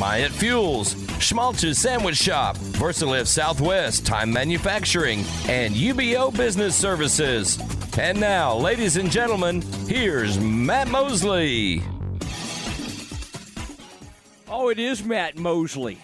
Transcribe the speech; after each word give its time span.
Myatt 0.00 0.32
Fuels, 0.32 0.96
Schmaltz's 1.18 1.78
Sandwich 1.78 2.16
Shop, 2.16 2.56
VersaLift 2.56 3.26
Southwest, 3.26 4.06
Time 4.06 4.32
Manufacturing, 4.32 5.26
and 5.46 5.74
UBO 5.74 6.34
Business 6.34 6.74
Services. 6.74 7.58
And 7.98 8.18
now, 8.18 8.56
ladies 8.56 8.96
and 8.96 9.10
gentlemen, 9.10 9.60
here's 9.86 10.40
Matt 10.40 10.88
Mosley. 10.88 11.82
Oh, 14.48 14.70
it 14.70 14.78
is 14.78 15.04
Matt 15.04 15.36
Mosley. 15.36 15.98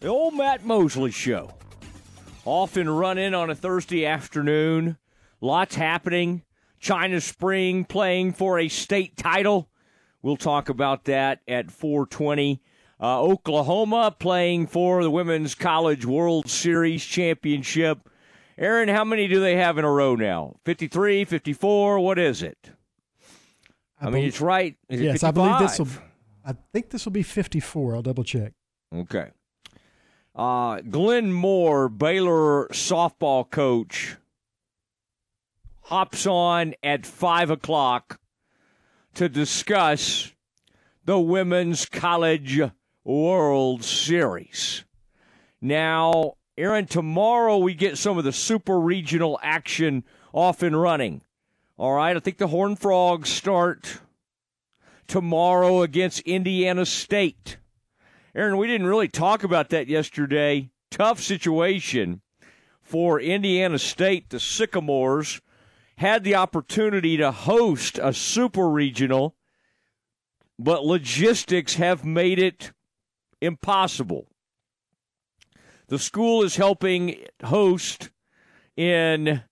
The 0.00 0.08
old 0.08 0.34
Matt 0.34 0.66
Mosley 0.66 1.10
Show. 1.10 1.52
Off 2.44 2.76
and 2.76 2.98
running 2.98 3.32
on 3.32 3.48
a 3.48 3.54
Thursday 3.54 4.04
afternoon. 4.04 4.98
Lots 5.40 5.74
happening. 5.74 6.42
China 6.80 7.22
Spring 7.22 7.86
playing 7.86 8.34
for 8.34 8.58
a 8.58 8.68
state 8.68 9.16
title. 9.16 9.70
We'll 10.20 10.36
talk 10.36 10.68
about 10.68 11.04
that 11.04 11.40
at 11.48 11.70
420. 11.70 12.60
Uh, 13.00 13.20
Oklahoma 13.22 14.14
playing 14.18 14.66
for 14.66 15.02
the 15.02 15.10
Women's 15.10 15.54
College 15.54 16.06
World 16.06 16.48
Series 16.48 17.04
Championship. 17.04 18.08
Aaron, 18.56 18.88
how 18.88 19.04
many 19.04 19.26
do 19.26 19.40
they 19.40 19.56
have 19.56 19.78
in 19.78 19.84
a 19.84 19.90
row 19.90 20.14
now? 20.14 20.56
53, 20.64 21.24
54? 21.24 21.98
What 21.98 22.18
is 22.18 22.42
it? 22.42 22.70
I, 24.00 24.06
I 24.06 24.10
mean, 24.10 24.24
it's 24.24 24.40
right. 24.40 24.76
Is 24.88 25.00
yes, 25.00 25.24
I 25.24 25.32
believe 25.32 25.58
this 25.58 25.78
will. 25.78 25.88
I 26.44 26.54
think 26.72 26.90
this 26.90 27.04
will 27.04 27.12
be 27.12 27.22
54. 27.22 27.96
I'll 27.96 28.02
double 28.02 28.24
check. 28.24 28.52
Okay. 28.94 29.30
Uh, 30.34 30.80
Glenn 30.80 31.32
Moore, 31.32 31.88
Baylor 31.88 32.68
softball 32.68 33.48
coach, 33.48 34.16
hops 35.82 36.26
on 36.26 36.74
at 36.82 37.06
5 37.06 37.50
o'clock 37.50 38.20
to 39.14 39.28
discuss 39.28 40.32
the 41.04 41.18
Women's 41.18 41.86
College 41.86 42.60
World 43.04 43.84
Series. 43.84 44.84
Now, 45.60 46.34
Aaron, 46.56 46.86
tomorrow 46.86 47.58
we 47.58 47.74
get 47.74 47.98
some 47.98 48.16
of 48.16 48.24
the 48.24 48.32
super 48.32 48.78
regional 48.78 49.38
action 49.42 50.04
off 50.32 50.62
and 50.62 50.80
running. 50.80 51.22
All 51.76 51.94
right, 51.94 52.16
I 52.16 52.20
think 52.20 52.38
the 52.38 52.46
Horned 52.46 52.78
Frogs 52.78 53.28
start 53.28 54.00
tomorrow 55.06 55.82
against 55.82 56.20
Indiana 56.20 56.86
State. 56.86 57.58
Aaron, 58.34 58.56
we 58.56 58.66
didn't 58.66 58.86
really 58.86 59.08
talk 59.08 59.44
about 59.44 59.68
that 59.70 59.88
yesterday. 59.88 60.70
Tough 60.90 61.20
situation 61.20 62.20
for 62.82 63.20
Indiana 63.20 63.78
State. 63.78 64.30
The 64.30 64.40
Sycamores 64.40 65.40
had 65.96 66.24
the 66.24 66.34
opportunity 66.36 67.16
to 67.16 67.32
host 67.32 67.98
a 68.02 68.12
super 68.12 68.68
regional, 68.68 69.36
but 70.58 70.84
logistics 70.84 71.74
have 71.74 72.04
made 72.04 72.38
it 72.38 72.72
impossible. 73.44 74.26
The 75.88 75.98
school 75.98 76.42
is 76.42 76.56
helping 76.56 77.16
host 77.42 78.10
in 78.76 79.42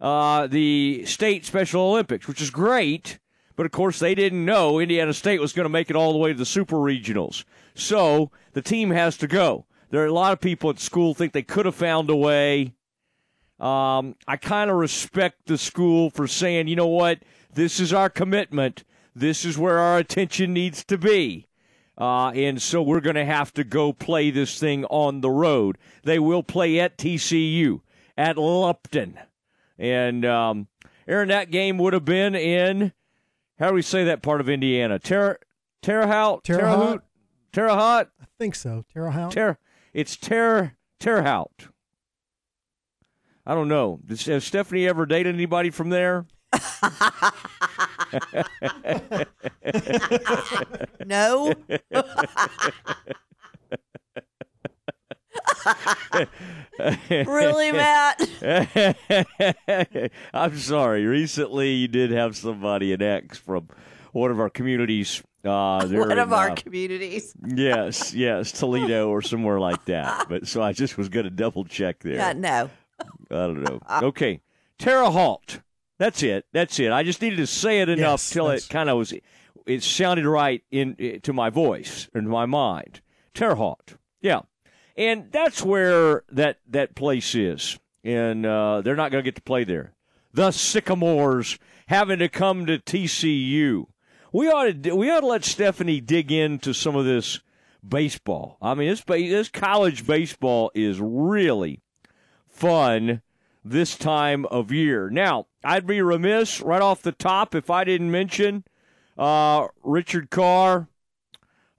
uh, 0.00 0.46
the 0.46 1.04
state 1.06 1.44
Special 1.44 1.82
Olympics, 1.82 2.28
which 2.28 2.40
is 2.40 2.50
great. 2.50 3.18
But 3.56 3.66
of 3.66 3.72
course, 3.72 3.98
they 3.98 4.14
didn't 4.14 4.44
know 4.44 4.78
Indiana 4.78 5.14
State 5.14 5.40
was 5.40 5.54
going 5.54 5.64
to 5.64 5.70
make 5.70 5.88
it 5.88 5.96
all 5.96 6.12
the 6.12 6.18
way 6.18 6.32
to 6.32 6.38
the 6.38 6.44
super 6.44 6.76
regionals. 6.76 7.44
So 7.74 8.30
the 8.52 8.62
team 8.62 8.90
has 8.90 9.16
to 9.18 9.26
go. 9.26 9.66
There 9.90 10.02
are 10.02 10.06
a 10.06 10.12
lot 10.12 10.32
of 10.32 10.40
people 10.40 10.70
at 10.70 10.78
school 10.78 11.14
think 11.14 11.32
they 11.32 11.42
could 11.42 11.64
have 11.64 11.74
found 11.74 12.10
a 12.10 12.16
way. 12.16 12.74
Um, 13.58 14.14
I 14.28 14.36
kind 14.36 14.70
of 14.70 14.76
respect 14.76 15.46
the 15.46 15.56
school 15.56 16.10
for 16.10 16.26
saying, 16.26 16.68
you 16.68 16.76
know 16.76 16.86
what, 16.86 17.20
this 17.54 17.80
is 17.80 17.92
our 17.92 18.10
commitment. 18.10 18.84
This 19.14 19.46
is 19.46 19.56
where 19.56 19.78
our 19.78 19.96
attention 19.96 20.52
needs 20.52 20.84
to 20.84 20.98
be. 20.98 21.45
Uh, 21.98 22.28
and 22.30 22.60
so 22.60 22.82
we're 22.82 23.00
going 23.00 23.16
to 23.16 23.24
have 23.24 23.52
to 23.54 23.64
go 23.64 23.92
play 23.92 24.30
this 24.30 24.58
thing 24.58 24.84
on 24.86 25.20
the 25.20 25.30
road. 25.30 25.78
They 26.02 26.18
will 26.18 26.42
play 26.42 26.78
at 26.78 26.98
TCU, 26.98 27.80
at 28.16 28.36
Lupton. 28.36 29.18
And, 29.78 30.24
um, 30.24 30.68
Aaron, 31.08 31.28
that 31.28 31.50
game 31.50 31.78
would 31.78 31.92
have 31.92 32.04
been 32.04 32.34
in, 32.34 32.92
how 33.58 33.68
do 33.68 33.74
we 33.74 33.82
say 33.82 34.04
that 34.04 34.22
part 34.22 34.40
of 34.40 34.48
Indiana? 34.48 34.98
Terre, 34.98 35.38
Terre 35.80 36.06
Haute? 36.06 36.44
Terre 36.44 36.66
Haute? 36.66 37.02
Terre 37.52 37.74
Haute? 37.74 38.08
I 38.20 38.26
think 38.38 38.54
so. 38.54 38.84
Terre 38.92 39.10
Haute? 39.10 39.32
Terre, 39.32 39.58
it's 39.94 40.16
Terre, 40.16 40.76
Terre 41.00 41.22
Haute. 41.22 41.68
I 43.46 43.54
don't 43.54 43.68
know. 43.68 44.00
Has 44.08 44.44
Stephanie 44.44 44.88
ever 44.88 45.06
dated 45.06 45.34
anybody 45.34 45.70
from 45.70 45.90
there? 45.90 46.26
No. 51.04 51.52
really, 57.10 57.72
Matt? 57.72 58.20
I'm 60.34 60.56
sorry. 60.58 61.04
Recently, 61.04 61.72
you 61.72 61.88
did 61.88 62.10
have 62.10 62.36
somebody, 62.36 62.92
an 62.92 63.02
ex 63.02 63.38
from 63.38 63.68
one 64.12 64.30
of 64.30 64.40
our 64.40 64.50
communities. 64.50 65.22
Uh, 65.44 65.86
one 65.90 66.12
in, 66.12 66.18
of 66.18 66.32
our 66.32 66.50
uh, 66.50 66.54
communities. 66.54 67.34
yes, 67.46 68.14
yes, 68.14 68.52
Toledo 68.52 69.08
or 69.08 69.22
somewhere 69.22 69.60
like 69.60 69.84
that. 69.86 70.26
But 70.28 70.48
so 70.48 70.62
I 70.62 70.72
just 70.72 70.98
was 70.98 71.08
going 71.08 71.24
to 71.24 71.30
double 71.30 71.64
check 71.64 72.00
there. 72.00 72.34
No. 72.34 72.70
I 73.30 73.34
don't 73.34 73.62
know. 73.62 73.80
Okay, 74.02 74.40
Terre 74.78 75.10
Haute. 75.10 75.60
That's 75.98 76.22
it. 76.22 76.46
That's 76.52 76.78
it. 76.78 76.92
I 76.92 77.02
just 77.02 77.22
needed 77.22 77.36
to 77.36 77.46
say 77.46 77.80
it 77.80 77.88
enough 77.88 78.20
Yes, 78.20 78.30
till 78.30 78.50
it 78.50 78.66
kind 78.68 78.90
of 78.90 78.98
was. 78.98 79.14
It 79.66 79.82
sounded 79.82 80.26
right 80.26 80.62
in 80.70 81.20
to 81.22 81.32
my 81.32 81.50
voice 81.50 82.08
and 82.14 82.28
my 82.28 82.46
mind. 82.46 83.00
Terre 83.34 83.56
Haute. 83.56 83.96
Yeah, 84.20 84.40
and 84.96 85.30
that's 85.32 85.62
where 85.62 86.22
that 86.30 86.58
that 86.68 86.94
place 86.94 87.34
is, 87.34 87.78
and 88.04 88.44
uh, 88.46 88.80
they're 88.82 88.96
not 88.96 89.10
going 89.10 89.22
to 89.22 89.26
get 89.26 89.36
to 89.36 89.42
play 89.42 89.64
there. 89.64 89.92
The 90.32 90.50
Sycamores 90.50 91.58
having 91.88 92.18
to 92.18 92.28
come 92.28 92.66
to 92.66 92.78
TCU. 92.78 93.86
We 94.32 94.48
ought 94.48 94.82
to 94.82 94.94
we 94.94 95.10
ought 95.10 95.20
to 95.20 95.26
let 95.26 95.44
Stephanie 95.44 96.00
dig 96.00 96.30
into 96.30 96.74
some 96.74 96.94
of 96.94 97.04
this 97.04 97.40
baseball. 97.86 98.58
I 98.60 98.74
mean, 98.74 98.88
this 98.88 99.02
this 99.04 99.48
college 99.48 100.06
baseball 100.06 100.70
is 100.74 101.00
really 101.00 101.80
fun 102.48 103.22
this 103.70 103.96
time 103.96 104.46
of 104.46 104.70
year. 104.70 105.10
Now, 105.10 105.46
I'd 105.64 105.86
be 105.86 106.00
remiss 106.00 106.60
right 106.60 106.82
off 106.82 107.02
the 107.02 107.12
top 107.12 107.54
if 107.54 107.68
I 107.68 107.84
didn't 107.84 108.10
mention 108.10 108.64
uh, 109.18 109.68
Richard 109.82 110.30
Carr, 110.30 110.88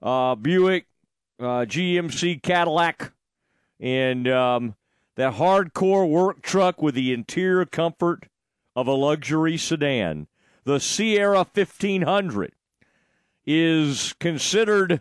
uh, 0.02 0.34
Buick, 0.34 0.86
uh, 1.40 1.64
GMC 1.64 2.42
Cadillac, 2.42 3.12
and 3.80 4.28
um, 4.28 4.74
that 5.16 5.34
hardcore 5.34 6.08
work 6.08 6.42
truck 6.42 6.82
with 6.82 6.94
the 6.94 7.12
interior 7.12 7.64
comfort 7.64 8.28
of 8.76 8.86
a 8.86 8.92
luxury 8.92 9.56
sedan. 9.56 10.26
The 10.64 10.80
Sierra 10.80 11.46
1500 11.52 12.52
is 13.46 14.14
considered 14.20 15.00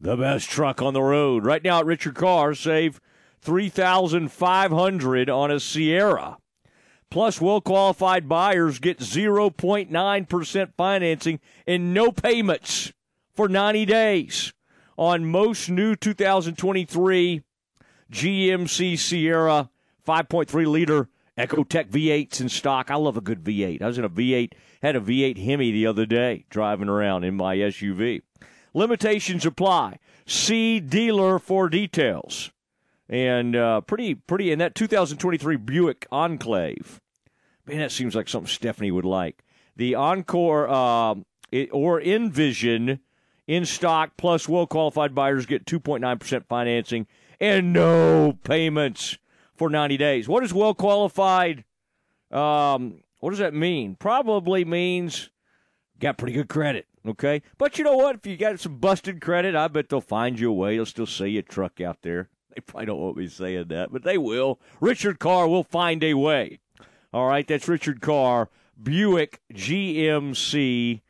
the 0.00 0.16
best 0.16 0.50
truck 0.50 0.82
on 0.82 0.92
the 0.92 1.02
road. 1.02 1.44
Right 1.44 1.62
now 1.62 1.78
at 1.78 1.86
Richard 1.86 2.16
Carr, 2.16 2.54
save 2.54 3.00
3500 3.46 5.30
on 5.30 5.52
a 5.52 5.60
Sierra. 5.60 6.36
Plus, 7.12 7.40
well 7.40 7.60
qualified 7.60 8.28
buyers 8.28 8.80
get 8.80 8.98
0.9% 8.98 10.72
financing 10.76 11.38
and 11.64 11.94
no 11.94 12.10
payments 12.10 12.92
for 13.36 13.48
90 13.48 13.86
days 13.86 14.52
on 14.98 15.24
most 15.24 15.70
new 15.70 15.94
2023 15.94 17.42
GMC 18.10 18.98
Sierra 18.98 19.70
5.3 20.04 20.66
liter 20.66 21.08
EcoTec 21.38 21.88
V8s 21.88 22.40
in 22.40 22.48
stock. 22.48 22.90
I 22.90 22.96
love 22.96 23.16
a 23.16 23.20
good 23.20 23.44
V8. 23.44 23.80
I 23.80 23.86
was 23.86 23.98
in 23.98 24.04
a 24.04 24.10
V8, 24.10 24.54
had 24.82 24.96
a 24.96 25.00
V8 25.00 25.38
Hemi 25.38 25.70
the 25.70 25.86
other 25.86 26.06
day 26.06 26.46
driving 26.50 26.88
around 26.88 27.22
in 27.22 27.36
my 27.36 27.56
SUV. 27.56 28.22
Limitations 28.74 29.46
apply. 29.46 30.00
See 30.26 30.80
dealer 30.80 31.38
for 31.38 31.68
details 31.68 32.50
and 33.08 33.54
uh, 33.56 33.80
pretty 33.82 34.14
pretty 34.14 34.50
in 34.50 34.58
that 34.58 34.74
2023 34.74 35.56
Buick 35.56 36.06
Enclave. 36.10 37.00
Man, 37.66 37.78
that 37.78 37.92
seems 37.92 38.14
like 38.14 38.28
something 38.28 38.48
Stephanie 38.48 38.90
would 38.90 39.04
like. 39.04 39.44
The 39.76 39.94
Encore 39.94 40.68
uh, 40.68 41.16
it, 41.50 41.68
or 41.72 42.00
Envision 42.00 43.00
in 43.46 43.64
stock, 43.64 44.12
plus 44.16 44.48
well 44.48 44.66
qualified 44.66 45.14
buyers 45.14 45.46
get 45.46 45.66
2.9% 45.66 46.46
financing 46.46 47.06
and 47.40 47.72
no 47.72 48.38
payments 48.44 49.18
for 49.54 49.70
90 49.70 49.96
days. 49.96 50.28
What 50.28 50.44
is 50.44 50.54
well 50.54 50.74
qualified? 50.74 51.64
Um, 52.30 53.02
what 53.20 53.30
does 53.30 53.38
that 53.38 53.54
mean? 53.54 53.96
Probably 53.96 54.64
means 54.64 55.30
got 55.98 56.18
pretty 56.18 56.34
good 56.34 56.48
credit. 56.48 56.86
Okay, 57.06 57.42
but 57.56 57.78
you 57.78 57.84
know 57.84 57.96
what? 57.96 58.16
If 58.16 58.26
you 58.26 58.36
got 58.36 58.58
some 58.58 58.78
busted 58.78 59.20
credit, 59.20 59.54
I 59.54 59.68
bet 59.68 59.88
they'll 59.88 60.00
find 60.00 60.40
you 60.40 60.50
a 60.50 60.54
way. 60.54 60.74
They'll 60.74 60.86
still 60.86 61.06
see 61.06 61.38
a 61.38 61.42
truck 61.42 61.80
out 61.80 62.02
there. 62.02 62.30
They 62.56 62.62
probably 62.62 62.86
don't 62.86 63.00
want 63.00 63.18
me 63.18 63.28
saying 63.28 63.66
that, 63.68 63.92
but 63.92 64.02
they 64.02 64.16
will. 64.16 64.58
Richard 64.80 65.18
Carr 65.18 65.46
will 65.46 65.62
find 65.62 66.02
a 66.02 66.14
way. 66.14 66.58
All 67.12 67.26
right, 67.26 67.46
that's 67.46 67.68
Richard 67.68 68.00
Carr, 68.00 68.48
Buick 68.82 69.42
GMC 69.52 71.02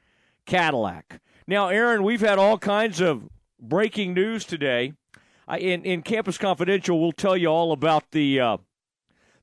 Cadillac. 0.44 1.20
Now, 1.46 1.69
Aaron, 1.69 2.02
we've 2.02 2.20
had 2.20 2.40
all 2.40 2.58
kinds 2.58 3.00
of 3.00 3.28
breaking 3.60 4.14
news 4.14 4.44
today. 4.44 4.94
I, 5.46 5.58
in, 5.58 5.84
in 5.84 6.02
Campus 6.02 6.37
Confidential, 6.37 7.00
we'll 7.00 7.12
tell 7.12 7.37
you 7.37 7.46
all 7.46 7.70
about 7.70 8.10
the 8.10 8.40
uh, 8.40 8.56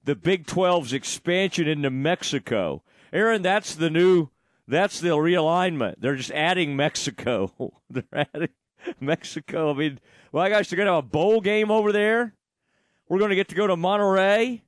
the 0.03 0.15
Big 0.15 0.45
12's 0.45 0.91
expansion 0.91 1.69
into 1.69 1.89
Mexico. 1.89 2.83
Aaron, 3.13 3.41
that's 3.41 3.75
the 3.75 3.89
new, 3.89 4.27
that's 4.67 4.99
the 4.99 5.09
realignment. 5.09 5.95
They're 5.99 6.17
just 6.17 6.31
adding 6.31 6.75
Mexico. 6.75 7.79
They're 7.89 8.03
adding 8.33 8.49
Mexico. 8.99 9.71
I 9.71 9.73
mean, 9.73 9.99
well, 10.31 10.47
guys, 10.49 10.69
they're 10.69 10.77
going 10.77 10.87
to 10.87 10.93
have 10.93 11.05
a 11.05 11.07
bowl 11.07 11.41
game 11.41 11.71
over 11.71 11.91
there. 11.91 12.33
We're 13.07 13.19
going 13.19 13.29
to 13.29 13.35
get 13.35 13.49
to 13.49 13.55
go 13.55 13.67
to 13.67 13.75
Monterrey. 13.75 14.61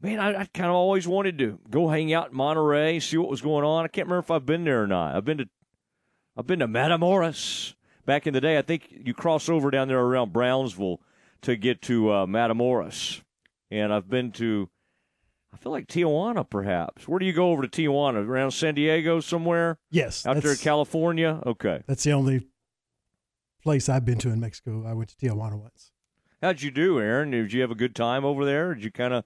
Man, 0.00 0.20
I, 0.20 0.40
I 0.40 0.44
kind 0.52 0.68
of 0.68 0.74
always 0.74 1.08
wanted 1.08 1.38
to 1.38 1.58
go 1.70 1.88
hang 1.88 2.12
out 2.12 2.30
in 2.30 2.36
Monterrey, 2.36 3.02
see 3.02 3.16
what 3.16 3.30
was 3.30 3.40
going 3.40 3.64
on. 3.64 3.84
I 3.84 3.88
can't 3.88 4.06
remember 4.06 4.24
if 4.24 4.30
I've 4.30 4.46
been 4.46 4.64
there 4.64 4.82
or 4.82 4.86
not. 4.86 5.16
I've 5.16 5.24
been 5.24 5.38
to, 5.38 5.48
I've 6.36 6.46
been 6.46 6.58
to 6.58 6.68
Matamoros 6.68 7.74
back 8.04 8.26
in 8.26 8.34
the 8.34 8.40
day. 8.40 8.58
I 8.58 8.62
think 8.62 8.88
you 8.90 9.14
cross 9.14 9.48
over 9.48 9.70
down 9.70 9.88
there 9.88 9.98
around 9.98 10.32
Brownsville 10.32 11.00
to 11.42 11.56
get 11.56 11.82
to 11.82 12.10
uh, 12.10 12.26
Matamoros, 12.26 13.22
and 13.70 13.92
I've 13.92 14.08
been 14.08 14.32
to. 14.32 14.68
I 15.52 15.56
feel 15.58 15.72
like 15.72 15.86
Tijuana, 15.86 16.48
perhaps. 16.48 17.08
Where 17.08 17.18
do 17.18 17.24
you 17.24 17.32
go 17.32 17.50
over 17.50 17.66
to 17.66 17.68
Tijuana? 17.68 18.26
Around 18.26 18.50
San 18.50 18.74
Diego 18.74 19.20
somewhere? 19.20 19.78
Yes, 19.90 20.26
Out 20.26 20.42
there 20.42 20.52
in 20.52 20.58
California? 20.58 21.40
Okay. 21.46 21.82
That's 21.86 22.04
the 22.04 22.12
only 22.12 22.46
place 23.66 23.88
I've 23.88 24.04
been 24.04 24.18
to 24.18 24.28
in 24.30 24.38
Mexico. 24.38 24.84
I 24.86 24.92
went 24.92 25.08
to 25.08 25.16
Tijuana 25.16 25.58
once. 25.58 25.90
How'd 26.40 26.62
you 26.62 26.70
do, 26.70 27.00
Aaron? 27.00 27.32
Did 27.32 27.52
you 27.52 27.62
have 27.62 27.72
a 27.72 27.74
good 27.74 27.96
time 27.96 28.24
over 28.24 28.44
there? 28.44 28.74
Did 28.74 28.84
you 28.84 28.92
kind 28.92 29.12
of 29.12 29.24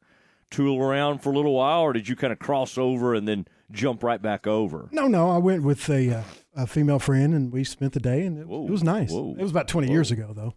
tool 0.50 0.80
around 0.80 1.18
for 1.18 1.30
a 1.30 1.36
little 1.36 1.52
while, 1.52 1.82
or 1.82 1.92
did 1.92 2.08
you 2.08 2.16
kind 2.16 2.32
of 2.32 2.38
cross 2.38 2.78
over 2.78 3.14
and 3.14 3.28
then 3.28 3.46
jump 3.70 4.02
right 4.02 4.22
back 4.22 4.46
over? 4.46 4.88
No, 4.92 5.06
no, 5.08 5.28
I 5.30 5.36
went 5.36 5.62
with 5.62 5.86
a, 5.90 6.20
uh, 6.20 6.22
a 6.56 6.66
female 6.66 6.98
friend, 6.98 7.34
and 7.34 7.52
we 7.52 7.64
spent 7.64 7.92
the 7.92 8.00
day, 8.00 8.24
and 8.24 8.38
it, 8.38 8.46
Whoa, 8.48 8.64
it 8.64 8.70
was 8.70 8.82
nice. 8.82 9.10
whoa, 9.10 9.34
it 9.38 9.42
was 9.42 9.50
about 9.50 9.68
20 9.68 9.90
years 9.90 10.10
ago, 10.10 10.32
though. 10.34 10.54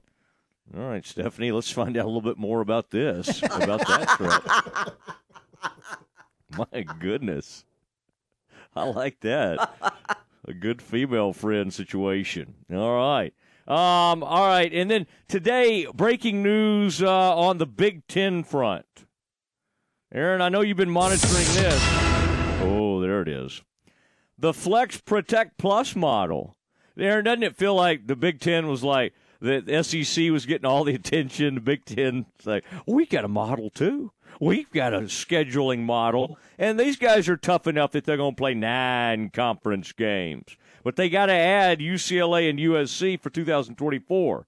All 0.77 0.87
right, 0.89 1.05
Stephanie, 1.05 1.51
let's 1.51 1.69
find 1.69 1.97
out 1.97 2.05
a 2.05 2.07
little 2.07 2.21
bit 2.21 2.37
more 2.37 2.61
about 2.61 2.89
this, 2.89 3.43
about 3.43 3.85
that 3.85 4.07
trip. 4.15 4.95
My 6.71 6.83
goodness. 6.99 7.65
I 8.77 8.85
like 8.85 9.19
that. 9.19 9.75
A 10.45 10.53
good 10.53 10.81
female 10.81 11.33
friend 11.33 11.73
situation. 11.73 12.55
All 12.73 12.95
right. 12.95 13.33
Um, 13.67 14.23
all 14.23 14.47
right. 14.47 14.71
And 14.73 14.91
then 14.91 15.07
today, 15.27 15.87
breaking 15.93 16.43
news 16.43 17.01
uh, 17.01 17.37
on 17.37 17.57
the 17.57 17.65
Big 17.65 18.07
Ten 18.07 18.43
front. 18.43 18.85
Aaron, 20.13 20.41
I 20.41 20.49
know 20.49 20.61
you've 20.61 20.77
been 20.77 20.89
monitoring 20.89 21.33
this. 21.33 21.79
Oh, 22.61 22.99
there 23.01 23.21
it 23.21 23.27
is. 23.27 23.61
The 24.37 24.53
Flex 24.53 24.99
Protect 24.99 25.57
Plus 25.57 25.95
model. 25.95 26.55
Aaron, 26.97 27.25
doesn't 27.25 27.43
it 27.43 27.55
feel 27.55 27.73
like 27.73 28.07
the 28.07 28.15
Big 28.15 28.39
Ten 28.39 28.67
was 28.67 28.83
like, 28.83 29.13
the 29.39 29.83
SEC 29.83 30.29
was 30.29 30.45
getting 30.45 30.65
all 30.65 30.83
the 30.83 30.95
attention. 30.95 31.55
The 31.55 31.61
Big 31.61 31.85
Ten 31.85 32.25
like, 32.45 32.63
we 32.85 33.05
got 33.05 33.25
a 33.25 33.29
model 33.29 33.69
too. 33.69 34.11
We've 34.39 34.69
got 34.71 34.93
a 34.93 35.01
scheduling 35.01 35.81
model, 35.81 36.37
and 36.57 36.79
these 36.79 36.97
guys 36.97 37.29
are 37.29 37.37
tough 37.37 37.67
enough 37.67 37.91
that 37.91 38.03
they're 38.03 38.17
going 38.17 38.33
to 38.33 38.39
play 38.39 38.53
nine 38.55 39.29
conference 39.29 39.91
games. 39.91 40.57
But 40.83 40.95
they 40.95 41.09
got 41.09 41.27
to 41.27 41.33
add 41.33 41.79
UCLA 41.79 42.49
and 42.49 42.59
USC 42.59 43.19
for 43.19 43.29
2024. 43.29 44.45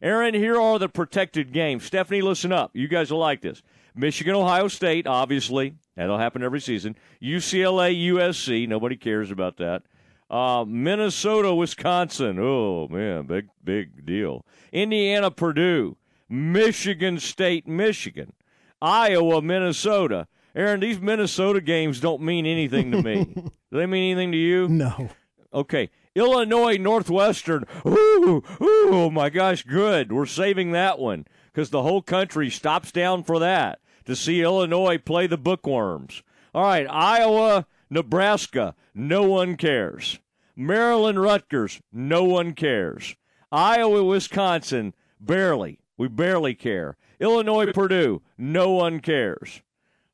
Aaron, 0.00 0.34
here 0.34 0.60
are 0.60 0.78
the 0.78 0.88
protected 0.88 1.52
games. 1.52 1.84
Stephanie, 1.84 2.22
listen 2.22 2.52
up. 2.52 2.70
You 2.74 2.88
guys 2.88 3.10
will 3.10 3.18
like 3.18 3.40
this. 3.40 3.62
Michigan, 3.94 4.34
Ohio 4.34 4.68
State, 4.68 5.06
obviously. 5.06 5.74
That'll 5.96 6.18
happen 6.18 6.42
every 6.42 6.60
season. 6.60 6.94
UCLA, 7.20 8.10
USC. 8.12 8.68
Nobody 8.68 8.96
cares 8.96 9.30
about 9.30 9.56
that. 9.56 9.82
Uh, 10.30 10.64
Minnesota, 10.68 11.54
Wisconsin. 11.54 12.38
Oh, 12.38 12.86
man, 12.88 13.26
big, 13.26 13.48
big 13.64 14.04
deal. 14.06 14.44
Indiana, 14.72 15.30
Purdue. 15.30 15.96
Michigan 16.28 17.18
State, 17.18 17.66
Michigan. 17.66 18.34
Iowa, 18.80 19.42
Minnesota. 19.42 20.28
Aaron, 20.54 20.80
these 20.80 21.00
Minnesota 21.00 21.60
games 21.60 21.98
don't 21.98 22.22
mean 22.22 22.46
anything 22.46 22.92
to 22.92 23.02
me. 23.02 23.24
Do 23.34 23.52
they 23.70 23.86
mean 23.86 24.12
anything 24.12 24.32
to 24.32 24.38
you? 24.38 24.68
No. 24.68 25.08
Okay. 25.52 25.90
Illinois 26.14 26.76
Northwestern. 26.76 27.64
Ooh, 27.86 28.42
ooh, 28.60 28.88
oh 28.90 29.10
my 29.10 29.30
gosh, 29.30 29.62
good. 29.62 30.12
We're 30.12 30.26
saving 30.26 30.72
that 30.72 30.98
one 30.98 31.26
because 31.52 31.70
the 31.70 31.82
whole 31.82 32.02
country 32.02 32.50
stops 32.50 32.90
down 32.90 33.22
for 33.22 33.38
that 33.38 33.78
to 34.04 34.16
see 34.16 34.42
Illinois 34.42 34.98
play 34.98 35.26
the 35.26 35.38
bookworms. 35.38 36.22
All 36.54 36.64
right, 36.64 36.86
Iowa, 36.88 37.66
Nebraska. 37.90 38.74
No 38.94 39.22
one 39.22 39.56
cares. 39.56 40.18
Maryland, 40.56 41.20
Rutgers. 41.20 41.80
No 41.92 42.24
one 42.24 42.52
cares. 42.52 43.14
Iowa, 43.52 44.02
Wisconsin. 44.02 44.94
Barely. 45.20 45.78
We 45.96 46.08
barely 46.08 46.54
care. 46.54 46.96
Illinois, 47.20 47.72
Purdue. 47.72 48.22
No 48.36 48.70
one 48.70 49.00
cares. 49.00 49.62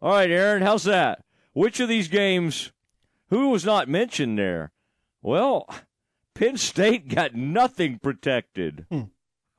All 0.02 0.12
right, 0.12 0.30
Aaron, 0.30 0.62
how's 0.62 0.84
that? 0.84 1.24
Which 1.54 1.80
of 1.80 1.88
these 1.88 2.08
games? 2.08 2.72
Who 3.30 3.48
was 3.50 3.64
not 3.64 3.88
mentioned 3.88 4.38
there? 4.38 4.72
Well, 5.24 5.66
Penn 6.34 6.58
State 6.58 7.08
got 7.08 7.34
nothing 7.34 7.98
protected. 7.98 8.84
Hmm. 8.90 9.04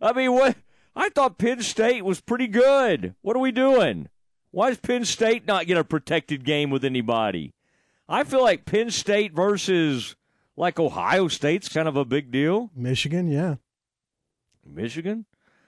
I 0.00 0.14
mean, 0.14 0.32
what? 0.32 0.56
I 0.96 1.10
thought 1.10 1.36
Penn 1.36 1.60
State 1.60 2.02
was 2.02 2.22
pretty 2.22 2.46
good. 2.46 3.14
What 3.20 3.36
are 3.36 3.40
we 3.40 3.52
doing? 3.52 4.08
Why 4.52 4.70
does 4.70 4.78
Penn 4.78 5.04
State 5.04 5.46
not 5.46 5.66
get 5.66 5.76
a 5.76 5.84
protected 5.84 6.46
game 6.46 6.70
with 6.70 6.82
anybody? 6.82 7.52
I 8.08 8.24
feel 8.24 8.40
like 8.40 8.64
Penn 8.64 8.90
State 8.90 9.34
versus 9.34 10.16
like 10.56 10.80
Ohio 10.80 11.28
State's 11.28 11.68
kind 11.68 11.88
of 11.88 11.96
a 11.96 12.06
big 12.06 12.30
deal. 12.30 12.70
Michigan, 12.74 13.30
yeah. 13.30 13.56
Michigan 14.64 15.26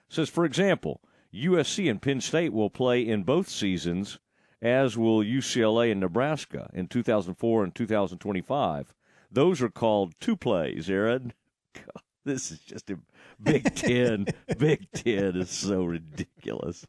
says, 0.08 0.30
for 0.30 0.46
example, 0.46 1.02
USC 1.34 1.90
and 1.90 2.00
Penn 2.00 2.22
State 2.22 2.54
will 2.54 2.70
play 2.70 3.06
in 3.06 3.24
both 3.24 3.50
seasons, 3.50 4.18
as 4.62 4.96
will 4.96 5.20
UCLA 5.20 5.90
and 5.92 6.00
Nebraska 6.00 6.70
in 6.72 6.88
2004 6.88 7.64
and 7.64 7.74
2025. 7.74 8.94
Those 9.30 9.62
are 9.62 9.68
called 9.68 10.14
two 10.20 10.36
plays, 10.36 10.90
Aaron. 10.90 11.32
God, 11.74 12.02
this 12.24 12.50
is 12.50 12.58
just 12.58 12.90
a 12.90 12.98
Big 13.42 13.74
Ten. 13.76 14.26
Big 14.58 14.90
Ten 14.92 15.36
is 15.36 15.50
so 15.50 15.84
ridiculous. 15.84 16.86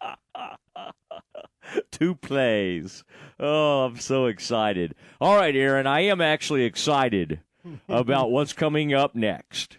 two 1.90 2.14
plays. 2.14 3.04
Oh, 3.38 3.84
I'm 3.84 3.98
so 3.98 4.26
excited. 4.26 4.94
All 5.20 5.36
right, 5.36 5.54
Aaron, 5.54 5.86
I 5.86 6.00
am 6.00 6.20
actually 6.20 6.64
excited 6.64 7.40
about 7.88 8.30
what's 8.30 8.52
coming 8.52 8.92
up 8.94 9.14
next. 9.14 9.78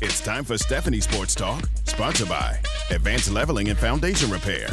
It's 0.00 0.20
time 0.20 0.44
for 0.44 0.58
Stephanie 0.58 1.00
Sports 1.00 1.34
Talk, 1.34 1.64
sponsored 1.84 2.28
by 2.28 2.60
Advanced 2.90 3.30
Leveling 3.30 3.68
and 3.70 3.78
Foundation 3.78 4.30
Repair, 4.30 4.66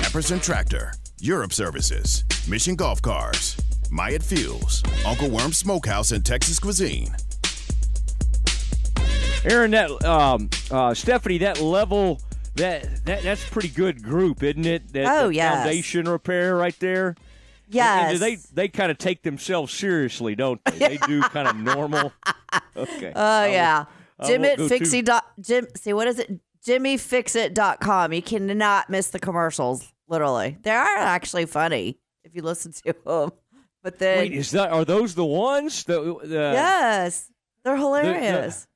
Epperson 0.00 0.42
Tractor, 0.42 0.92
Europe 1.20 1.52
Services, 1.52 2.24
Mission 2.48 2.76
Golf 2.76 3.00
Cars, 3.02 3.56
Myatt 3.90 4.22
Fuels, 4.22 4.82
Uncle 5.06 5.30
Worm 5.30 5.52
Smokehouse 5.52 6.12
and 6.12 6.24
Texas 6.24 6.58
Cuisine. 6.58 7.14
Aaron, 9.44 9.72
that 9.72 9.90
um, 10.04 10.48
uh, 10.70 10.94
Stephanie, 10.94 11.38
that 11.38 11.60
level, 11.60 12.20
that 12.56 13.04
that 13.04 13.22
that's 13.22 13.46
pretty 13.50 13.68
good 13.68 14.02
group, 14.02 14.42
isn't 14.42 14.64
it? 14.64 14.92
That, 14.92 15.06
Oh, 15.06 15.26
that 15.28 15.34
yes. 15.34 15.54
foundation 15.56 16.08
repair 16.08 16.56
right 16.56 16.78
there. 16.80 17.14
Yes. 17.68 18.12
And 18.12 18.20
they 18.22 18.36
they 18.54 18.68
kind 18.68 18.90
of 18.90 18.98
take 18.98 19.22
themselves 19.22 19.72
seriously, 19.72 20.34
don't 20.34 20.62
they? 20.64 20.78
They 20.78 20.96
do 20.98 21.20
kind 21.22 21.48
of 21.48 21.56
normal. 21.56 22.12
Okay. 22.76 23.12
Oh 23.14 23.44
yeah. 23.46 23.84
I 24.18 24.26
Jim 24.28 24.42
won't 24.42 24.52
at 24.52 24.58
go 24.58 24.68
too- 24.68 24.78
Fixie 24.78 25.02
dot 25.02 25.24
Jim 25.40 25.66
see 25.76 25.92
what 25.92 26.06
is 26.08 26.18
it? 26.20 26.30
JimmyFixit.com. 26.66 28.12
You 28.12 28.22
cannot 28.22 28.90
miss 28.90 29.08
the 29.08 29.18
commercials, 29.18 29.92
literally. 30.08 30.58
They 30.62 30.70
are 30.70 30.96
actually 30.98 31.46
funny 31.46 31.98
if 32.24 32.34
you 32.34 32.42
listen 32.42 32.72
to 32.72 32.94
them. 33.04 33.32
But 33.82 33.98
then 33.98 34.18
Wait, 34.18 34.32
is 34.32 34.50
that 34.52 34.70
are 34.72 34.84
those 34.84 35.14
the 35.14 35.24
ones? 35.24 35.84
The, 35.84 36.00
the 36.22 36.34
Yes. 36.54 37.30
They're 37.64 37.76
hilarious. 37.76 38.66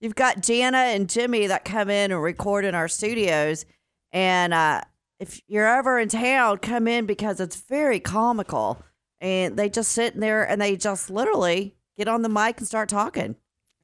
You've 0.00 0.14
got 0.14 0.42
Jana 0.42 0.78
and 0.78 1.08
Jimmy 1.08 1.46
that 1.46 1.64
come 1.64 1.88
in 1.90 2.12
and 2.12 2.22
record 2.22 2.64
in 2.64 2.74
our 2.74 2.88
studios. 2.88 3.64
And 4.12 4.52
uh, 4.54 4.82
if 5.18 5.40
you're 5.48 5.66
ever 5.66 5.98
in 5.98 6.08
town, 6.08 6.58
come 6.58 6.86
in 6.88 7.06
because 7.06 7.40
it's 7.40 7.56
very 7.56 8.00
comical. 8.00 8.82
And 9.20 9.56
they 9.56 9.68
just 9.70 9.92
sit 9.92 10.14
in 10.14 10.20
there 10.20 10.44
and 10.48 10.60
they 10.60 10.76
just 10.76 11.08
literally 11.10 11.74
get 11.96 12.08
on 12.08 12.20
the 12.22 12.28
mic 12.28 12.58
and 12.58 12.66
start 12.66 12.88
talking. 12.90 13.36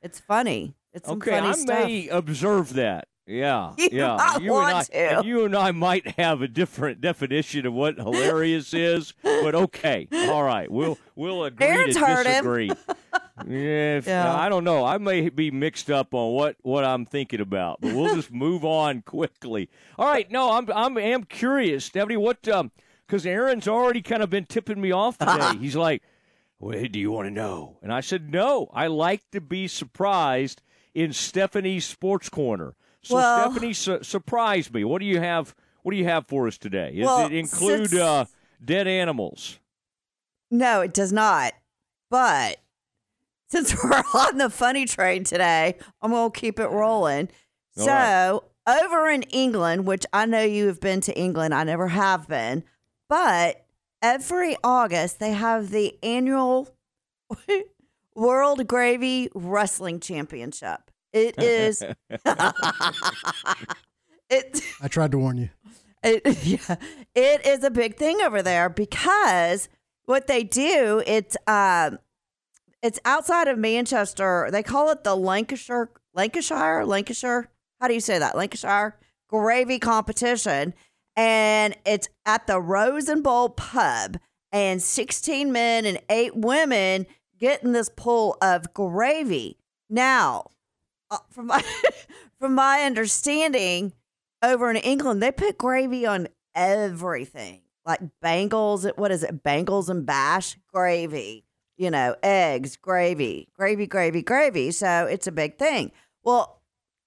It's 0.02 0.20
funny. 0.20 0.74
It's 0.92 1.08
some 1.08 1.16
Okay, 1.16 1.30
funny 1.30 1.48
I 1.48 1.52
stuff. 1.52 1.84
may 1.86 2.08
observe 2.08 2.74
that. 2.74 3.08
Yeah, 3.26 3.72
You 3.78 3.88
yeah. 3.92 4.38
you 4.38 4.56
and 4.56 4.86
I, 4.92 5.20
you 5.22 5.44
and 5.44 5.56
I 5.56 5.70
might 5.70 6.06
have 6.18 6.42
a 6.42 6.48
different 6.48 7.00
definition 7.00 7.66
of 7.66 7.72
what 7.72 7.96
hilarious 7.96 8.74
is, 8.74 9.14
but 9.22 9.54
okay, 9.54 10.08
all 10.12 10.42
right, 10.42 10.70
we'll 10.70 10.98
we'll 11.14 11.44
agree 11.44 11.66
Aaron's 11.66 11.94
to 11.96 12.00
disagree. 12.24 12.70
if- 13.46 14.06
Yeah. 14.06 14.34
I 14.34 14.48
don't 14.48 14.64
know. 14.64 14.84
I 14.84 14.98
may 14.98 15.28
be 15.28 15.50
mixed 15.50 15.90
up 15.90 16.14
on 16.14 16.32
what 16.34 16.56
what 16.62 16.84
I'm 16.84 17.06
thinking 17.06 17.40
about, 17.40 17.80
but 17.80 17.94
we'll 17.94 18.14
just 18.14 18.32
move 18.32 18.64
on 18.64 19.02
quickly. 19.02 19.70
All 19.98 20.06
right, 20.06 20.30
no, 20.30 20.52
I'm 20.52 20.68
I'm 20.74 20.98
am 20.98 21.24
curious, 21.24 21.84
Stephanie. 21.84 22.16
What? 22.16 22.46
Um, 22.48 22.72
because 23.06 23.26
Aaron's 23.26 23.68
already 23.68 24.00
kind 24.00 24.22
of 24.22 24.30
been 24.30 24.46
tipping 24.46 24.80
me 24.80 24.90
off 24.90 25.18
today. 25.18 25.56
He's 25.58 25.76
like, 25.76 26.02
well, 26.58 26.82
do 26.90 26.98
you 26.98 27.10
want 27.10 27.26
to 27.26 27.30
know? 27.30 27.76
And 27.82 27.92
I 27.92 28.00
said, 28.00 28.30
no. 28.32 28.70
I 28.72 28.86
like 28.86 29.30
to 29.32 29.40
be 29.40 29.68
surprised 29.68 30.62
in 30.94 31.12
Stephanie's 31.12 31.84
Sports 31.84 32.30
Corner. 32.30 32.74
So 33.02 33.16
Well- 33.16 33.50
Stephanie 33.50 33.72
su- 33.72 34.02
surprised 34.02 34.72
me. 34.72 34.84
What 34.84 35.00
do 35.00 35.06
you 35.06 35.20
have? 35.20 35.54
What 35.82 35.92
do 35.92 35.98
you 35.98 36.04
have 36.04 36.26
for 36.26 36.46
us 36.46 36.58
today? 36.58 36.94
Does 36.96 37.06
Well, 37.06 37.26
it 37.26 37.32
include 37.32 37.94
uh, 37.94 38.26
dead 38.64 38.86
animals? 38.86 39.58
No, 40.50 40.80
it 40.82 40.94
does 40.94 41.12
not. 41.12 41.54
But 42.08 42.58
since 43.48 43.74
we're 43.84 44.02
on 44.14 44.38
the 44.38 44.48
funny 44.48 44.84
train 44.84 45.24
today, 45.24 45.74
I'm 46.00 46.12
going 46.12 46.30
to 46.30 46.38
keep 46.40 46.60
it 46.60 46.68
rolling. 46.68 47.30
All 47.78 47.84
so, 47.84 48.44
over 48.66 49.08
in 49.10 49.22
England, 49.24 49.86
which 49.86 50.06
I 50.12 50.26
know 50.26 50.42
you 50.42 50.68
have 50.68 50.78
been 50.78 51.00
to 51.02 51.18
England, 51.18 51.52
I 51.54 51.64
never 51.64 51.88
have 51.88 52.28
been, 52.28 52.62
but 53.08 53.64
every 54.00 54.56
August 54.62 55.18
they 55.18 55.32
have 55.32 55.70
the 55.70 55.98
annual 56.02 56.68
World 58.14 58.66
Gravy 58.68 59.30
Wrestling 59.34 59.98
Championship. 59.98 60.91
It 61.12 61.42
is. 61.42 61.82
it 64.30 64.62
I 64.80 64.88
tried 64.88 65.12
to 65.12 65.18
warn 65.18 65.38
you. 65.38 65.50
it, 66.02 66.22
yeah, 66.44 66.76
it 67.14 67.46
is 67.46 67.64
a 67.64 67.70
big 67.70 67.96
thing 67.96 68.20
over 68.22 68.42
there 68.42 68.68
because 68.68 69.68
what 70.04 70.26
they 70.26 70.42
do 70.42 71.02
it's 71.06 71.36
um 71.46 71.98
it's 72.82 72.98
outside 73.04 73.46
of 73.46 73.58
Manchester. 73.58 74.48
They 74.50 74.62
call 74.62 74.90
it 74.90 75.04
the 75.04 75.14
Lancashire 75.14 75.90
Lancashire 76.14 76.84
Lancashire. 76.84 77.50
How 77.80 77.88
do 77.88 77.94
you 77.94 78.00
say 78.00 78.18
that? 78.18 78.36
Lancashire 78.36 78.98
gravy 79.28 79.78
competition, 79.78 80.74
and 81.16 81.74
it's 81.86 82.08
at 82.26 82.46
the 82.46 82.60
Rose 82.60 83.08
and 83.08 83.22
Bowl 83.22 83.50
pub. 83.50 84.18
And 84.54 84.82
16 84.82 85.50
men 85.50 85.86
and 85.86 85.98
eight 86.10 86.36
women 86.36 87.06
get 87.38 87.62
in 87.62 87.72
this 87.72 87.88
pool 87.88 88.36
of 88.42 88.74
gravy. 88.74 89.56
Now, 89.88 90.50
Uh, 91.12 91.18
from 91.28 91.46
my 91.46 91.62
from 92.40 92.54
my 92.54 92.84
understanding, 92.84 93.92
over 94.42 94.70
in 94.70 94.76
England, 94.76 95.22
they 95.22 95.30
put 95.30 95.58
gravy 95.58 96.06
on 96.06 96.26
everything, 96.54 97.60
like 97.84 98.00
bangles. 98.22 98.86
What 98.96 99.12
is 99.12 99.22
it? 99.22 99.42
Bangles 99.42 99.90
and 99.90 100.06
bash 100.06 100.56
gravy. 100.72 101.44
You 101.76 101.90
know, 101.90 102.16
eggs, 102.22 102.76
gravy, 102.76 103.48
gravy, 103.54 103.86
gravy, 103.86 104.22
gravy. 104.22 104.70
So 104.70 105.04
it's 105.04 105.26
a 105.26 105.32
big 105.32 105.58
thing. 105.58 105.92
Well, 106.22 106.62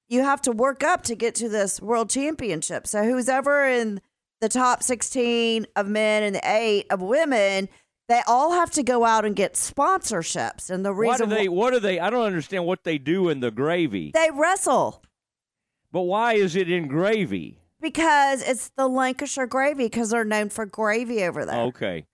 you 0.08 0.22
have 0.22 0.42
to 0.44 0.52
work 0.52 0.84
up 0.84 1.02
to 1.04 1.16
get 1.16 1.34
to 1.36 1.50
this 1.50 1.82
world 1.82 2.12
championship. 2.12 2.86
So 2.86 3.04
who's 3.04 3.28
ever 3.28 3.66
in 3.66 4.02
the 4.40 4.50
top 4.50 4.84
16 4.84 5.66
of 5.76 5.88
men 5.88 6.22
and 6.22 6.36
the 6.36 6.42
eight 6.44 6.86
of 6.92 7.02
women, 7.02 7.70
they 8.08 8.22
all 8.28 8.52
have 8.54 8.72
to 8.72 8.84
go 8.84 9.04
out 9.06 9.26
and 9.26 9.36
get 9.36 9.54
sponsorships. 9.54 10.70
And 10.70 10.86
the 10.86 10.94
What 10.94 11.00
reason 11.20 11.30
do 11.30 11.36
they? 11.36 11.48
What 11.50 11.72
do 11.74 11.80
they? 11.80 12.00
I 12.00 12.10
don't 12.10 12.26
understand 12.26 12.66
what 12.66 12.84
they 12.84 12.98
do 12.98 13.30
in 13.30 13.40
the 13.40 13.52
gravy. 13.52 14.12
they 14.14 14.30
wrestle. 14.34 15.04
But 15.92 16.02
why 16.02 16.34
is 16.34 16.56
it 16.56 16.70
in 16.70 16.88
gravy? 16.88 17.60
Because 17.82 18.42
it's 18.42 18.70
the 18.76 18.88
Lancashire 18.88 19.48
gravy, 19.48 19.86
because 19.86 20.10
they're 20.10 20.26
known 20.26 20.50
for 20.50 20.66
gravy 20.66 21.24
over 21.24 21.46
there. 21.46 21.62
Okay, 21.64 22.06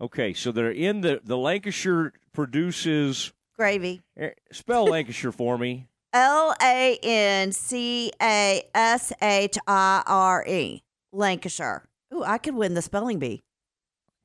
okay. 0.00 0.32
So 0.32 0.52
they're 0.52 0.70
in 0.70 1.00
the 1.00 1.20
the 1.24 1.36
Lancashire 1.38 2.12
produces. 2.32 3.32
Gravy. 3.56 4.00
eh, 4.16 4.30
Spell 4.50 4.86
Lancashire 4.86 5.30
for 5.32 5.56
me. 5.58 5.86
L 6.12 6.54
A 6.60 6.98
N 7.02 7.52
C 7.52 8.10
A 8.20 8.62
S 8.74 9.12
H 9.22 9.56
I 9.66 10.02
R 10.06 10.44
E. 10.46 10.82
Lancashire. 11.12 11.84
Ooh, 12.12 12.24
I 12.24 12.38
could 12.38 12.54
win 12.54 12.74
the 12.74 12.82
spelling 12.82 13.18
bee. 13.18 13.42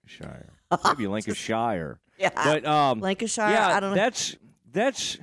Shire. 0.06 0.54
Maybe 0.84 1.08
Lancashire. 1.08 2.00
Yeah. 2.18 2.30
But 2.34 2.66
um, 2.66 3.00
Lancashire. 3.00 3.52
yeah, 3.52 3.68
I 3.76 3.80
don't 3.80 3.92
know. 3.92 3.96
that's 3.96 4.36
that's 4.72 5.18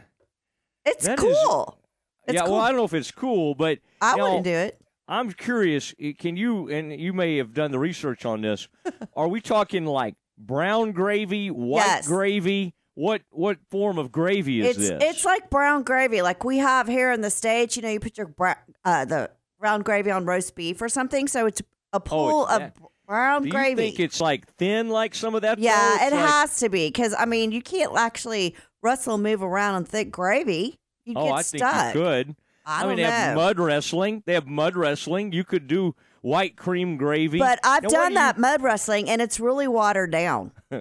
it's 0.85 1.07
that 1.07 1.19
is- 1.23 1.37
cool. 1.45 1.79
It's 2.27 2.35
yeah. 2.37 2.43
cool. 2.47 2.53
Well, 2.53 2.61
I 2.63 2.69
don't 2.69 2.79
know 2.79 2.85
if 2.85 2.95
it's 2.95 3.11
cool, 3.11 3.55
but 3.55 3.79
I 4.01 4.15
wouldn't 4.17 4.45
do 4.45 4.51
it. 4.51 4.81
I'm 5.07 5.31
curious. 5.33 5.95
eh, 6.01 6.13
Can 6.19 6.37
you 6.39 6.71
and 6.71 6.99
you 6.99 7.13
may 7.13 7.37
have 7.37 7.53
done 7.53 7.71
the 7.71 7.79
research 7.79 8.25
on 8.25 8.41
this? 8.41 8.69
Are 9.17 9.29
we 9.29 9.43
talking 9.43 9.85
like 9.85 10.15
brown 10.39 10.93
gravy, 10.93 11.51
white 11.51 11.85
Yes. 11.85 12.07
gravy? 12.09 12.75
What 12.95 13.23
what 13.31 13.59
form 13.71 13.99
of 13.99 14.11
gravy 14.13 14.61
is 14.63 14.79
It's 14.79 14.89
this? 14.89 15.03
it's 15.03 15.25
like 15.27 15.51
brown 15.51 15.83
gravy, 15.83 16.23
like 16.23 16.45
we 16.45 16.59
have 16.59 16.87
here 16.89 17.13
in 17.13 17.21
the 17.21 17.29
states. 17.31 17.77
You 17.77 17.83
know, 17.83 17.91
you 17.91 18.01
put 18.01 18.17
your 18.17 18.29
bra- 18.29 18.55
uh, 18.85 19.05
the 19.05 19.31
brown 19.59 19.83
gravy 19.83 20.11
on 20.11 20.25
roast 20.25 20.55
beef 20.55 20.81
or 20.81 20.89
something. 20.89 21.27
So 21.29 21.45
it's 21.47 21.61
a 21.93 22.01
pool 22.01 22.47
of 22.47 22.55
Oh, 22.55 22.59
that- 22.61 22.77
brown 23.07 23.43
Do 23.43 23.49
you 23.59 23.77
think 23.77 24.01
it's 24.01 24.21
like 24.21 24.47
thin, 24.57 24.89
like 24.89 25.15
some 25.15 25.35
of 25.35 25.43
that? 25.43 25.59
Yeah, 25.59 25.97
though? 26.01 26.07
it 26.07 26.13
like- 26.13 26.29
has 26.31 26.57
to 26.59 26.69
be 26.69 26.89
because 26.89 27.15
I 27.19 27.25
mean 27.27 27.53
you 27.53 27.63
can't 27.63 27.97
actually 27.97 28.55
wrestle, 28.83 29.19
move 29.19 29.43
around 29.43 29.75
on 29.75 29.85
thick 29.85 30.11
gravy. 30.11 30.79
You 31.05 31.15
Oh, 31.17 31.25
get 31.27 31.33
I 31.35 31.43
think 31.43 31.59
stuck. 31.65 31.95
you 31.95 32.01
could. 32.01 32.37
I 32.67 32.81
mean, 32.81 32.89
don't 32.89 32.97
they 32.97 33.03
have 33.03 33.35
mud 33.37 33.59
wrestling. 33.59 34.23
They 34.25 34.33
have 34.35 34.47
mud 34.47 34.75
wrestling. 34.75 35.33
You 35.33 35.45
could 35.45 35.67
do 35.67 35.95
white 36.23 36.57
cream 36.57 36.97
gravy. 36.97 37.39
But 37.39 37.59
I've 37.63 37.83
Now, 37.83 37.89
done 37.91 38.13
you- 38.13 38.19
that 38.19 38.39
mud 38.39 38.63
wrestling 38.63 39.11
and 39.11 39.21
it's 39.21 39.39
really 39.39 39.69
watered 39.69 40.11
down. 40.11 40.53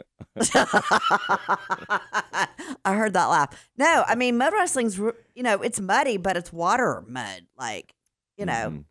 I 2.86 2.94
heard 2.96 3.14
that 3.14 3.26
laugh. 3.26 3.70
No, 3.78 4.04
I 4.08 4.16
mean 4.16 4.38
mud 4.38 4.54
wrestling's 4.54 4.98
you 4.98 5.14
know 5.44 5.62
it's 5.62 5.80
muddy, 5.80 6.18
but 6.18 6.38
it's 6.38 6.52
water 6.54 7.04
mud, 7.08 7.44
like 7.58 7.94
you 8.38 8.46
know, 8.46 8.54
Mhm. 8.72 8.84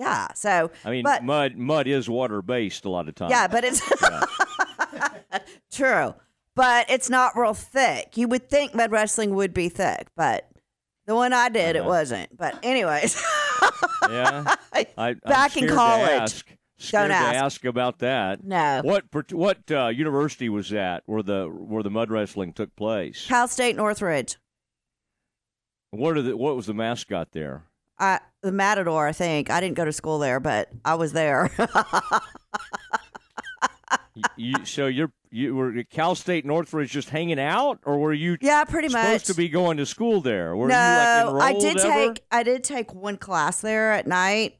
Yeah. 0.00 0.32
So 0.34 0.70
I 0.84 0.90
mean, 0.90 1.02
but 1.04 1.22
mud 1.24 1.56
mud 1.56 1.86
is 1.86 2.08
water 2.08 2.42
based 2.42 2.84
a 2.84 2.90
lot 2.90 3.08
of 3.08 3.14
times. 3.14 3.30
yeah, 3.30 3.46
but 3.46 3.64
it's 3.64 3.80
true, 5.72 6.14
but 6.56 6.90
it's 6.90 7.10
not 7.10 7.36
real 7.36 7.54
thick. 7.54 8.16
You 8.16 8.28
would 8.28 8.48
think 8.48 8.74
mud 8.74 8.90
wrestling 8.90 9.34
would 9.34 9.54
be 9.54 9.68
thick, 9.68 10.08
but 10.16 10.48
the 11.06 11.14
one 11.14 11.32
I 11.32 11.48
did, 11.48 11.76
it 11.76 11.80
Uh-huh. 11.80 11.88
wasn't. 11.88 12.36
But 12.36 12.58
anyways, 12.62 13.22
yeah. 14.10 14.54
I, 14.98 15.14
Back 15.14 15.56
in 15.56 15.68
college. 15.68 16.08
ask. 16.10 16.46
Scared 16.82 17.10
Don't 17.10 17.20
to 17.20 17.26
ask. 17.26 17.44
ask 17.44 17.64
about 17.66 17.98
that. 17.98 18.42
no. 18.42 18.80
What 18.82 19.04
what 19.32 19.58
uh, 19.70 19.88
university 19.88 20.48
was 20.48 20.70
that 20.70 21.02
where 21.04 21.22
the 21.22 21.44
where 21.46 21.82
the 21.82 21.90
mud 21.90 22.10
wrestling 22.10 22.54
took 22.54 22.74
place? 22.74 23.26
Cal 23.28 23.48
State 23.48 23.76
Northridge. 23.76 24.36
What 25.90 26.16
are 26.16 26.22
the 26.22 26.36
what 26.38 26.56
was 26.56 26.64
the 26.66 26.72
mascot 26.72 27.32
there? 27.32 27.64
I, 28.00 28.18
the 28.42 28.50
Matador, 28.50 29.06
I 29.06 29.12
think. 29.12 29.50
I 29.50 29.60
didn't 29.60 29.76
go 29.76 29.84
to 29.84 29.92
school 29.92 30.18
there, 30.18 30.40
but 30.40 30.70
I 30.84 30.94
was 30.96 31.12
there. 31.12 31.50
You, 34.36 34.64
so 34.64 34.86
you're 34.86 35.12
you 35.30 35.54
were 35.54 35.76
at 35.78 35.88
Cal 35.88 36.14
State 36.14 36.44
Northridge 36.44 36.90
just 36.90 37.08
hanging 37.10 37.38
out, 37.38 37.78
or 37.84 37.98
were 37.98 38.12
you 38.12 38.36
yeah, 38.40 38.64
pretty 38.64 38.88
supposed 38.88 39.12
much. 39.12 39.24
to 39.26 39.34
be 39.34 39.48
going 39.48 39.76
to 39.78 39.86
school 39.86 40.20
there? 40.20 40.54
Were 40.56 40.68
no, 40.68 40.74
you 40.74 40.96
like 40.96 41.26
enrolled 41.26 41.42
I 41.42 41.52
did 41.58 41.78
ever? 41.78 41.88
take 41.88 42.24
I 42.30 42.42
did 42.42 42.64
take 42.64 42.92
one 42.94 43.16
class 43.16 43.60
there 43.60 43.92
at 43.92 44.06
night 44.06 44.58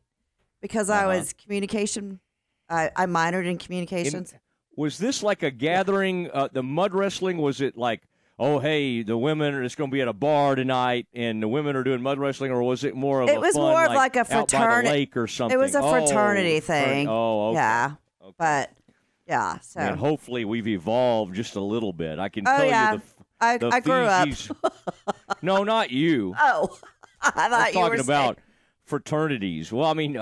because 0.62 0.88
I 0.88 1.00
Uh-huh. 1.04 1.18
was 1.18 1.32
communication. 1.34 2.20
I, 2.68 2.90
I 2.96 3.06
minored 3.06 3.46
in 3.46 3.58
communications. 3.58 4.32
Was 4.76 4.96
this 4.98 5.22
like 5.22 5.42
a 5.42 5.50
gathering? 5.50 6.30
Uh, 6.32 6.48
the 6.52 6.62
mud 6.62 6.94
wrestling 6.94 7.38
was 7.38 7.60
it 7.60 7.76
like? 7.76 8.02
Oh, 8.42 8.58
hey, 8.58 9.02
the 9.02 9.18
women 9.18 9.52
are 9.54 9.62
just 9.62 9.76
going 9.76 9.90
to 9.90 9.94
be 9.94 10.00
at 10.00 10.08
a 10.08 10.14
bar 10.14 10.54
tonight, 10.54 11.06
and 11.12 11.42
the 11.42 11.46
women 11.48 11.76
are 11.76 11.84
doing 11.84 12.00
mud 12.00 12.18
wrestling, 12.18 12.50
or 12.50 12.62
was 12.62 12.84
it 12.84 12.94
more 12.96 13.20
of 13.20 13.28
It 13.28 13.36
a 13.36 13.40
was 13.40 13.54
fun, 13.54 13.64
more 13.64 13.84
of 13.84 13.92
like 13.92 14.16
a 14.16 14.20
out 14.34 14.50
by 14.50 14.80
lake 14.80 15.14
or 15.14 15.26
something? 15.26 15.54
it 15.58 15.60
was 15.60 15.74
a 15.74 15.82
Oh, 15.82 15.90
fraternity 15.90 16.58
fratern- 16.60 16.62
thing. 16.62 17.08
Oh, 17.10 17.48
okay. 17.48 17.56
Yeah, 17.56 17.90
Okay. 18.22 18.34
but 18.38 18.70
yeah. 19.28 19.58
So 19.60 19.80
And 19.80 19.98
hopefully 19.98 20.46
we've 20.46 20.66
evolved 20.68 21.34
just 21.34 21.54
a 21.56 21.60
little 21.60 21.92
bit. 21.92 22.18
I 22.18 22.30
can 22.30 22.48
Oh, 22.48 22.56
tell 22.56 22.64
yeah. 22.66 22.92
you 22.94 22.98
the, 22.98 23.04
I, 23.42 23.58
the 23.58 23.68
I 23.68 23.80
grew 23.80 24.04
up. 24.04 24.28
No, 25.42 25.62
not 25.62 25.90
you. 25.90 26.34
Oh, 26.40 26.78
I 27.22 27.30
thought 27.30 27.52
I'm 27.52 27.66
you 27.68 27.72
talking 27.74 27.98
were 27.98 28.02
about 28.02 28.38
fraternities. 28.86 29.70
Well, 29.70 29.86
I 29.86 29.92
mean, 29.92 30.18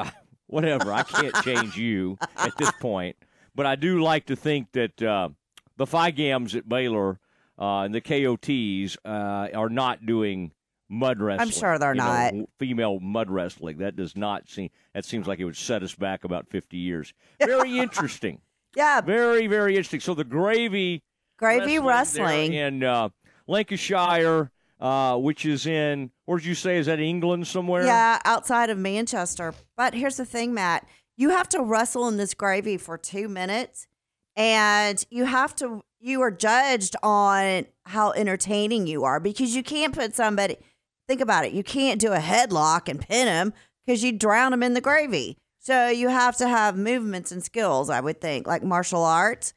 whatever. 0.49 0.93
I 0.93 1.05
can't 1.05 1.35
change 1.45 1.77
you 1.77 2.19
at 2.37 2.57
this 2.57 2.73
point, 2.81 3.15
but 3.55 3.65
I 3.65 3.77
do 3.77 4.03
like 4.03 4.27
to 4.27 4.35
think 4.35 4.73
that 4.73 5.01
uh, 5.01 5.29
the 5.77 5.87
Phi 5.87 6.11
Gams 6.11 6.57
at 6.57 6.69
Baylor 6.69 7.21
uh, 7.59 7.81
and 7.83 7.95
the 7.95 8.01
KOTs 8.01 8.97
uh, 9.05 9.49
are 9.57 9.69
not 9.69 10.07
doing 10.07 10.53
mud 10.89 11.21
wrestling. 11.21 11.49
I'm 11.49 11.53
sure 11.53 11.79
they're 11.79 11.95
You 11.95 11.99
not. 12.01 12.25
w- 12.27 12.47
female 12.59 12.99
mud 13.01 13.31
wrestling. 13.31 13.79
That 13.79 13.97
does 13.97 14.17
not 14.17 14.49
seem. 14.49 14.71
That 14.95 15.05
seems 15.05 15.27
like 15.27 15.39
it 15.41 15.45
would 15.45 15.57
set 15.57 15.83
us 15.83 15.95
back 15.95 16.25
about 16.25 16.49
fifty 16.49 16.77
years. 16.79 17.13
Very 17.41 17.79
interesting. 17.79 18.41
Yeah, 18.77 19.01
Very, 19.01 19.47
very 19.47 19.73
interesting. 19.77 20.01
So 20.01 20.15
the 20.15 20.25
gravy 20.25 21.03
gravy 21.39 21.79
there 21.79 21.83
wrestling. 21.83 22.53
in 22.53 22.85
uh, 22.85 23.09
Lancashire. 23.47 24.51
uh, 24.81 25.17
which 25.17 25.45
is 25.45 25.67
in, 25.67 26.11
where 26.27 26.39
did 26.39 26.47
you 26.47 26.55
say, 26.55 26.77
is 26.79 26.87
that 26.87 27.01
England 27.01 27.47
somewhere? 27.49 27.85
Yeah, 27.85 28.21
outside 28.25 28.71
of 28.71 28.79
Manchester. 28.79 29.53
But 29.77 29.93
here's 29.95 30.17
the 30.19 30.25
thing, 30.25 30.55
Matt. 30.55 30.87
You 31.17 31.31
have 31.31 31.49
to 31.49 31.61
wrestle 31.63 32.07
in 32.07 32.17
this 32.17 32.33
gravy 32.35 32.77
for 32.77 32.97
two 32.97 33.29
minutes, 33.29 33.89
and 34.39 35.05
you 35.11 35.25
have 35.27 35.55
to. 35.57 35.83
You 36.01 36.23
are 36.23 36.31
judged 36.31 36.95
on 37.03 37.67
how 37.85 38.13
entertaining 38.13 38.87
you 38.87 39.03
are 39.03 39.19
because 39.19 39.57
you 39.57 39.65
can't 39.65 39.93
put 39.93 40.15
somebody. 40.15 40.57
Think 41.09 41.21
about 41.21 41.45
it. 41.45 41.53
You 41.53 41.65
can't 41.65 42.01
do 42.01 42.13
a 42.13 42.19
headlock 42.19 42.89
and 42.89 43.01
pin 43.01 43.27
him 43.27 43.53
because 43.85 44.05
you 44.05 44.13
drown 44.13 44.53
him 44.53 44.63
in 44.63 44.75
the 44.75 44.81
gravy. 44.81 45.37
So 45.59 45.89
you 45.89 46.09
have 46.09 46.37
to 46.37 46.47
have 46.49 46.77
movements 46.77 47.33
and 47.33 47.43
skills. 47.43 47.91
I 47.91 48.01
would 48.01 48.21
think, 48.21 48.47
like 48.47 48.63
martial 48.63 49.03
arts. 49.05 49.55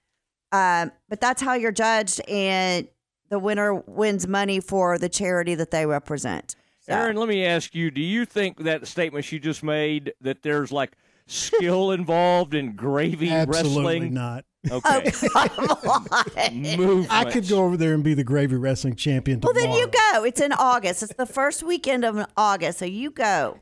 Um, 0.51 0.91
but 1.07 1.21
that's 1.21 1.41
how 1.41 1.53
you're 1.53 1.71
judged, 1.71 2.19
and 2.27 2.87
the 3.29 3.39
winner 3.39 3.73
wins 3.73 4.27
money 4.27 4.59
for 4.59 4.97
the 4.97 5.07
charity 5.07 5.55
that 5.55 5.71
they 5.71 5.85
represent. 5.85 6.55
So- 6.81 6.93
Aaron, 6.93 7.15
let 7.17 7.29
me 7.29 7.45
ask 7.45 7.75
you: 7.75 7.91
Do 7.91 8.01
you 8.01 8.25
think 8.25 8.63
that 8.63 8.87
statement 8.87 9.25
she 9.25 9.37
just 9.39 9.61
made 9.63 10.13
that 10.21 10.41
there's 10.41 10.71
like 10.71 10.93
skill 11.27 11.91
involved 11.99 12.55
in 12.55 12.75
gravy 12.75 13.29
Absolutely 13.29 13.83
wrestling? 13.83 14.13
not. 14.15 14.43
Okay, 14.69 15.11
Come 15.33 15.69
on. 15.69 16.61
movement. 16.77 17.07
I 17.11 17.29
could 17.31 17.47
go 17.47 17.63
over 17.65 17.77
there 17.77 17.93
and 17.95 18.03
be 18.03 18.13
the 18.13 18.23
gravy 18.23 18.55
wrestling 18.57 18.95
champion 18.95 19.39
Well, 19.41 19.53
then 19.53 19.71
you 19.71 19.87
go. 19.87 20.23
It's 20.23 20.39
in 20.39 20.51
August. 20.53 21.01
It's 21.01 21.13
the 21.15 21.25
first 21.25 21.63
weekend 21.63 22.05
of 22.05 22.25
August, 22.37 22.79
so 22.79 22.85
you 22.85 23.09
go. 23.09 23.59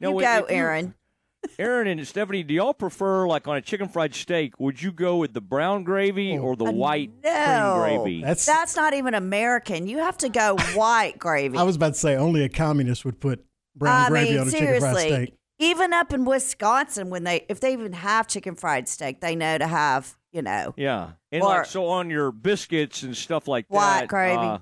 Now, 0.00 0.08
you 0.10 0.14
wait, 0.16 0.24
go, 0.24 0.44
if 0.44 0.50
you- 0.50 0.56
Aaron. 0.56 0.94
Aaron 1.58 1.88
and 1.88 2.06
Stephanie, 2.06 2.42
do 2.42 2.52
y'all 2.52 2.74
prefer 2.74 3.26
like 3.26 3.48
on 3.48 3.56
a 3.56 3.62
chicken 3.62 3.88
fried 3.88 4.14
steak? 4.14 4.58
Would 4.60 4.82
you 4.82 4.92
go 4.92 5.16
with 5.16 5.32
the 5.32 5.40
brown 5.40 5.84
gravy 5.84 6.36
or 6.36 6.54
the 6.54 6.70
white 6.70 7.10
Uh, 7.24 7.28
no. 7.30 7.82
cream 7.82 7.96
gravy? 8.02 8.22
That's. 8.22 8.44
That's 8.46 8.76
not 8.76 8.92
even 8.94 9.14
American. 9.14 9.86
You 9.86 9.98
have 9.98 10.18
to 10.18 10.28
go 10.28 10.56
white 10.74 11.18
gravy. 11.18 11.56
I 11.56 11.62
was 11.62 11.76
about 11.76 11.94
to 11.94 11.98
say 11.98 12.14
only 12.16 12.42
a 12.44 12.48
communist 12.50 13.04
would 13.06 13.20
put 13.20 13.42
brown 13.74 14.06
I 14.06 14.08
gravy 14.08 14.30
mean, 14.32 14.40
on 14.40 14.48
a 14.48 14.50
chicken 14.50 14.66
fried 14.80 14.96
seriously. 14.96 15.08
steak. 15.26 15.34
Even 15.62 15.92
up 15.92 16.12
in 16.12 16.24
Wisconsin, 16.24 17.10
when 17.10 17.22
they 17.24 17.44
if 17.48 17.60
they 17.60 17.72
even 17.74 17.92
have 17.92 18.26
chicken 18.26 18.54
fried 18.54 18.88
steak, 18.88 19.20
they 19.20 19.36
know 19.36 19.58
to 19.58 19.66
have 19.66 20.16
you 20.32 20.42
know 20.42 20.74
yeah, 20.76 21.10
and 21.30 21.42
Or- 21.42 21.48
like 21.48 21.66
so 21.66 21.86
on 21.86 22.08
your 22.10 22.32
biscuits 22.32 23.02
and 23.02 23.16
stuff 23.16 23.46
like 23.46 23.68
that 23.68 23.74
White 23.74 24.00
that. 24.00 24.08
gravy. 24.08 24.36
uh, 24.38 24.58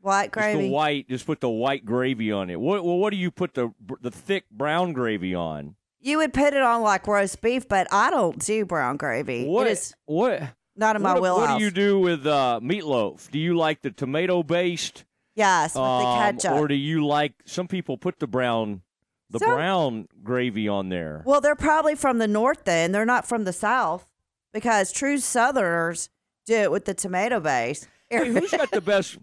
white 0.00 0.32
Just 0.32 0.34
the 0.34 0.40
gravy. 0.54 0.70
white, 0.70 1.08
just 1.08 1.26
put 1.26 1.40
the 1.40 1.48
white 1.48 1.84
gravy 1.84 2.32
on 2.32 2.50
it. 2.50 2.58
What, 2.60 2.84
well, 2.84 2.98
what 2.98 3.10
do 3.10 3.16
you 3.16 3.30
put 3.30 3.54
the 3.54 3.70
the 4.00 4.10
thick 4.10 4.44
brown 4.50 4.92
gravy 4.92 5.34
on? 5.34 5.76
You 6.00 6.18
would 6.18 6.32
put 6.32 6.54
it 6.54 6.62
on 6.62 6.82
like 6.82 7.06
roast 7.06 7.40
beef, 7.40 7.68
but 7.68 7.86
I 7.92 8.10
don't 8.10 8.38
do 8.44 8.64
brown 8.64 8.96
gravy. 8.96 9.46
What? 9.46 9.66
It 9.66 9.70
is 9.72 9.94
what? 10.06 10.42
not 10.76 10.94
in 10.96 11.02
my 11.02 11.14
what, 11.14 11.22
wheelhouse. 11.22 11.48
what 11.50 11.58
do 11.58 11.64
you 11.64 11.70
do 11.72 11.98
with 11.98 12.24
uh, 12.26 12.60
meatloaf? 12.62 13.30
Do 13.32 13.38
you 13.38 13.56
like 13.56 13.82
the 13.82 13.90
tomato 13.90 14.42
based, 14.44 15.04
Yes, 15.34 15.74
with 15.74 15.82
the 15.82 15.88
um, 15.88 16.18
ketchup. 16.36 16.52
or 16.52 16.68
do 16.68 16.74
you 16.76 17.04
like? 17.06 17.34
Some 17.46 17.66
people 17.66 17.98
put 17.98 18.20
the 18.20 18.28
brown, 18.28 18.82
the 19.30 19.38
Some- 19.38 19.50
brown 19.54 20.08
gravy 20.22 20.68
on 20.68 20.88
there. 20.88 21.22
Well, 21.24 21.40
they're 21.40 21.54
probably 21.54 21.94
from 21.94 22.18
the 22.18 22.28
north 22.28 22.64
then. 22.64 22.92
They're 22.92 23.04
not 23.04 23.26
from 23.26 23.44
the 23.44 23.52
south 23.52 24.06
because 24.52 24.92
true 24.92 25.18
southerners 25.18 26.08
do 26.46 26.54
it 26.54 26.70
with 26.70 26.84
the 26.86 26.94
tomato 26.94 27.40
base. 27.40 27.86
Hey, 28.10 28.28
who's 28.28 28.50
got 28.50 28.70
the 28.70 28.80
best? 28.80 29.18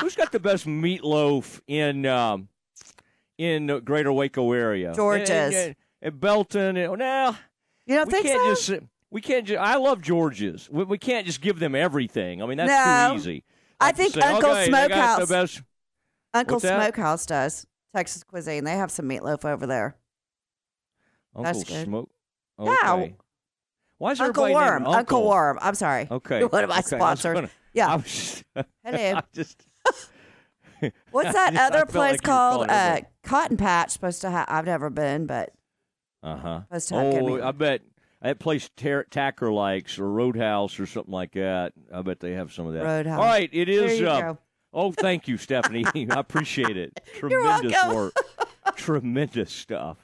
Who's 0.00 0.14
got 0.14 0.32
the 0.32 0.40
best 0.40 0.66
meatloaf 0.66 1.60
in 1.66 2.06
um, 2.06 2.48
in 3.38 3.66
the 3.66 3.80
Greater 3.80 4.12
Waco 4.12 4.52
area? 4.52 4.94
George's. 4.94 5.30
And, 5.30 5.54
and, 5.54 5.76
and 6.00 6.20
Belton. 6.20 6.76
And, 6.76 6.98
now 6.98 7.36
You 7.86 7.96
don't 7.96 8.06
we 8.06 8.12
think 8.12 8.26
can't 8.26 8.58
so? 8.58 8.74
just 8.76 8.84
we 9.10 9.20
can't 9.20 9.46
just. 9.46 9.60
I 9.60 9.76
love 9.76 10.00
George's. 10.00 10.70
We, 10.70 10.84
we 10.84 10.98
can't 10.98 11.26
just 11.26 11.40
give 11.40 11.58
them 11.58 11.74
everything. 11.74 12.42
I 12.42 12.46
mean 12.46 12.58
that's 17.92 18.16
No. 18.16 18.22
too 18.22 18.36
easy. 18.36 18.54
I 18.54 18.54
Like 18.54 18.54
to 18.54 18.54
think 18.54 18.54
say, 18.54 18.54
Uncle 18.54 18.54
okay, 18.54 18.54
they 18.54 18.54
got 18.54 18.54
Smokehouse- 18.54 18.54
the 18.54 18.54
best. 18.54 18.54
Uncle 18.54 18.54
What's 18.54 18.54
that? 18.54 18.54
Smokehouse 18.54 18.54
does 18.54 18.54
Texas 18.54 18.54
cuisine. 18.60 18.64
They 18.64 18.76
have 18.76 18.90
some 18.90 19.08
meatloaf 19.08 19.44
over 19.44 19.66
there. 19.66 19.96
Uncle 21.34 21.52
That's 21.52 21.64
good. 21.64 21.84
Smoke. 21.86 22.10
Yeah. 22.60 22.76
Okay. 22.94 23.14
Why 23.98 24.12
is 24.12 24.20
Uncle 24.20 24.44
everybody 24.44 24.70
Worm. 24.70 24.82
named 24.84 24.94
Uncle 24.96 25.28
Worm. 25.28 25.58
I'm 25.62 25.74
sorry. 25.74 26.08
Okay. 26.10 26.44
One 26.44 26.64
of 26.64 26.70
my 26.70 26.78
okay, 26.78 26.96
sponsors. 26.96 27.34
gonna- 27.34 27.50
Yeah. 27.72 27.96
Was, 27.96 28.44
Hello. 28.84 29.14
I 29.16 29.22
just. 29.32 29.66
What's 31.10 31.32
that 31.32 31.54
I 31.56 31.66
other 31.66 31.84
place 31.84 32.12
like 32.12 32.22
called? 32.22 32.70
Uh, 32.70 33.00
Cotton 33.22 33.56
Patch. 33.58 33.90
Supposed 33.90 34.22
to 34.22 34.30
have. 34.30 34.46
I've 34.48 34.64
never 34.64 34.88
been, 34.88 35.26
but 35.26 35.52
Uh 36.22 36.36
huh. 36.36 36.60
Supposed 36.78 36.88
to 36.88 36.94
have 36.94 37.12
good 37.26 37.40
Oh. 37.42 37.48
I 37.48 37.52
bet 37.52 37.82
that 38.22 38.38
place 38.38 38.70
Ter- 38.76 39.04
Tacker 39.04 39.52
likes 39.52 39.98
or 39.98 40.10
Roadhouse 40.10 40.80
or 40.80 40.86
something 40.86 41.12
like 41.12 41.32
that. 41.32 41.72
I 41.94 42.00
bet 42.02 42.20
they 42.20 42.32
have 42.32 42.52
some 42.52 42.66
of 42.66 42.72
that. 42.74 42.84
Roadhouse. 42.84 43.18
All 43.18 43.24
right, 43.26 43.50
it 43.52 43.68
is. 43.68 43.80
there 43.80 43.90
is. 43.90 44.00
you 44.00 44.08
uh, 44.08 44.20
go. 44.20 44.38
Oh, 44.72 44.92
thank 44.92 45.26
you, 45.26 45.36
Stephanie. 45.36 45.84
I 45.94 46.20
appreciate 46.20 46.76
it. 46.76 47.00
Tremendous 47.14 47.84
work. 47.86 48.14
Tremendous 48.76 49.52
stuff. 49.52 49.98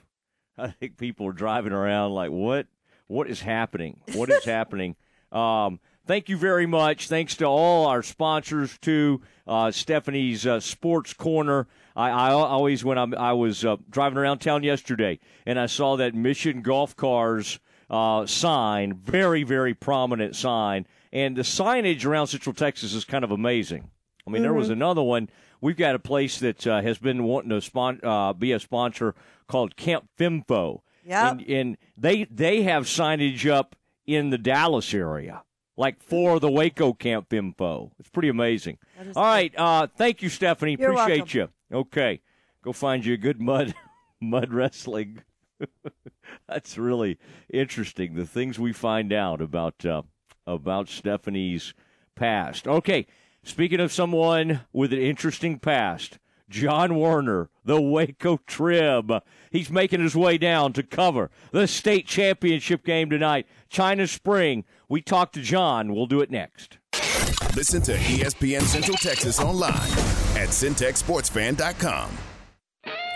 I 0.59 0.69
think 0.69 0.97
people 0.97 1.27
are 1.27 1.33
driving 1.33 1.73
around 1.73 2.13
like, 2.13 2.31
what? 2.31 2.67
What 3.07 3.29
is 3.29 3.41
happening? 3.41 4.01
What 4.15 4.31
is 4.31 4.45
happening? 4.45 4.97
Um, 5.31 5.79
thank 6.07 6.29
you 6.29 6.37
very 6.37 6.67
much. 6.67 7.09
Thanks 7.09 7.37
to 7.37 7.45
all 7.45 7.87
our 7.87 8.03
sponsors, 8.03 8.77
to 8.79 9.21
uh, 9.47 9.71
Stephanie's 9.71 10.47
uh, 10.47 10.59
Sports 10.59 11.13
Corner. 11.13 11.69
I, 11.95 12.11
I 12.11 12.31
always, 12.33 12.85
when 12.85 12.99
I'm, 12.99 13.15
I 13.15 13.33
was 13.33 13.65
uh, 13.65 13.77
driving 13.89 14.19
around 14.19 14.39
town 14.39 14.63
yesterday, 14.65 15.21
and 15.45 15.59
I 15.59 15.67
saw 15.67 15.97
that 15.97 16.15
Mission 16.15 16.63
Golf 16.63 16.97
Cars 16.97 17.61
uh, 17.89 18.27
sign, 18.27 18.95
very, 18.95 19.45
very 19.45 19.75
prominent 19.75 20.35
sign, 20.35 20.87
and 21.13 21.37
the 21.37 21.43
signage 21.43 22.05
around 22.05 22.27
Central 22.27 22.55
Texas 22.55 22.93
is 22.93 23.05
kind 23.05 23.23
of 23.23 23.31
amazing. 23.31 23.91
I 24.27 24.31
mean, 24.31 24.43
there 24.43 24.55
was 24.55 24.71
another 24.71 25.03
one. 25.03 25.31
We've 25.61 25.77
got 25.77 25.95
a 25.95 25.99
place 25.99 26.39
that 26.41 26.67
uh, 26.67 26.83
has 26.83 26.99
been 26.99 27.25
wanting 27.25 27.51
to 27.51 27.61
spon- 27.61 28.01
uh, 28.03 28.33
be 28.33 28.53
a 28.53 28.61
sponsor 28.61 29.15
called 29.47 29.77
Camp 29.77 30.09
Fimfo. 30.19 30.81
Yep. 31.05 31.33
And, 31.33 31.43
and 31.49 31.77
they 31.97 32.25
they 32.25 32.63
have 32.63 32.85
signage 32.85 33.49
up 33.49 33.77
in 34.07 34.31
the 34.31 34.39
Dallas 34.39 34.93
area, 34.93 35.43
like 35.77 36.03
for 36.03 36.41
the 36.41 36.51
Waco 36.51 36.93
Camp 36.93 37.29
Fimfo. 37.29 37.93
It's 38.01 38.09
pretty 38.09 38.29
amazing. 38.29 38.79
All 39.15 39.23
right. 39.23 39.55
Uh, 39.57 39.87
thank 39.97 40.23
you, 40.23 40.29
Stephanie. 40.29 40.77
You're 40.79 40.93
Appreciate 40.93 41.33
you. 41.33 41.49
Okay. 41.73 42.21
Go 42.63 42.73
find 42.73 43.07
you 43.07 43.15
a 43.15 43.19
good 43.19 43.41
mud 43.41 43.75
mud 44.21 44.53
wrestling. 44.53 45.23
That's 46.49 46.77
really 46.77 47.19
interesting. 47.49 48.15
The 48.15 48.27
things 48.27 48.59
we 48.59 48.73
find 48.73 49.13
out 49.13 49.41
about 49.41 49.87
uh, 49.87 50.03
about 50.47 50.89
Stephanie's 50.89 51.73
past. 52.17 52.67
Okay, 52.67 53.07
speaking 53.47 53.81
of 53.81 53.93
someone 53.93 54.61
with 54.73 54.93
an 54.93 55.01
interesting 55.01 55.59
past, 55.59 56.19
John 56.49 56.99
Werner, 56.99 57.49
the 57.65 57.81
Waco 57.81 58.39
Trib. 58.47 59.13
He's 59.51 59.71
making 59.71 60.03
his 60.03 60.15
way 60.15 60.37
down 60.39 60.73
to 60.75 60.83
cover 60.83 61.31
the 61.53 61.67
state 61.67 62.07
championship 62.07 62.85
game 62.85 63.09
tonight, 63.11 63.47
China 63.69 64.07
Spring. 64.07 64.65
We 64.89 65.01
talk 65.01 65.33
to 65.33 65.43
John. 65.43 65.95
We'll 65.95 66.07
do 66.07 66.21
it 66.21 66.31
next. 66.31 66.79
Listen 67.55 67.81
to 67.83 67.95
ESPN 67.97 68.63
Central 68.63 68.97
Texas 68.99 69.41
online 69.41 69.73
at 70.37 70.51
centexsportsfan.com. 70.51 72.11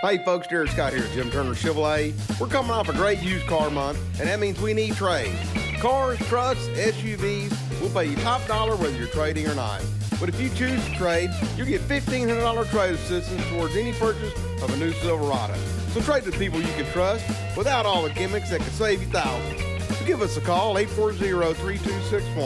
Hey 0.01 0.25
folks, 0.25 0.47
Jared 0.47 0.71
Scott 0.71 0.95
here 0.95 1.05
at 1.05 1.11
Jim 1.13 1.31
Turner 1.31 1.55
Chevrolet. 1.55 2.15
We're 2.41 2.47
coming 2.47 2.71
off 2.71 2.89
a 2.89 2.95
great 2.95 3.21
used 3.21 3.47
car 3.47 3.69
month, 3.69 3.99
and 4.19 4.29
that 4.29 4.41
means 4.41 4.59
we 4.61 4.73
need 4.73 4.95
trades. 4.95 5.39
Cars, 5.79 6.19
trucks, 6.21 6.67
SUVs, 6.69 7.81
we'll 7.81 7.91
pay 7.91 8.11
you 8.11 8.17
top 8.17 8.45
dollar 8.47 8.77
whether 8.77 8.97
you're 8.97 9.09
trading 9.09 9.47
or 9.47 9.55
not. 9.55 9.83
But 10.21 10.29
if 10.29 10.39
you 10.39 10.51
choose 10.51 10.85
to 10.85 10.95
trade, 10.95 11.31
you'll 11.57 11.67
get 11.67 11.81
$1,500 11.81 12.71
trade 12.71 12.95
assistance 12.95 13.43
towards 13.49 13.75
any 13.75 13.93
purchase 13.95 14.35
of 14.63 14.71
a 14.73 14.77
new 14.77 14.93
Silverado. 14.93 15.55
So 15.89 16.03
trade 16.03 16.25
with 16.25 16.39
people 16.39 16.61
you 16.61 16.73
can 16.75 16.85
trust 16.93 17.27
without 17.57 17.87
all 17.87 18.03
the 18.03 18.11
gimmicks 18.11 18.51
that 18.51 18.61
could 18.61 18.73
save 18.75 19.01
you 19.01 19.09
thousands. 19.09 19.63
So 19.97 20.05
give 20.05 20.21
us 20.21 20.37
a 20.37 20.41
call, 20.43 20.75
840-3261 20.75 22.37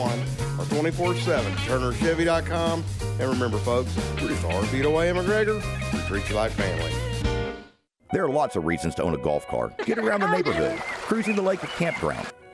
or 0.57 0.63
24-7 0.63 1.27
at 1.27 1.57
turnerchevy.com. 1.67 2.83
And 3.19 3.29
remember 3.29 3.57
folks, 3.57 3.95
we're 4.21 4.29
just 4.29 4.43
heartbeat 4.43 4.85
away 4.85 5.09
McGregor. 5.09 5.61
We 5.93 5.99
treat 6.07 6.29
you 6.29 6.35
like 6.35 6.53
family. 6.53 6.91
There 8.11 8.23
are 8.23 8.29
lots 8.29 8.55
of 8.55 8.65
reasons 8.65 8.95
to 8.95 9.03
own 9.03 9.13
a 9.13 9.17
golf 9.17 9.45
car. 9.47 9.73
Get 9.85 9.97
around 9.97 10.21
the 10.21 10.31
neighborhood, 10.31 10.79
cruising 10.79 11.35
the 11.35 11.41
lake 11.41 11.61
or 11.63 11.67
campground. 11.67 12.27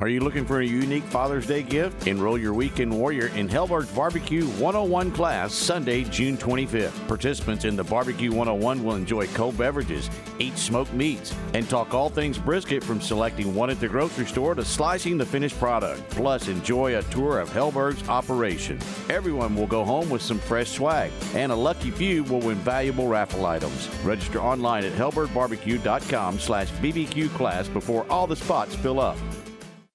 Are 0.00 0.08
you 0.08 0.20
looking 0.20 0.44
for 0.44 0.60
a 0.60 0.66
unique 0.66 1.04
Father's 1.04 1.46
Day 1.46 1.62
gift? 1.62 2.08
Enroll 2.08 2.36
your 2.36 2.54
weekend 2.54 2.92
warrior 2.92 3.28
in 3.28 3.48
Helberg's 3.48 3.92
Barbecue 3.92 4.44
101 4.44 5.12
class 5.12 5.54
Sunday, 5.54 6.02
June 6.04 6.36
25th. 6.36 7.06
Participants 7.06 7.64
in 7.64 7.76
the 7.76 7.84
Barbecue 7.84 8.30
101 8.30 8.82
will 8.82 8.96
enjoy 8.96 9.28
cold 9.28 9.56
beverages, 9.56 10.10
eat 10.40 10.58
smoked 10.58 10.92
meats, 10.92 11.32
and 11.54 11.68
talk 11.70 11.94
all 11.94 12.08
things 12.08 12.36
brisket 12.36 12.82
from 12.82 13.00
selecting 13.00 13.54
one 13.54 13.70
at 13.70 13.78
the 13.78 13.86
grocery 13.86 14.26
store 14.26 14.56
to 14.56 14.64
slicing 14.64 15.18
the 15.18 15.26
finished 15.26 15.58
product. 15.60 16.08
Plus, 16.10 16.48
enjoy 16.48 16.98
a 16.98 17.02
tour 17.04 17.38
of 17.38 17.50
Helberg's 17.50 18.08
operation. 18.08 18.80
Everyone 19.08 19.54
will 19.54 19.68
go 19.68 19.84
home 19.84 20.10
with 20.10 20.22
some 20.22 20.38
fresh 20.38 20.70
swag, 20.70 21.12
and 21.34 21.52
a 21.52 21.56
lucky 21.56 21.92
few 21.92 22.24
will 22.24 22.40
win 22.40 22.56
valuable 22.58 23.06
raffle 23.06 23.46
items. 23.46 23.88
Register 24.02 24.40
online 24.40 24.84
at 24.84 24.92
helbergbarbecue.com 24.94 26.40
slash 26.40 26.70
bbq 26.72 27.32
class 27.34 27.68
before 27.68 28.04
all 28.10 28.26
the 28.26 28.36
spots 28.36 28.74
fill 28.74 28.98
up. 28.98 29.16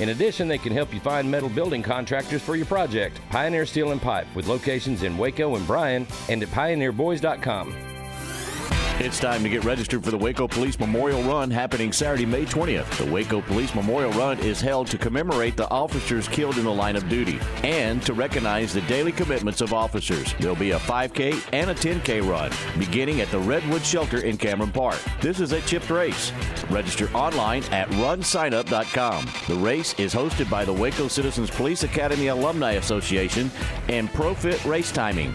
In 0.00 0.08
addition, 0.08 0.48
they 0.48 0.56
can 0.56 0.72
help 0.72 0.94
you 0.94 1.00
find 1.00 1.30
metal 1.30 1.50
building 1.50 1.82
contractors 1.82 2.40
for 2.40 2.56
your 2.56 2.64
project. 2.64 3.20
Pioneer 3.28 3.66
Steel 3.66 3.92
and 3.92 4.00
Pipe 4.00 4.26
with 4.34 4.48
locations 4.48 5.02
in 5.02 5.18
Waco 5.18 5.56
and 5.56 5.66
Bryan 5.66 6.06
and 6.30 6.42
at 6.42 6.48
pioneerboys.com. 6.48 7.89
It's 9.00 9.18
time 9.18 9.42
to 9.44 9.48
get 9.48 9.64
registered 9.64 10.04
for 10.04 10.10
the 10.10 10.18
Waco 10.18 10.46
Police 10.46 10.78
Memorial 10.78 11.22
Run 11.22 11.50
happening 11.50 11.90
Saturday, 11.90 12.26
May 12.26 12.44
20th. 12.44 12.98
The 12.98 13.10
Waco 13.10 13.40
Police 13.40 13.74
Memorial 13.74 14.12
Run 14.12 14.38
is 14.40 14.60
held 14.60 14.88
to 14.88 14.98
commemorate 14.98 15.56
the 15.56 15.66
officers 15.70 16.28
killed 16.28 16.58
in 16.58 16.64
the 16.64 16.70
line 16.70 16.96
of 16.96 17.08
duty 17.08 17.40
and 17.64 18.02
to 18.02 18.12
recognize 18.12 18.74
the 18.74 18.82
daily 18.82 19.10
commitments 19.10 19.62
of 19.62 19.72
officers. 19.72 20.34
There'll 20.38 20.54
be 20.54 20.72
a 20.72 20.78
5K 20.80 21.42
and 21.54 21.70
a 21.70 21.74
10K 21.74 22.28
run 22.28 22.52
beginning 22.78 23.22
at 23.22 23.30
the 23.30 23.38
Redwood 23.38 23.82
Shelter 23.82 24.18
in 24.20 24.36
Cameron 24.36 24.70
Park. 24.70 24.98
This 25.22 25.40
is 25.40 25.52
a 25.52 25.62
chipped 25.62 25.88
race. 25.88 26.30
Register 26.68 27.08
online 27.14 27.64
at 27.72 27.88
runsignup.com. 27.92 29.26
The 29.48 29.64
race 29.64 29.98
is 29.98 30.12
hosted 30.12 30.50
by 30.50 30.66
the 30.66 30.74
Waco 30.74 31.08
Citizens 31.08 31.48
Police 31.48 31.84
Academy 31.84 32.26
Alumni 32.26 32.72
Association 32.72 33.50
and 33.88 34.12
Profit 34.12 34.62
Race 34.66 34.92
Timing. 34.92 35.34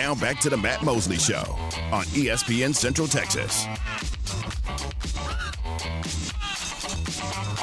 Now 0.00 0.14
back 0.14 0.40
to 0.40 0.48
the 0.48 0.56
Matt 0.56 0.82
Mosley 0.82 1.18
Show 1.18 1.58
on 1.92 2.04
ESPN 2.04 2.74
Central 2.74 3.06
Texas. 3.06 3.66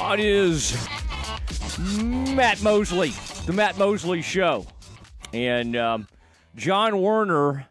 It 0.00 0.20
is 0.20 0.88
Matt 1.80 2.62
Mosley, 2.62 3.12
the 3.44 3.52
Matt 3.52 3.76
Mosley 3.76 4.22
Show. 4.22 4.68
And 5.32 5.76
um, 5.76 6.06
John 6.54 7.02
Werner 7.02 7.66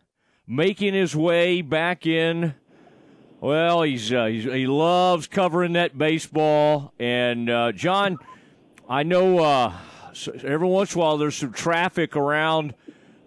making 0.45 0.93
his 0.93 1.15
way 1.15 1.61
back 1.61 2.05
in. 2.05 2.53
Well, 3.39 3.83
he's, 3.83 4.11
uh, 4.11 4.25
he's 4.25 4.43
he 4.43 4.67
loves 4.67 5.27
covering 5.27 5.73
that 5.73 5.97
baseball. 5.97 6.91
And 6.99 7.49
uh, 7.49 7.71
John, 7.71 8.17
I 8.89 9.03
know 9.03 9.39
uh, 9.39 9.73
every 10.43 10.67
once 10.67 10.93
in 10.93 10.99
a 10.99 11.03
while 11.05 11.17
there's 11.17 11.37
some 11.37 11.53
traffic 11.53 12.17
around 12.17 12.73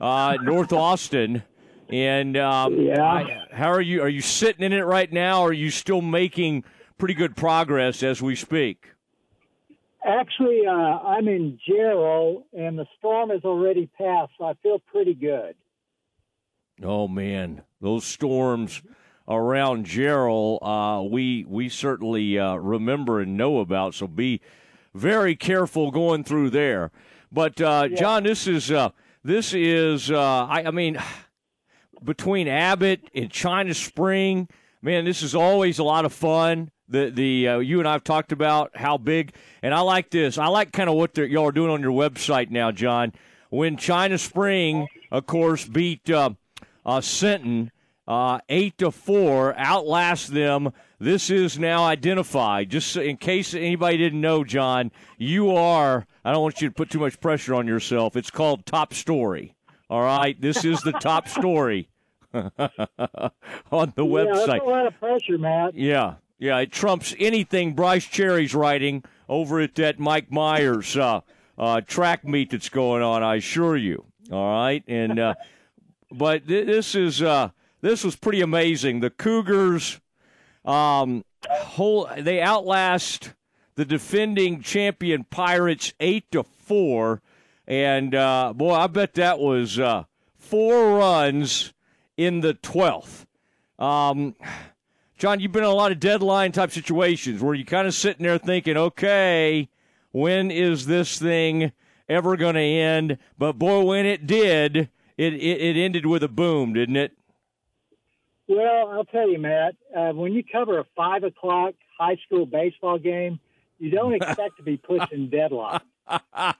uh, 0.01 0.37
North 0.43 0.73
Austin. 0.73 1.43
And 1.89 2.37
um, 2.37 2.81
Yeah. 2.81 3.45
How 3.53 3.71
are 3.71 3.81
you? 3.81 4.03
Are 4.03 4.09
you 4.09 4.21
sitting 4.21 4.65
in 4.65 4.73
it 4.73 4.83
right 4.83 5.13
now? 5.13 5.43
Or 5.43 5.49
are 5.49 5.53
you 5.53 5.71
still 5.71 6.01
making 6.01 6.65
pretty 6.99 7.15
good 7.15 7.37
progress 7.37 8.03
as 8.03 8.23
we 8.23 8.37
speak? 8.37 8.87
Actually, 10.05 10.63
uh, 10.67 10.73
I'm 10.73 11.29
in 11.29 11.59
Jarrell, 11.69 12.45
and 12.57 12.79
the 12.79 12.87
storm 12.99 13.31
has 13.31 13.45
already 13.45 13.87
passed, 13.99 14.33
so 14.39 14.45
I 14.47 14.55
feel 14.63 14.79
pretty 14.79 15.15
good. 15.15 15.55
Oh 16.83 17.07
man, 17.07 17.63
those 17.83 18.05
storms 18.05 18.81
around 19.29 19.85
Jarrell, 19.85 20.59
uh, 20.63 21.03
we 21.03 21.45
we 21.47 21.69
certainly 21.69 22.39
uh, 22.39 22.55
remember 22.55 23.21
and 23.21 23.37
know 23.37 23.59
about. 23.59 23.95
So 23.95 24.07
be 24.07 24.41
very 24.95 25.37
careful 25.37 25.91
going 25.91 26.25
through 26.25 26.51
there. 26.51 26.91
But 27.31 27.61
uh, 27.61 27.89
John, 27.89 28.23
this 28.23 28.47
is 28.47 28.71
uh, 28.71 28.91
this 29.23 29.53
is 29.55 30.11
uh, 30.11 30.47
I, 30.47 30.65
I 30.65 30.71
mean, 30.71 30.99
between 32.03 32.49
Abbott 32.49 33.11
and 33.15 33.31
China 33.31 33.75
Spring, 33.75 34.49
man, 34.83 35.05
this 35.05 35.23
is 35.23 35.35
always 35.35 35.79
a 35.79 35.85
lot 35.85 36.05
of 36.05 36.13
fun. 36.13 36.71
The 36.89 37.11
the 37.11 37.49
uh, 37.49 37.59
you 37.59 37.79
and 37.79 37.89
I've 37.89 38.05
talked 38.05 38.33
about 38.33 38.77
how 38.77 38.99
big, 38.99 39.35
and 39.63 39.75
I 39.75 39.81
like 39.81 40.11
this. 40.11 40.39
I 40.39 40.47
like 40.47 40.73
kind 40.73 40.89
of 40.89 40.97
what 40.97 41.17
y'all 41.17 41.47
are 41.47 41.53
doing 41.53 41.71
on 41.71 41.81
your 41.81 41.93
website 41.93 42.51
now, 42.51 42.73
John. 42.73 43.13
When 43.51 43.77
China 43.77 44.17
Spring, 44.19 44.89
of 45.11 45.27
course, 45.27 45.65
beat 45.65 46.09
uh, 46.11 46.31
uh, 46.85 47.03
uh, 48.09 48.39
eight 48.49 48.79
to 48.79 48.91
four, 48.91 49.55
outlast 49.57 50.33
them. 50.33 50.73
This 50.99 51.31
is 51.31 51.59
now 51.59 51.85
identified. 51.85 52.71
Just 52.71 52.97
in 52.97 53.17
case 53.17 53.55
anybody 53.55 53.97
didn't 53.97 54.21
know, 54.21 54.45
John, 54.45 54.91
you 55.17 55.55
are. 55.55 56.07
I 56.25 56.33
don't 56.33 56.43
want 56.43 56.61
you 56.61 56.69
to 56.69 56.75
put 56.75 56.91
too 56.91 56.99
much 57.01 57.21
pressure 57.21 57.55
on 57.55 57.67
yourself. 57.67 58.17
It's 58.17 58.31
called 58.31 58.67
top 58.67 58.93
story. 58.95 59.55
All 59.89 60.03
right, 60.03 60.41
this 60.41 60.65
is 60.65 60.81
the 60.83 60.93
top 60.93 61.27
story 61.39 61.89
on 62.33 62.51
the 63.97 64.05
Yeah, 64.05 64.25
website. 64.25 64.47
that's 64.47 64.65
a 64.65 64.69
lot 64.69 64.87
of 64.87 64.99
pressure, 64.99 65.39
Matt. 65.39 65.75
Yeah, 65.75 66.15
yeah, 66.39 66.59
it 66.59 66.73
trumps 66.73 67.15
anything 67.19 67.75
Bryce 67.75 68.05
Cherry's 68.07 68.55
writing 68.55 69.03
over 69.29 69.61
at 69.61 69.75
that 69.77 69.99
Mike 69.99 70.31
Myers 70.31 70.97
uh, 70.97 71.21
uh, 71.59 71.81
track 71.83 72.25
meet 72.25 72.51
that's 72.51 72.69
going 72.69 73.03
on. 73.03 73.23
I 73.23 73.37
assure 73.37 73.77
you. 73.77 74.05
All 74.31 74.51
right, 74.53 74.85
and 74.87 75.19
uh, 75.19 75.35
but 76.13 76.47
th- 76.47 76.67
this 76.67 76.95
is 76.95 77.21
uh, 77.23 77.51
this 77.81 78.05
was 78.05 78.15
pretty 78.17 78.41
amazing. 78.43 79.01
The 79.01 79.11
Cougars, 79.11 80.01
um, 80.65 81.25
whole 81.49 82.09
they 82.17 82.41
outlast 82.41 83.33
the 83.81 83.87
defending 83.87 84.61
champion 84.61 85.25
Pirates 85.25 85.95
eight 86.01 86.31
to 86.33 86.43
four, 86.43 87.23
and 87.67 88.15
uh, 88.15 88.53
boy, 88.55 88.75
I 88.75 88.87
bet 88.89 89.15
that 89.15 89.39
was 89.39 89.79
uh, 89.79 90.05
four 90.37 90.99
runs 90.99 91.73
in 92.19 92.41
the 92.41 92.53
twelfth. 92.53 93.25
Um, 93.79 94.37
John, 95.17 95.41
you've 95.41 95.53
been 95.53 95.65
in 95.65 95.71
a 95.71 95.75
lot 95.75 95.93
of 95.93 95.99
deadline 95.99 96.53
type 96.53 96.73
situations 96.73 97.41
where 97.41 97.55
you're 97.55 97.65
kind 97.65 97.87
of 97.87 97.95
sitting 97.95 98.25
there 98.27 98.37
thinking, 98.37 98.77
okay, 98.77 99.71
when 100.13 100.51
is 100.51 100.85
this 100.85 101.19
thing 101.19 101.73
ever 102.07 102.37
going 102.37 102.57
to 102.57 102.61
end? 102.61 103.17
But 103.39 103.55
boy, 103.55 103.83
when 103.85 104.05
it 104.05 104.27
did, 104.27 104.77
it, 105.17 105.33
it, 105.33 105.63
it 105.63 105.77
ended 105.79 106.05
with 106.05 106.23
a 106.23 106.29
boom, 106.29 106.75
didn't 106.75 106.97
it? 106.97 107.13
Well, 108.47 108.91
I'll 108.91 109.07
tell 109.07 109.31
you, 109.31 109.39
Matt, 109.39 109.75
uh, 109.97 110.11
when 110.11 110.35
you 110.35 110.45
cover 110.45 110.79
a 110.81 110.85
five 110.95 111.25
o'clock 111.25 111.73
high 111.99 112.19
school 112.27 112.45
baseball 112.45 112.99
game, 112.99 113.41
you 113.81 113.91
don't 113.91 114.15
expect 114.15 114.59
to 114.59 114.63
be 114.63 114.77
pushing 114.77 115.29
deadline. 115.31 115.81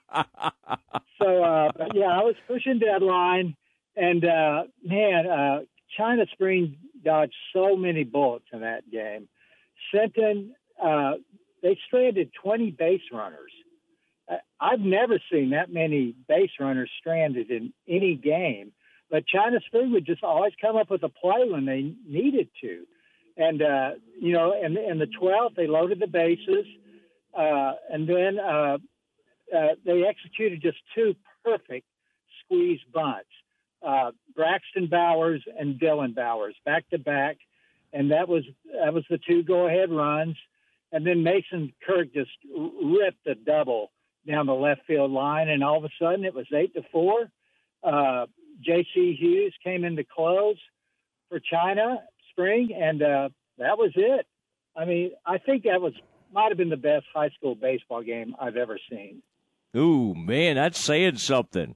So, 1.21 1.43
uh, 1.43 1.71
but 1.77 1.93
yeah, 1.93 2.07
I 2.07 2.23
was 2.23 2.33
pushing 2.47 2.79
deadline, 2.79 3.55
and 3.95 4.25
uh, 4.25 4.63
man, 4.83 5.27
uh, 5.27 5.59
China 5.95 6.25
Spring 6.31 6.77
dodged 7.05 7.35
so 7.53 7.75
many 7.75 8.03
bullets 8.03 8.45
in 8.51 8.61
that 8.61 8.89
game. 8.89 9.27
Sinton, 9.93 10.55
uh, 10.83 11.13
they 11.61 11.77
stranded 11.85 12.31
20 12.41 12.71
base 12.71 13.01
runners. 13.13 13.51
Uh, 14.27 14.37
I've 14.59 14.79
never 14.79 15.19
seen 15.31 15.51
that 15.51 15.71
many 15.71 16.15
base 16.27 16.49
runners 16.59 16.89
stranded 16.99 17.51
in 17.51 17.71
any 17.87 18.15
game. 18.15 18.71
But 19.11 19.27
China 19.27 19.59
Spring 19.67 19.91
would 19.91 20.07
just 20.07 20.23
always 20.23 20.53
come 20.59 20.75
up 20.75 20.89
with 20.89 21.03
a 21.03 21.09
play 21.09 21.47
when 21.47 21.65
they 21.65 21.93
needed 22.07 22.49
to. 22.61 22.85
and 23.37 23.61
uh, 23.61 23.91
you 24.19 24.33
know, 24.33 24.53
and 24.59 24.77
in 24.77 24.97
the 24.99 25.07
twelfth 25.07 25.55
they 25.55 25.67
loaded 25.67 25.99
the 25.99 26.07
bases, 26.07 26.65
uh, 27.33 27.73
and 27.89 28.07
then 28.07 28.39
uh, 28.39 28.77
uh, 29.55 29.67
they 29.85 30.03
executed 30.05 30.61
just 30.61 30.77
two 30.95 31.15
perfect 31.43 31.85
squeeze 32.43 32.79
bunts. 32.93 33.29
Uh, 33.85 34.11
Braxton 34.35 34.87
Bowers 34.87 35.43
and 35.57 35.79
Dylan 35.79 36.13
Bowers 36.13 36.55
back 36.65 36.87
to 36.89 36.99
back, 36.99 37.37
and 37.93 38.11
that 38.11 38.27
was 38.27 38.43
that 38.79 38.93
was 38.93 39.03
the 39.09 39.17
two 39.17 39.43
go 39.43 39.67
ahead 39.67 39.91
runs, 39.91 40.35
and 40.91 41.05
then 41.05 41.23
Mason 41.23 41.73
Kirk 41.85 42.13
just 42.13 42.29
ripped 42.55 43.25
a 43.25 43.35
double 43.35 43.91
down 44.27 44.45
the 44.45 44.53
left 44.53 44.81
field 44.85 45.11
line, 45.11 45.49
and 45.49 45.63
all 45.63 45.77
of 45.77 45.83
a 45.83 45.89
sudden 45.99 46.25
it 46.25 46.33
was 46.33 46.45
eight 46.53 46.73
to 46.75 46.83
four. 46.91 47.31
Uh, 47.83 48.27
J.C. 48.63 49.17
Hughes 49.19 49.53
came 49.63 49.83
in 49.83 49.95
to 49.95 50.03
close 50.03 50.57
for 51.29 51.39
China 51.39 52.03
Spring, 52.29 52.69
and 52.75 53.01
uh, 53.01 53.29
that 53.57 53.77
was 53.77 53.91
it. 53.95 54.27
I 54.75 54.85
mean, 54.85 55.11
I 55.25 55.39
think 55.39 55.63
that 55.63 55.81
was 55.81 55.93
might 56.31 56.49
have 56.49 56.57
been 56.57 56.69
the 56.69 56.77
best 56.77 57.05
high 57.13 57.29
school 57.29 57.55
baseball 57.55 58.01
game 58.01 58.35
I've 58.39 58.57
ever 58.57 58.79
seen. 58.89 59.21
Ooh, 59.75 60.13
man, 60.15 60.55
that's 60.55 60.79
saying 60.79 61.17
something. 61.17 61.75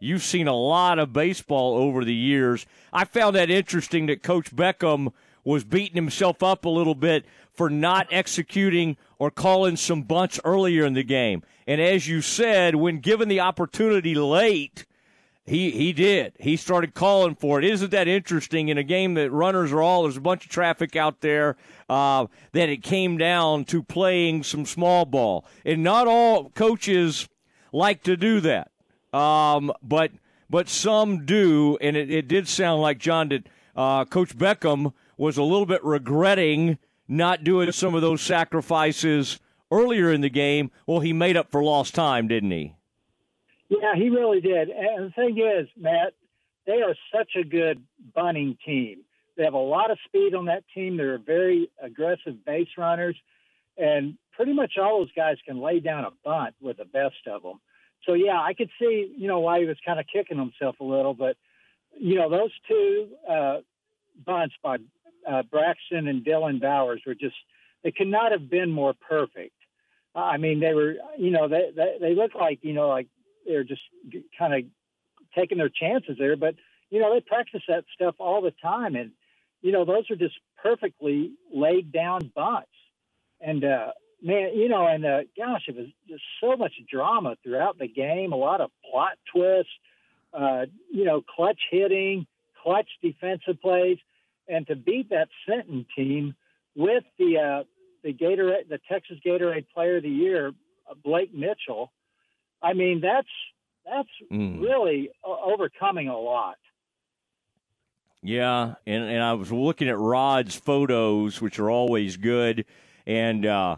You've 0.00 0.22
seen 0.22 0.48
a 0.48 0.56
lot 0.56 0.98
of 0.98 1.12
baseball 1.12 1.76
over 1.76 2.04
the 2.04 2.14
years. 2.14 2.66
I 2.92 3.04
found 3.04 3.36
that 3.36 3.50
interesting 3.50 4.06
that 4.06 4.22
Coach 4.22 4.54
Beckham 4.54 5.12
was 5.44 5.64
beating 5.64 5.94
himself 5.94 6.42
up 6.42 6.64
a 6.64 6.70
little 6.70 6.94
bit 6.94 7.24
for 7.52 7.70
not 7.70 8.08
executing 8.10 8.96
or 9.18 9.30
calling 9.30 9.76
some 9.76 10.02
bunts 10.02 10.40
earlier 10.44 10.84
in 10.84 10.94
the 10.94 11.04
game. 11.04 11.42
And 11.66 11.80
as 11.80 12.08
you 12.08 12.20
said, 12.20 12.74
when 12.74 12.98
given 12.98 13.28
the 13.28 13.40
opportunity 13.40 14.14
late, 14.14 14.84
he 15.46 15.70
he 15.70 15.92
did. 15.92 16.32
He 16.38 16.56
started 16.56 16.94
calling 16.94 17.34
for 17.34 17.58
it. 17.58 17.64
Isn't 17.64 17.90
that 17.90 18.08
interesting 18.08 18.68
in 18.68 18.78
a 18.78 18.82
game 18.82 19.14
that 19.14 19.30
runners 19.30 19.72
are 19.72 19.82
all 19.82 20.02
there's 20.02 20.16
a 20.16 20.22
bunch 20.22 20.44
of 20.44 20.50
traffic 20.50 20.96
out 20.96 21.20
there 21.20 21.56
uh, 21.88 22.26
that 22.52 22.68
it 22.68 22.82
came 22.82 23.18
down 23.18 23.64
to 23.66 23.82
playing 23.82 24.42
some 24.42 24.64
small 24.64 25.04
ball, 25.04 25.44
and 25.64 25.82
not 25.82 26.08
all 26.08 26.50
coaches 26.50 27.28
like 27.72 28.02
to 28.04 28.16
do 28.16 28.40
that, 28.40 28.70
um, 29.12 29.70
but 29.82 30.12
but 30.48 30.68
some 30.68 31.26
do, 31.26 31.76
and 31.80 31.96
it, 31.96 32.10
it 32.10 32.28
did 32.28 32.48
sound 32.48 32.80
like 32.80 32.98
John 32.98 33.28
did. 33.28 33.48
Uh, 33.76 34.04
Coach 34.04 34.38
Beckham 34.38 34.92
was 35.16 35.36
a 35.36 35.42
little 35.42 35.66
bit 35.66 35.82
regretting 35.84 36.78
not 37.08 37.44
doing 37.44 37.70
some 37.72 37.94
of 37.94 38.02
those 38.02 38.22
sacrifices 38.22 39.40
earlier 39.70 40.10
in 40.12 40.20
the 40.20 40.30
game. 40.30 40.70
Well, 40.86 41.00
he 41.00 41.12
made 41.12 41.36
up 41.36 41.50
for 41.50 41.62
lost 41.62 41.94
time, 41.94 42.28
didn't 42.28 42.52
he? 42.52 42.76
Yeah, 43.68 43.94
he 43.96 44.10
really 44.10 44.40
did. 44.40 44.68
And 44.68 45.06
the 45.06 45.12
thing 45.14 45.38
is, 45.38 45.68
Matt, 45.76 46.14
they 46.66 46.82
are 46.82 46.94
such 47.14 47.32
a 47.36 47.44
good 47.44 47.82
bunting 48.14 48.56
team. 48.64 49.04
They 49.36 49.44
have 49.44 49.54
a 49.54 49.58
lot 49.58 49.90
of 49.90 49.98
speed 50.04 50.34
on 50.34 50.46
that 50.46 50.64
team. 50.74 50.96
They're 50.96 51.18
very 51.18 51.70
aggressive 51.82 52.44
base 52.44 52.68
runners, 52.78 53.16
and 53.76 54.16
pretty 54.32 54.52
much 54.52 54.72
all 54.80 55.00
those 55.00 55.12
guys 55.16 55.36
can 55.44 55.60
lay 55.60 55.80
down 55.80 56.04
a 56.04 56.10
bunt 56.24 56.54
with 56.60 56.76
the 56.76 56.84
best 56.84 57.26
of 57.26 57.42
them. 57.42 57.60
So 58.06 58.12
yeah, 58.14 58.40
I 58.40 58.54
could 58.54 58.70
see 58.78 59.12
you 59.16 59.26
know 59.28 59.40
why 59.40 59.60
he 59.60 59.66
was 59.66 59.76
kind 59.84 59.98
of 59.98 60.06
kicking 60.12 60.38
himself 60.38 60.76
a 60.80 60.84
little, 60.84 61.14
but 61.14 61.36
you 61.98 62.14
know 62.16 62.30
those 62.30 62.50
two 62.68 63.08
uh, 63.28 63.58
bunts 64.24 64.54
by 64.62 64.76
uh, 65.28 65.42
Braxton 65.50 66.06
and 66.06 66.24
Dylan 66.24 66.60
Bowers 66.60 67.02
were 67.06 67.14
just 67.14 67.36
they 67.82 67.90
could 67.90 68.08
not 68.08 68.32
have 68.32 68.48
been 68.48 68.70
more 68.70 68.94
perfect. 68.94 69.54
I 70.14 70.36
mean, 70.36 70.60
they 70.60 70.74
were 70.74 70.94
you 71.18 71.30
know 71.30 71.48
they 71.48 71.70
they, 71.74 71.96
they 72.00 72.14
look 72.14 72.34
like 72.34 72.60
you 72.62 72.72
know 72.72 72.88
like 72.88 73.08
they're 73.46 73.64
just 73.64 73.82
kind 74.38 74.54
of 74.54 74.62
taking 75.34 75.58
their 75.58 75.68
chances 75.70 76.16
there. 76.18 76.36
But 76.36 76.54
you 76.90 77.00
know, 77.00 77.12
they 77.12 77.20
practice 77.20 77.62
that 77.68 77.84
stuff 77.94 78.16
all 78.18 78.42
the 78.42 78.52
time, 78.62 78.94
and 78.94 79.12
you 79.62 79.72
know, 79.72 79.84
those 79.84 80.10
are 80.10 80.16
just 80.16 80.34
perfectly 80.62 81.32
laid 81.52 81.92
down 81.92 82.30
bunts. 82.34 82.68
And 83.40 83.64
uh, 83.64 83.92
man, 84.22 84.50
you 84.54 84.68
know, 84.68 84.86
and 84.86 85.04
uh, 85.04 85.20
gosh, 85.36 85.62
it 85.68 85.76
was 85.76 85.86
just 86.08 86.22
so 86.40 86.56
much 86.56 86.72
drama 86.90 87.36
throughout 87.42 87.78
the 87.78 87.88
game. 87.88 88.32
A 88.32 88.36
lot 88.36 88.60
of 88.60 88.70
plot 88.90 89.18
twists. 89.34 89.72
Uh, 90.32 90.66
you 90.90 91.04
know, 91.04 91.22
clutch 91.22 91.60
hitting, 91.70 92.26
clutch 92.60 92.88
defensive 93.00 93.60
plays, 93.62 93.98
and 94.48 94.66
to 94.66 94.74
beat 94.74 95.10
that 95.10 95.28
Sinton 95.46 95.86
team 95.96 96.34
with 96.74 97.04
the 97.18 97.38
uh, 97.38 97.62
the 98.02 98.12
Gatorade, 98.12 98.68
the 98.68 98.80
Texas 98.90 99.16
Gatorade 99.24 99.66
Player 99.72 99.98
of 99.98 100.02
the 100.02 100.08
Year, 100.08 100.52
uh, 100.90 100.94
Blake 101.02 101.32
Mitchell 101.32 101.92
I 102.64 102.72
mean, 102.72 103.00
that's 103.00 103.28
that's 103.84 104.08
mm. 104.32 104.60
really 104.60 105.10
overcoming 105.22 106.08
a 106.08 106.18
lot. 106.18 106.56
Yeah, 108.22 108.76
and 108.86 109.04
and 109.04 109.22
I 109.22 109.34
was 109.34 109.52
looking 109.52 109.88
at 109.88 109.98
Rod's 109.98 110.56
photos, 110.56 111.42
which 111.42 111.58
are 111.58 111.70
always 111.70 112.16
good, 112.16 112.64
and 113.06 113.44
uh, 113.44 113.76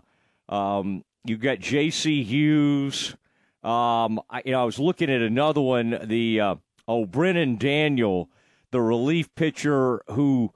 um, 0.49 1.05
you 1.25 1.37
got 1.37 1.59
J.C. 1.59 2.23
Hughes. 2.23 3.17
Um, 3.65 4.21
I, 4.31 4.43
you 4.45 4.53
know, 4.53 4.63
I 4.63 4.65
was 4.65 4.79
looking 4.79 5.11
at 5.11 5.21
another 5.21 5.61
one, 5.61 5.99
the 6.05 6.41
uh, 6.41 6.55
oh 6.87 7.07
Brennan 7.07 7.57
Daniel, 7.57 8.31
the 8.71 8.81
relief 8.81 9.35
pitcher 9.35 10.03
who, 10.11 10.53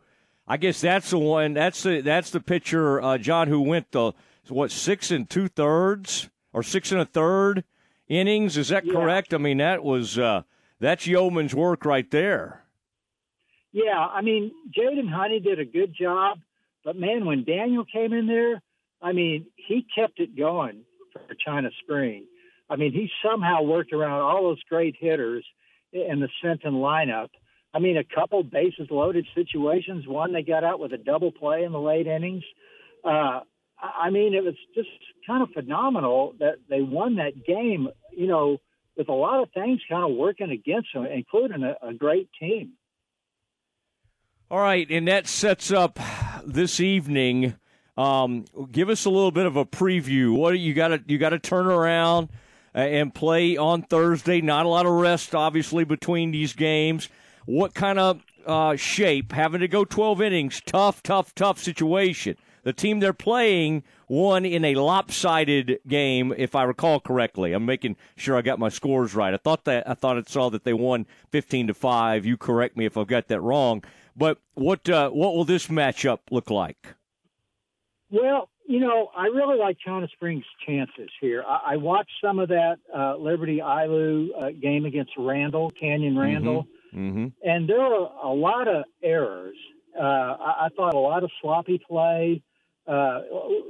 I 0.46 0.56
guess 0.56 0.80
that's 0.80 1.10
the 1.10 1.18
one. 1.18 1.54
That's 1.54 1.82
the 1.82 2.00
that's 2.00 2.30
the 2.30 2.38
pitcher, 2.38 3.02
uh, 3.02 3.18
John, 3.18 3.48
who 3.48 3.60
went 3.60 3.90
the 3.90 4.12
what 4.48 4.70
six 4.70 5.10
and 5.10 5.28
two 5.28 5.48
thirds 5.48 6.30
or 6.52 6.62
six 6.62 6.92
and 6.92 7.00
a 7.00 7.04
third 7.04 7.64
innings. 8.10 8.58
Is 8.58 8.68
that 8.68 8.84
yeah. 8.84 8.92
correct? 8.92 9.32
I 9.32 9.38
mean, 9.38 9.56
that 9.58 9.82
was 9.82 10.18
uh, 10.18 10.42
that's 10.78 11.06
yeoman's 11.06 11.54
work 11.54 11.86
right 11.86 12.10
there. 12.10 12.64
Yeah, 13.72 13.98
I 13.98 14.20
mean, 14.20 14.50
Jaden 14.76 15.08
Honey 15.08 15.40
did 15.40 15.60
a 15.60 15.64
good 15.64 15.94
job, 15.98 16.40
but 16.84 16.96
man, 16.96 17.24
when 17.24 17.44
Daniel 17.44 17.84
came 17.90 18.12
in 18.12 18.26
there, 18.26 18.60
I 19.00 19.12
mean, 19.12 19.46
he 19.56 19.86
kept 19.94 20.18
it 20.18 20.36
going 20.36 20.82
for 21.12 21.34
China 21.46 21.70
Spring. 21.82 22.26
I 22.68 22.76
mean, 22.76 22.92
he 22.92 23.08
somehow 23.24 23.62
worked 23.62 23.92
around 23.92 24.20
all 24.20 24.42
those 24.42 24.62
great 24.68 24.96
hitters 24.98 25.44
in 25.92 26.20
the 26.20 26.28
Sinton 26.42 26.74
lineup. 26.74 27.28
I 27.72 27.78
mean, 27.78 27.96
a 27.96 28.04
couple 28.04 28.42
bases 28.42 28.88
loaded 28.90 29.26
situations. 29.34 30.06
One 30.06 30.32
they 30.32 30.42
got 30.42 30.64
out 30.64 30.80
with 30.80 30.92
a 30.92 30.98
double 30.98 31.30
play 31.30 31.62
in 31.62 31.72
the 31.72 31.80
late 31.80 32.08
innings. 32.08 32.44
Uh, 33.04 33.40
I 33.82 34.10
mean, 34.10 34.34
it 34.34 34.44
was 34.44 34.54
just 34.74 34.88
kind 35.26 35.42
of 35.42 35.50
phenomenal 35.50 36.34
that 36.38 36.56
they 36.68 36.82
won 36.82 37.16
that 37.16 37.44
game, 37.46 37.88
you 38.12 38.26
know, 38.26 38.58
with 38.96 39.08
a 39.08 39.12
lot 39.12 39.42
of 39.42 39.50
things 39.52 39.80
kind 39.88 40.10
of 40.10 40.16
working 40.16 40.50
against 40.50 40.88
them, 40.94 41.06
including 41.06 41.62
a, 41.62 41.76
a 41.88 41.94
great 41.94 42.28
team. 42.38 42.72
All 44.50 44.60
right, 44.60 44.88
and 44.90 45.06
that 45.08 45.26
sets 45.26 45.70
up 45.70 45.98
this 46.44 46.80
evening. 46.80 47.56
Um, 47.96 48.46
give 48.70 48.88
us 48.88 49.04
a 49.04 49.10
little 49.10 49.30
bit 49.30 49.46
of 49.46 49.56
a 49.56 49.64
preview. 49.64 50.34
What 50.34 50.58
you 50.58 50.74
got 50.74 50.88
to 50.88 51.02
you 51.06 51.18
got 51.18 51.30
to 51.30 51.38
turn 51.38 51.66
around 51.66 52.28
and 52.74 53.14
play 53.14 53.56
on 53.56 53.82
Thursday. 53.82 54.40
Not 54.40 54.66
a 54.66 54.68
lot 54.68 54.86
of 54.86 54.92
rest, 54.92 55.34
obviously, 55.34 55.84
between 55.84 56.30
these 56.30 56.52
games. 56.52 57.08
What 57.46 57.74
kind 57.74 57.98
of 57.98 58.24
uh, 58.46 58.76
shape? 58.76 59.32
Having 59.32 59.60
to 59.60 59.68
go 59.68 59.84
12 59.84 60.22
innings, 60.22 60.60
tough, 60.64 61.02
tough, 61.02 61.34
tough 61.34 61.58
situation 61.58 62.36
the 62.62 62.72
team 62.72 63.00
they're 63.00 63.12
playing 63.12 63.82
won 64.08 64.44
in 64.44 64.64
a 64.64 64.74
lopsided 64.74 65.78
game, 65.86 66.34
if 66.36 66.54
I 66.54 66.64
recall 66.64 67.00
correctly. 67.00 67.52
I'm 67.52 67.64
making 67.64 67.96
sure 68.16 68.36
I 68.36 68.42
got 68.42 68.58
my 68.58 68.68
scores 68.68 69.14
right. 69.14 69.32
I 69.32 69.36
thought 69.36 69.64
that 69.64 69.88
I 69.88 69.94
thought 69.94 70.18
I 70.18 70.22
saw 70.26 70.50
that 70.50 70.64
they 70.64 70.72
won 70.72 71.06
15 71.30 71.68
to 71.68 71.74
five. 71.74 72.26
You 72.26 72.36
correct 72.36 72.76
me 72.76 72.84
if 72.84 72.96
I've 72.96 73.06
got 73.06 73.28
that 73.28 73.40
wrong. 73.40 73.84
But 74.16 74.38
what 74.54 74.88
uh, 74.88 75.10
what 75.10 75.34
will 75.34 75.44
this 75.44 75.68
matchup 75.68 76.18
look 76.30 76.50
like? 76.50 76.94
Well, 78.10 78.50
you 78.66 78.80
know, 78.80 79.10
I 79.16 79.26
really 79.26 79.58
like 79.58 79.78
China 79.84 80.06
Springs' 80.12 80.44
chances 80.66 81.10
here. 81.20 81.42
I, 81.46 81.72
I 81.72 81.76
watched 81.76 82.12
some 82.22 82.38
of 82.38 82.48
that 82.48 82.76
uh, 82.96 83.16
Liberty 83.16 83.56
Hill 83.56 84.28
uh, 84.38 84.50
game 84.60 84.84
against 84.84 85.12
Randall, 85.16 85.70
Canyon 85.70 86.18
Randall, 86.18 86.66
mm-hmm. 86.94 87.08
Mm-hmm. 87.08 87.48
and 87.48 87.68
there 87.68 87.80
were 87.80 88.08
a 88.22 88.28
lot 88.28 88.68
of 88.68 88.84
errors. 89.02 89.56
Uh, 89.98 90.02
I, 90.02 90.66
I 90.66 90.68
thought 90.76 90.94
a 90.94 90.98
lot 90.98 91.24
of 91.24 91.30
sloppy 91.40 91.80
play. 91.86 92.42
Uh, 92.90 93.20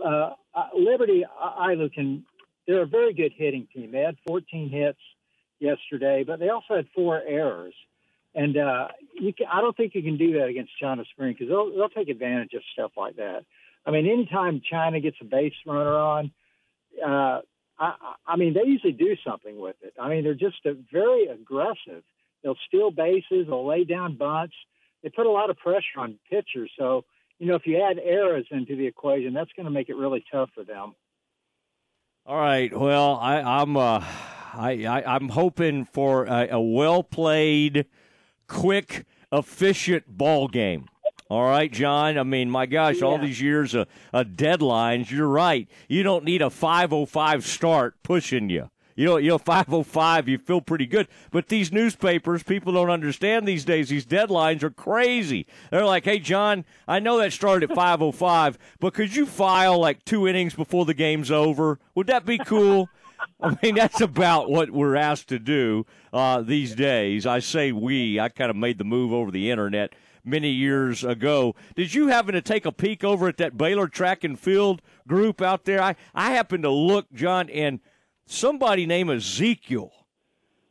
uh, 0.05 0.35
uh, 0.55 0.69
Liberty 0.75 1.25
Hill 1.69 1.89
can. 1.95 2.25
They're 2.67 2.83
a 2.83 2.87
very 2.87 3.13
good 3.13 3.33
hitting 3.37 3.67
team. 3.75 3.91
They 3.91 4.01
had 4.01 4.17
14 4.27 4.71
hits 4.71 4.99
yesterday, 5.59 6.25
but 6.25 6.39
they 6.39 6.49
also 6.49 6.77
had 6.77 6.87
four 6.95 7.21
errors. 7.27 7.75
And 8.35 8.57
uh, 8.57 8.89
you 9.15 9.33
can, 9.33 9.47
I 9.53 9.61
don't 9.61 9.77
think 9.77 9.95
you 9.95 10.03
can 10.03 10.17
do 10.17 10.35
that 10.35 10.47
against 10.47 10.79
China 10.81 11.03
Spring 11.13 11.33
because 11.33 11.49
they'll, 11.49 11.75
they'll 11.75 11.89
take 11.89 12.09
advantage 12.09 12.55
of 12.55 12.63
stuff 12.73 12.93
like 12.97 13.17
that. 13.17 13.45
I 13.85 13.91
mean, 13.91 14.07
anytime 14.07 14.63
China 14.69 15.01
gets 15.01 15.17
a 15.21 15.25
base 15.25 15.55
runner 15.67 15.97
on, 15.97 16.31
uh, 17.05 17.41
I, 17.79 17.95
I 18.27 18.37
mean, 18.37 18.55
they 18.55 18.69
usually 18.69 18.93
do 18.93 19.17
something 19.27 19.59
with 19.59 19.77
it. 19.83 19.95
I 20.01 20.09
mean, 20.09 20.23
they're 20.23 20.35
just 20.35 20.65
a, 20.65 20.77
very 20.93 21.27
aggressive. 21.27 22.05
They'll 22.43 22.59
steal 22.69 22.91
bases, 22.91 23.47
they'll 23.49 23.67
lay 23.67 23.85
down 23.85 24.17
bunts. 24.17 24.55
They 25.03 25.09
put 25.09 25.27
a 25.27 25.31
lot 25.31 25.51
of 25.51 25.57
pressure 25.57 25.99
on 25.99 26.19
pitchers. 26.31 26.71
So 26.79 27.05
you 27.41 27.47
know, 27.47 27.55
if 27.55 27.67
you 27.67 27.83
add 27.83 27.99
errors 27.99 28.47
into 28.51 28.77
the 28.77 28.87
equation, 28.87 29.33
that's 29.33 29.51
going 29.57 29.65
to 29.65 29.73
make 29.73 29.89
it 29.89 29.97
really 29.97 30.23
tough 30.31 30.51
for 30.55 30.63
them. 30.63 30.95
All 32.27 32.37
right. 32.37 32.73
Well, 32.73 33.17
I, 33.17 33.41
I'm 33.41 33.77
uh, 33.79 34.05
I, 34.55 34.85
I 34.85 35.17
am 35.17 35.31
hoping 35.31 35.87
for 35.87 36.27
a, 36.27 36.49
a 36.51 36.61
well 36.61 37.03
played, 37.03 37.87
quick, 38.47 39.07
efficient 39.33 40.07
ball 40.07 40.49
game. 40.49 40.87
All 41.31 41.45
right, 41.45 41.73
John. 41.73 42.19
I 42.19 42.25
mean, 42.25 42.51
my 42.51 42.67
gosh, 42.67 43.01
all 43.01 43.17
these 43.17 43.41
years 43.41 43.73
of, 43.75 43.89
of 44.13 44.29
deadlines. 44.29 45.11
You're 45.11 45.29
right. 45.29 45.67
You 45.89 46.03
don't 46.03 46.25
need 46.25 46.43
a 46.43 46.47
5:05 46.47 47.43
start 47.43 48.03
pushing 48.03 48.51
you. 48.51 48.69
You 49.01 49.07
know, 49.07 49.17
you 49.17 49.31
know, 49.31 49.39
5:05. 49.39 50.29
You 50.29 50.37
feel 50.37 50.61
pretty 50.61 50.85
good. 50.85 51.09
But 51.31 51.49
these 51.49 51.73
newspapers, 51.73 52.43
people 52.43 52.75
don't 52.75 52.91
understand 52.91 53.49
these 53.49 53.65
days. 53.65 53.89
These 53.89 54.05
deadlines 54.05 54.63
are 54.63 54.69
crazy. 54.69 55.47
They're 55.71 55.87
like, 55.87 56.05
"Hey, 56.05 56.19
John, 56.19 56.67
I 56.87 56.99
know 56.99 57.17
that 57.17 57.33
started 57.33 57.71
at 57.71 57.75
5:05, 57.75 58.59
but 58.79 58.93
could 58.93 59.17
you 59.17 59.25
file 59.25 59.79
like 59.79 60.05
two 60.05 60.29
innings 60.29 60.53
before 60.53 60.85
the 60.85 60.93
game's 60.93 61.31
over? 61.31 61.79
Would 61.95 62.09
that 62.09 62.27
be 62.27 62.37
cool?" 62.37 62.91
I 63.43 63.57
mean, 63.63 63.75
that's 63.75 64.03
about 64.03 64.51
what 64.51 64.71
we're 64.71 64.97
asked 64.97 65.29
to 65.29 65.39
do 65.39 65.87
uh, 66.13 66.43
these 66.43 66.75
days. 66.75 67.25
I 67.25 67.39
say 67.39 67.73
we. 67.73 68.21
I 68.21 68.29
kind 68.29 68.51
of 68.51 68.57
made 68.57 68.77
the 68.77 68.85
move 68.85 69.15
over 69.15 69.31
the 69.31 69.51
internet 69.51 69.95
many 70.25 70.51
years 70.51 71.05
ago. 71.05 71.55
Did 71.75 71.95
you 71.95 72.09
happen 72.09 72.35
to 72.35 72.43
take 72.43 72.67
a 72.67 72.73
peek 72.73 73.03
over 73.03 73.29
at 73.29 73.39
that 73.39 73.57
Baylor 73.57 73.89
track 73.89 74.25
and 74.25 74.39
field 74.39 74.83
group 75.09 75.41
out 75.41 75.65
there? 75.65 75.81
I, 75.81 75.97
I 76.15 76.33
happened 76.33 76.65
to 76.65 76.71
look, 76.71 77.11
John, 77.15 77.49
and 77.49 77.81
somebody 78.31 78.87
named 78.87 79.11
Ezekiel. 79.11 79.93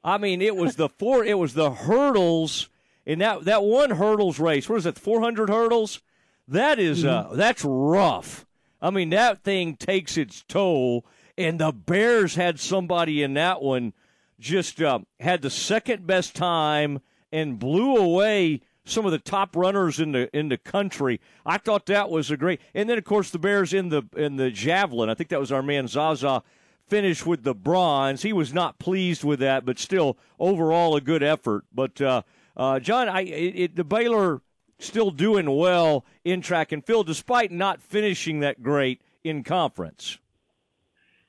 I 0.04 0.18
mean, 0.18 0.42
it 0.42 0.56
was 0.56 0.76
the 0.76 0.90
four. 0.90 1.24
It 1.24 1.38
was 1.38 1.54
the 1.54 1.72
hurdles 1.72 2.70
in 3.06 3.20
that 3.20 3.46
that 3.46 3.64
one 3.64 3.92
hurdles 3.92 4.40
race. 4.40 4.70
What 4.70 4.78
is 4.78 4.86
it? 4.86 4.98
Four 4.98 5.22
hundred 5.22 5.50
hurdles. 5.50 6.02
That 6.48 6.80
is, 6.80 7.06
uh, 7.06 7.30
that's 7.34 7.64
rough. 7.64 8.48
I 8.82 8.90
mean, 8.90 9.12
that 9.12 9.44
thing 9.44 9.76
takes 9.76 10.18
its 10.18 10.44
toll. 10.48 11.06
And 11.38 11.60
the 11.60 11.72
Bears 11.72 12.36
had 12.36 12.60
somebody 12.60 13.22
in 13.22 13.36
that 13.36 13.62
one 13.62 13.94
just 14.40 14.82
uh, 14.82 15.00
had 15.20 15.42
the 15.42 15.50
second 15.50 16.08
best 16.08 16.36
time 16.36 17.00
and 17.32 17.60
blew 17.60 17.96
away 17.96 18.62
some 18.84 19.06
of 19.06 19.12
the 19.12 19.20
top 19.20 19.56
runners 19.56 20.00
in 20.00 20.12
the 20.12 20.36
in 20.36 20.50
the 20.50 20.58
country. 20.58 21.22
I 21.46 21.60
thought 21.60 21.86
that 21.86 22.10
was 22.10 22.32
a 22.32 22.38
great. 22.38 22.60
And 22.74 22.90
then 22.90 22.98
of 22.98 23.04
course 23.04 23.30
the 23.30 23.40
Bears 23.40 23.74
in 23.74 23.90
the 23.90 24.04
in 24.18 24.38
the 24.38 24.50
javelin. 24.50 25.10
I 25.10 25.14
think 25.14 25.30
that 25.30 25.40
was 25.40 25.52
our 25.52 25.62
man 25.62 25.88
Zaza 25.88 26.42
finished 26.90 27.26
with 27.26 27.44
the 27.44 27.54
bronze. 27.54 28.24
He 28.24 28.34
was 28.34 28.54
not 28.54 28.80
pleased 28.80 29.24
with 29.24 29.40
that, 29.40 29.66
but 29.66 29.80
still 29.80 30.18
overall 30.40 30.96
a 30.96 31.02
good 31.02 31.24
effort. 31.24 31.64
But 31.74 32.02
uh, 32.02 32.24
uh, 32.58 32.80
John, 32.80 33.08
I 33.08 33.22
it, 33.22 33.54
it, 33.56 33.76
the 33.76 33.84
Baylor 33.84 34.42
still 34.80 35.12
doing 35.12 35.56
well 35.58 36.06
in 36.24 36.42
track 36.42 36.72
and 36.72 36.86
field 36.86 37.08
despite 37.08 37.52
not 37.52 37.82
finishing 37.82 38.40
that 38.40 38.64
great 38.64 39.02
in 39.24 39.44
conference. 39.44 40.18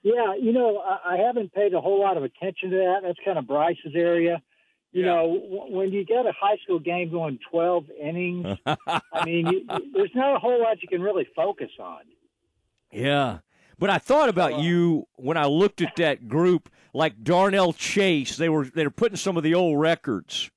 Yeah, 0.03 0.35
you 0.41 0.53
know, 0.53 0.79
I, 0.79 1.15
I 1.15 1.17
haven't 1.19 1.53
paid 1.53 1.75
a 1.75 1.81
whole 1.81 2.01
lot 2.01 2.17
of 2.17 2.23
attention 2.23 2.71
to 2.71 2.77
that. 2.77 3.01
That's 3.03 3.19
kind 3.25 3.39
of 3.39 3.47
Bryce's 3.47 3.95
area. 3.95 4.41
You 4.93 5.05
know, 5.05 5.39
w- 5.39 5.77
when 5.77 5.93
you 5.93 6.05
get 6.05 6.27
a 6.27 6.33
high 6.33 6.57
school 6.65 6.79
game 6.79 7.11
going 7.11 7.39
12 7.51 7.85
innings, 8.03 8.47
I 8.67 9.25
mean, 9.25 9.47
you- 9.47 9.67
there's 9.95 10.11
not 10.15 10.35
a 10.35 10.39
whole 10.39 10.61
lot 10.61 10.81
you 10.83 10.89
can 10.89 11.03
really 11.03 11.29
focus 11.37 11.71
on. 11.79 12.01
Yeah. 12.91 13.39
But 13.81 13.89
I 13.89 13.97
thought 13.97 14.29
about 14.29 14.61
you 14.61 15.09
when 15.17 15.39
I 15.39 15.47
looked 15.47 15.81
at 15.81 15.97
that 15.97 16.29
group, 16.29 16.69
like 16.93 17.25
Darnell 17.25 17.73
Chase. 17.73 18.37
They 18.37 18.51
were 18.51 18.67
they 18.67 18.85
were 18.85 18.91
putting 18.91 19.17
some 19.17 19.39
of 19.39 19.43
the 19.43 19.55
old 19.55 19.81
records, 19.81 20.51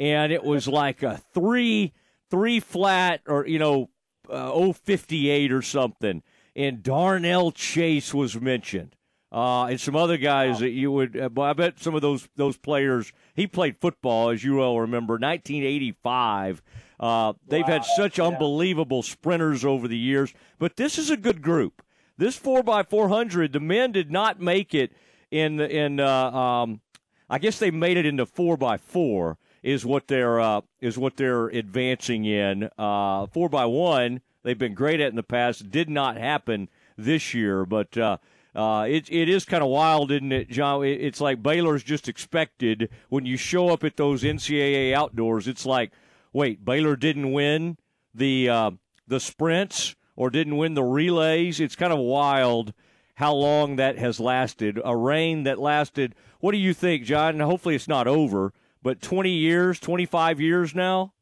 and 0.00 0.32
it 0.32 0.42
was 0.42 0.66
like 0.66 1.04
a 1.04 1.22
three 1.32 1.92
three 2.28 2.58
flat 2.58 3.20
or 3.28 3.46
you 3.46 3.60
know 3.60 3.90
uh, 4.28 4.72
058 4.72 5.52
or 5.52 5.62
something. 5.62 6.24
And 6.56 6.82
Darnell 6.82 7.52
Chase 7.52 8.12
was 8.12 8.40
mentioned, 8.40 8.96
uh, 9.30 9.66
and 9.66 9.80
some 9.80 9.94
other 9.94 10.16
guys 10.16 10.58
that 10.58 10.70
you 10.70 10.90
would. 10.90 11.16
Uh, 11.16 11.40
I 11.40 11.52
bet 11.52 11.78
some 11.78 11.94
of 11.94 12.02
those 12.02 12.28
those 12.34 12.56
players. 12.56 13.12
He 13.34 13.46
played 13.46 13.76
football, 13.80 14.30
as 14.30 14.42
you 14.42 14.60
all 14.60 14.80
remember, 14.80 15.12
1985. 15.12 16.62
Uh, 16.98 17.34
they've 17.46 17.64
had 17.64 17.84
such 17.84 18.18
unbelievable 18.18 19.04
sprinters 19.04 19.64
over 19.64 19.86
the 19.86 19.96
years, 19.96 20.34
but 20.58 20.74
this 20.74 20.98
is 20.98 21.10
a 21.10 21.16
good 21.16 21.42
group. 21.42 21.82
This 22.18 22.36
four 22.36 22.62
x 22.66 22.88
four 22.90 23.08
hundred, 23.08 23.52
the 23.52 23.60
men 23.60 23.92
did 23.92 24.10
not 24.10 24.40
make 24.40 24.74
it 24.74 24.92
in 25.30 25.60
in. 25.60 26.00
Uh, 26.00 26.30
um, 26.30 26.80
I 27.28 27.38
guess 27.38 27.58
they 27.58 27.70
made 27.70 27.96
it 27.96 28.06
into 28.06 28.24
four 28.24 28.56
by 28.56 28.76
four 28.76 29.38
is 29.62 29.84
what 29.84 30.06
they're 30.06 30.40
uh, 30.40 30.60
is 30.80 30.96
what 30.96 31.16
they're 31.16 31.48
advancing 31.48 32.24
in. 32.24 32.70
Uh, 32.78 33.26
four 33.26 33.48
by 33.48 33.66
one, 33.66 34.20
they've 34.42 34.58
been 34.58 34.74
great 34.74 35.00
at 35.00 35.10
in 35.10 35.16
the 35.16 35.22
past. 35.22 35.70
Did 35.70 35.90
not 35.90 36.16
happen 36.16 36.68
this 36.96 37.34
year, 37.34 37.66
but 37.66 37.96
uh, 37.98 38.18
uh, 38.54 38.86
it 38.88 39.10
it 39.10 39.28
is 39.28 39.44
kind 39.44 39.62
of 39.62 39.68
wild, 39.68 40.10
isn't 40.12 40.32
it, 40.32 40.48
John? 40.48 40.84
It, 40.84 41.00
it's 41.00 41.20
like 41.20 41.42
Baylor's 41.42 41.82
just 41.82 42.08
expected 42.08 42.88
when 43.08 43.26
you 43.26 43.36
show 43.36 43.70
up 43.70 43.84
at 43.84 43.96
those 43.96 44.22
NCAA 44.22 44.94
outdoors. 44.94 45.48
It's 45.48 45.66
like, 45.66 45.92
wait, 46.32 46.64
Baylor 46.64 46.96
didn't 46.96 47.32
win 47.32 47.76
the 48.14 48.48
uh, 48.48 48.70
the 49.06 49.20
sprints 49.20 49.96
or 50.16 50.30
didn't 50.30 50.56
win 50.56 50.74
the 50.74 50.82
relays. 50.82 51.60
It's 51.60 51.76
kind 51.76 51.92
of 51.92 51.98
wild 51.98 52.72
how 53.16 53.34
long 53.34 53.76
that 53.76 53.98
has 53.98 54.18
lasted. 54.20 54.80
A 54.84 54.96
reign 54.96 55.44
that 55.44 55.58
lasted. 55.58 56.14
What 56.40 56.52
do 56.52 56.58
you 56.58 56.74
think, 56.74 57.04
John? 57.04 57.38
Hopefully, 57.40 57.74
it's 57.74 57.88
not 57.88 58.06
over. 58.06 58.52
But 58.82 59.00
20 59.00 59.30
years, 59.30 59.80
25 59.80 60.40
years 60.40 60.74
now? 60.74 61.12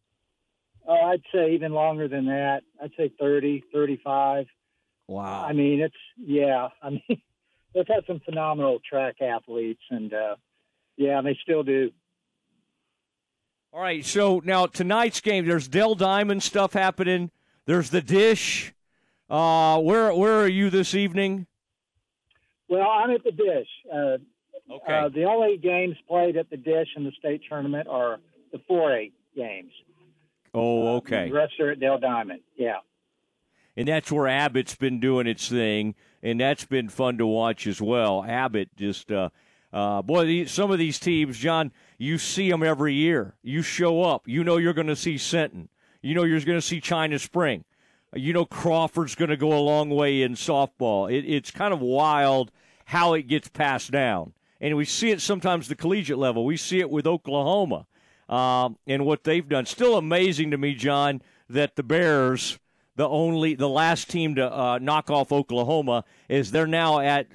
Oh, 0.86 0.92
I'd 0.92 1.22
say 1.32 1.54
even 1.54 1.72
longer 1.72 2.08
than 2.08 2.26
that. 2.26 2.62
I'd 2.82 2.90
say 2.96 3.10
30, 3.18 3.64
35. 3.72 4.46
Wow. 5.08 5.44
I 5.44 5.52
mean, 5.52 5.80
it's, 5.80 5.94
yeah. 6.18 6.68
I 6.82 6.90
mean, 6.90 7.02
they've 7.74 7.86
had 7.88 8.04
some 8.06 8.20
phenomenal 8.20 8.80
track 8.88 9.22
athletes, 9.22 9.80
and, 9.90 10.12
uh, 10.12 10.36
yeah, 10.96 11.22
they 11.22 11.38
still 11.42 11.62
do. 11.62 11.90
All 13.72 13.80
right. 13.80 14.04
So 14.04 14.42
now 14.44 14.66
tonight's 14.66 15.20
game, 15.20 15.46
there's 15.46 15.68
Dell 15.68 15.94
Diamond 15.94 16.42
stuff 16.42 16.74
happening. 16.74 17.30
There's 17.66 17.90
the 17.90 18.02
dish. 18.02 18.73
Uh, 19.30 19.80
where 19.80 20.12
where 20.14 20.40
are 20.40 20.48
you 20.48 20.70
this 20.70 20.94
evening? 20.94 21.46
Well, 22.68 22.88
I'm 22.88 23.10
at 23.10 23.24
the 23.24 23.32
dish. 23.32 23.68
Uh, 23.92 24.16
Okay. 24.70 24.94
Uh, 24.94 25.10
the 25.10 25.24
only 25.24 25.58
games 25.58 25.94
played 26.08 26.38
at 26.38 26.48
the 26.48 26.56
dish 26.56 26.88
in 26.96 27.04
the 27.04 27.12
state 27.18 27.42
tournament 27.46 27.86
are 27.86 28.16
the 28.50 28.56
4A 28.70 29.12
games. 29.36 29.72
Oh, 30.54 30.96
okay. 30.96 31.28
The 31.28 31.34
rest 31.34 31.52
are 31.60 31.70
at 31.72 31.80
Dell 31.80 31.98
Diamond. 31.98 32.40
Yeah. 32.56 32.78
and 33.76 33.86
that's 33.86 34.10
where 34.10 34.26
Abbott's 34.26 34.74
been 34.74 35.00
doing 35.00 35.26
its 35.26 35.50
thing, 35.50 35.94
and 36.22 36.40
that's 36.40 36.64
been 36.64 36.88
fun 36.88 37.18
to 37.18 37.26
watch 37.26 37.66
as 37.66 37.78
well. 37.82 38.24
Abbott 38.26 38.70
just, 38.74 39.12
uh, 39.12 39.28
uh, 39.70 40.00
boy, 40.00 40.24
these, 40.24 40.50
some 40.50 40.70
of 40.70 40.78
these 40.78 40.98
teams, 40.98 41.36
John, 41.36 41.70
you 41.98 42.16
see 42.16 42.50
them 42.50 42.62
every 42.62 42.94
year. 42.94 43.34
You 43.42 43.60
show 43.60 44.02
up, 44.02 44.22
you 44.26 44.44
know 44.44 44.56
you're 44.56 44.72
going 44.72 44.86
to 44.86 44.96
see 44.96 45.16
Senton, 45.16 45.68
you 46.00 46.14
know 46.14 46.22
you're 46.24 46.40
going 46.40 46.56
to 46.56 46.66
see 46.66 46.80
China 46.80 47.18
Spring, 47.18 47.66
you 48.14 48.32
know 48.32 48.44
Crawford's 48.44 49.14
going 49.14 49.30
to 49.30 49.36
go 49.36 49.52
a 49.52 49.60
long 49.60 49.90
way 49.90 50.22
in 50.22 50.34
softball. 50.34 51.12
It, 51.12 51.24
it's 51.24 51.50
kind 51.50 51.72
of 51.72 51.80
wild 51.80 52.50
how 52.86 53.14
it 53.14 53.22
gets 53.22 53.48
passed 53.48 53.90
down, 53.90 54.32
and 54.60 54.76
we 54.76 54.84
see 54.84 55.10
it 55.10 55.20
sometimes 55.20 55.68
the 55.68 55.74
collegiate 55.74 56.18
level. 56.18 56.44
We 56.44 56.56
see 56.56 56.80
it 56.80 56.90
with 56.90 57.06
Oklahoma. 57.06 57.86
Um, 58.26 58.78
and 58.86 59.04
what 59.04 59.24
they've 59.24 59.46
done. 59.46 59.66
Still 59.66 59.98
amazing 59.98 60.50
to 60.52 60.56
me, 60.56 60.74
John, 60.74 61.20
that 61.50 61.76
the 61.76 61.82
Bears 61.82 62.58
the 62.96 63.08
only 63.08 63.54
the 63.54 63.68
last 63.68 64.08
team 64.08 64.36
to 64.36 64.52
uh, 64.52 64.78
knock 64.78 65.10
off 65.10 65.32
Oklahoma 65.32 66.04
is 66.28 66.50
they're 66.50 66.66
now 66.66 67.00
at 67.00 67.26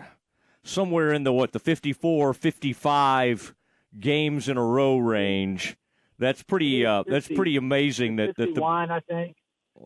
somewhere 0.63 1.13
in 1.13 1.23
the 1.23 1.33
what 1.33 1.51
the 1.51 1.59
54 1.59 2.33
55 2.33 3.55
games 3.99 4.47
in 4.47 4.57
a 4.57 4.63
row 4.63 4.97
range 4.97 5.75
that's 6.17 6.43
pretty 6.43 6.85
uh, 6.85 7.03
that's 7.07 7.27
pretty 7.27 7.55
amazing 7.55 8.17
that, 8.17 8.35
that 8.35 8.37
the 8.37 8.45
51, 8.47 8.91
I 8.91 8.99
think. 8.99 9.35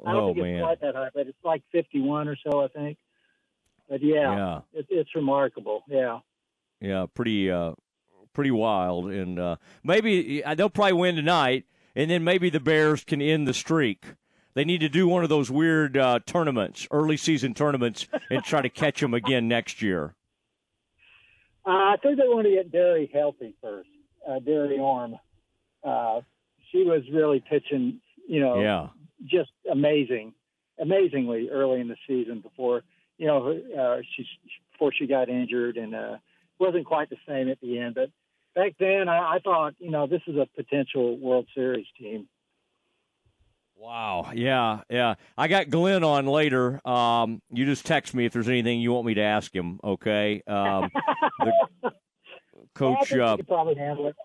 I 0.05 0.11
don't 0.11 0.21
oh 0.21 0.27
think 0.27 0.37
it's 0.37 0.43
man 0.43 0.61
quite 0.61 0.81
that 0.81 0.95
high, 0.95 1.09
but 1.13 1.27
it's 1.27 1.37
like 1.43 1.63
51 1.71 2.27
or 2.27 2.35
so, 2.49 2.63
I 2.63 2.67
think. 2.67 2.97
But 3.89 4.01
yeah, 4.01 4.35
Yeah. 4.35 4.61
It, 4.73 4.87
it's 4.89 5.15
remarkable. 5.15 5.83
Yeah. 5.87 6.19
yeah 6.79 7.05
pretty 7.13 7.51
uh, 7.51 7.73
pretty 8.33 8.51
wild 8.51 9.11
and 9.11 9.39
uh, 9.39 9.55
maybe 9.83 10.41
they'll 10.55 10.69
probably 10.69 10.93
win 10.93 11.15
tonight 11.15 11.65
and 11.95 12.09
then 12.09 12.23
maybe 12.23 12.49
the 12.49 12.59
Bears 12.59 13.03
can 13.03 13.21
end 13.21 13.47
the 13.47 13.53
streak 13.53 14.15
they 14.55 14.63
need 14.65 14.79
to 14.79 14.89
do 14.89 15.07
one 15.07 15.23
of 15.23 15.29
those 15.29 15.51
weird 15.51 15.95
uh, 15.95 16.19
tournaments 16.25 16.87
early 16.91 17.17
season 17.17 17.53
tournaments 17.53 18.07
and 18.31 18.43
try 18.43 18.61
to 18.61 18.69
catch 18.69 19.01
them 19.01 19.13
again 19.13 19.47
next 19.47 19.81
year 19.81 20.15
Uh, 21.65 21.93
I 21.93 21.95
think 22.01 22.17
they 22.17 22.27
want 22.27 22.45
to 22.45 22.51
get 22.51 22.71
Derry 22.71 23.09
healthy 23.13 23.53
first. 23.61 23.89
Uh, 24.27 24.39
Derry 24.39 24.77
Orme. 24.79 25.17
Uh, 25.83 26.21
she 26.71 26.83
was 26.83 27.03
really 27.11 27.39
pitching, 27.47 27.99
you 28.27 28.39
know, 28.39 28.59
yeah 28.59 28.87
just 29.25 29.51
amazing, 29.71 30.33
amazingly 30.79 31.49
early 31.49 31.81
in 31.81 31.87
the 31.87 31.97
season 32.07 32.41
before, 32.41 32.83
you 33.17 33.27
know, 33.27 33.59
uh, 33.77 34.01
she 34.15 34.25
before 34.71 34.91
she 34.93 35.07
got 35.07 35.29
injured 35.29 35.77
and 35.77 35.93
uh, 35.95 36.17
wasn't 36.59 36.85
quite 36.85 37.09
the 37.09 37.17
same 37.27 37.49
at 37.49 37.59
the 37.61 37.79
end. 37.79 37.95
But 37.95 38.09
back 38.55 38.73
then, 38.79 39.07
I, 39.07 39.35
I 39.35 39.39
thought, 39.43 39.75
you 39.79 39.91
know, 39.91 40.07
this 40.07 40.21
is 40.27 40.35
a 40.35 40.47
potential 40.55 41.17
World 41.17 41.47
Series 41.53 41.85
team. 41.99 42.27
Wow. 43.75 44.31
Yeah. 44.33 44.81
Yeah. 44.89 45.15
I 45.37 45.47
got 45.47 45.69
Glenn 45.69 46.03
on 46.03 46.25
later. 46.25 46.79
Um, 46.87 47.41
you 47.51 47.65
just 47.65 47.85
text 47.85 48.13
me 48.13 48.25
if 48.25 48.31
there's 48.31 48.47
anything 48.47 48.79
you 48.79 48.93
want 48.93 49.05
me 49.05 49.15
to 49.15 49.21
ask 49.21 49.53
him. 49.53 49.79
Okay. 49.83 50.41
Um, 50.47 50.89
the, 51.39 51.91
coach. 52.75 53.09
think 53.09 53.21
Uh, 53.21 53.37
probably 53.45 53.75
handle 53.75 54.07
it. 54.07 54.15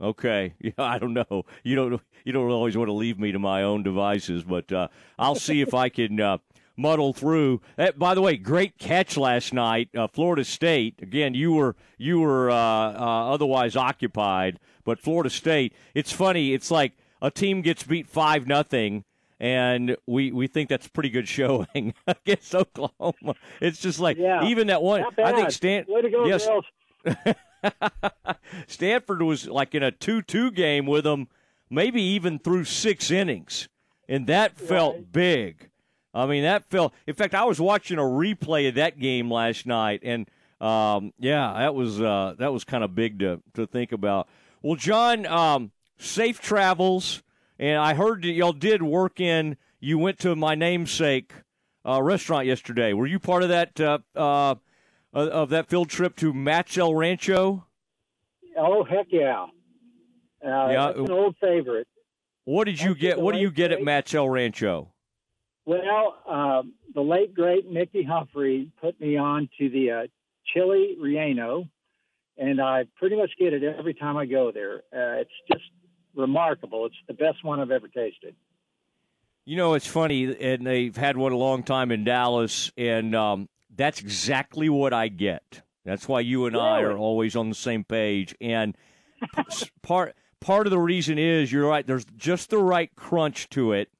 Okay. 0.00 0.54
Yeah, 0.60 0.72
I 0.78 0.98
don't 0.98 1.14
know. 1.14 1.44
You 1.62 1.74
don't. 1.76 2.00
You 2.24 2.32
don't 2.32 2.50
always 2.50 2.76
want 2.76 2.88
to 2.88 2.92
leave 2.92 3.18
me 3.18 3.30
to 3.32 3.38
my 3.38 3.62
own 3.62 3.82
devices, 3.84 4.42
but 4.42 4.70
uh, 4.72 4.88
I'll 5.18 5.36
see 5.36 5.60
if 5.60 5.74
I 5.74 5.88
can 5.88 6.20
uh, 6.20 6.38
muddle 6.76 7.12
through. 7.12 7.60
Uh, 7.78 7.92
by 7.96 8.14
the 8.14 8.20
way, 8.22 8.36
great 8.36 8.78
catch 8.78 9.16
last 9.16 9.54
night, 9.54 9.88
uh, 9.96 10.08
Florida 10.08 10.44
State. 10.44 10.96
Again, 11.00 11.34
you 11.34 11.52
were 11.52 11.76
you 11.98 12.20
were 12.20 12.50
uh, 12.50 12.54
uh, 12.56 13.32
otherwise 13.32 13.76
occupied, 13.76 14.58
but 14.84 14.98
Florida 14.98 15.30
State. 15.30 15.72
It's 15.94 16.10
funny. 16.12 16.52
It's 16.52 16.70
like 16.70 16.92
a 17.22 17.30
team 17.30 17.62
gets 17.62 17.84
beat 17.84 18.08
five 18.08 18.46
nothing. 18.46 19.04
And 19.38 19.96
we, 20.06 20.32
we 20.32 20.46
think 20.46 20.70
that's 20.70 20.86
a 20.86 20.90
pretty 20.90 21.10
good 21.10 21.28
showing 21.28 21.92
against 22.06 22.54
Oklahoma. 22.54 23.34
It's 23.60 23.78
just 23.78 24.00
like 24.00 24.16
Yeah. 24.16 24.46
even 24.46 24.68
that 24.68 24.80
one. 24.80 25.04
I 25.22 25.32
think. 25.32 25.50
Stan. 25.50 25.84
Way 25.86 26.00
to 26.02 26.08
go, 26.10 26.24
yes. 26.24 26.48
Stanford 28.66 29.22
was 29.22 29.46
like 29.46 29.74
in 29.74 29.82
a 29.82 29.90
2 29.90 30.22
2 30.22 30.50
game 30.50 30.86
with 30.86 31.04
them, 31.04 31.28
maybe 31.70 32.02
even 32.02 32.38
through 32.38 32.64
six 32.64 33.10
innings. 33.10 33.68
And 34.08 34.26
that 34.28 34.56
felt 34.56 35.12
big. 35.12 35.70
I 36.14 36.26
mean, 36.26 36.44
that 36.44 36.64
felt. 36.70 36.94
In 37.06 37.14
fact, 37.14 37.34
I 37.34 37.44
was 37.44 37.60
watching 37.60 37.98
a 37.98 38.02
replay 38.02 38.68
of 38.68 38.76
that 38.76 38.98
game 38.98 39.30
last 39.30 39.66
night, 39.66 40.00
and 40.02 40.26
um, 40.60 41.12
yeah, 41.18 41.52
that 41.58 41.74
was 41.74 42.00
uh, 42.00 42.34
that 42.38 42.52
was 42.52 42.64
kind 42.64 42.82
of 42.82 42.94
big 42.94 43.18
to 43.18 43.42
to 43.54 43.66
think 43.66 43.92
about. 43.92 44.26
Well, 44.62 44.76
John, 44.76 45.26
um, 45.26 45.72
safe 45.98 46.40
travels, 46.40 47.22
and 47.58 47.78
I 47.78 47.94
heard 47.94 48.22
that 48.22 48.30
y'all 48.30 48.54
did 48.54 48.82
work 48.82 49.20
in. 49.20 49.58
You 49.78 49.98
went 49.98 50.18
to 50.20 50.34
my 50.34 50.54
namesake 50.54 51.32
uh, 51.86 52.00
restaurant 52.02 52.46
yesterday. 52.46 52.94
Were 52.94 53.06
you 53.06 53.18
part 53.18 53.42
of 53.42 53.50
that 53.50 53.78
uh, 53.78 54.54
uh, 55.16 55.28
of 55.30 55.48
that 55.50 55.68
field 55.68 55.88
trip 55.88 56.14
to 56.16 56.32
Matt's 56.32 56.76
El 56.76 56.94
Rancho? 56.94 57.66
Oh 58.56 58.84
heck 58.84 59.06
yeah! 59.10 59.46
Uh, 60.44 60.68
Yeah. 60.70 60.90
an 60.90 61.10
old 61.10 61.36
favorite. 61.40 61.88
What 62.44 62.64
did 62.64 62.80
you 62.80 62.90
That's 62.90 63.00
get? 63.00 63.20
What 63.20 63.34
do 63.34 63.40
you 63.40 63.50
get 63.50 63.72
at 63.72 63.82
Matt's 63.82 64.14
El 64.14 64.28
Rancho? 64.28 64.92
Well, 65.64 66.16
um, 66.28 66.74
the 66.94 67.00
late 67.00 67.34
great 67.34 67.68
Mickey 67.68 68.04
Humphrey 68.04 68.70
put 68.80 69.00
me 69.00 69.16
on 69.16 69.48
to 69.58 69.68
the 69.68 69.90
uh, 69.90 70.06
chili 70.54 70.96
relleno, 71.00 71.68
and 72.38 72.60
I 72.60 72.84
pretty 72.96 73.16
much 73.16 73.32
get 73.36 73.52
it 73.52 73.64
every 73.64 73.94
time 73.94 74.16
I 74.16 74.26
go 74.26 74.52
there. 74.52 74.76
Uh, 74.94 75.20
it's 75.22 75.30
just 75.50 75.64
remarkable. 76.14 76.86
It's 76.86 76.94
the 77.08 77.14
best 77.14 77.42
one 77.42 77.58
I've 77.58 77.72
ever 77.72 77.88
tasted. 77.88 78.36
You 79.44 79.56
know, 79.56 79.74
it's 79.74 79.86
funny, 79.86 80.36
and 80.40 80.64
they've 80.66 80.96
had 80.96 81.16
one 81.16 81.32
a 81.32 81.36
long 81.36 81.62
time 81.64 81.90
in 81.90 82.04
Dallas, 82.04 82.70
and 82.76 83.14
um, 83.16 83.48
that's 83.76 84.00
exactly 84.00 84.68
what 84.68 84.92
I 84.92 85.08
get. 85.08 85.62
That's 85.84 86.08
why 86.08 86.20
you 86.20 86.46
and 86.46 86.56
I 86.56 86.80
are 86.80 86.96
always 86.96 87.36
on 87.36 87.48
the 87.48 87.54
same 87.54 87.84
page. 87.84 88.34
And 88.40 88.76
part 89.82 90.14
part 90.40 90.66
of 90.66 90.70
the 90.70 90.78
reason 90.78 91.18
is 91.18 91.52
you're 91.52 91.68
right. 91.68 91.86
There's 91.86 92.04
just 92.16 92.50
the 92.50 92.58
right 92.58 92.90
crunch 92.96 93.48
to 93.50 93.72
it, 93.72 93.90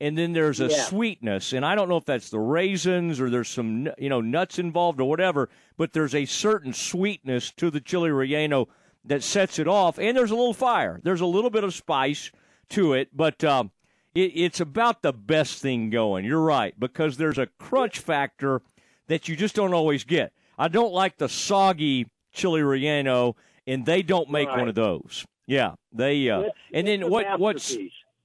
and 0.00 0.16
then 0.16 0.32
there's 0.32 0.60
a 0.60 0.68
Yeah. 0.68 0.84
sweetness. 0.84 1.52
And 1.52 1.64
I 1.64 1.74
don't 1.74 1.88
know 1.88 1.96
if 1.96 2.04
that's 2.04 2.30
the 2.30 2.38
raisins 2.38 3.20
or 3.20 3.28
there's 3.30 3.48
some 3.48 3.88
you 3.98 4.08
know 4.08 4.20
nuts 4.20 4.58
involved 4.58 5.00
or 5.00 5.08
whatever, 5.08 5.48
but 5.76 5.92
there's 5.92 6.14
a 6.14 6.24
certain 6.26 6.72
sweetness 6.72 7.50
to 7.52 7.70
the 7.70 7.80
chili 7.80 8.10
relleno 8.10 8.68
that 9.04 9.22
sets 9.22 9.58
it 9.58 9.66
off. 9.66 9.98
And 9.98 10.16
there's 10.16 10.30
a 10.30 10.36
little 10.36 10.54
fire. 10.54 11.00
There's 11.02 11.20
a 11.20 11.26
little 11.26 11.50
bit 11.50 11.64
of 11.64 11.74
spice 11.74 12.30
to 12.70 12.92
it, 12.94 13.08
but. 13.16 13.42
Um, 13.44 13.70
it, 14.14 14.32
it's 14.34 14.60
about 14.60 15.00
the 15.00 15.14
best 15.14 15.62
thing 15.62 15.88
going. 15.88 16.26
You're 16.26 16.42
right 16.42 16.78
because 16.78 17.16
there's 17.16 17.38
a 17.38 17.46
crunch 17.46 17.98
factor 17.98 18.60
that 19.08 19.28
you 19.28 19.36
just 19.36 19.54
don't 19.54 19.74
always 19.74 20.04
get. 20.04 20.32
I 20.58 20.68
don't 20.68 20.92
like 20.92 21.16
the 21.18 21.28
soggy 21.28 22.06
chili 22.32 22.60
relleno, 22.60 23.34
and 23.66 23.84
they 23.86 24.02
don't 24.02 24.30
make 24.30 24.48
Right. 24.48 24.58
one 24.58 24.68
of 24.68 24.74
those. 24.74 25.24
Yeah, 25.46 25.74
they. 25.92 26.28
Uh, 26.30 26.40
It's- 26.40 26.54
and 26.72 26.88
it's 26.88 27.00
then 27.02 27.10
what? 27.10 27.38
What's 27.40 27.76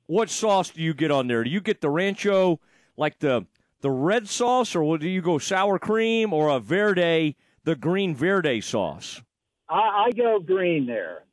what 0.06 0.30
sauce 0.30 0.70
do 0.70 0.82
you 0.82 0.94
get 0.94 1.12
on 1.12 1.28
there? 1.28 1.44
Do 1.44 1.50
you 1.50 1.60
get 1.62 1.82
the 1.82 1.90
rancho, 1.90 2.60
like 2.96 3.20
the 3.20 3.46
the 3.82 3.92
red 3.92 4.28
sauce, 4.28 4.76
or 4.76 4.84
what- 4.84 5.02
do 5.02 5.10
you 5.10 5.22
go 5.22 5.38
sour 5.38 5.78
cream 5.80 6.34
or 6.34 6.50
a 6.50 6.60
verde, 6.60 7.36
the 7.64 7.76
green 7.76 8.16
verde 8.16 8.62
sauce? 8.62 9.22
I, 9.70 10.06
I 10.08 10.12
go 10.12 10.40
green 10.40 10.86
there, 10.86 11.24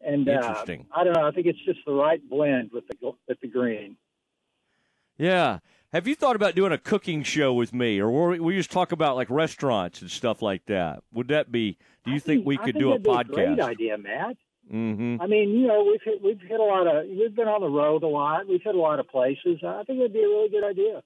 and 0.00 0.28
uh, 0.28 0.32
Interesting. 0.32 0.86
I 0.92 1.04
don't 1.04 1.12
know. 1.14 1.26
I 1.26 1.30
think 1.30 1.46
it's 1.46 1.58
just 1.64 1.80
the 1.86 1.92
right 1.92 2.20
blend 2.28 2.70
with 2.72 2.84
the 2.88 3.12
with 3.28 3.40
the 3.40 3.46
green. 3.48 3.96
Yeah. 5.18 5.58
Have 5.96 6.06
you 6.06 6.14
thought 6.14 6.36
about 6.36 6.54
doing 6.54 6.72
a 6.72 6.78
cooking 6.78 7.22
show 7.22 7.54
with 7.54 7.72
me, 7.72 7.98
or 8.02 8.28
we, 8.28 8.38
we 8.38 8.54
just 8.54 8.70
talk 8.70 8.92
about 8.92 9.16
like 9.16 9.30
restaurants 9.30 10.02
and 10.02 10.10
stuff 10.10 10.42
like 10.42 10.66
that? 10.66 11.02
Would 11.14 11.28
that 11.28 11.50
be? 11.50 11.78
Do 12.04 12.10
you 12.10 12.16
I 12.16 12.18
think 12.18 12.44
we 12.44 12.58
could 12.58 12.74
think 12.74 12.80
do 12.80 12.92
a 12.92 12.98
podcast? 12.98 13.32
great 13.32 13.60
idea, 13.60 13.96
Matt. 13.96 14.36
Mm-hmm. 14.70 15.22
I 15.22 15.26
mean, 15.26 15.56
you 15.58 15.66
know, 15.66 15.84
we've 15.84 16.02
hit, 16.04 16.22
we've 16.22 16.38
hit 16.38 16.60
a 16.60 16.62
lot 16.62 16.86
of 16.86 17.06
we've 17.08 17.34
been 17.34 17.48
on 17.48 17.62
the 17.62 17.70
road 17.70 18.02
a 18.02 18.08
lot. 18.08 18.46
We've 18.46 18.60
hit 18.62 18.74
a 18.74 18.78
lot 18.78 19.00
of 19.00 19.08
places. 19.08 19.60
I 19.66 19.84
think 19.84 20.00
it'd 20.00 20.12
be 20.12 20.18
a 20.18 20.28
really 20.28 20.50
good 20.50 20.64
idea. 20.64 21.02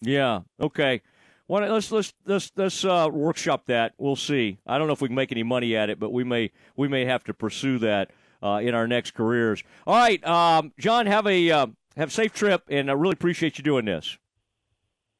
Yeah. 0.00 0.42
Okay. 0.60 1.02
Let's 1.48 1.90
let's 1.90 2.14
let's 2.26 2.52
let's 2.54 2.84
uh, 2.84 3.08
workshop 3.12 3.66
that. 3.66 3.94
We'll 3.98 4.14
see. 4.14 4.58
I 4.68 4.78
don't 4.78 4.86
know 4.86 4.92
if 4.92 5.00
we 5.00 5.08
can 5.08 5.16
make 5.16 5.32
any 5.32 5.42
money 5.42 5.74
at 5.74 5.90
it, 5.90 5.98
but 5.98 6.12
we 6.12 6.22
may 6.22 6.52
we 6.76 6.86
may 6.86 7.06
have 7.06 7.24
to 7.24 7.34
pursue 7.34 7.80
that 7.80 8.12
uh, 8.40 8.60
in 8.62 8.72
our 8.72 8.86
next 8.86 9.14
careers. 9.14 9.64
All 9.84 9.96
right, 9.96 10.24
um, 10.24 10.72
John, 10.78 11.06
have 11.06 11.26
a 11.26 11.50
uh, 11.50 11.66
have 11.96 12.08
a 12.08 12.12
safe 12.12 12.32
trip, 12.32 12.62
and 12.68 12.90
I 12.90 12.94
really 12.94 13.14
appreciate 13.14 13.58
you 13.58 13.64
doing 13.64 13.84
this. 13.84 14.18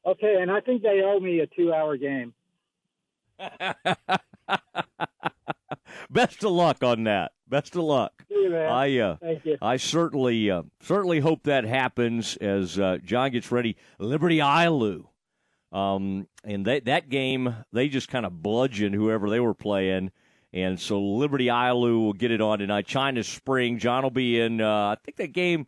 Okay, 0.05 0.37
and 0.39 0.49
I 0.51 0.61
think 0.61 0.83
they 0.83 1.01
owe 1.03 1.19
me 1.19 1.39
a 1.39 1.47
two-hour 1.47 1.97
game. 1.97 2.33
Best 6.09 6.43
of 6.43 6.51
luck 6.51 6.83
on 6.83 7.03
that. 7.03 7.31
Best 7.47 7.75
of 7.75 7.83
luck. 7.83 8.23
You, 8.29 8.49
man. 8.49 8.71
I 8.71 8.97
uh, 8.99 9.15
Thank 9.17 9.45
you. 9.45 9.57
I 9.61 9.77
certainly 9.77 10.49
uh, 10.49 10.63
certainly 10.81 11.19
hope 11.19 11.43
that 11.43 11.65
happens 11.65 12.37
as 12.37 12.79
uh, 12.79 12.97
John 13.03 13.31
gets 13.31 13.51
ready. 13.51 13.75
Liberty 13.99 14.39
Hill, 14.39 15.11
um, 15.71 16.27
and 16.43 16.65
that 16.65 16.85
that 16.85 17.09
game 17.09 17.55
they 17.73 17.89
just 17.89 18.07
kind 18.09 18.25
of 18.25 18.41
bludgeoned 18.41 18.95
whoever 18.95 19.29
they 19.29 19.39
were 19.39 19.53
playing, 19.53 20.11
and 20.53 20.79
so 20.79 21.01
Liberty 21.01 21.47
Hill 21.47 21.81
will 21.81 22.13
get 22.13 22.31
it 22.31 22.41
on 22.41 22.59
tonight. 22.59 22.87
China 22.87 23.23
Spring. 23.23 23.77
John 23.77 24.03
will 24.03 24.09
be 24.09 24.39
in. 24.39 24.61
Uh, 24.61 24.89
I 24.89 24.97
think 25.03 25.17
that 25.17 25.33
game. 25.33 25.67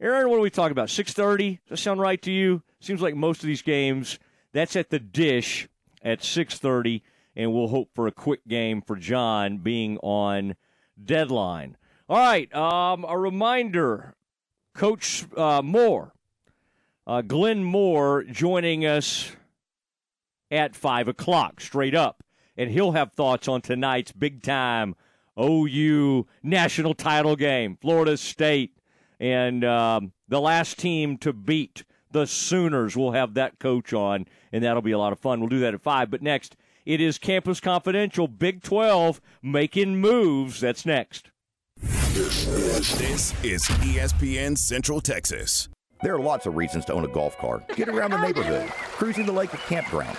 Aaron, 0.00 0.28
what 0.28 0.36
are 0.36 0.42
we 0.42 0.50
talking 0.50 0.72
about? 0.72 0.90
Six 0.90 1.12
thirty. 1.12 1.60
Does 1.68 1.70
that 1.70 1.76
sound 1.78 2.00
right 2.00 2.20
to 2.22 2.30
you? 2.30 2.62
Seems 2.80 3.02
like 3.02 3.16
most 3.16 3.42
of 3.42 3.48
these 3.48 3.62
games. 3.62 4.18
That's 4.52 4.76
at 4.76 4.90
the 4.90 5.00
dish 5.00 5.68
at 6.02 6.22
six 6.22 6.56
thirty, 6.58 7.02
and 7.34 7.52
we'll 7.52 7.68
hope 7.68 7.90
for 7.94 8.06
a 8.06 8.12
quick 8.12 8.46
game 8.46 8.80
for 8.80 8.94
John 8.94 9.58
being 9.58 9.98
on 9.98 10.54
deadline. 11.02 11.76
All 12.08 12.16
right. 12.16 12.52
Um, 12.54 13.04
a 13.08 13.18
reminder, 13.18 14.14
Coach 14.72 15.26
uh, 15.36 15.62
Moore, 15.62 16.14
uh, 17.06 17.22
Glenn 17.22 17.64
Moore, 17.64 18.22
joining 18.22 18.86
us 18.86 19.32
at 20.48 20.76
five 20.76 21.08
o'clock, 21.08 21.60
straight 21.60 21.94
up, 21.94 22.22
and 22.56 22.70
he'll 22.70 22.92
have 22.92 23.12
thoughts 23.12 23.48
on 23.48 23.62
tonight's 23.62 24.12
big 24.12 24.42
time 24.42 24.94
OU 25.38 26.26
national 26.42 26.94
title 26.94 27.36
game, 27.36 27.76
Florida 27.80 28.16
State, 28.16 28.77
and 29.20 29.64
um, 29.64 30.12
the 30.28 30.40
last 30.40 30.78
team 30.78 31.18
to 31.18 31.32
beat 31.32 31.84
the 32.10 32.26
Sooners. 32.26 32.96
We'll 32.96 33.12
have 33.12 33.34
that 33.34 33.58
coach 33.58 33.92
on, 33.92 34.26
and 34.52 34.64
that'll 34.64 34.82
be 34.82 34.92
a 34.92 34.98
lot 34.98 35.12
of 35.12 35.18
fun. 35.18 35.40
We'll 35.40 35.48
do 35.48 35.60
that 35.60 35.74
at 35.74 35.82
five. 35.82 36.10
But 36.10 36.22
next, 36.22 36.56
it 36.86 37.00
is 37.00 37.18
Campus 37.18 37.60
Confidential, 37.60 38.28
Big 38.28 38.62
Twelve 38.62 39.20
making 39.42 40.00
moves. 40.00 40.60
That's 40.60 40.86
next. 40.86 41.30
This 41.80 43.32
is 43.44 43.62
ESPN 43.62 44.58
Central 44.58 45.00
Texas. 45.00 45.68
There 46.02 46.14
are 46.14 46.20
lots 46.20 46.46
of 46.46 46.56
reasons 46.56 46.84
to 46.86 46.92
own 46.92 47.04
a 47.04 47.08
golf 47.08 47.36
car. 47.38 47.64
Get 47.74 47.88
around 47.88 48.12
the 48.12 48.20
neighborhood, 48.20 48.68
cruising 48.70 49.26
the 49.26 49.32
lake 49.32 49.52
or 49.52 49.58
campground. 49.58 50.18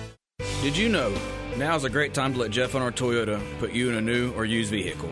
Did 0.61 0.77
you 0.77 0.89
know 0.89 1.15
now's 1.57 1.83
a 1.83 1.89
great 1.89 2.13
time 2.13 2.33
to 2.33 2.39
let 2.39 2.51
Jeff 2.51 2.71
Hunter 2.71 2.91
Toyota 2.91 3.41
put 3.59 3.73
you 3.73 3.89
in 3.89 3.95
a 3.95 4.01
new 4.01 4.31
or 4.33 4.45
used 4.45 4.71
vehicle? 4.71 5.09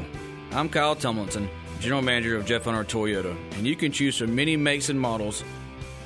I'm 0.51 0.69
Kyle 0.69 0.95
Tumlinson, 0.95 1.47
General 1.79 2.01
Manager 2.01 2.35
of 2.35 2.45
Jeff 2.45 2.65
Hunter 2.65 2.83
Toyota, 2.83 3.35
and 3.53 3.65
you 3.65 3.75
can 3.75 3.91
choose 3.91 4.17
from 4.17 4.35
many 4.35 4.55
makes 4.55 4.89
and 4.89 4.99
models, 4.99 5.43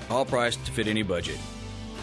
all 0.09 0.25
priced 0.25 0.65
to 0.65 0.71
fit 0.71 0.87
any 0.87 1.03
budget. 1.03 1.37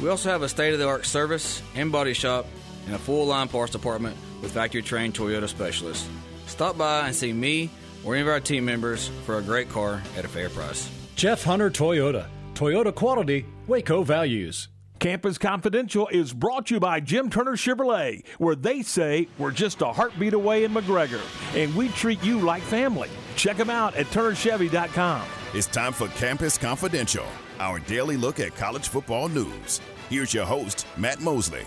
We 0.03 0.09
also 0.09 0.31
have 0.31 0.43
a 0.43 0.49
state 0.49 0.73
of 0.73 0.79
the 0.79 0.89
art 0.89 1.05
service 1.05 1.63
and 1.75 1.93
body 1.93 2.15
shop 2.15 2.47
and 2.87 2.95
a 2.95 2.99
full 2.99 3.27
line 3.27 3.49
parts 3.49 3.73
department 3.73 4.17
with 4.41 4.53
factory 4.53 4.83
trained 4.83 5.15
Toyota 5.15 5.49
specialists. 5.49 6.09
Stop 6.47 6.79
by 6.79 7.07
and 7.07 7.15
see 7.15 7.33
me 7.33 7.71
or 8.05 8.15
any 8.15 8.23
of 8.23 8.29
our 8.29 8.41
team 8.41 8.65
members 8.65 9.09
for 9.27 9.39
a 9.39 9.43
great 9.43 9.69
car 9.69 10.03
at 10.17 10.25
a 10.25 10.29
fair 10.29 10.49
price. 10.49 10.91
Jeff 11.17 11.43
Hunter 11.43 11.71
Toyota. 11.71 12.27
Toyota 12.55 12.95
quality, 12.95 13.47
Waco 13.67 14.03
values. 14.03 14.69
Campus 15.01 15.39
Confidential 15.39 16.09
is 16.09 16.35
brought 16.35 16.67
to 16.67 16.75
you 16.75 16.81
by 16.81 17.01
Jim 17.01 17.31
Turner 17.31 17.57
Chevrolet, 17.57 18.23
where 18.37 18.55
they 18.55 18.83
say 18.83 19.29
we're 19.39 19.51
just 19.51 19.81
a 19.81 19.87
heartbeat 19.87 20.35
away 20.35 20.65
in 20.65 20.75
McGregor, 20.75 21.23
and 21.57 21.75
we 21.75 21.89
treat 21.89 22.23
you 22.23 22.39
like 22.39 22.63
family. 22.63 23.09
Check 23.35 23.57
them 23.57 23.71
out 23.71 23.97
at 23.97 24.05
turnerchevy.com. 24.09 25.23
It's 25.55 25.67
time 25.67 25.95
for 25.95 26.09
Campus 26.09 26.59
Confidential, 26.59 27.25
our 27.61 27.79
daily 27.79 28.19
look 28.19 28.41
at 28.41 28.55
college 28.57 28.89
football 28.89 29.31
news. 29.31 29.81
Here's 30.11 30.35
your 30.35 30.45
host, 30.45 30.87
Matt 30.99 31.21
Mosley. 31.21 31.65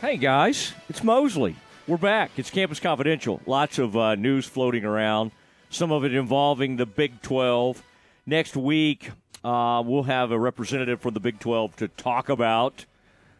Hey 0.00 0.16
guys, 0.16 0.72
it's 0.88 1.04
Mosley. 1.04 1.54
We're 1.86 1.96
back. 1.96 2.32
It's 2.36 2.50
Campus 2.50 2.80
Confidential. 2.80 3.40
Lots 3.46 3.78
of 3.78 3.96
uh, 3.96 4.16
news 4.16 4.46
floating 4.46 4.84
around, 4.84 5.30
some 5.70 5.92
of 5.92 6.04
it 6.04 6.12
involving 6.12 6.76
the 6.76 6.86
Big 6.86 7.22
12. 7.22 7.84
Next 8.26 8.56
week, 8.56 9.12
uh, 9.48 9.80
we'll 9.80 10.02
have 10.02 10.30
a 10.30 10.38
representative 10.38 11.00
from 11.00 11.14
the 11.14 11.20
Big 11.20 11.40
12 11.40 11.76
to 11.76 11.88
talk 11.88 12.28
about 12.28 12.84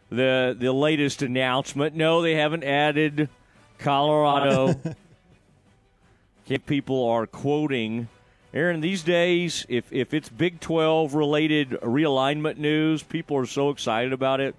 the 0.09 0.55
the 0.57 0.73
latest 0.73 1.21
announcement. 1.21 1.95
No, 1.95 2.23
they 2.23 2.33
haven't 2.33 2.63
added 2.63 3.29
Colorado. 3.77 4.79
People 6.65 7.07
are 7.07 7.27
quoting 7.27 8.07
Aaron. 8.55 8.81
These 8.81 9.03
days, 9.03 9.67
if 9.69 9.93
if 9.93 10.15
it's 10.15 10.29
Big 10.29 10.59
12 10.59 11.13
related 11.13 11.69
realignment 11.81 12.57
news, 12.57 13.03
people 13.03 13.37
are 13.37 13.45
so 13.45 13.69
excited 13.69 14.11
about 14.11 14.39
it 14.39 14.55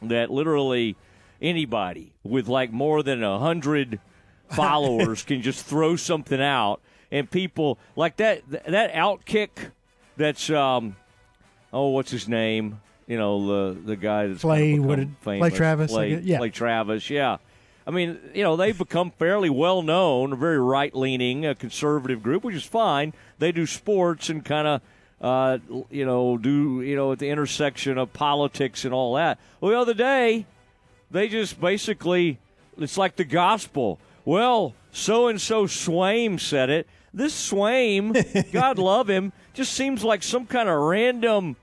that 0.00 0.30
literally 0.30 0.94
anybody 1.42 2.12
with 2.22 2.46
like 2.46 2.70
more 2.70 3.02
than 3.02 3.24
a 3.24 3.40
hundred 3.40 3.98
followers 4.52 5.24
can 5.24 5.42
just 5.42 5.66
throw 5.66 5.96
something 5.96 6.40
out, 6.40 6.80
and 7.10 7.28
people 7.28 7.76
like 7.96 8.18
that 8.18 8.48
that 8.48 8.94
outkick 8.94 9.72
that's 10.18 10.50
um 10.50 10.96
oh 11.72 11.88
what's 11.88 12.10
his 12.10 12.28
name? 12.28 12.80
You 13.06 13.16
know 13.16 13.72
the 13.72 13.80
the 13.80 13.96
guy 13.96 14.26
that's 14.26 14.42
Clay 14.42 14.72
kind 14.72 14.80
of 14.80 14.86
what 14.86 14.96
did 14.96 15.20
Clay. 15.22 15.50
Travis 15.50 15.90
Clay, 15.90 16.18
yeah. 16.18 16.38
Clay 16.38 16.50
Travis 16.50 17.08
yeah. 17.08 17.38
I 17.86 17.90
mean 17.90 18.18
you 18.34 18.42
know 18.42 18.56
they've 18.56 18.76
become 18.76 19.12
fairly 19.12 19.48
well 19.48 19.80
known 19.80 20.34
a 20.34 20.36
very 20.36 20.60
right 20.60 20.94
leaning 20.94 21.46
a 21.46 21.54
conservative 21.54 22.22
group 22.22 22.44
which 22.44 22.56
is 22.56 22.64
fine. 22.64 23.14
They 23.38 23.52
do 23.52 23.64
sports 23.64 24.28
and 24.28 24.44
kind 24.44 24.68
of 24.68 24.82
uh, 25.20 25.58
you 25.90 26.04
know 26.04 26.36
do 26.36 26.82
you 26.82 26.96
know 26.96 27.12
at 27.12 27.18
the 27.18 27.30
intersection 27.30 27.96
of 27.96 28.12
politics 28.12 28.84
and 28.84 28.92
all 28.92 29.14
that. 29.14 29.38
Well 29.60 29.70
the 29.70 29.78
other 29.78 29.94
day 29.94 30.44
they 31.10 31.28
just 31.28 31.60
basically 31.60 32.38
it's 32.76 32.98
like 32.98 33.16
the 33.16 33.24
gospel. 33.24 33.98
Well 34.26 34.74
so 34.92 35.28
and 35.28 35.40
so 35.40 35.64
Swaim 35.64 36.38
said 36.38 36.68
it. 36.68 36.86
This 37.14 37.50
Swaim 37.50 38.52
God 38.52 38.78
love 38.78 39.08
him 39.08 39.32
just 39.58 39.72
seems 39.72 40.04
like 40.04 40.22
some 40.22 40.46
kind 40.46 40.68
of 40.68 40.78
random 40.78 41.56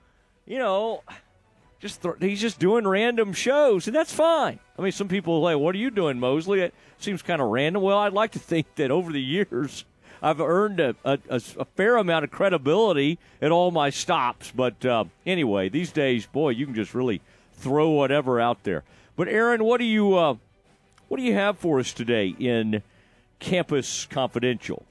you 0.45 0.59
know 0.59 1.01
just 1.79 2.01
th- 2.01 2.15
he's 2.19 2.41
just 2.41 2.59
doing 2.59 2.85
random 2.85 3.31
shows 3.31 3.87
and 3.87 3.95
that's 3.95 4.11
fine. 4.11 4.59
I 4.77 4.81
mean 4.81 4.91
some 4.91 5.07
people 5.07 5.35
are 5.35 5.39
like 5.39 5.57
what 5.57 5.73
are 5.75 5.77
you 5.77 5.89
doing 5.89 6.19
Mosley? 6.19 6.59
It 6.59 6.73
seems 6.99 7.21
kind 7.21 7.41
of 7.41 7.47
random. 7.47 7.81
Well 7.81 7.97
I'd 7.97 8.11
like 8.11 8.33
to 8.33 8.39
think 8.39 8.67
that 8.75 8.91
over 8.91 9.13
the 9.13 9.21
years 9.21 9.85
I've 10.21 10.41
earned 10.41 10.81
a, 10.81 10.97
a, 11.05 11.19
a, 11.29 11.39
fair 11.63 11.95
amount 11.95 12.25
of 12.25 12.31
credibility 12.31 13.17
at 13.41 13.53
all 13.53 13.71
my 13.71 13.91
stops 13.91 14.51
but 14.53 14.85
uh, 14.85 15.05
anyway 15.25 15.69
these 15.69 15.93
days 15.93 16.25
boy 16.25 16.49
you 16.49 16.65
can 16.65 16.75
just 16.75 16.93
really 16.93 17.21
throw 17.53 17.91
whatever 17.91 18.41
out 18.41 18.63
there. 18.63 18.83
But 19.15 19.29
Aaron 19.29 19.63
what 19.63 19.77
do 19.77 19.85
you 19.85 20.17
uh, 20.17 20.35
what 21.07 21.15
do 21.15 21.23
you 21.23 21.33
have 21.33 21.57
for 21.57 21.79
us 21.79 21.93
today 21.93 22.35
in 22.37 22.83
Campus 23.39 24.05
Confidential? 24.09 24.83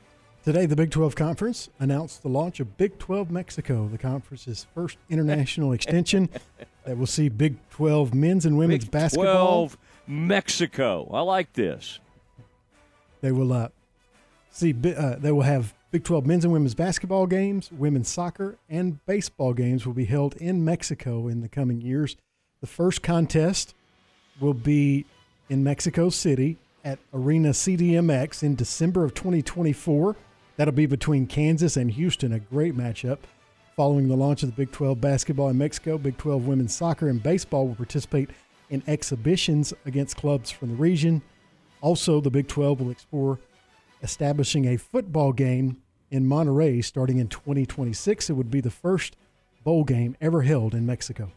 Today, 0.45 0.67
the 0.67 0.77
Big 0.77 0.91
12 0.91 1.17
Conference 1.17 1.71
announced 1.79 2.23
the 2.23 2.29
launch 2.29 2.61
of 2.61 2.77
Big 2.77 2.99
12 2.99 3.31
Mexico, 3.31 3.89
the 3.89 3.97
conference's 3.97 4.67
first 4.75 4.99
international 5.09 5.73
extension 5.73 6.29
that 6.85 6.99
will 6.99 7.07
see 7.07 7.31
Big 7.31 7.57
12 7.71 8.13
men's 8.13 8.45
and 8.45 8.59
women's 8.59 8.85
Big 8.85 8.91
basketball. 8.91 9.69
12 9.69 9.79
Mexico. 10.07 11.09
I 11.15 11.23
like 11.23 11.55
this. 11.55 11.99
They 13.23 13.33
will 13.33 13.55
uh, 13.55 13.69
see. 14.51 14.75
Uh, 14.85 15.17
they 15.17 15.33
will 15.33 15.45
have 15.45 15.73
Big 15.91 16.05
12 16.05 16.27
men's 16.27 16.45
and 16.45 16.53
women's 16.53 16.75
basketball 16.75 17.27
games, 17.27 17.73
women's 17.73 18.11
soccer, 18.11 18.59
and 18.69 19.03
baseball 19.07 19.55
games 19.55 19.87
will 19.87 19.95
be 19.95 20.05
held 20.05 20.35
in 20.37 20.63
Mexico 20.63 21.27
in 21.27 21.41
the 21.41 21.49
coming 21.49 21.81
years. 21.81 22.17
The 22.61 22.67
first 22.67 23.03
contest 23.03 23.75
will 24.41 24.53
be 24.53 25.07
in 25.49 25.65
Mexico 25.65 26.11
City 26.11 26.59
at 26.85 26.99
Arena 27.15 27.51
CDMX 27.51 28.43
in 28.43 28.57
December 28.57 29.05
of 29.05 29.15
2024. 29.15 30.17
That'll 30.57 30.73
be 30.73 30.87
between 30.87 31.27
Kansas 31.27 31.77
and 31.77 31.91
Houston, 31.91 32.33
a 32.33 32.39
great 32.39 32.77
matchup. 32.77 33.19
Following 33.77 34.07
the 34.07 34.17
launch 34.17 34.45
of 34.45 34.51
the 34.51 34.55
Big 34.55 34.71
12 34.71 35.01
basketball 35.01 35.49
in 35.49 35.59
Mexico, 35.59 35.99
Big 35.99 36.17
12 36.17 36.47
women's 36.47 36.75
soccer 36.75 37.09
and 37.09 37.21
baseball 37.21 37.67
will 37.67 37.75
participate 37.75 38.31
in 38.71 38.83
exhibitions 38.87 39.75
against 39.85 40.17
clubs 40.17 40.51
from 40.51 40.69
the 40.69 40.77
region. 40.77 41.23
Also, 41.81 42.21
the 42.21 42.31
Big 42.31 42.47
12 42.47 42.81
will 42.81 42.91
explore 42.91 43.41
establishing 44.03 44.67
a 44.67 44.77
football 44.77 45.33
game 45.33 45.79
in 46.11 46.25
Monterrey 46.25 46.85
starting 46.85 47.19
in 47.19 47.27
2026. 47.27 48.31
It 48.31 48.35
would 48.35 48.51
be 48.51 48.61
the 48.61 48.71
first 48.71 49.17
bowl 49.65 49.83
game 49.83 50.17
ever 50.21 50.43
held 50.43 50.75
in 50.75 50.87
Mexico. 50.87 51.33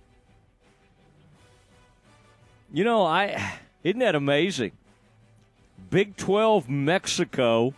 you 2.72 2.84
know, 2.84 3.04
I 3.04 3.54
isn't 3.84 4.00
that 4.00 4.16
amazing? 4.16 4.74
Big 5.90 6.18
12 6.18 6.70
Mexico, 6.70 7.74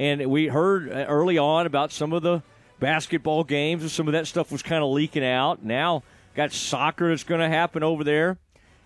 and 0.00 0.26
we 0.30 0.46
heard 0.46 0.90
uh, 0.90 1.04
early 1.08 1.36
on 1.36 1.66
about 1.66 1.92
some 1.92 2.14
of 2.14 2.22
the 2.22 2.42
basketball 2.80 3.44
games 3.44 3.82
and 3.82 3.90
some 3.90 4.08
of 4.08 4.12
that 4.12 4.26
stuff 4.26 4.50
was 4.50 4.62
kind 4.62 4.82
of 4.82 4.90
leaking 4.90 5.24
out. 5.24 5.62
Now 5.62 6.02
got 6.34 6.52
soccer 6.52 7.10
that's 7.10 7.22
going 7.22 7.42
to 7.42 7.48
happen 7.48 7.82
over 7.82 8.02
there. 8.02 8.38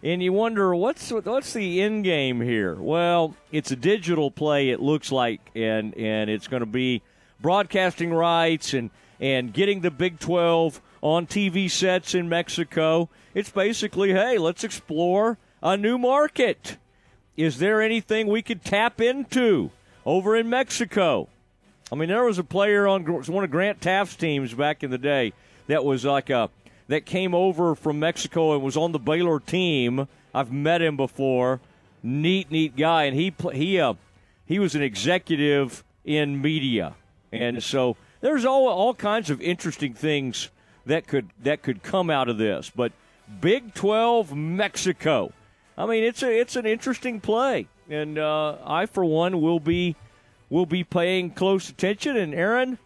And 0.02 0.20
you 0.20 0.32
wonder 0.32 0.74
what's 0.74 1.12
what's 1.12 1.52
the 1.52 1.80
end 1.80 2.02
game 2.02 2.40
here? 2.40 2.74
Well, 2.74 3.36
it's 3.52 3.70
a 3.70 3.76
digital 3.76 4.30
play. 4.30 4.70
It 4.70 4.80
looks 4.80 5.12
like, 5.12 5.40
and 5.54 5.96
and 5.96 6.28
it's 6.28 6.48
going 6.48 6.60
to 6.60 6.66
be 6.66 7.00
broadcasting 7.40 8.12
rights 8.12 8.74
and 8.74 8.90
and 9.20 9.54
getting 9.54 9.80
the 9.80 9.92
Big 9.92 10.18
Twelve 10.18 10.82
on 11.00 11.26
TV 11.26 11.70
sets 11.70 12.14
in 12.14 12.28
Mexico. 12.28 13.08
It's 13.34 13.50
basically, 13.50 14.12
hey, 14.12 14.36
let's 14.36 14.64
explore 14.64 15.38
a 15.62 15.76
new 15.76 15.96
market. 15.96 16.76
Is 17.36 17.58
there 17.58 17.80
anything 17.80 18.26
we 18.26 18.42
could 18.42 18.62
tap 18.62 19.00
into 19.00 19.70
over 20.06 20.36
in 20.36 20.48
Mexico? 20.48 21.28
I 21.92 21.96
mean, 21.96 22.08
there 22.08 22.24
was 22.24 22.38
a 22.38 22.44
player 22.44 22.86
on 22.86 23.04
one 23.04 23.44
of 23.44 23.50
Grant 23.50 23.80
Teaff's 23.80 24.16
teams 24.16 24.54
back 24.54 24.82
in 24.82 24.90
the 24.90 24.98
day 24.98 25.32
that 25.66 25.84
was 25.84 26.04
like 26.04 26.30
a 26.30 26.50
that 26.88 27.06
came 27.06 27.34
over 27.34 27.74
from 27.74 27.98
Mexico 27.98 28.54
and 28.54 28.62
was 28.62 28.76
on 28.76 28.92
the 28.92 28.98
Baylor 28.98 29.40
team. 29.40 30.06
I've 30.34 30.52
met 30.52 30.82
him 30.82 30.96
before. 30.96 31.60
Neat, 32.02 32.50
neat 32.50 32.76
guy, 32.76 33.04
and 33.04 33.16
he 33.16 33.32
he 33.52 33.80
uh, 33.80 33.94
he 34.44 34.58
was 34.58 34.74
an 34.74 34.82
executive 34.82 35.82
in 36.04 36.42
media, 36.42 36.94
and 37.32 37.62
so 37.62 37.96
there's 38.20 38.44
all 38.44 38.68
all 38.68 38.92
kinds 38.92 39.30
of 39.30 39.40
interesting 39.40 39.94
things 39.94 40.50
that 40.84 41.06
could 41.06 41.30
that 41.42 41.62
could 41.62 41.82
come 41.82 42.10
out 42.10 42.28
of 42.28 42.36
this. 42.36 42.70
But 42.74 42.92
Big 43.40 43.72
Twelve 43.72 44.34
Mexico, 44.34 45.32
I 45.76 45.86
mean, 45.86 46.04
it's 46.04 46.22
a 46.22 46.30
it's 46.30 46.56
an 46.56 46.66
interesting 46.66 47.20
play, 47.20 47.66
and 47.90 48.18
uh, 48.18 48.56
I 48.64 48.86
for 48.86 49.04
one 49.04 49.40
will 49.40 49.60
be 49.60 49.96
will 50.48 50.66
be 50.66 50.84
paying 50.84 51.30
close 51.30 51.68
attention. 51.68 52.16
And 52.16 52.34
Aaron, 52.34 52.78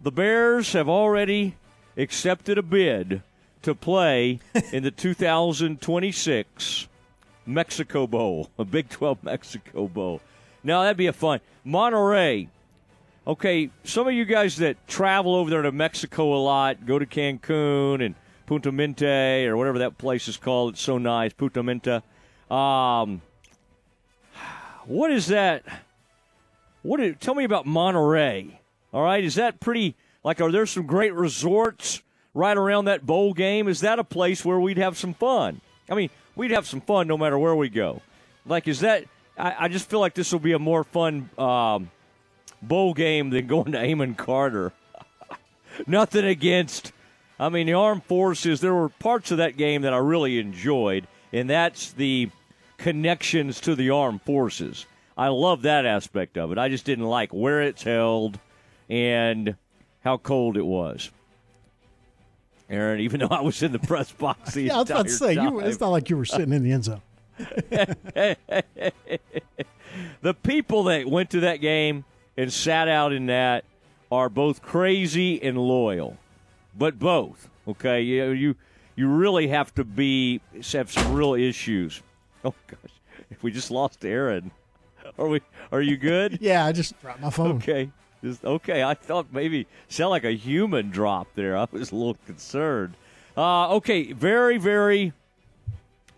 the 0.00 0.12
Bears 0.12 0.72
have 0.74 0.88
already 0.88 1.56
accepted 1.96 2.58
a 2.58 2.62
bid 2.62 3.22
to 3.62 3.74
play 3.74 4.40
in 4.72 4.82
the 4.82 4.90
2026 4.90 6.88
Mexico 7.46 8.06
Bowl, 8.06 8.50
a 8.58 8.64
Big 8.64 8.88
12 8.88 9.22
Mexico 9.24 9.88
Bowl. 9.88 10.20
Now, 10.64 10.82
that'd 10.82 10.96
be 10.96 11.06
a 11.06 11.12
fun. 11.12 11.40
Monterrey. 11.66 12.48
Okay, 13.26 13.70
some 13.84 14.08
of 14.08 14.14
you 14.14 14.24
guys 14.24 14.56
that 14.56 14.86
travel 14.88 15.36
over 15.36 15.48
there 15.48 15.62
to 15.62 15.70
Mexico 15.70 16.34
a 16.34 16.42
lot, 16.42 16.84
go 16.84 16.98
to 16.98 17.06
Cancun 17.06 18.04
and 18.04 18.16
Punta 18.52 18.70
Mente 18.70 19.46
or 19.46 19.56
whatever 19.56 19.78
that 19.78 19.96
place 19.96 20.28
is 20.28 20.36
called. 20.36 20.74
It's 20.74 20.82
so 20.82 20.98
nice, 20.98 21.32
Punta 21.32 21.62
Menta. 21.62 22.02
Um, 22.54 23.22
what 24.84 25.10
is 25.10 25.28
that? 25.28 25.64
What? 26.82 27.00
Is, 27.00 27.16
tell 27.18 27.34
me 27.34 27.44
about 27.44 27.64
Monterrey. 27.64 28.58
All 28.92 29.02
right, 29.02 29.24
is 29.24 29.36
that 29.36 29.58
pretty? 29.58 29.96
Like, 30.22 30.42
are 30.42 30.52
there 30.52 30.66
some 30.66 30.84
great 30.84 31.14
resorts 31.14 32.02
right 32.34 32.54
around 32.54 32.84
that 32.84 33.06
bowl 33.06 33.32
game? 33.32 33.68
Is 33.68 33.80
that 33.80 33.98
a 33.98 34.04
place 34.04 34.44
where 34.44 34.60
we'd 34.60 34.76
have 34.76 34.98
some 34.98 35.14
fun? 35.14 35.62
I 35.88 35.94
mean, 35.94 36.10
we'd 36.36 36.50
have 36.50 36.66
some 36.66 36.82
fun 36.82 37.08
no 37.08 37.16
matter 37.16 37.38
where 37.38 37.56
we 37.56 37.70
go. 37.70 38.02
Like, 38.44 38.68
is 38.68 38.80
that? 38.80 39.06
I, 39.38 39.54
I 39.60 39.68
just 39.68 39.88
feel 39.88 40.00
like 40.00 40.12
this 40.12 40.30
will 40.30 40.40
be 40.40 40.52
a 40.52 40.58
more 40.58 40.84
fun 40.84 41.30
um, 41.38 41.90
bowl 42.60 42.92
game 42.92 43.30
than 43.30 43.46
going 43.46 43.72
to 43.72 43.78
Amon 43.78 44.14
Carter. 44.14 44.74
Nothing 45.86 46.26
against. 46.26 46.92
I 47.42 47.48
mean, 47.48 47.66
the 47.66 47.74
armed 47.74 48.04
forces. 48.04 48.60
There 48.60 48.72
were 48.72 48.88
parts 48.88 49.32
of 49.32 49.38
that 49.38 49.56
game 49.56 49.82
that 49.82 49.92
I 49.92 49.96
really 49.96 50.38
enjoyed, 50.38 51.08
and 51.32 51.50
that's 51.50 51.92
the 51.92 52.30
connections 52.78 53.60
to 53.62 53.74
the 53.74 53.90
armed 53.90 54.22
forces. 54.22 54.86
I 55.18 55.28
love 55.28 55.62
that 55.62 55.84
aspect 55.84 56.38
of 56.38 56.52
it. 56.52 56.58
I 56.58 56.68
just 56.68 56.84
didn't 56.84 57.06
like 57.06 57.32
where 57.34 57.62
it's 57.62 57.82
held 57.82 58.38
and 58.88 59.56
how 60.04 60.18
cold 60.18 60.56
it 60.56 60.64
was. 60.64 61.10
Aaron, 62.70 63.00
even 63.00 63.20
though 63.20 63.26
I 63.28 63.40
was 63.40 63.60
in 63.60 63.72
the 63.72 63.80
press 63.80 64.12
box 64.18 64.54
the 64.54 64.62
yeah, 64.62 64.76
I 64.76 64.78
was 64.78 64.90
about 64.90 65.06
to 65.06 65.12
say, 65.12 65.34
you, 65.34 65.58
it's 65.60 65.80
not 65.80 65.90
like 65.90 66.10
you 66.10 66.16
were 66.16 66.24
sitting 66.24 66.52
in 66.52 66.62
the 66.62 66.70
end 66.70 66.84
zone. 66.84 67.02
the 70.22 70.34
people 70.44 70.84
that 70.84 71.06
went 71.06 71.30
to 71.30 71.40
that 71.40 71.56
game 71.56 72.04
and 72.36 72.52
sat 72.52 72.86
out 72.86 73.12
in 73.12 73.26
that 73.26 73.64
are 74.12 74.28
both 74.28 74.62
crazy 74.62 75.42
and 75.42 75.58
loyal, 75.58 76.18
but 76.76 76.98
both. 76.98 77.48
Okay, 77.66 78.02
you 78.02 78.30
you 78.30 78.56
you 78.96 79.08
really 79.08 79.48
have 79.48 79.74
to 79.74 79.84
be 79.84 80.40
have 80.72 80.90
some 80.90 81.12
real 81.12 81.34
issues. 81.34 82.02
Oh 82.44 82.54
gosh, 82.66 82.90
if 83.30 83.44
we 83.44 83.52
just 83.52 83.70
lost 83.70 84.04
Aaron, 84.04 84.50
are 85.16 85.28
we? 85.28 85.42
Are 85.70 85.80
you 85.80 85.96
good? 85.96 86.38
yeah, 86.40 86.66
I 86.66 86.72
just 86.72 87.00
dropped 87.00 87.20
my 87.20 87.30
phone. 87.30 87.58
Okay, 87.58 87.88
just 88.20 88.44
okay. 88.44 88.82
I 88.82 88.94
thought 88.94 89.32
maybe 89.32 89.68
sound 89.86 90.10
like 90.10 90.24
a 90.24 90.32
human 90.32 90.90
drop 90.90 91.28
there. 91.36 91.56
I 91.56 91.68
was 91.70 91.92
a 91.92 91.94
little 91.94 92.16
concerned. 92.26 92.96
Uh, 93.36 93.72
okay, 93.76 94.12
very 94.12 94.58
very 94.58 95.12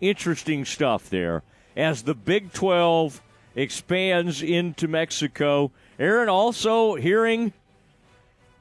interesting 0.01 0.65
stuff 0.65 1.11
there 1.11 1.43
as 1.77 2.01
the 2.01 2.15
Big 2.15 2.51
Twelve 2.51 3.21
expands 3.53 4.41
into 4.41 4.87
Mexico. 4.87 5.71
Aaron 5.99 6.27
also 6.27 6.95
hearing 6.95 7.53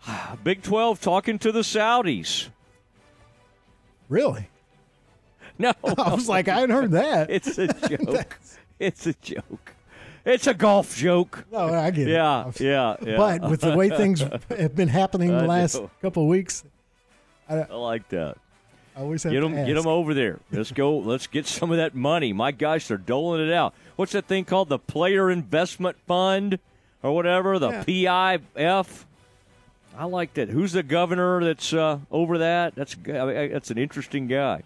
Big 0.45 0.63
12 0.63 1.01
talking 1.01 1.39
to 1.41 1.53
the 1.53 1.61
Saudis. 1.61 2.49
Really? 4.09 4.49
No. 5.57 5.73
I 5.85 6.13
was 6.13 6.29
like, 6.29 6.49
I 6.49 6.55
hadn't 6.57 6.75
heard 6.75 6.91
that. 6.91 7.31
It's 7.31 7.59
a 7.59 7.69
joke. 7.89 8.41
it's 8.81 9.07
a 9.07 9.13
joke. 9.13 9.73
It's 10.25 10.49
a 10.49 10.55
golf 10.55 10.97
joke. 10.97 11.45
No, 11.53 11.73
I 11.73 11.93
get 11.93 12.09
yeah, 12.09 12.49
it. 12.49 12.61
Yeah, 12.61 12.97
yeah. 13.01 13.17
But 13.17 13.49
with 13.49 13.61
the 13.61 13.77
way 13.77 13.89
things 13.89 14.21
have 14.49 14.75
been 14.75 14.89
happening 14.89 15.29
the 15.29 15.45
last 15.45 15.81
couple 16.03 16.25
of 16.25 16.29
weeks, 16.29 16.65
I, 17.49 17.59
I, 17.59 17.73
like 17.73 18.09
that. 18.09 18.37
I 18.97 19.01
always 19.03 19.23
have 19.23 19.33
get 19.33 19.43
them, 19.43 19.55
ask. 19.55 19.69
get 19.69 19.75
them 19.75 19.87
over 19.87 20.13
there. 20.13 20.41
Let's 20.51 20.73
go. 20.73 20.99
let's 20.99 21.29
get 21.29 21.47
some 21.47 21.71
of 21.71 21.77
that 21.77 21.95
money. 21.95 22.33
My 22.33 22.51
gosh, 22.51 22.89
they're 22.89 22.97
doling 22.97 23.47
it 23.47 23.53
out. 23.53 23.75
What's 23.95 24.11
that 24.11 24.27
thing 24.27 24.45
called? 24.45 24.71
The 24.71 24.81
Player 24.81 25.31
Investment 25.31 25.99
Fund 26.09 26.59
or 27.01 27.15
whatever. 27.15 27.61
The 27.61 27.71
yeah. 27.71 27.85
PIF. 27.85 29.05
I 29.97 30.05
like 30.07 30.35
that. 30.35 30.49
Who's 30.49 30.73
the 30.73 30.83
governor 30.83 31.43
that's 31.45 31.73
uh, 31.73 32.01
over 32.11 32.39
that? 32.39 32.75
That's 32.75 32.97
that's 33.05 33.71
an 33.71 33.79
interesting 33.79 34.27
guy. 34.27 34.63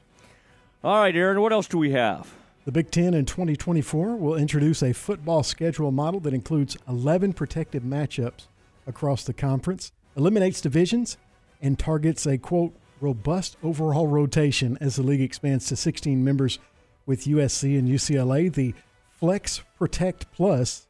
All 0.83 1.01
right, 1.01 1.15
Aaron. 1.15 1.41
What 1.41 1.53
else 1.53 1.69
do 1.69 1.79
we 1.79 1.91
have? 1.91 2.33
The 2.65 2.73
Big 2.73 2.91
Ten 2.91 3.15
in 3.15 3.25
2024 3.25 4.17
will 4.17 4.35
introduce 4.35 4.83
a 4.83 4.93
football 4.93 5.43
schedule 5.43 5.91
model 5.91 6.21
that 6.21 6.35
includes 6.35 6.77
11 6.87 7.33
protected 7.33 7.83
matchups 7.83 8.47
across 8.87 9.25
the 9.25 9.33
conference, 9.33 9.93
eliminates 10.17 10.61
divisions, 10.61 11.17
and 11.63 11.79
targets 11.79 12.27
a 12.27 12.39
quote 12.39 12.75
robust 13.01 13.57
overall 13.63 14.07
rotation 14.07 14.77
as 14.81 14.97
the 14.97 15.03
league 15.03 15.21
expands 15.21 15.67
to 15.67 15.77
16 15.77 16.23
members 16.23 16.59
with 17.07 17.25
USC 17.25 17.79
and 17.79 17.89
UCLA. 17.89 18.53
The 18.53 18.75
Flex 19.19 19.63
Protect 19.79 20.31
Plus, 20.33 20.87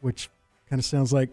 which 0.00 0.30
kind 0.70 0.78
of 0.78 0.86
sounds 0.86 1.12
like 1.12 1.30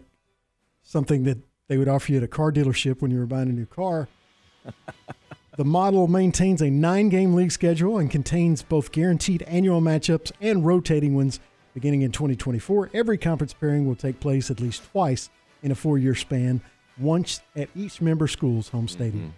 something 0.82 1.24
that 1.24 1.38
they 1.68 1.78
would 1.78 1.88
offer 1.88 2.12
you 2.12 2.18
at 2.18 2.24
a 2.24 2.28
car 2.28 2.52
dealership 2.52 3.00
when 3.00 3.10
you 3.10 3.18
were 3.18 3.26
buying 3.26 3.48
a 3.48 3.52
new 3.52 3.66
car. 3.66 4.08
the 5.56 5.64
model 5.64 6.08
maintains 6.08 6.60
a 6.62 6.70
nine 6.70 7.08
game 7.08 7.34
league 7.34 7.52
schedule 7.52 7.98
and 7.98 8.10
contains 8.10 8.62
both 8.62 8.92
guaranteed 8.92 9.42
annual 9.42 9.80
matchups 9.80 10.32
and 10.40 10.64
rotating 10.66 11.14
ones 11.14 11.40
beginning 11.74 12.02
in 12.02 12.12
2024. 12.12 12.90
Every 12.94 13.18
conference 13.18 13.52
pairing 13.52 13.86
will 13.86 13.96
take 13.96 14.18
place 14.20 14.50
at 14.50 14.60
least 14.60 14.82
twice 14.92 15.28
in 15.62 15.70
a 15.70 15.74
four 15.74 15.98
year 15.98 16.14
span, 16.14 16.62
once 16.98 17.40
at 17.54 17.68
each 17.74 18.00
member 18.00 18.26
school's 18.26 18.68
home 18.70 18.88
stadium. 18.88 19.24
Mm-hmm. 19.24 19.36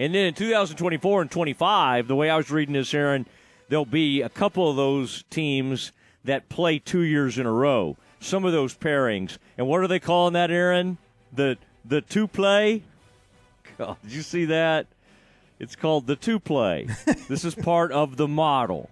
And 0.00 0.14
then 0.14 0.26
in 0.26 0.34
2024 0.34 1.22
and 1.22 1.30
25, 1.30 2.08
the 2.08 2.14
way 2.14 2.30
I 2.30 2.36
was 2.36 2.50
reading 2.50 2.74
this, 2.74 2.92
Aaron, 2.94 3.26
there'll 3.68 3.84
be 3.84 4.22
a 4.22 4.28
couple 4.28 4.70
of 4.70 4.76
those 4.76 5.24
teams 5.30 5.92
that 6.24 6.48
play 6.48 6.78
two 6.78 7.00
years 7.00 7.38
in 7.38 7.46
a 7.46 7.52
row. 7.52 7.96
Some 8.20 8.44
of 8.44 8.52
those 8.52 8.76
pairings. 8.76 9.38
And 9.56 9.66
what 9.66 9.80
are 9.80 9.88
they 9.88 9.98
calling 9.98 10.34
that, 10.34 10.50
Aaron? 10.50 10.98
The 11.32 11.56
the 11.84 12.00
two 12.00 12.26
play? 12.26 12.82
God, 13.76 13.96
did 14.02 14.12
you 14.12 14.22
see 14.22 14.46
that? 14.46 14.86
It's 15.58 15.76
called 15.76 16.06
the 16.06 16.16
two 16.16 16.38
play. 16.38 16.88
this 17.28 17.44
is 17.44 17.54
part 17.54 17.92
of 17.92 18.16
the 18.16 18.28
model. 18.28 18.90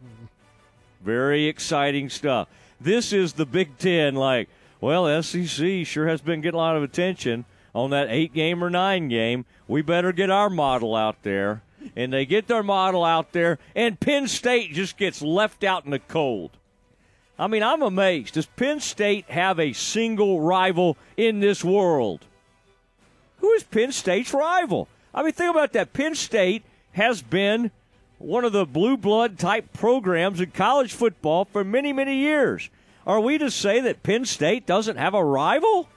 Very 1.04 1.46
exciting 1.46 2.10
stuff. 2.10 2.48
This 2.80 3.12
is 3.12 3.34
the 3.34 3.46
Big 3.46 3.78
Ten, 3.78 4.14
like, 4.14 4.48
well, 4.80 5.22
SEC 5.22 5.86
sure 5.86 6.08
has 6.08 6.20
been 6.20 6.40
getting 6.40 6.56
a 6.56 6.62
lot 6.62 6.76
of 6.76 6.82
attention 6.82 7.44
on 7.74 7.90
that 7.90 8.08
eight 8.10 8.32
game 8.34 8.62
or 8.62 8.70
nine 8.70 9.08
game. 9.08 9.44
We 9.68 9.82
better 9.82 10.12
get 10.12 10.30
our 10.30 10.50
model 10.50 10.94
out 10.94 11.22
there. 11.22 11.62
And 11.94 12.12
they 12.12 12.26
get 12.26 12.48
their 12.48 12.64
model 12.64 13.04
out 13.04 13.30
there, 13.30 13.60
and 13.76 14.00
Penn 14.00 14.26
State 14.26 14.72
just 14.72 14.96
gets 14.96 15.22
left 15.22 15.62
out 15.62 15.84
in 15.84 15.92
the 15.92 16.00
cold. 16.00 16.50
I 17.38 17.46
mean, 17.46 17.62
I'm 17.62 17.82
amazed. 17.82 18.34
Does 18.34 18.46
Penn 18.46 18.80
State 18.80 19.30
have 19.30 19.60
a 19.60 19.72
single 19.72 20.40
rival 20.40 20.96
in 21.16 21.38
this 21.38 21.62
world? 21.62 22.24
Who 23.38 23.52
is 23.52 23.64
Penn 23.64 23.92
State's 23.92 24.32
rival? 24.32 24.88
I 25.14 25.22
mean, 25.22 25.32
think 25.32 25.50
about 25.50 25.72
that. 25.72 25.92
Penn 25.92 26.14
State 26.14 26.64
has 26.92 27.22
been 27.22 27.70
one 28.18 28.44
of 28.44 28.52
the 28.52 28.64
blue 28.64 28.96
blood 28.96 29.38
type 29.38 29.72
programs 29.72 30.40
in 30.40 30.50
college 30.50 30.92
football 30.92 31.44
for 31.44 31.64
many, 31.64 31.92
many 31.92 32.16
years. 32.16 32.70
Are 33.06 33.20
we 33.20 33.38
to 33.38 33.50
say 33.50 33.80
that 33.80 34.02
Penn 34.02 34.24
State 34.24 34.66
doesn't 34.66 34.96
have 34.96 35.14
a 35.14 35.24
rival? 35.24 35.88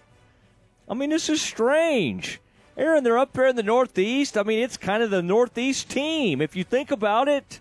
I 0.88 0.94
mean, 0.94 1.10
this 1.10 1.30
is 1.30 1.42
strange. 1.42 2.40
Aaron, 2.78 3.04
they're 3.04 3.18
up 3.18 3.34
there 3.34 3.48
in 3.48 3.56
the 3.56 3.64
Northeast. 3.64 4.38
I 4.38 4.44
mean, 4.44 4.60
it's 4.60 4.78
kind 4.78 5.04
of 5.04 5.10
the 5.10 5.22
Northeast 5.22 5.90
team, 5.90 6.42
if 6.42 6.56
you 6.56 6.64
think 6.64 6.92
about 6.92 7.28
it. 7.28 7.60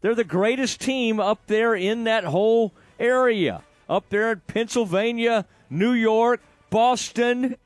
They're 0.00 0.14
the 0.14 0.24
greatest 0.24 0.80
team 0.80 1.18
up 1.18 1.46
there 1.46 1.74
in 1.74 2.04
that 2.04 2.24
whole 2.24 2.72
area. 3.00 3.62
Up 3.88 4.08
there 4.10 4.32
in 4.32 4.40
Pennsylvania, 4.46 5.46
New 5.70 5.92
York, 5.92 6.40
Boston. 6.70 7.56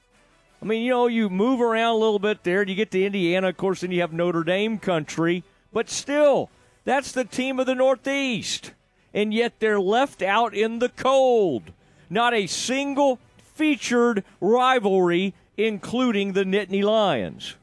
I 0.62 0.64
mean, 0.64 0.84
you 0.84 0.90
know, 0.90 1.08
you 1.08 1.28
move 1.28 1.60
around 1.60 1.96
a 1.96 1.98
little 1.98 2.20
bit 2.20 2.44
there, 2.44 2.60
and 2.60 2.70
you 2.70 2.76
get 2.76 2.92
to 2.92 3.04
Indiana, 3.04 3.48
of 3.48 3.56
course, 3.56 3.80
then 3.80 3.90
you 3.90 4.00
have 4.00 4.12
Notre 4.12 4.44
Dame 4.44 4.78
country. 4.78 5.42
But 5.72 5.90
still, 5.90 6.50
that's 6.84 7.10
the 7.10 7.24
team 7.24 7.58
of 7.58 7.66
the 7.66 7.74
Northeast. 7.74 8.72
And 9.12 9.34
yet 9.34 9.54
they're 9.58 9.80
left 9.80 10.22
out 10.22 10.54
in 10.54 10.78
the 10.78 10.88
cold. 10.88 11.72
Not 12.08 12.32
a 12.32 12.46
single 12.46 13.18
featured 13.54 14.22
rivalry, 14.40 15.34
including 15.56 16.32
the 16.32 16.44
Nittany 16.44 16.84
Lions. 16.84 17.56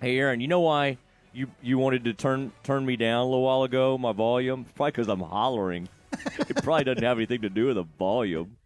Hey, 0.00 0.16
Aaron, 0.16 0.40
you 0.40 0.46
know 0.46 0.60
why 0.60 0.98
you, 1.32 1.48
you 1.60 1.76
wanted 1.76 2.04
to 2.04 2.12
turn 2.14 2.52
turn 2.62 2.86
me 2.86 2.96
down 2.96 3.22
a 3.22 3.24
little 3.24 3.42
while 3.42 3.64
ago, 3.64 3.98
my 3.98 4.12
volume? 4.12 4.64
Probably 4.76 4.92
because 4.92 5.08
I'm 5.08 5.20
hollering. 5.20 5.88
it 6.12 6.62
probably 6.62 6.84
doesn't 6.84 7.02
have 7.02 7.18
anything 7.18 7.42
to 7.42 7.50
do 7.50 7.66
with 7.66 7.76
the 7.76 7.84
volume. 7.98 8.57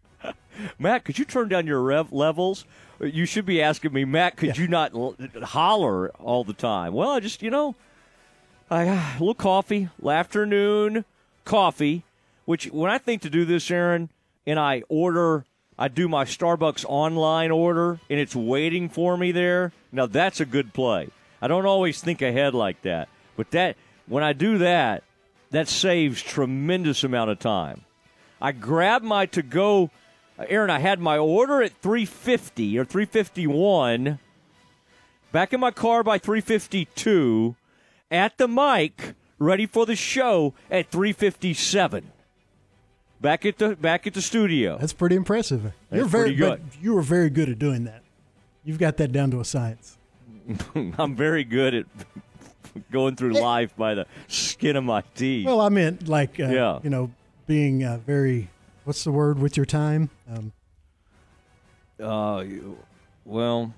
Matt, 0.79 1.03
could 1.05 1.19
you 1.19 1.25
turn 1.25 1.49
down 1.49 1.67
your 1.67 1.81
rev 1.81 2.11
levels? 2.11 2.65
You 2.99 3.25
should 3.25 3.45
be 3.45 3.61
asking 3.61 3.93
me, 3.93 4.05
Matt, 4.05 4.37
could 4.37 4.57
you 4.57 4.67
not 4.67 4.93
l- 4.93 5.15
holler 5.43 6.09
all 6.19 6.43
the 6.43 6.53
time? 6.53 6.93
Well, 6.93 7.11
I 7.11 7.19
just, 7.19 7.41
you 7.41 7.49
know, 7.49 7.75
I, 8.69 8.87
uh, 8.87 8.93
a 8.93 9.19
little 9.19 9.33
coffee, 9.33 9.89
afternoon 10.05 11.05
coffee, 11.45 12.03
which 12.45 12.65
when 12.67 12.91
I 12.91 12.97
think 12.97 13.21
to 13.23 13.29
do 13.29 13.45
this, 13.45 13.69
Aaron, 13.69 14.09
and 14.45 14.59
I 14.59 14.83
order, 14.89 15.45
I 15.77 15.87
do 15.87 16.07
my 16.07 16.25
Starbucks 16.25 16.85
online 16.87 17.51
order, 17.51 17.99
and 18.09 18.19
it's 18.19 18.35
waiting 18.35 18.89
for 18.89 19.17
me 19.17 19.31
there. 19.31 19.71
Now 19.91 20.05
that's 20.05 20.39
a 20.39 20.45
good 20.45 20.73
play. 20.73 21.09
I 21.41 21.47
don't 21.47 21.65
always 21.65 22.01
think 22.01 22.21
ahead 22.21 22.53
like 22.53 22.81
that, 22.83 23.09
but 23.35 23.51
that 23.51 23.75
when 24.07 24.23
I 24.23 24.33
do 24.33 24.57
that, 24.59 25.03
that 25.51 25.67
saves 25.67 26.21
tremendous 26.21 27.03
amount 27.03 27.29
of 27.29 27.39
time. 27.39 27.81
I 28.41 28.51
grab 28.51 29.03
my 29.03 29.25
to 29.27 29.41
go. 29.41 29.91
Aaron, 30.39 30.69
I 30.69 30.79
had 30.79 30.99
my 30.99 31.17
order 31.17 31.61
at 31.61 31.71
350 31.81 32.77
or 32.79 32.85
351. 32.85 34.19
Back 35.31 35.53
in 35.53 35.59
my 35.59 35.71
car 35.71 36.03
by 36.03 36.17
352. 36.17 37.55
At 38.11 38.37
the 38.37 38.47
mic, 38.47 39.15
ready 39.39 39.65
for 39.65 39.85
the 39.85 39.95
show 39.95 40.53
at 40.69 40.89
357. 40.91 42.11
Back 43.21 43.45
at 43.45 43.57
the 43.57 43.75
back 43.75 44.05
at 44.05 44.13
the 44.13 44.21
studio. 44.21 44.77
That's 44.77 44.91
pretty 44.93 45.15
impressive. 45.15 45.63
That's 45.63 45.75
You're 45.91 46.05
very 46.05 46.35
good. 46.35 46.61
You 46.81 46.93
were 46.93 47.01
very 47.01 47.29
good 47.29 47.49
at 47.49 47.57
doing 47.57 47.85
that. 47.85 48.03
You've 48.65 48.79
got 48.79 48.97
that 48.97 49.11
down 49.11 49.31
to 49.31 49.39
a 49.39 49.45
science. 49.45 49.97
I'm 50.75 51.15
very 51.15 51.43
good 51.45 51.73
at 51.73 51.85
going 52.91 53.15
through 53.15 53.33
life 53.33 53.75
by 53.77 53.95
the 53.95 54.05
skin 54.27 54.75
of 54.75 54.83
my 54.83 55.03
teeth. 55.15 55.45
Well, 55.45 55.61
I 55.61 55.69
meant 55.69 56.07
like 56.09 56.39
uh, 56.39 56.47
Yeah. 56.47 56.79
you 56.83 56.89
know 56.89 57.11
being 57.47 57.83
uh, 57.83 57.99
very 58.05 58.49
what's 58.83 59.03
the 59.03 59.11
word 59.11 59.39
with 59.39 59.57
your 59.57 59.65
time? 59.65 60.09
Um, 60.31 60.51
Uh, 61.99 62.43
well, 63.25 63.73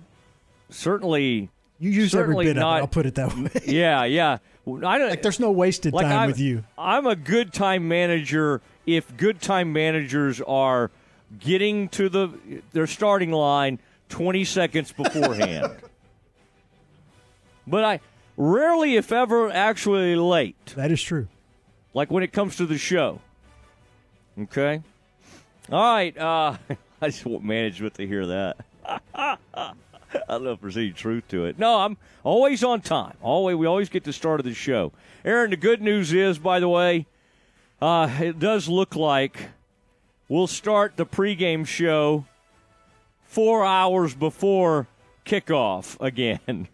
certainly. 0.70 1.50
You 1.78 1.92
use 1.92 2.16
every 2.16 2.28
certainly 2.28 2.46
bit 2.46 2.58
of 2.58 2.64
it, 2.64 2.66
I'll 2.66 2.88
put 2.88 3.06
it 3.06 3.16
that 3.16 3.36
way. 3.36 3.50
Yeah, 3.66 4.06
yeah. 4.06 4.38
I 4.68 4.98
don't, 4.98 5.10
like 5.10 5.22
there's 5.22 5.40
no 5.40 5.52
wasted 5.52 5.94
like 5.94 6.06
time 6.06 6.20
I'm, 6.20 6.28
with 6.28 6.40
you. 6.40 6.64
I'm 6.78 7.06
a 7.06 7.16
good 7.16 7.54
time 7.54 7.88
manager 7.88 8.62
if 8.86 9.16
good 9.18 9.42
time 9.42 9.74
managers 9.74 10.42
are 10.42 10.90
getting 11.40 11.90
to 11.90 12.10
the 12.10 12.32
their 12.72 12.88
starting 12.88 13.32
line 13.32 13.80
20 14.10 14.44
seconds 14.46 14.92
beforehand. 14.92 15.76
but 17.68 17.84
I 17.84 18.00
rarely, 18.38 18.96
if 18.96 19.12
ever, 19.12 19.52
actually 19.52 20.16
late. 20.16 20.74
That 20.76 20.92
is 20.92 21.02
true. 21.02 21.28
Like 21.94 22.10
when 22.10 22.24
it 22.24 22.32
comes 22.34 22.56
to 22.58 22.66
the 22.66 22.78
show. 22.78 23.22
Okay. 24.40 24.82
All 25.72 25.96
right. 25.96 26.16
Uh, 26.18 26.58
I 27.02 27.08
just 27.08 27.26
want 27.26 27.44
management 27.44 27.96
to 27.96 28.08
hear 28.08 28.26
that. 28.28 28.58
I 29.16 29.38
don't 30.30 30.44
know 30.44 30.52
if 30.54 30.62
there's 30.62 30.78
any 30.78 30.92
truth 30.92 31.28
to 31.30 31.46
it. 31.46 31.60
No, 31.60 31.80
I'm 31.80 31.98
always 32.24 32.64
on 32.64 32.82
time. 32.82 33.16
Always, 33.22 33.56
we 33.58 33.66
always 33.66 33.90
get 33.90 34.04
the 34.04 34.14
start 34.14 34.40
of 34.40 34.46
the 34.46 34.54
show. 34.54 34.92
Aaron, 35.24 35.50
the 35.50 35.58
good 35.58 35.82
news 35.82 36.14
is, 36.14 36.38
by 36.40 36.60
the 36.60 36.70
way, 36.70 37.06
uh, 37.82 38.10
it 38.20 38.40
does 38.40 38.70
look 38.70 38.96
like 38.96 39.50
we'll 40.30 40.48
start 40.48 40.96
the 40.96 41.06
pregame 41.06 41.66
show 41.66 42.26
four 43.26 43.66
hours 43.66 44.14
before 44.14 44.88
kickoff 45.26 46.00
again. 46.00 46.68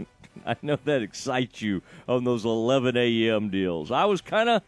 I 0.46 0.56
know 0.62 0.78
that 0.84 1.02
excites 1.02 1.60
you 1.60 1.82
on 2.08 2.24
those 2.24 2.44
11 2.44 2.96
a.m. 2.96 3.50
deals. 3.50 3.90
I 3.90 4.04
was 4.04 4.20
kind 4.20 4.48
of 4.48 4.62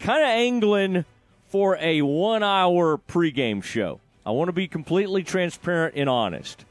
kind 0.00 0.22
of 0.22 0.28
angling 0.28 1.04
for 1.52 1.76
a 1.82 2.00
one-hour 2.00 2.96
pregame 3.06 3.62
show. 3.62 4.00
I 4.24 4.30
want 4.30 4.48
to 4.48 4.54
be 4.54 4.66
completely 4.66 5.22
transparent 5.22 5.94
and 5.94 6.08
honest. 6.08 6.64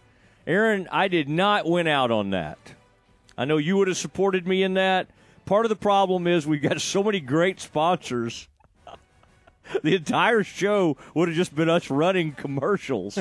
Aaron, 0.47 0.88
I 0.91 1.07
did 1.07 1.29
not 1.29 1.67
win 1.67 1.86
out 1.86 2.09
on 2.09 2.32
that. 2.32 2.57
I 3.38 3.45
know 3.45 3.57
you 3.57 3.77
would 3.77 3.88
have 3.89 3.97
supported 3.97 4.47
me 4.47 4.63
in 4.63 4.73
that. 4.73 5.07
Part 5.45 5.65
of 5.65 5.69
the 5.69 5.75
problem 5.75 6.25
is 6.25 6.47
we've 6.47 6.63
got 6.63 6.82
so 6.82 7.03
many 7.03 7.19
great 7.19 7.59
sponsors. 7.59 8.47
the 9.84 9.95
entire 9.95 10.43
show 10.43 10.97
would 11.13 11.27
have 11.27 11.38
just 11.38 11.53
been 11.53 11.69
us 11.69 11.91
running 11.91 12.32
commercials. 12.32 13.19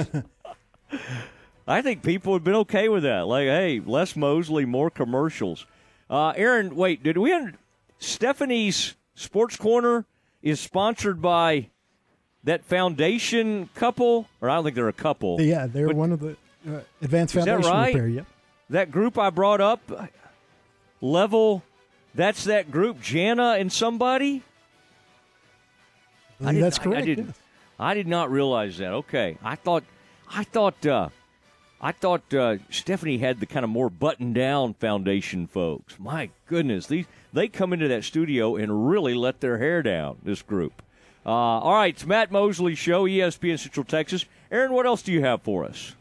I 1.68 1.82
think 1.82 2.02
people 2.02 2.32
would 2.32 2.40
have 2.40 2.44
been 2.44 2.54
okay 2.54 2.88
with 2.88 3.02
that. 3.02 3.26
Like, 3.26 3.48
hey, 3.48 3.82
less 3.84 4.16
Mosley, 4.16 4.64
more 4.64 4.88
commercials. 4.88 5.66
Uh, 6.08 6.32
Aaron, 6.36 6.74
wait, 6.74 7.02
did 7.02 7.18
we? 7.18 7.34
Under- 7.34 7.58
Stephanie's 7.98 8.94
Sports 9.14 9.58
Corner 9.58 10.06
is 10.42 10.60
sponsored 10.60 11.20
by 11.20 11.68
that 12.44 12.64
foundation 12.64 13.68
couple, 13.74 14.26
or 14.40 14.48
I 14.48 14.54
don't 14.54 14.64
think 14.64 14.74
they're 14.76 14.88
a 14.88 14.92
couple. 14.92 15.40
Yeah, 15.40 15.66
they're 15.66 15.86
But 15.88 15.96
one 15.96 16.12
of 16.12 16.20
the 16.20 16.36
uh, 16.68 16.80
Advanced 17.02 17.36
is 17.36 17.44
that 17.44 17.64
right? 17.64 17.94
Repair. 17.94 18.08
Yep. 18.08 18.26
That 18.70 18.90
group 18.90 19.18
I 19.18 19.30
brought 19.30 19.60
up, 19.60 19.80
level, 21.00 21.62
that's 22.14 22.44
that 22.44 22.70
group, 22.70 23.00
Jana 23.00 23.56
and 23.58 23.72
somebody. 23.72 24.42
I 26.44 26.52
did- 26.52 26.62
that's 26.62 26.78
I- 26.78 26.82
correct, 26.82 27.02
I, 27.02 27.04
did, 27.06 27.18
yes. 27.18 27.40
I 27.78 27.94
did 27.94 28.06
not 28.06 28.30
realize 28.30 28.78
that. 28.78 28.92
Okay, 28.92 29.36
I 29.42 29.56
thought, 29.56 29.84
I 30.30 30.44
thought, 30.44 30.84
uh, 30.86 31.08
I 31.80 31.92
thought 31.92 32.34
uh, 32.34 32.58
Stephanie 32.68 33.18
had 33.18 33.40
the 33.40 33.46
kind 33.46 33.64
of 33.64 33.70
more 33.70 33.88
buttoned 33.88 34.34
down 34.34 34.74
foundation 34.74 35.46
folks. 35.46 35.98
My 35.98 36.30
goodness, 36.46 36.86
these 36.86 37.06
they 37.32 37.48
come 37.48 37.72
into 37.72 37.88
that 37.88 38.04
studio 38.04 38.56
and 38.56 38.90
really 38.90 39.14
let 39.14 39.40
their 39.40 39.58
hair 39.58 39.82
down. 39.82 40.18
This 40.22 40.42
group. 40.42 40.82
Uh, 41.24 41.30
all 41.30 41.74
right, 41.74 41.94
it's 41.94 42.06
Matt 42.06 42.30
Mosley 42.30 42.74
show, 42.74 43.04
ESPN 43.04 43.58
Central 43.58 43.84
Texas. 43.84 44.24
Aaron, 44.50 44.72
what 44.72 44.86
else 44.86 45.02
do 45.02 45.12
you 45.12 45.22
have 45.22 45.42
for 45.42 45.64
us? 45.64 45.94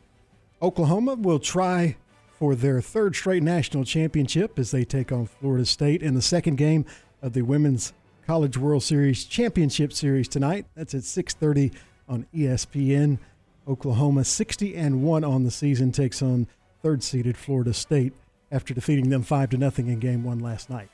Oklahoma 0.62 1.16
will 1.16 1.40
try 1.40 1.98
for 2.38 2.56
their 2.56 2.82
third 2.82 3.16
straight 3.16 3.44
national 3.44 3.84
championship 3.84 4.58
as 4.58 4.72
they 4.72 4.84
take 4.84 5.12
on 5.12 5.26
Florida 5.26 5.66
State 5.66 6.02
in 6.02 6.14
the 6.14 6.22
second 6.22 6.56
game 6.56 6.86
of 7.22 7.34
the 7.34 7.42
Women's 7.42 7.94
College 8.26 8.58
World 8.58 8.84
Series 8.84 9.26
Championship 9.26 9.92
Series 9.92 10.28
tonight. 10.28 10.66
That's 10.76 10.94
at 10.94 11.04
6:30 11.04 11.72
on 12.08 12.26
ESPN. 12.34 13.20
Oklahoma 13.68 14.24
60 14.24 14.76
and 14.76 15.04
1 15.04 15.24
on 15.24 15.44
the 15.44 15.52
season 15.52 15.92
takes 15.92 16.22
on 16.22 16.48
third-seeded 16.82 17.38
Florida 17.38 17.74
State 17.74 18.14
after 18.52 18.74
defeating 18.74 19.10
them 19.10 19.22
5 19.22 19.52
to 19.52 19.58
nothing 19.58 19.88
in 19.88 20.00
game 20.00 20.24
1 20.24 20.40
last 20.40 20.70
night. 20.70 20.90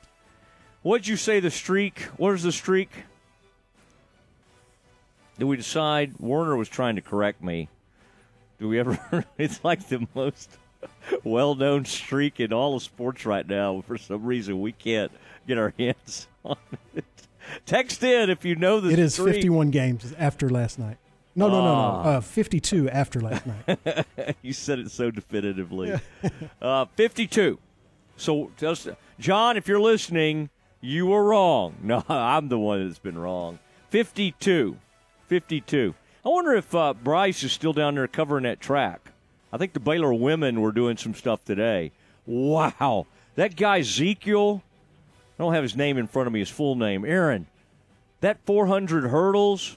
What'd 0.82 1.06
you 1.06 1.16
say 1.16 1.40
the 1.40 1.50
streak? 1.50 2.00
What 2.16 2.34
is 2.34 2.42
the 2.42 2.52
streak? 2.52 2.90
Did 5.38 5.44
we 5.46 5.56
decide? 5.56 6.14
Werner 6.18 6.56
was 6.56 6.68
trying 6.68 6.96
to 6.96 7.02
correct 7.02 7.42
me. 7.42 7.68
Do 8.58 8.68
we 8.68 8.78
ever? 8.78 9.24
it's 9.38 9.62
like 9.64 9.88
the 9.88 10.06
most 10.14 10.58
well-known 11.24 11.84
streak 11.84 12.40
in 12.40 12.52
all 12.52 12.76
of 12.76 12.82
sports 12.82 13.26
right 13.26 13.46
now. 13.46 13.82
For 13.86 13.98
some 13.98 14.24
reason, 14.24 14.60
we 14.60 14.72
can't 14.72 15.12
get 15.46 15.58
our 15.58 15.74
hands 15.78 16.28
on 16.44 16.56
it. 16.94 17.04
Text 17.64 18.02
in 18.02 18.30
if 18.30 18.44
you 18.44 18.56
know 18.56 18.80
the 18.80 18.90
It 18.90 18.98
is 18.98 19.14
streak. 19.14 19.34
51 19.34 19.70
games 19.70 20.14
after 20.18 20.48
last 20.48 20.78
night. 20.78 20.96
No, 21.38 21.48
no, 21.48 21.60
no, 21.60 21.64
no. 21.64 22.02
Ah. 22.04 22.08
Uh, 22.16 22.20
52 22.22 22.88
after 22.88 23.20
last 23.20 23.44
night. 23.46 24.06
you 24.42 24.54
said 24.54 24.78
it 24.78 24.90
so 24.90 25.10
definitively. 25.10 26.00
uh, 26.62 26.86
52. 26.96 27.58
So, 28.16 28.50
just, 28.56 28.88
John, 29.20 29.58
if 29.58 29.68
you're 29.68 29.80
listening, 29.80 30.48
you 30.80 31.06
were 31.06 31.24
wrong. 31.24 31.74
No, 31.82 32.02
I'm 32.08 32.48
the 32.48 32.58
one 32.58 32.86
that's 32.86 32.98
been 32.98 33.18
wrong. 33.18 33.58
52. 33.90 34.78
52. 35.26 35.94
I 36.24 36.28
wonder 36.28 36.54
if 36.54 36.74
uh, 36.74 36.94
Bryce 36.94 37.42
is 37.42 37.52
still 37.52 37.74
down 37.74 37.96
there 37.96 38.08
covering 38.08 38.44
that 38.44 38.58
track. 38.58 39.12
I 39.52 39.58
think 39.58 39.74
the 39.74 39.80
Baylor 39.80 40.14
women 40.14 40.60
were 40.60 40.72
doing 40.72 40.96
some 40.96 41.14
stuff 41.14 41.44
today. 41.44 41.92
Wow. 42.24 43.06
That 43.36 43.56
guy, 43.56 43.80
Ezekiel, 43.80 44.62
I 45.38 45.42
don't 45.42 45.52
have 45.52 45.62
his 45.62 45.76
name 45.76 45.98
in 45.98 46.06
front 46.06 46.26
of 46.26 46.32
me, 46.32 46.40
his 46.40 46.48
full 46.48 46.74
name. 46.76 47.04
Aaron, 47.04 47.46
that 48.20 48.38
400 48.46 49.10
hurdles, 49.10 49.76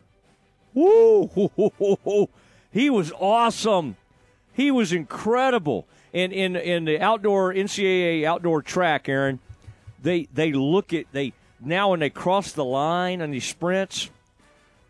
woo, 0.74 2.30
he 2.72 2.90
was 2.90 3.12
awesome. 3.20 3.98
He 4.54 4.72
was 4.72 4.92
incredible. 4.94 5.88
And 6.14 6.34
in 6.34 6.56
in 6.56 6.86
the 6.86 7.00
outdoor 7.00 7.54
NCAA 7.54 8.26
outdoor 8.26 8.62
track, 8.62 9.08
Aaron, 9.08 9.40
they 10.02 10.28
they 10.34 10.52
look 10.54 10.94
at 10.94 11.06
they 11.12 11.34
now 11.60 11.92
when 11.92 12.00
they 12.00 12.10
cross 12.10 12.52
the 12.52 12.66
line 12.66 13.22
on 13.22 13.32
these 13.32 13.48
sprints, 13.48 14.10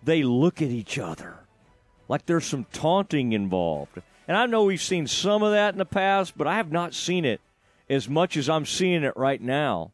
they 0.04 0.24
look 0.24 0.62
at 0.62 0.70
each 0.70 0.98
other 0.98 1.40
like 2.10 2.26
there's 2.26 2.46
some 2.46 2.66
taunting 2.74 3.32
involved. 3.32 4.02
And 4.28 4.36
I 4.36 4.48
know 4.48 4.66
we've 4.66 4.82
seen 4.82 5.08
some 5.08 5.44
of 5.44 5.54
that 5.54 5.74
in 5.74 5.78
the 5.78 5.86
past, 5.86 6.38
but 6.38 6.48
I 6.48 6.58
have 6.58 6.72
not 6.72 6.94
seen 6.94 7.24
it 7.24 7.40
as 7.90 8.10
much 8.10 8.36
as 8.36 8.50
I'm 8.50 8.66
seeing 8.66 9.04
it 9.04 9.16
right 9.16 9.42
now. 9.42 9.92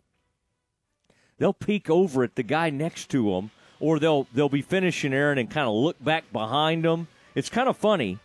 They'll 1.37 1.53
peek 1.53 1.89
over 1.89 2.23
at 2.23 2.35
the 2.35 2.43
guy 2.43 2.69
next 2.69 3.09
to 3.11 3.31
them, 3.31 3.51
or 3.79 3.99
they'll 3.99 4.27
they'll 4.33 4.49
be 4.49 4.61
finishing 4.61 5.13
Aaron 5.13 5.37
and 5.37 5.49
kind 5.49 5.67
of 5.67 5.73
look 5.73 6.03
back 6.03 6.31
behind 6.31 6.83
them. 6.83 7.07
It's 7.33 7.49
kind 7.49 7.69
of 7.69 7.77
funny. 7.77 8.19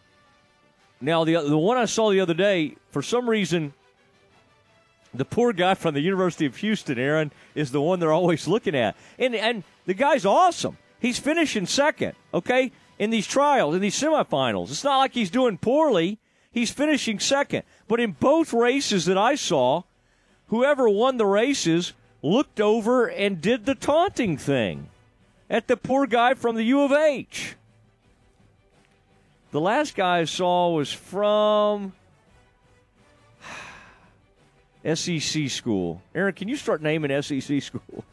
Now 1.00 1.24
the 1.24 1.36
the 1.40 1.58
one 1.58 1.76
I 1.76 1.86
saw 1.86 2.10
the 2.10 2.20
other 2.20 2.34
day, 2.34 2.76
for 2.90 3.02
some 3.02 3.28
reason, 3.28 3.72
the 5.14 5.24
poor 5.24 5.52
guy 5.52 5.74
from 5.74 5.94
the 5.94 6.00
University 6.00 6.46
of 6.46 6.56
Houston, 6.56 6.98
Aaron, 6.98 7.32
is 7.54 7.72
the 7.72 7.80
one 7.80 8.00
they're 8.00 8.12
always 8.12 8.46
looking 8.46 8.74
at, 8.74 8.96
and 9.18 9.34
and 9.34 9.64
the 9.86 9.94
guy's 9.94 10.24
awesome. 10.24 10.76
He's 11.00 11.18
finishing 11.18 11.66
second, 11.66 12.12
okay, 12.34 12.72
in 12.98 13.08
these 13.08 13.26
trials, 13.26 13.74
in 13.74 13.80
these 13.80 13.98
semifinals. 13.98 14.70
It's 14.70 14.84
not 14.84 14.98
like 14.98 15.14
he's 15.14 15.30
doing 15.30 15.56
poorly. 15.56 16.18
He's 16.52 16.70
finishing 16.70 17.18
second. 17.18 17.62
But 17.88 18.00
in 18.00 18.12
both 18.12 18.52
races 18.52 19.06
that 19.06 19.16
I 19.16 19.34
saw, 19.34 19.84
whoever 20.48 20.88
won 20.88 21.16
the 21.16 21.24
races 21.24 21.94
looked 22.22 22.60
over 22.60 23.06
and 23.06 23.40
did 23.40 23.64
the 23.64 23.74
taunting 23.74 24.36
thing 24.36 24.89
at 25.50 25.66
the 25.66 25.76
poor 25.76 26.06
guy 26.06 26.34
from 26.34 26.54
the 26.54 26.62
U 26.62 26.82
of 26.82 26.92
H. 26.92 27.56
The 29.50 29.60
last 29.60 29.96
guy 29.96 30.18
I 30.18 30.24
saw 30.24 30.70
was 30.70 30.92
from 30.92 31.92
SEC 34.94 35.50
school. 35.50 36.00
Aaron, 36.14 36.34
can 36.34 36.46
you 36.46 36.56
start 36.56 36.80
naming 36.80 37.20
SEC 37.20 37.60
schools? 37.60 38.04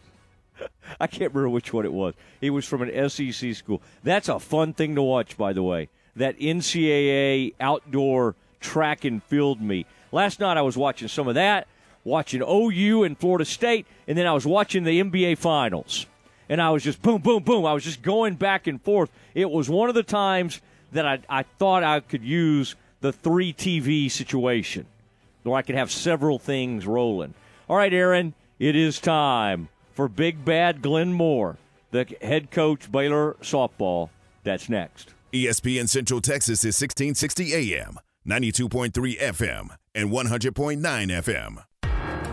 I 1.00 1.06
can't 1.06 1.32
remember 1.32 1.50
which 1.50 1.72
one 1.72 1.86
it 1.86 1.94
was. 1.94 2.16
It 2.42 2.50
was 2.50 2.66
from 2.66 2.82
an 2.82 3.10
SEC 3.10 3.54
school. 3.54 3.84
That's 4.04 4.28
a 4.28 4.40
fun 4.40 4.74
thing 4.74 4.96
to 4.96 5.04
watch, 5.04 5.38
by 5.38 5.54
the 5.54 5.62
way. 5.62 5.90
That 6.16 6.40
NCAA 6.40 7.54
outdoor 7.60 8.34
track 8.60 9.06
and 9.06 9.22
field 9.24 9.62
meet. 9.62 9.86
Last 10.12 10.40
night 10.40 10.58
I 10.58 10.64
was 10.64 10.76
watching 10.76 11.08
some 11.08 11.28
of 11.28 11.36
that, 11.36 11.68
watching 12.04 12.42
OU 12.42 13.04
and 13.04 13.16
Florida 13.16 13.46
State, 13.46 13.86
and 14.08 14.18
then 14.18 14.26
I 14.26 14.34
was 14.34 14.48
watching 14.48 14.84
the 14.84 15.00
NBA 15.00 15.38
Finals. 15.38 16.08
And 16.50 16.62
I 16.62 16.70
was 16.70 16.84
just 16.84 17.02
boom, 17.02 17.22
boom, 17.22 17.44
boom. 17.44 17.66
I 17.66 17.74
was 17.74 17.84
just 17.84 18.02
going 18.02 18.36
back 18.36 18.68
and 18.68 18.82
forth. 18.82 19.10
It 19.34 19.50
was 19.50 19.70
one 19.70 19.90
of 19.90 19.96
the 19.96 20.04
times 20.04 20.62
that 20.92 21.06
I, 21.06 21.20
I 21.30 21.44
thought 21.44 21.84
I 21.84 22.00
could 22.00 22.24
use 22.24 22.76
the 23.02 23.12
three 23.12 23.54
TV 23.54 24.10
situation 24.10 24.86
where 25.44 25.58
I 25.58 25.62
could 25.62 25.76
have 25.76 25.92
several 25.92 26.40
things 26.40 26.86
rolling. 26.86 27.34
All 27.70 27.78
right, 27.78 27.94
Aaron, 27.94 28.34
it 28.60 28.76
is 28.76 29.00
time 29.00 29.70
for 29.94 30.08
Big 30.08 30.46
Bad 30.46 30.82
Glenn 30.82 31.14
Moore, 31.14 31.58
the 31.92 32.06
head 32.22 32.52
coach 32.52 32.92
Baylor 32.92 33.36
softball. 33.42 34.10
That's 34.44 34.70
next. 34.70 35.14
ESPN 35.34 35.90
Central 35.90 36.22
Texas 36.22 36.64
is 36.64 36.80
1660 36.80 37.54
AM, 37.54 38.00
92.3 38.28 39.20
FM, 39.20 39.76
and 39.94 40.10
100.9 40.10 40.80
FM. 40.82 41.64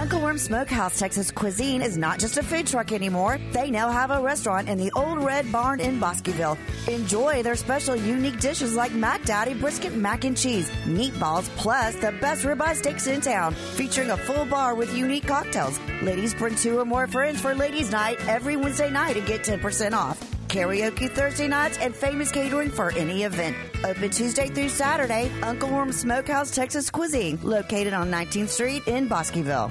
Uncle 0.00 0.22
Worm 0.22 0.38
Smokehouse 0.38 0.98
Texas 0.98 1.30
Cuisine 1.30 1.82
is 1.82 1.98
not 1.98 2.18
just 2.18 2.38
a 2.38 2.42
food 2.42 2.66
truck 2.66 2.90
anymore. 2.90 3.38
They 3.52 3.70
now 3.70 3.90
have 3.90 4.10
a 4.10 4.22
restaurant 4.22 4.66
in 4.66 4.78
the 4.78 4.90
Old 4.92 5.22
Red 5.22 5.52
Barn 5.52 5.78
in 5.78 6.00
Bosqueville. 6.00 6.56
Enjoy 6.88 7.42
their 7.42 7.54
special 7.54 7.94
unique 7.94 8.40
dishes 8.40 8.74
like 8.74 8.92
Mac 8.92 9.22
Daddy 9.24 9.52
brisket 9.52 9.94
mac 9.94 10.24
and 10.24 10.34
cheese, 10.34 10.70
meatballs, 10.86 11.50
plus 11.56 11.96
the 11.96 12.12
best 12.12 12.46
ribeye 12.46 12.76
steaks 12.76 13.08
in 13.08 13.20
town, 13.20 13.52
featuring 13.52 14.08
a 14.08 14.16
full 14.16 14.46
bar 14.46 14.74
with 14.74 14.96
unique 14.96 15.26
cocktails. 15.26 15.78
Ladies 16.00 16.32
bring 16.32 16.54
two 16.54 16.78
or 16.78 16.86
more 16.86 17.06
friends 17.06 17.38
for 17.38 17.54
ladies' 17.54 17.92
night 17.92 18.16
every 18.26 18.56
Wednesday 18.56 18.88
night 18.88 19.18
and 19.18 19.26
get 19.26 19.42
10% 19.42 19.92
off. 19.92 20.18
Karaoke 20.48 21.10
Thursday 21.10 21.46
nights 21.46 21.76
and 21.76 21.94
famous 21.94 22.32
catering 22.32 22.70
for 22.70 22.90
any 22.92 23.24
event. 23.24 23.54
Open 23.84 24.08
Tuesday 24.08 24.48
through 24.48 24.70
Saturday, 24.70 25.30
Uncle 25.42 25.68
Worm 25.68 25.92
Smokehouse 25.92 26.50
Texas 26.50 26.88
Cuisine, 26.88 27.38
located 27.42 27.92
on 27.92 28.10
19th 28.10 28.48
Street 28.48 28.88
in 28.88 29.06
Bosqueville. 29.06 29.70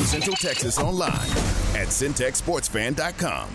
Central 0.00 0.36
Texas 0.36 0.78
online 0.78 1.12
at 1.74 1.88
centexsportsfan.com. 1.88 3.48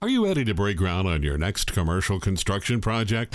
Are 0.00 0.08
you 0.08 0.24
ready 0.24 0.44
to 0.44 0.54
break 0.54 0.76
ground 0.76 1.08
on 1.08 1.24
your 1.24 1.36
next 1.36 1.72
commercial 1.72 2.20
construction 2.20 2.80
project? 2.80 3.34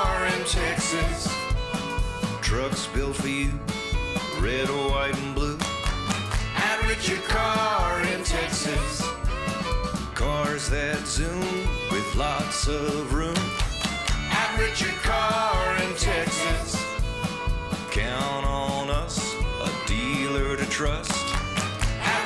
built 3.11 3.21
for 3.21 3.27
you, 3.27 3.51
red, 4.39 4.69
or 4.69 4.91
white, 4.91 5.15
and 5.17 5.35
blue. 5.35 5.57
Richard 6.87 7.23
Car 7.23 8.01
in 8.01 8.23
Texas. 8.23 9.01
Cars 10.13 10.69
that 10.69 11.05
zoom 11.05 11.39
with 11.91 12.15
lots 12.15 12.67
of 12.67 13.13
room. 13.13 13.35
Richard 14.59 14.95
Car 15.01 15.77
in 15.77 15.95
Texas. 15.95 16.75
Count 17.89 18.45
on 18.45 18.89
us, 18.89 19.35
a 19.61 19.87
dealer 19.87 20.55
to 20.57 20.65
trust. 20.65 21.11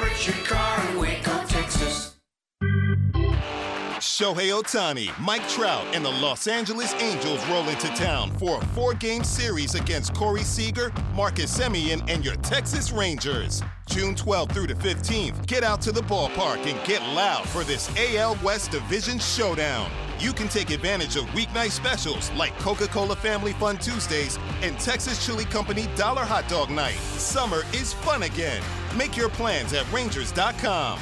Richard 0.04 0.44
Car 0.46 0.80
Waco, 0.98 1.15
Shohei 4.16 4.50
Ohtani, 4.50 5.12
Mike 5.20 5.46
Trout, 5.50 5.86
and 5.94 6.06
the 6.06 6.10
Los 6.10 6.48
Angeles 6.48 6.94
Angels 7.02 7.46
roll 7.50 7.68
into 7.68 7.90
town 7.96 8.32
for 8.38 8.62
a 8.62 8.66
four 8.68 8.94
game 8.94 9.26
series 9.26 9.76
against 9.76 10.14
Corey 10.14 10.44
Seager, 10.44 10.94
Marcus 11.14 11.60
Semien, 11.60 12.02
and 12.10 12.24
your 12.24 12.38
Texas 12.38 12.94
Rangers. 12.94 13.62
June 13.90 14.16
12th 14.16 14.54
through 14.54 14.68
the 14.68 14.74
15th, 14.76 15.46
get 15.48 15.66
out 15.66 15.82
to 15.82 15.92
the 15.92 16.00
ballpark 16.00 16.66
and 16.66 16.82
get 16.88 17.02
loud 17.14 17.46
for 17.50 17.66
this 17.66 17.94
AL 17.98 18.38
West 18.42 18.72
Division 18.72 19.20
showdown. 19.20 19.92
you 20.18 20.32
can 20.32 20.48
take 20.48 20.70
advantage 20.70 21.18
of 21.18 21.26
weeknight 21.32 21.72
specials 21.72 22.32
like 22.38 22.58
Coca 22.60 22.88
Cola 22.88 23.18
Family 23.18 23.52
Fun 23.52 23.78
Tuesdays 23.78 24.40
and 24.62 24.80
Texas 24.80 25.26
Chili 25.26 25.44
Company 25.44 25.90
Dollar 25.98 26.24
Hot 26.24 26.48
Dog 26.48 26.70
Night. 26.70 26.96
Summer 27.18 27.64
is 27.74 27.92
fun 27.92 28.24
again. 28.24 28.64
Make 28.96 29.18
your 29.18 29.28
plans 29.28 29.74
at 29.74 29.92
Rangers.com. 29.92 31.02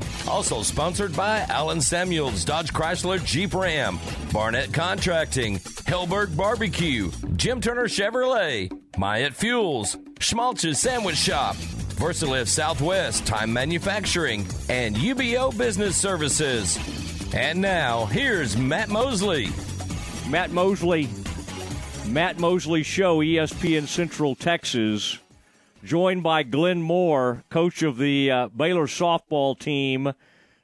Also 0.27 0.61
sponsored 0.61 1.15
by 1.15 1.39
Allen 1.49 1.81
Samuels, 1.81 2.45
Dodge 2.45 2.71
Chrysler 2.73 3.23
Jeep 3.23 3.53
Ram, 3.53 3.99
Barnett 4.31 4.73
Contracting, 4.73 5.57
Helberg 5.59 6.35
Barbecue, 6.35 7.11
Jim 7.35 7.59
Turner 7.59 7.87
Chevrolet, 7.87 8.71
Myatt 8.97 9.33
Fuels, 9.33 9.97
Schmaltz's 10.19 10.79
Sandwich 10.79 11.17
Shop, 11.17 11.55
Versalift 11.95 12.47
Southwest 12.47 13.25
Time 13.25 13.51
Manufacturing, 13.51 14.45
and 14.69 14.95
UBO 14.95 15.55
Business 15.57 15.97
Services. 15.97 16.77
And 17.33 17.61
now, 17.61 18.05
here's 18.05 18.57
Matt 18.57 18.89
Mosley. 18.89 19.49
Matt 20.29 20.51
Mosley, 20.51 21.09
Matt 22.07 22.39
Mosley 22.39 22.83
Show, 22.83 23.19
ESPN 23.19 23.87
Central 23.87 24.35
Texas, 24.35 25.17
joined 25.83 26.23
by 26.23 26.43
Glenn 26.43 26.81
Moore, 26.81 27.43
coach 27.49 27.81
of 27.81 27.97
the 27.97 28.31
uh, 28.31 28.47
Baylor 28.49 28.87
softball 28.87 29.57
team. 29.57 30.13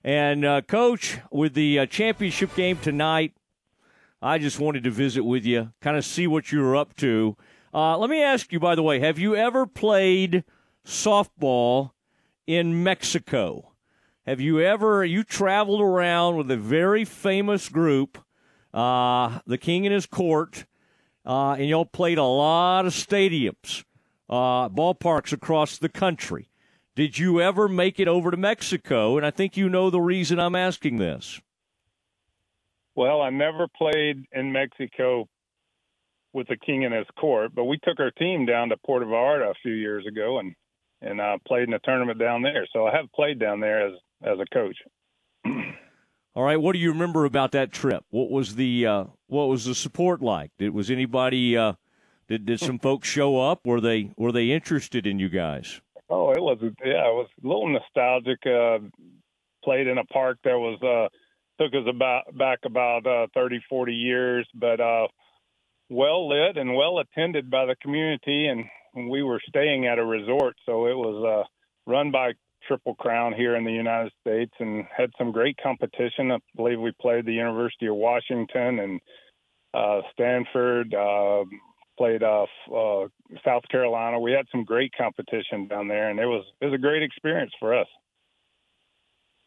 And, 0.03 0.45
uh, 0.45 0.61
coach, 0.61 1.17
with 1.31 1.53
the 1.53 1.79
uh, 1.79 1.85
championship 1.85 2.55
game 2.55 2.77
tonight, 2.77 3.33
I 4.21 4.37
just 4.37 4.59
wanted 4.59 4.83
to 4.83 4.91
visit 4.91 5.23
with 5.23 5.45
you, 5.45 5.73
kind 5.81 5.97
of 5.97 6.05
see 6.05 6.27
what 6.27 6.51
you 6.51 6.61
were 6.61 6.75
up 6.75 6.95
to. 6.97 7.35
Uh, 7.73 7.97
let 7.97 8.09
me 8.09 8.21
ask 8.21 8.51
you, 8.51 8.59
by 8.59 8.75
the 8.75 8.83
way, 8.83 8.99
have 8.99 9.19
you 9.19 9.35
ever 9.35 9.65
played 9.65 10.43
softball 10.85 11.91
in 12.45 12.83
Mexico? 12.83 13.73
Have 14.25 14.41
you 14.41 14.59
ever 14.59 15.05
you 15.05 15.23
traveled 15.23 15.81
around 15.81 16.37
with 16.37 16.49
a 16.51 16.57
very 16.57 17.05
famous 17.05 17.69
group, 17.69 18.17
uh, 18.73 19.39
the 19.45 19.57
King 19.57 19.85
and 19.85 19.93
his 19.93 20.05
court, 20.05 20.65
uh, 21.25 21.53
and 21.53 21.67
y'all 21.67 21.85
played 21.85 22.17
a 22.17 22.23
lot 22.23 22.85
of 22.85 22.93
stadiums, 22.93 23.83
uh, 24.29 24.69
ballparks 24.69 25.31
across 25.31 25.77
the 25.77 25.89
country. 25.89 26.49
Did 26.95 27.19
you 27.19 27.39
ever 27.39 27.67
make 27.67 27.99
it 27.99 28.07
over 28.07 28.31
to 28.31 28.37
Mexico? 28.37 29.17
And 29.17 29.25
I 29.25 29.31
think 29.31 29.55
you 29.55 29.69
know 29.69 29.89
the 29.89 30.01
reason 30.01 30.39
I'm 30.39 30.55
asking 30.55 30.97
this. 30.97 31.39
Well, 32.95 33.21
I 33.21 33.29
never 33.29 33.67
played 33.67 34.25
in 34.31 34.51
Mexico 34.51 35.27
with 36.33 36.47
the 36.47 36.57
king 36.57 36.81
in 36.81 36.91
his 36.91 37.05
court, 37.19 37.53
but 37.53 37.65
we 37.65 37.77
took 37.83 37.99
our 37.99 38.11
team 38.11 38.45
down 38.45 38.69
to 38.69 38.77
Puerto 38.77 39.05
Vallarta 39.05 39.51
a 39.51 39.55
few 39.61 39.73
years 39.73 40.05
ago 40.07 40.39
and 40.39 40.55
and 41.01 41.21
uh, 41.21 41.37
played 41.47 41.67
in 41.67 41.73
a 41.75 41.79
tournament 41.79 42.17
down 42.17 42.41
there. 42.41 42.67
So 42.73 42.87
I 42.87 42.95
have 42.95 43.11
played 43.13 43.39
down 43.39 43.59
there 43.59 43.87
as 43.87 43.93
as 44.23 44.39
a 44.39 44.45
coach. 44.51 44.77
All 46.35 46.43
right, 46.43 46.57
what 46.57 46.73
do 46.73 46.79
you 46.79 46.91
remember 46.91 47.25
about 47.25 47.51
that 47.53 47.71
trip? 47.71 48.03
What 48.09 48.29
was 48.29 48.55
the 48.55 48.85
uh, 48.85 49.03
what 49.27 49.45
was 49.45 49.65
the 49.65 49.75
support 49.75 50.21
like? 50.21 50.51
Did 50.57 50.73
was 50.73 50.89
anybody 50.89 51.57
uh, 51.57 51.73
did 52.27 52.45
did 52.45 52.59
some 52.59 52.79
folks 52.79 53.07
show 53.07 53.39
up? 53.39 53.65
Were 53.65 53.81
they 53.81 54.11
were 54.17 54.31
they 54.31 54.51
interested 54.51 55.07
in 55.07 55.19
you 55.19 55.29
guys? 55.29 55.81
Oh, 56.09 56.31
it 56.31 56.41
was 56.41 56.57
yeah, 56.61 57.07
it 57.07 57.13
was 57.13 57.29
a 57.43 57.47
little 57.47 57.67
nostalgic. 57.67 58.39
Uh, 58.45 58.79
played 59.63 59.87
in 59.87 59.97
a 59.97 60.05
park 60.05 60.37
that 60.43 60.57
was 60.57 60.81
uh, 60.81 61.09
took 61.61 61.73
us 61.73 61.87
about 61.89 62.37
back 62.37 62.59
about 62.65 63.05
uh, 63.05 63.27
30, 63.33 63.59
40 63.69 63.93
years, 63.93 64.47
but 64.53 64.79
uh, 64.79 65.07
well 65.89 66.29
lit 66.29 66.57
and 66.57 66.75
well 66.75 66.99
attended 66.99 67.49
by 67.49 67.65
the 67.65 67.75
community, 67.81 68.47
and 68.47 69.09
we 69.09 69.23
were 69.23 69.41
staying 69.47 69.85
at 69.85 69.99
a 69.99 70.05
resort, 70.05 70.55
so 70.65 70.87
it 70.87 70.95
was 70.95 71.45
uh, 71.45 71.91
run 71.91 72.11
by 72.11 72.31
Triple 72.67 72.95
Crown 72.95 73.33
here 73.33 73.55
in 73.55 73.63
the 73.63 73.71
United 73.71 74.11
States, 74.21 74.51
and 74.59 74.85
had 74.95 75.11
some 75.17 75.31
great 75.31 75.57
competition. 75.61 76.31
I 76.31 76.37
believe 76.55 76.79
we 76.79 76.91
played 76.99 77.25
the 77.25 77.33
University 77.33 77.87
of 77.87 77.95
Washington 77.95 78.79
and 78.79 78.99
uh, 79.73 80.01
Stanford. 80.13 80.93
Uh, 80.93 81.43
played 81.97 82.23
uh, 82.23 82.45
uh, 82.73 83.07
South 83.43 83.63
Carolina. 83.69 84.19
We 84.19 84.31
had 84.31 84.45
some 84.51 84.63
great 84.63 84.91
competition 84.97 85.67
down 85.67 85.87
there, 85.87 86.09
and 86.09 86.19
it 86.19 86.25
was 86.25 86.45
it 86.61 86.65
was 86.65 86.73
a 86.73 86.77
great 86.77 87.03
experience 87.03 87.51
for 87.59 87.77
us. 87.77 87.87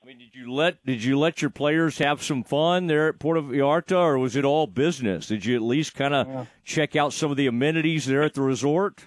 I 0.03 0.07
mean, 0.07 0.19
did 0.19 0.35
you 0.35 0.53
let 0.53 0.85
did 0.85 1.05
you 1.05 1.19
let 1.19 1.43
your 1.43 1.51
players 1.51 1.99
have 1.99 2.23
some 2.23 2.43
fun 2.43 2.87
there 2.87 3.09
at 3.09 3.19
Puerto 3.19 3.43
Vallarta, 3.43 3.97
or 3.99 4.19
was 4.19 4.35
it 4.37 4.45
all 4.45 4.67
business? 4.67 5.27
Did 5.27 5.45
you 5.45 5.55
at 5.57 5.63
least 5.63 5.95
kind 5.95 6.15
of 6.15 6.27
Yeah. 6.27 6.45
check 6.65 6.97
out 6.97 7.13
some 7.13 7.31
of 7.31 7.37
the 7.37 7.47
amenities 7.47 8.07
there 8.07 8.23
at 8.23 8.35
the 8.35 8.43
resort? 8.43 9.07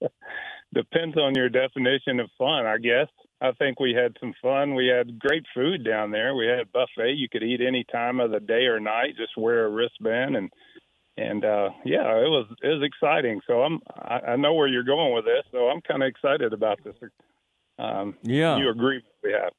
Depends 0.74 1.16
on 1.16 1.34
your 1.34 1.48
definition 1.48 2.20
of 2.20 2.28
fun, 2.36 2.66
I 2.66 2.78
guess. 2.78 3.08
I 3.40 3.52
think 3.52 3.78
we 3.78 3.94
had 3.94 4.16
some 4.20 4.32
fun. 4.42 4.74
We 4.74 4.86
had 4.88 5.18
great 5.18 5.44
food 5.54 5.84
down 5.84 6.10
there. 6.10 6.34
We 6.34 6.46
had 6.46 6.72
buffet. 6.72 7.12
You 7.14 7.28
could 7.28 7.42
eat 7.42 7.60
any 7.60 7.84
time 7.84 8.18
of 8.20 8.30
the 8.30 8.40
day 8.40 8.64
or 8.66 8.80
night. 8.80 9.16
Just 9.16 9.36
wear 9.36 9.66
a 9.66 9.70
wristband 9.70 10.36
and 10.36 10.50
and 11.16 11.44
uh 11.44 11.70
yeah, 11.84 12.16
it 12.18 12.28
was 12.28 12.46
it 12.62 12.68
was 12.68 12.82
exciting. 12.82 13.40
So 13.46 13.62
I'm 13.62 13.80
I, 13.94 14.20
I 14.32 14.36
know 14.36 14.54
where 14.54 14.68
you're 14.68 14.82
going 14.84 15.14
with 15.14 15.24
this. 15.24 15.44
So 15.52 15.68
I'm 15.68 15.80
kind 15.82 16.02
of 16.02 16.08
excited 16.08 16.52
about 16.52 16.80
this. 16.84 16.94
Um, 17.78 18.16
Yeah. 18.22 18.56
you 18.56 18.68
agree 18.70 19.02
we 19.22 19.32
have. 19.32 19.52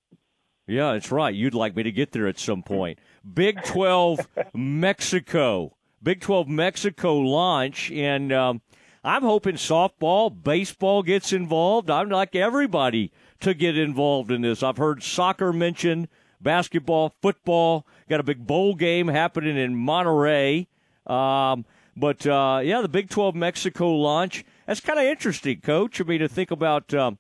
Yeah, 0.68 0.94
that's 0.94 1.12
right. 1.12 1.34
You'd 1.34 1.54
like 1.54 1.76
me 1.76 1.84
to 1.84 1.92
get 1.92 2.12
there 2.12 2.28
at 2.28 2.40
some 2.40 2.64
point. 2.64 2.98
Big 3.34 3.62
12 3.64 4.28
Mexico. 4.54 5.76
Big 6.02 6.22
12 6.22 6.48
Mexico 6.48 7.18
launch. 7.18 7.92
And 7.92 8.32
um, 8.34 8.62
I'm 9.04 9.22
hoping 9.22 9.56
softball, 9.56 10.32
baseball 10.44 11.04
gets 11.04 11.32
involved. 11.34 11.90
I'd 11.92 12.08
like 12.10 12.36
everybody 12.36 13.12
to 13.42 13.54
get 13.54 13.78
involved 13.78 14.32
in 14.32 14.42
this. 14.42 14.64
I've 14.64 14.78
heard 14.78 15.04
soccer 15.04 15.54
mentioned, 15.54 16.08
basketball, 16.42 17.14
football. 17.22 17.86
Got 18.10 18.22
a 18.22 18.24
big 18.24 18.48
bowl 18.48 18.74
game 18.74 19.08
happening 19.08 19.58
in 19.58 19.76
Monterrey. 19.76 20.66
Um, 21.06 21.66
but 21.96 22.26
uh, 22.26 22.62
yeah, 22.64 22.82
the 22.82 22.90
Big 22.90 23.10
12 23.10 23.36
Mexico 23.36 23.92
launch. 23.92 24.44
That's 24.68 24.80
kind 24.80 25.00
of 25.00 25.06
interesting, 25.06 25.62
Coach. 25.62 26.02
I 26.02 26.04
mean, 26.04 26.20
to 26.20 26.28
think 26.28 26.52
about 26.52 26.94
um, 26.94 27.20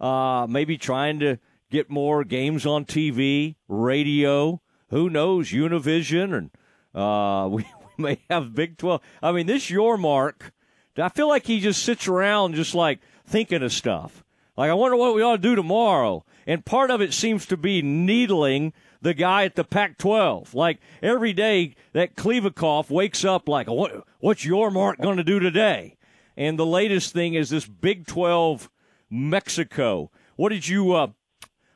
uh, 0.00 0.46
maybe 0.48 0.78
trying 0.78 1.18
to 1.20 1.38
get 1.70 1.90
more 1.90 2.24
games 2.24 2.64
on 2.64 2.84
TV, 2.84 3.56
radio. 3.68 4.60
Who 4.90 5.10
knows? 5.10 5.50
Univision, 5.50 6.34
and 6.36 6.50
uh, 6.94 7.48
we, 7.48 7.66
we 7.98 8.02
may 8.02 8.20
have 8.30 8.54
Big 8.54 8.78
12. 8.78 9.00
I 9.22 9.32
mean, 9.32 9.46
this 9.46 9.70
Yormark. 9.70 10.50
I 10.96 11.08
feel 11.08 11.28
like 11.28 11.46
he 11.46 11.58
just 11.58 11.82
sits 11.82 12.06
around 12.06 12.54
just 12.54 12.74
like 12.74 13.00
thinking 13.26 13.64
of 13.64 13.72
stuff. 13.72 14.24
Like, 14.56 14.70
I 14.70 14.74
wonder 14.74 14.96
what 14.96 15.16
we 15.16 15.22
ought 15.22 15.36
to 15.36 15.42
do 15.42 15.56
tomorrow. 15.56 16.24
And 16.46 16.64
part 16.64 16.92
of 16.92 17.00
it 17.00 17.12
seems 17.12 17.46
to 17.46 17.56
be 17.56 17.82
needling 17.82 18.72
the 19.04 19.14
guy 19.14 19.44
at 19.44 19.54
the 19.54 19.64
Pac 19.64 19.98
12. 19.98 20.54
Like, 20.54 20.80
every 21.02 21.34
day 21.34 21.76
that 21.92 22.16
Kliavkoff 22.16 22.90
wakes 22.90 23.22
up 23.24 23.48
like, 23.48 23.68
what, 23.68 24.04
what's 24.18 24.44
Yormark 24.44 25.00
going 25.00 25.18
to 25.18 25.24
do 25.24 25.38
today? 25.38 25.96
And 26.36 26.58
the 26.58 26.66
latest 26.66 27.12
thing 27.12 27.34
is 27.34 27.50
this 27.50 27.66
Big 27.66 28.06
12 28.06 28.70
Mexico. 29.10 30.10
What 30.36 30.48
did 30.48 30.66
you 30.66 30.94
uh, 30.94 31.08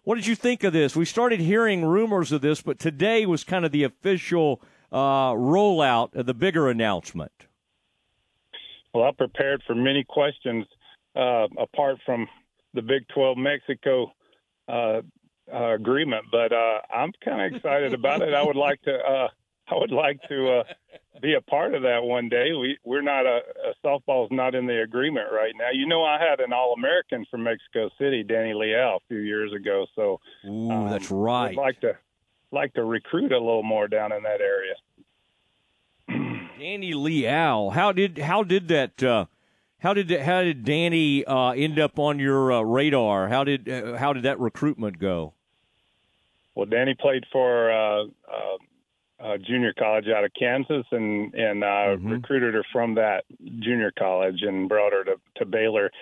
what 0.03 0.15
did 0.15 0.27
you 0.27 0.35
think 0.35 0.65
of 0.65 0.73
this? 0.73 0.97
We 0.97 1.05
started 1.05 1.39
hearing 1.39 1.85
rumors 1.85 2.33
of 2.33 2.41
this, 2.41 2.63
but 2.63 2.79
today 2.79 3.27
was 3.27 3.45
kind 3.45 3.67
of 3.67 3.73
the 3.73 3.85
official 3.85 4.63
uh, 4.91 5.33
rollout 5.33 6.15
of 6.15 6.25
the 6.25 6.33
bigger 6.33 6.71
announcement. 6.71 7.31
Well, 8.95 9.05
I 9.05 9.11
prepared 9.13 9.63
for 9.67 9.75
many 9.75 10.03
questions 10.09 10.65
uh, 11.15 11.47
apart 11.59 11.99
from 12.07 12.27
the 12.73 12.81
Big 12.81 13.07
12 13.15 13.37
Mexico 13.37 14.13
uh, 14.67 15.03
uh, 15.53 15.75
agreement, 15.75 16.27
but 16.31 16.53
uh, 16.53 16.81
I'm 16.93 17.13
kind 17.25 17.41
of 17.41 17.57
excited 17.57 17.95
about 17.95 18.23
it. 18.23 18.35
I 18.35 18.43
would 18.43 18.57
like 18.57 18.83
to. 18.83 18.97
Uh, 18.97 19.29
I 19.71 19.75
would 19.77 19.91
like 19.91 20.19
to 20.31 20.61
uh, 20.61 20.63
be 21.21 21.35
a 21.35 21.43
part 21.43 21.75
of 21.75 21.83
that 21.83 22.03
one 22.03 22.29
day. 22.29 22.53
We 22.53 22.79
we're 22.85 23.03
not 23.03 23.27
a, 23.27 23.41
a 23.69 23.87
softball's 23.87 24.31
not 24.31 24.55
in 24.55 24.67
the 24.67 24.83
agreement 24.83 25.27
right 25.33 25.53
now. 25.57 25.71
You 25.73 25.87
know, 25.87 26.05
I 26.05 26.19
had 26.19 26.41
an 26.41 26.53
All 26.53 26.73
American 26.73 27.27
from 27.31 27.45
Mexico 27.45 27.91
City, 27.99 28.23
Danny 28.23 28.55
Leal, 28.55 28.97
a 28.97 29.01
few 29.09 29.19
years 29.19 29.53
ago. 29.53 29.87
So 29.95 30.21
Ooh, 30.47 30.71
um, 30.71 30.91
that's 30.91 31.11
right. 31.11 31.51
I'd 31.51 31.57
like 31.57 31.81
to 31.81 31.99
like 32.51 32.75
to 32.75 32.85
recruit 32.85 33.33
a 33.33 33.39
little 33.39 33.63
more 33.63 33.89
down 33.89 34.13
in 34.13 34.23
that 34.23 34.41
area. 34.41 34.75
Danny 36.59 36.95
Leal, 36.95 37.71
how 37.71 37.93
did 37.93 38.19
how 38.19 38.43
did 38.43 38.69
that? 38.69 39.03
Uh, 39.03 39.27
how 39.81 39.95
did 39.95 40.11
how 40.11 40.43
did 40.43 40.65
Danny 40.65 41.25
uh, 41.25 41.51
end 41.51 41.79
up 41.79 41.99
on 41.99 42.19
your 42.19 42.53
uh, 42.53 42.63
radar? 42.63 43.29
How 43.29 43.45
did 43.45 43.69
uh, 43.69 43.97
how 43.97 44.13
did 44.13 44.25
that 44.25 44.41
recruitment 44.41 44.99
go? 44.99 45.35
Well, 46.59 46.67
Danny 46.67 46.97
played 46.99 47.25
for 47.31 47.71
uh, 47.71 48.03
uh, 48.03 49.25
uh, 49.25 49.39
junior 49.39 49.73
college 49.79 50.07
out 50.09 50.25
of 50.25 50.33
Kansas, 50.37 50.85
and 50.91 51.33
and 51.33 51.63
uh, 51.63 51.95
Mm-hmm. 51.95 52.09
recruited 52.09 52.55
her 52.55 52.65
from 52.73 52.97
that 52.97 53.23
junior 53.61 53.93
college 53.97 54.43
and 54.43 54.69
brought 54.69 54.93
her 54.93 55.05
to 55.05 55.21
to 55.37 55.47
Baylor. 55.47 55.93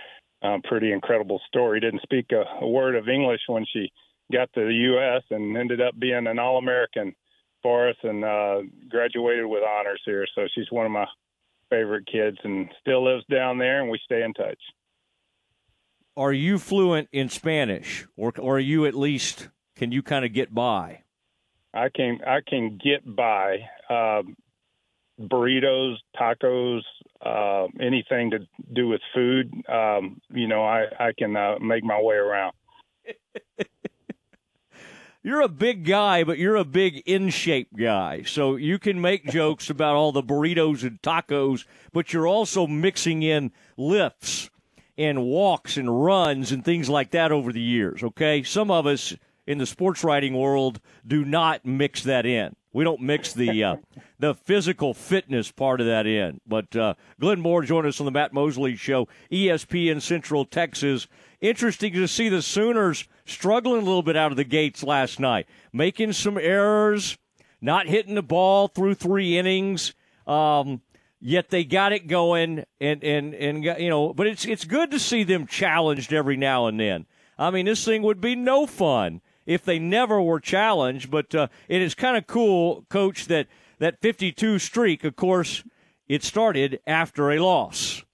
Um, 0.41 0.63
pretty 0.63 0.93
incredible 0.93 1.43
story. 1.47 1.79
Didn't 1.81 2.01
speak 2.01 2.33
a, 2.33 2.45
a 2.65 2.67
word 2.67 2.97
of 2.97 3.07
English 3.07 3.43
when 3.49 3.67
she 3.71 3.93
got 4.33 4.51
to 4.55 4.65
the 4.65 4.73
U.S. 4.73 5.25
and 5.31 5.59
ended 5.59 5.83
up 5.83 5.99
being 5.99 6.27
an 6.27 6.39
All 6.39 6.57
American 6.57 7.15
for 7.63 7.91
us 7.91 7.97
and 8.03 8.25
uh, 8.25 8.63
graduated 8.89 9.45
with 9.45 9.63
honors 9.63 10.01
here. 10.07 10.27
So 10.35 10.49
she's 10.55 10.71
one 10.71 10.87
of 10.87 10.93
my 10.93 11.07
favorite 11.69 12.07
kids 12.11 12.39
and 12.45 12.71
still 12.81 13.05
lives 13.05 13.27
down 13.31 13.59
there, 13.59 13.83
and 13.83 13.91
we 13.91 14.01
stay 14.07 14.23
in 14.23 14.33
touch. 14.33 14.63
Are 16.17 16.33
you 16.33 16.59
fluent 16.59 17.11
in 17.13 17.29
Spanish, 17.29 18.07
or 18.17 18.33
or 18.39 18.57
are 18.57 18.59
you 18.59 18.87
at 18.87 18.95
least 18.95 19.51
can 19.77 19.93
you 19.93 20.03
kind 20.03 20.25
of 20.25 20.33
get 20.33 20.55
by? 20.55 21.03
I 21.73 21.91
can 21.91 22.21
I 22.27 22.41
can 22.47 22.79
get 22.83 23.03
by 23.05 23.59
um, 23.91 24.37
burritos, 25.21 25.97
tacos, 26.19 26.81
uh, 27.25 27.67
anything 27.81 28.31
to 28.31 28.41
do 28.73 28.89
with 28.89 29.01
food. 29.15 29.53
Um, 29.69 30.21
you 30.31 30.49
know, 30.49 30.65
I 30.65 30.87
I 30.99 31.13
can 31.17 31.37
uh, 31.37 31.59
make 31.61 31.85
my 31.85 32.01
way 32.01 32.17
around. 32.17 32.55
You're 35.23 35.43
a 35.43 35.49
big 35.49 35.85
guy, 35.85 36.23
but 36.23 36.39
you're 36.39 36.55
a 36.55 36.65
big 36.65 37.03
in 37.05 37.31
shape 37.31 37.77
guy. 37.77 38.23
So 38.23 38.55
you 38.55 38.79
can 38.79 39.01
make 39.01 39.27
jokes 39.33 39.69
about 39.69 39.97
all 39.97 40.13
the 40.13 40.23
burritos 40.23 40.85
and 40.85 41.03
tacos, 41.03 41.65
but 41.93 42.13
you're 42.13 42.29
also 42.29 42.69
mixing 42.69 43.25
in 43.25 43.51
lifts 43.77 44.51
and 44.97 45.25
walks 45.25 45.77
and 45.77 46.05
runs 46.05 46.53
and 46.53 46.65
things 46.65 46.89
like 46.89 47.11
that 47.11 47.33
over 47.33 47.53
the 47.53 47.61
years, 47.61 48.05
okay? 48.05 48.45
Some 48.45 48.71
of 48.71 48.87
us 48.87 49.17
in 49.47 49.59
the 49.59 49.67
sports 49.67 50.03
writing 50.03 50.35
world 50.35 50.81
do 51.07 51.25
not 51.25 51.65
mix 51.65 52.03
that 52.03 52.27
in. 52.27 52.55
We 52.73 52.85
don't 52.85 53.01
mix 53.01 53.33
the 53.33 53.65
uh, 53.65 53.77
the 54.19 54.35
physical 54.35 54.93
fitness 54.93 55.51
part 55.51 55.81
of 55.81 55.87
that 55.87 56.07
in. 56.07 56.41
But 56.47 56.77
uh, 56.77 56.95
Glenn 57.19 57.41
Moore 57.41 57.63
joined 57.63 57.87
us 57.87 58.01
on 58.01 58.05
the 58.05 58.13
Matt 58.13 58.35
Mosley 58.35 58.77
Show, 58.77 59.09
ESPN 59.33 60.03
Central 60.03 60.45
Texas. 60.45 61.07
Interesting 61.41 61.93
to 61.95 62.09
see 62.09 62.29
the 62.29 62.43
Sooners 62.43 63.09
struggling 63.25 63.83
a 63.83 63.85
little 63.85 64.03
bit 64.03 64.17
out 64.17 64.31
of 64.31 64.37
the 64.37 64.45
gates 64.45 64.83
last 64.83 65.21
night, 65.21 65.47
making 65.73 66.13
some 66.13 66.37
errors, 66.39 67.17
not 67.61 67.87
hitting 67.87 68.15
the 68.15 68.23
ball 68.23 68.69
through 68.69 68.95
three 68.95 69.39
innings. 69.39 69.95
Um, 70.27 70.83
yet 71.21 71.51
they 71.51 71.65
got 71.65 71.93
it 71.93 72.09
going, 72.09 72.65
and 72.81 73.03
and 73.03 73.35
and 73.35 73.65
you 73.65 73.89
know. 73.89 74.13
But 74.13 74.27
it's 74.27 74.45
it's 74.45 74.65
good 74.65 74.91
to 74.91 74.99
see 74.99 75.23
them 75.23 75.47
challenged 75.47 76.13
every 76.13 76.37
now 76.37 76.67
and 76.67 76.79
then. 76.79 77.07
I 77.39 77.51
mean, 77.51 77.67
this 77.67 77.85
thing 77.85 78.03
would 78.03 78.21
be 78.21 78.35
no 78.35 78.67
fun 78.67 79.21
if 79.47 79.65
they 79.65 79.79
never 79.79 80.21
were 80.21 80.41
challenged. 80.41 81.11
But 81.11 81.35
uh, 81.35 81.49
it 81.69 81.81
is 81.81 81.95
kind 81.95 82.17
of 82.17 82.27
cool, 82.27 82.85
Coach, 82.91 83.27
that 83.27 83.47
that 83.79 84.01
52 84.01 84.59
streak. 84.59 85.05
Of 85.05 85.17
course, 85.17 85.65
it 86.09 86.23
started 86.23 86.81
after 86.87 87.31
a 87.31 87.39
loss, 87.39 88.05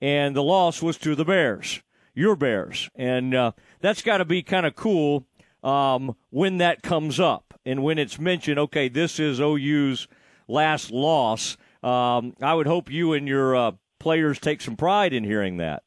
and 0.00 0.34
the 0.34 0.42
loss 0.42 0.82
was 0.82 0.98
to 0.98 1.14
the 1.14 1.24
Bears, 1.24 1.82
your 2.14 2.36
Bears, 2.36 2.90
and 2.94 3.34
uh, 3.34 3.52
that's 3.80 4.02
got 4.02 4.18
to 4.18 4.24
be 4.24 4.42
kind 4.42 4.66
of 4.66 4.74
cool 4.74 5.26
um, 5.62 6.16
when 6.30 6.58
that 6.58 6.82
comes 6.82 7.20
up 7.20 7.54
and 7.64 7.82
when 7.82 7.98
it's 7.98 8.18
mentioned. 8.18 8.58
Okay, 8.58 8.88
this 8.88 9.18
is 9.20 9.40
OU's 9.40 10.08
last 10.46 10.90
loss. 10.90 11.56
Um, 11.82 12.34
I 12.40 12.54
would 12.54 12.66
hope 12.66 12.90
you 12.90 13.12
and 13.12 13.28
your 13.28 13.54
uh, 13.54 13.72
players 14.00 14.38
take 14.38 14.60
some 14.60 14.76
pride 14.76 15.12
in 15.12 15.24
hearing 15.24 15.58
that. 15.58 15.82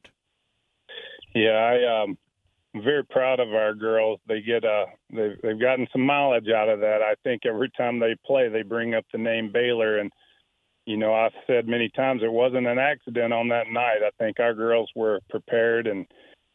Yeah, 1.34 1.50
I 1.50 2.02
um 2.02 2.18
Very 2.74 3.04
proud 3.04 3.38
of 3.38 3.52
our 3.52 3.74
girls. 3.74 4.18
They 4.26 4.40
get 4.40 4.64
uh 4.64 4.86
they've 5.10 5.36
they've 5.42 5.60
gotten 5.60 5.86
some 5.92 6.06
mileage 6.06 6.48
out 6.48 6.70
of 6.70 6.80
that. 6.80 7.02
I 7.02 7.14
think 7.22 7.42
every 7.44 7.70
time 7.76 7.98
they 7.98 8.14
play 8.24 8.48
they 8.48 8.62
bring 8.62 8.94
up 8.94 9.04
the 9.12 9.18
name 9.18 9.50
Baylor 9.52 9.98
and 9.98 10.10
you 10.86 10.96
know, 10.96 11.14
I've 11.14 11.34
said 11.46 11.68
many 11.68 11.90
times 11.90 12.22
it 12.24 12.32
wasn't 12.32 12.66
an 12.66 12.78
accident 12.78 13.32
on 13.32 13.48
that 13.48 13.68
night. 13.70 13.98
I 14.04 14.10
think 14.18 14.40
our 14.40 14.54
girls 14.54 14.90
were 14.96 15.20
prepared 15.30 15.86
and 15.86 16.06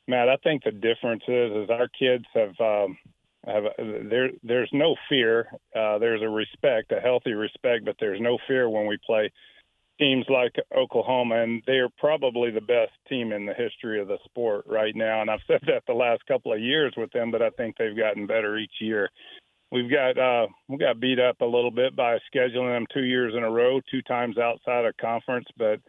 Matt, 0.08 0.28
I 0.28 0.38
think 0.38 0.64
the 0.64 0.72
difference 0.72 1.24
is 1.28 1.52
is 1.52 1.70
our 1.70 1.88
kids 1.88 2.26
have 2.34 2.60
um 2.60 2.98
have 3.46 3.64
there 3.78 4.30
there's 4.42 4.70
no 4.74 4.96
fear. 5.08 5.52
Uh 5.76 6.00
there's 6.00 6.24
a 6.24 6.30
respect, 6.30 6.92
a 6.94 7.00
healthy 7.00 7.34
respect, 7.34 7.86
but 7.86 7.96
there's 8.00 8.20
no 8.20 8.40
fear 8.48 8.70
when 8.70 8.88
we 8.88 8.98
play 9.06 9.32
teams 10.00 10.26
like 10.30 10.56
Oklahoma, 10.76 11.42
and 11.44 11.64
they 11.66 11.78
are 11.78 11.90
probably 11.98 12.52
the 12.52 12.62
best 12.62 12.92
team 13.10 13.32
in 13.32 13.46
the 13.46 13.54
history 13.54 14.00
of 14.00 14.08
the 14.08 14.18
sport 14.26 14.66
right 14.68 14.96
now. 14.96 15.22
And 15.22 15.30
I've 15.30 15.40
said 15.48 15.62
that 15.68 15.84
the 15.88 15.94
last 15.94 16.26
couple 16.28 16.54
of 16.54 16.60
years 16.60 16.94
with 16.98 17.12
them, 17.12 17.32
but 17.32 17.42
I 17.42 17.50
think 17.52 17.76
they've 17.78 17.98
gotten 17.98 18.28
better 18.28 18.58
each 18.58 18.76
year. 18.80 19.10
We've 19.72 19.92
got 19.92 20.18
uh, 20.18 20.48
we 20.70 20.78
got 20.78 21.00
beat 21.00 21.20
up 21.20 21.42
a 21.42 21.46
little 21.46 21.72
bit 21.72 21.96
by 21.96 22.18
scheduling 22.34 22.74
them 22.74 22.86
two 22.94 23.04
years 23.04 23.34
in 23.36 23.44
a 23.44 23.52
row, 23.52 23.82
two 23.92 24.02
times 24.04 24.38
outside 24.38 24.86
of 24.86 24.96
conference. 24.98 25.48
But 25.58 25.82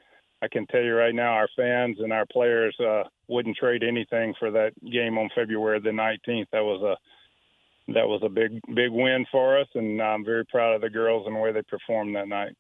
I 0.43 0.49
can 0.49 0.67
tell 0.67 0.83
you 0.83 0.95
right 0.95 1.15
now, 1.15 1.33
our 1.33 1.49
fans 1.57 1.99
and 2.01 2.13
our 2.13 2.27
players 2.27 2.77
uh, 2.81 3.05
wouldn't 3.29 3.57
trade 3.57 3.85
anything 3.85 4.35
for 4.39 4.51
that 4.51 4.73
game 4.91 5.17
on 5.17 5.29
February 5.35 5.81
the 5.81 5.91
19th. 5.91 6.47
That 6.51 6.65
was 6.65 6.83
a 6.83 7.93
that 7.93 8.07
was 8.07 8.21
a 8.25 8.29
big 8.29 8.61
big 8.75 8.91
win 8.91 9.25
for 9.31 9.61
us, 9.61 9.69
and 9.75 10.03
I'm 10.03 10.25
very 10.25 10.45
proud 10.47 10.75
of 10.75 10.81
the 10.81 10.91
girls 10.91 11.27
and 11.27 11.37
the 11.37 11.41
way 11.41 11.53
they 11.53 11.63
performed 11.63 12.17
that 12.17 12.29
night. 12.29 12.57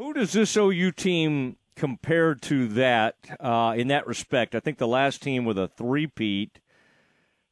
Who 0.00 0.14
does 0.14 0.32
this 0.32 0.56
OU 0.56 0.92
team 0.92 1.58
compare 1.76 2.34
to 2.34 2.68
that 2.68 3.16
uh, 3.38 3.74
in 3.76 3.88
that 3.88 4.06
respect? 4.06 4.54
I 4.54 4.60
think 4.60 4.78
the 4.78 4.88
last 4.88 5.20
team 5.20 5.44
with 5.44 5.58
a 5.58 5.68
three-peat 5.68 6.58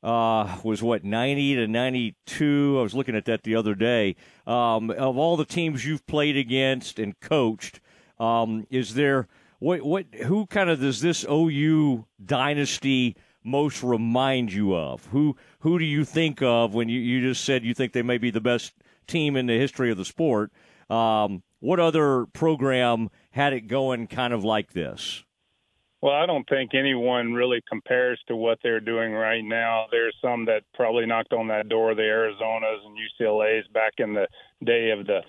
uh, 0.02 0.56
was 0.64 0.82
what 0.82 1.04
ninety 1.04 1.54
to 1.56 1.68
ninety-two. 1.68 2.76
I 2.78 2.82
was 2.82 2.94
looking 2.94 3.14
at 3.14 3.26
that 3.26 3.42
the 3.42 3.54
other 3.54 3.74
day. 3.74 4.16
Um, 4.46 4.88
of 4.88 5.18
all 5.18 5.36
the 5.36 5.44
teams 5.44 5.84
you've 5.84 6.06
played 6.06 6.38
against 6.38 6.98
and 6.98 7.20
coached, 7.20 7.80
um, 8.18 8.66
is 8.70 8.94
there 8.94 9.28
what 9.58 9.82
what 9.82 10.06
who 10.24 10.46
kind 10.46 10.70
of 10.70 10.80
does 10.80 11.02
this 11.02 11.26
OU 11.30 12.06
dynasty 12.24 13.14
most 13.44 13.82
remind 13.82 14.54
you 14.54 14.74
of? 14.74 15.04
Who 15.08 15.36
who 15.58 15.78
do 15.78 15.84
you 15.84 16.02
think 16.02 16.40
of 16.40 16.72
when 16.72 16.88
you, 16.88 16.98
you 16.98 17.20
just 17.20 17.44
said 17.44 17.62
you 17.62 17.74
think 17.74 17.92
they 17.92 18.00
may 18.00 18.16
be 18.16 18.30
the 18.30 18.40
best 18.40 18.72
team 19.06 19.36
in 19.36 19.44
the 19.44 19.58
history 19.58 19.90
of 19.90 19.98
the 19.98 20.06
sport? 20.06 20.50
Um, 20.88 21.42
what 21.60 21.80
other 21.80 22.26
program 22.26 23.10
had 23.30 23.52
it 23.52 23.62
going 23.62 24.06
kind 24.06 24.32
of 24.32 24.44
like 24.44 24.72
this? 24.72 25.24
Well, 26.00 26.14
I 26.14 26.26
don't 26.26 26.48
think 26.48 26.74
anyone 26.74 27.32
really 27.32 27.60
compares 27.68 28.20
to 28.28 28.36
what 28.36 28.58
they're 28.62 28.78
doing 28.78 29.12
right 29.12 29.42
now. 29.42 29.86
There's 29.90 30.14
some 30.22 30.44
that 30.44 30.62
probably 30.72 31.06
knocked 31.06 31.32
on 31.32 31.48
that 31.48 31.68
door, 31.68 31.94
the 31.96 32.02
Arizonas 32.02 32.86
and 32.86 32.96
UCLA's 32.96 33.66
back 33.74 33.94
in 33.98 34.14
the 34.14 34.28
day 34.64 34.90
of 34.90 35.06
the 35.06 35.22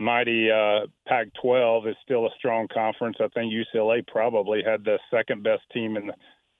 mighty 0.00 0.50
uh, 0.50 0.86
Pac 1.06 1.28
12 1.40 1.86
is 1.88 1.96
still 2.02 2.26
a 2.26 2.30
strong 2.38 2.66
conference. 2.72 3.16
I 3.20 3.28
think 3.28 3.52
UCLA 3.52 4.04
probably 4.06 4.62
had 4.64 4.84
the 4.84 4.98
second 5.12 5.44
best 5.44 5.62
team 5.72 5.96
in 5.96 6.08
the 6.08 6.14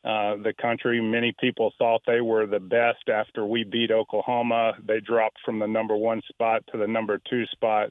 uh, 0.08 0.36
the 0.36 0.54
country. 0.62 1.00
Many 1.00 1.34
people 1.40 1.72
thought 1.78 2.00
they 2.06 2.20
were 2.20 2.46
the 2.46 2.60
best 2.60 3.08
after 3.12 3.44
we 3.44 3.64
beat 3.64 3.90
Oklahoma. 3.90 4.74
They 4.86 5.00
dropped 5.00 5.38
from 5.44 5.58
the 5.58 5.66
number 5.66 5.96
one 5.96 6.22
spot 6.28 6.62
to 6.70 6.78
the 6.78 6.86
number 6.86 7.20
two 7.28 7.44
spot. 7.46 7.90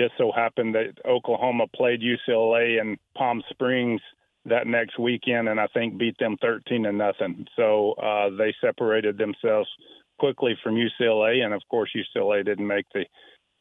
Just 0.00 0.14
so 0.16 0.32
happened 0.32 0.74
that 0.74 0.94
Oklahoma 1.06 1.66
played 1.76 2.00
UCLA 2.00 2.80
in 2.80 2.96
Palm 3.14 3.42
Springs 3.50 4.00
that 4.46 4.66
next 4.66 4.98
weekend, 4.98 5.50
and 5.50 5.60
I 5.60 5.66
think 5.74 5.98
beat 5.98 6.16
them 6.18 6.38
13 6.40 6.84
to 6.84 6.92
nothing. 6.92 7.46
So 7.54 7.92
uh, 8.02 8.30
they 8.30 8.54
separated 8.62 9.18
themselves 9.18 9.68
quickly 10.18 10.56
from 10.62 10.76
UCLA, 10.76 11.44
and 11.44 11.52
of 11.52 11.60
course 11.68 11.90
UCLA 11.94 12.44
didn't 12.44 12.66
make 12.66 12.86
the 12.94 13.04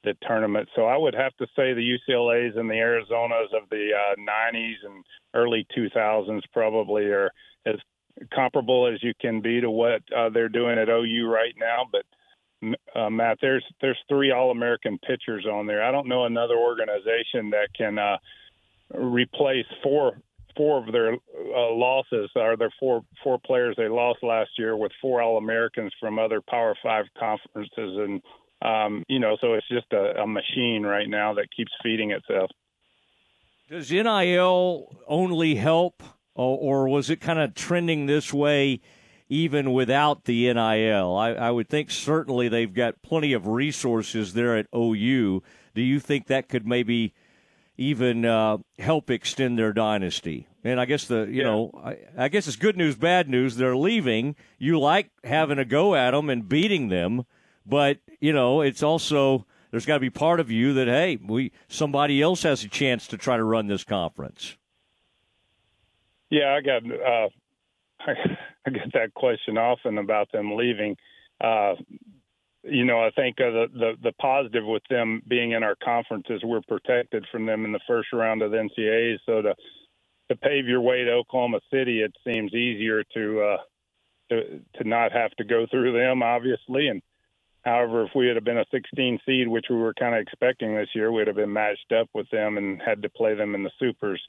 the 0.05 0.15
tournament. 0.25 0.69
So 0.77 0.85
I 0.85 0.95
would 0.95 1.13
have 1.13 1.35
to 1.37 1.47
say 1.57 1.73
the 1.73 1.97
UCLA's 1.97 2.55
and 2.55 2.69
the 2.69 2.75
Arizonas 2.75 3.53
of 3.53 3.67
the 3.69 3.89
uh, 3.93 4.15
90s 4.15 4.75
and 4.85 5.03
early 5.33 5.67
2000s 5.77 6.39
probably 6.53 7.07
are 7.07 7.31
as 7.65 7.75
comparable 8.33 8.87
as 8.87 9.03
you 9.03 9.11
can 9.19 9.41
be 9.41 9.59
to 9.59 9.69
what 9.69 10.01
uh, 10.15 10.29
they're 10.29 10.47
doing 10.47 10.79
at 10.79 10.87
OU 10.87 11.27
right 11.27 11.53
now. 11.59 11.83
But 11.91 12.05
uh, 12.95 13.09
Matt, 13.09 13.37
there's 13.41 13.63
there's 13.81 13.97
three 14.07 14.31
All-American 14.31 14.99
pitchers 14.99 15.45
on 15.45 15.67
there. 15.67 15.83
I 15.83 15.91
don't 15.91 16.07
know 16.07 16.25
another 16.25 16.57
organization 16.57 17.51
that 17.51 17.69
can 17.77 17.97
uh, 17.97 18.17
replace 18.93 19.65
four 19.83 20.19
four 20.57 20.85
of 20.85 20.91
their 20.91 21.13
uh, 21.13 21.71
losses 21.73 22.29
are 22.35 22.57
their 22.57 22.73
four 22.79 23.01
four 23.23 23.39
players 23.39 23.75
they 23.77 23.87
lost 23.87 24.23
last 24.23 24.49
year 24.57 24.75
with 24.75 24.91
four 25.01 25.21
All 25.21 25.37
Americans 25.37 25.93
from 25.99 26.19
other 26.19 26.41
Power 26.41 26.75
Five 26.83 27.05
conferences 27.17 27.71
and 27.77 28.21
Um, 28.61 29.03
you 29.07 29.19
know, 29.19 29.37
so 29.39 29.53
it's 29.53 29.67
just 29.69 29.93
a, 29.93 30.21
a 30.21 30.27
machine 30.27 30.83
right 30.83 31.07
now 31.07 31.33
that 31.35 31.47
keeps 31.55 31.71
feeding 31.81 32.11
itself. 32.11 32.51
Does 33.69 33.89
NIL 33.89 34.97
only 35.07 35.55
help, 35.55 36.03
or, 36.35 36.57
or 36.57 36.89
was 36.89 37.09
it 37.09 37.21
kind 37.21 37.39
of 37.39 37.53
trending 37.53 38.05
this 38.05 38.33
way 38.33 38.81
even 39.29 39.71
without 39.71 40.25
the 40.25 40.51
NIL? 40.51 41.15
I, 41.15 41.29
I 41.33 41.51
would 41.51 41.69
think 41.69 41.91
certainly 41.91 42.49
they've 42.49 42.73
got 42.73 43.01
plenty 43.01 43.33
of 43.33 43.47
resources 43.47 44.33
there 44.33 44.57
at 44.57 44.67
OU. 44.75 45.43
Do 45.75 45.81
you 45.81 45.99
think 45.99 46.27
that 46.27 46.49
could 46.49 46.67
maybe 46.67 47.13
even 47.77 48.25
uh, 48.25 48.57
help 48.77 49.09
extend 49.09 49.57
their 49.57 49.71
dynasty? 49.71 50.47
And 50.63 50.81
I 50.81 50.85
guess 50.85 51.05
the 51.05 51.25
you 51.25 51.37
yeah. 51.37 51.43
know 51.43 51.71
I, 51.81 51.97
I, 52.17 52.27
guess 52.27 52.47
it's 52.47 52.57
good 52.57 52.75
news, 52.75 52.95
bad 52.95 53.29
news. 53.29 53.55
They're 53.55 53.77
leaving. 53.77 54.35
You 54.57 54.79
like 54.79 55.11
having 55.23 55.57
a 55.57 55.65
go 55.65 55.95
at 55.95 56.11
them 56.11 56.29
and 56.29 56.49
beating 56.49 56.89
them, 56.89 57.23
but 57.65 57.99
you 58.19 58.33
know 58.33 58.59
it's 58.59 58.83
also 58.83 59.45
there's 59.71 59.85
got 59.85 59.93
to 59.95 59.99
be 60.01 60.09
part 60.09 60.41
of 60.41 60.51
you 60.51 60.73
that 60.73 60.87
hey, 60.87 61.17
we 61.25 61.53
somebody 61.69 62.21
else 62.21 62.43
has 62.43 62.63
a 62.63 62.67
chance 62.67 63.07
to 63.07 63.17
try 63.17 63.37
to 63.37 63.43
run 63.43 63.67
this 63.67 63.85
conference. 63.85 64.57
Yeah, 66.29 66.53
I 66.53 66.61
got 66.61 66.83
uh, 66.83 67.29
I 68.65 68.69
get 68.69 68.93
that 68.93 69.13
question 69.13 69.57
often 69.57 69.97
about 69.97 70.31
them 70.31 70.55
leaving. 70.55 70.95
Uh, 71.41 71.75
you 72.63 72.85
know, 72.85 72.99
I 72.99 73.11
think 73.11 73.37
uh, 73.39 73.51
the, 73.51 73.67
the 73.73 73.91
the 74.03 74.11
positive 74.13 74.65
with 74.65 74.83
them 74.89 75.21
being 75.27 75.51
in 75.51 75.63
our 75.63 75.75
conference 75.83 76.25
is 76.29 76.43
we're 76.43 76.61
protected 76.67 77.25
from 77.31 77.45
them 77.45 77.65
in 77.65 77.71
the 77.71 77.79
first 77.87 78.09
round 78.11 78.41
of 78.41 78.51
the 78.51 78.57
NCAA. 78.57 79.17
So 79.25 79.41
to 79.41 79.55
to 80.29 80.35
pave 80.35 80.67
your 80.67 80.81
way 80.81 81.03
to 81.03 81.11
Oklahoma 81.11 81.59
City, 81.71 82.01
it 82.01 82.13
seems 82.25 82.53
easier 82.53 83.03
to 83.13 83.41
uh, 83.41 83.57
to 84.29 84.59
to 84.75 84.87
not 84.87 85.11
have 85.13 85.31
to 85.37 85.45
go 85.45 85.65
through 85.71 85.93
them, 85.93 86.21
obviously, 86.21 86.87
and 86.87 87.01
However, 87.65 88.05
if 88.05 88.11
we 88.15 88.27
had 88.27 88.43
been 88.43 88.57
a 88.57 88.65
16 88.71 89.19
seed, 89.25 89.47
which 89.47 89.65
we 89.69 89.75
were 89.75 89.93
kind 89.93 90.15
of 90.15 90.21
expecting 90.21 90.75
this 90.75 90.89
year, 90.95 91.11
we'd 91.11 91.27
have 91.27 91.35
been 91.35 91.51
matched 91.51 91.91
up 91.91 92.07
with 92.13 92.29
them 92.29 92.57
and 92.57 92.81
had 92.81 93.01
to 93.01 93.09
play 93.09 93.35
them 93.35 93.53
in 93.53 93.63
the 93.63 93.71
supers. 93.79 94.21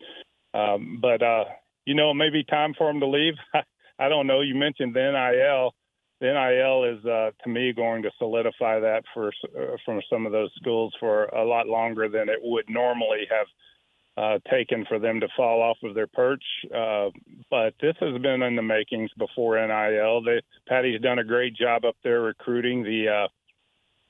Um, 0.52 0.98
but 1.00 1.22
uh, 1.22 1.44
you 1.90 1.96
know, 1.96 2.14
maybe 2.14 2.44
time 2.44 2.72
for 2.78 2.86
them 2.86 3.00
to 3.00 3.06
leave. 3.08 3.34
I 3.98 4.08
don't 4.08 4.28
know. 4.28 4.42
You 4.42 4.54
mentioned 4.54 4.94
the 4.94 5.10
NIL. 5.10 5.74
The 6.20 6.26
NIL 6.32 6.84
is 6.84 7.04
uh, 7.04 7.30
to 7.42 7.50
me 7.50 7.72
going 7.72 8.04
to 8.04 8.12
solidify 8.16 8.78
that 8.78 9.02
for 9.12 9.32
uh, 9.58 9.76
from 9.84 10.00
some 10.08 10.24
of 10.24 10.30
those 10.30 10.52
schools 10.54 10.94
for 11.00 11.24
a 11.24 11.44
lot 11.44 11.66
longer 11.66 12.08
than 12.08 12.28
it 12.28 12.38
would 12.42 12.66
normally 12.68 13.26
have 13.28 13.46
uh, 14.16 14.38
taken 14.48 14.84
for 14.88 15.00
them 15.00 15.18
to 15.18 15.26
fall 15.36 15.62
off 15.62 15.78
of 15.82 15.96
their 15.96 16.06
perch. 16.06 16.44
Uh, 16.72 17.08
but 17.50 17.74
this 17.80 17.96
has 17.98 18.22
been 18.22 18.42
in 18.42 18.54
the 18.54 18.62
makings 18.62 19.10
before 19.18 19.56
NIL. 19.56 20.22
They, 20.22 20.42
Patty's 20.68 21.00
done 21.00 21.18
a 21.18 21.24
great 21.24 21.56
job 21.56 21.84
up 21.84 21.96
there 22.04 22.20
recruiting. 22.20 22.84
The 22.84 23.24
uh, 23.24 23.28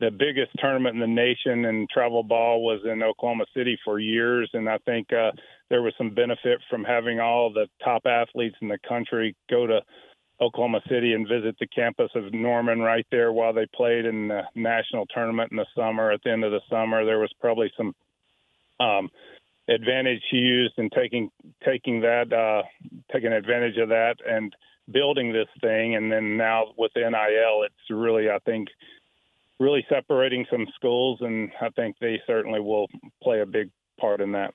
the 0.00 0.10
biggest 0.10 0.50
tournament 0.58 0.96
in 0.96 1.00
the 1.00 1.06
nation 1.06 1.64
in 1.64 1.86
travel 1.90 2.24
ball 2.24 2.62
was 2.62 2.80
in 2.84 3.02
Oklahoma 3.02 3.44
City 3.56 3.78
for 3.84 3.98
years, 3.98 4.50
and 4.52 4.68
I 4.68 4.76
think 4.84 5.08
uh, 5.14 5.30
there 5.70 5.82
was 5.82 5.94
some 5.96 6.10
benefit 6.10 6.58
from 6.68 6.84
having 6.84 7.20
all 7.20 7.52
the 7.52 7.68
top 7.82 8.02
athletes 8.04 8.56
in 8.60 8.68
the 8.68 8.78
country 8.86 9.34
go 9.48 9.66
to 9.66 9.80
Oklahoma 10.40 10.80
City 10.88 11.12
and 11.12 11.28
visit 11.28 11.56
the 11.60 11.66
campus 11.66 12.10
of 12.14 12.34
Norman 12.34 12.80
right 12.80 13.06
there 13.10 13.32
while 13.32 13.52
they 13.52 13.66
played 13.74 14.04
in 14.04 14.28
the 14.28 14.42
national 14.54 15.06
tournament 15.06 15.52
in 15.52 15.58
the 15.58 15.66
summer. 15.76 16.10
At 16.10 16.22
the 16.24 16.32
end 16.32 16.44
of 16.44 16.50
the 16.50 16.60
summer, 16.68 17.04
there 17.04 17.18
was 17.18 17.32
probably 17.40 17.70
some 17.76 17.94
um, 18.80 19.10
advantage 19.68 20.22
used 20.32 20.74
in 20.78 20.90
taking 20.90 21.30
taking 21.64 22.00
that 22.00 22.32
uh, 22.32 22.62
taking 23.12 23.32
advantage 23.32 23.76
of 23.76 23.90
that 23.90 24.16
and 24.26 24.54
building 24.90 25.32
this 25.32 25.48
thing. 25.60 25.94
And 25.94 26.10
then 26.10 26.36
now 26.36 26.72
with 26.76 26.92
NIL, 26.96 27.62
it's 27.62 27.90
really 27.90 28.30
I 28.30 28.38
think 28.44 28.68
really 29.60 29.84
separating 29.90 30.46
some 30.50 30.66
schools, 30.74 31.18
and 31.20 31.50
I 31.60 31.68
think 31.68 31.96
they 32.00 32.18
certainly 32.26 32.60
will 32.60 32.88
play 33.22 33.40
a 33.42 33.46
big 33.46 33.68
part 34.00 34.22
in 34.22 34.32
that. 34.32 34.54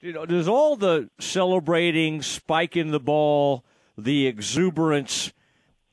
You 0.00 0.14
know, 0.14 0.24
does 0.24 0.48
all 0.48 0.76
the 0.76 1.10
celebrating, 1.20 2.22
spiking 2.22 2.90
the 2.90 3.00
ball, 3.00 3.64
the 3.98 4.26
exuberance, 4.26 5.32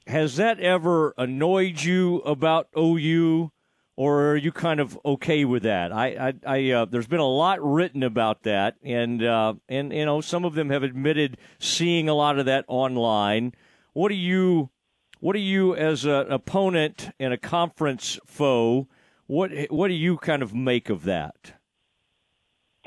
has 0.08 0.38
that 0.38 0.60
ever 0.62 1.14
annoyed 1.18 1.82
you 1.82 2.20
about 2.20 2.70
OU? 2.78 3.52
or 3.98 4.34
are 4.34 4.38
you 4.38 4.52
kind 4.52 4.80
of 4.80 4.98
okay 5.04 5.44
with 5.44 5.64
that? 5.64 5.92
I, 5.92 6.30
I, 6.30 6.34
I 6.46 6.72
uh, 6.72 6.86
there's 6.86 7.08
been 7.08 7.20
a 7.20 7.28
lot 7.28 7.60
written 7.62 8.04
about 8.04 8.44
that, 8.44 8.76
and 8.84 9.24
uh, 9.24 9.56
and 9.68 9.92
you 9.92 10.06
know 10.06 10.22
some 10.22 10.46
of 10.46 10.54
them 10.54 10.70
have 10.70 10.84
admitted 10.84 11.38
seeing 11.60 12.08
a 12.08 12.14
lot 12.14 12.40
of 12.40 12.46
that 12.46 12.64
online. 12.68 13.54
What 13.94 14.10
do 14.10 14.16
you, 14.16 14.70
what 15.20 15.34
do 15.34 15.40
you 15.40 15.76
as 15.76 16.06
an 16.06 16.32
opponent 16.32 17.10
and 17.20 17.34
a 17.34 17.38
conference 17.38 18.20
foe? 18.26 18.88
What 19.26 19.52
what 19.70 19.88
do 19.88 19.96
you 19.96 20.18
kind 20.18 20.44
of 20.44 20.54
make 20.54 20.90
of 20.90 21.04
that? 21.06 21.57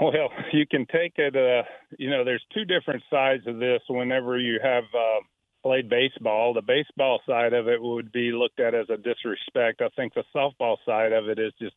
Well, 0.00 0.30
you 0.52 0.66
can 0.66 0.86
take 0.86 1.18
it. 1.18 1.36
Uh, 1.36 1.68
you 1.98 2.08
know, 2.08 2.24
there's 2.24 2.44
two 2.54 2.64
different 2.64 3.02
sides 3.10 3.46
of 3.46 3.58
this. 3.58 3.82
Whenever 3.88 4.38
you 4.38 4.58
have 4.62 4.84
uh, 4.94 5.20
played 5.62 5.88
baseball. 5.88 6.54
The 6.54 6.62
baseball 6.62 7.20
side 7.26 7.52
of 7.52 7.68
it 7.68 7.80
would 7.80 8.12
be 8.12 8.32
looked 8.32 8.60
at 8.60 8.74
as 8.74 8.88
a 8.90 8.96
disrespect. 8.96 9.82
I 9.82 9.88
think 9.96 10.14
the 10.14 10.24
softball 10.34 10.76
side 10.86 11.12
of 11.12 11.28
it 11.28 11.38
is 11.38 11.52
just 11.60 11.74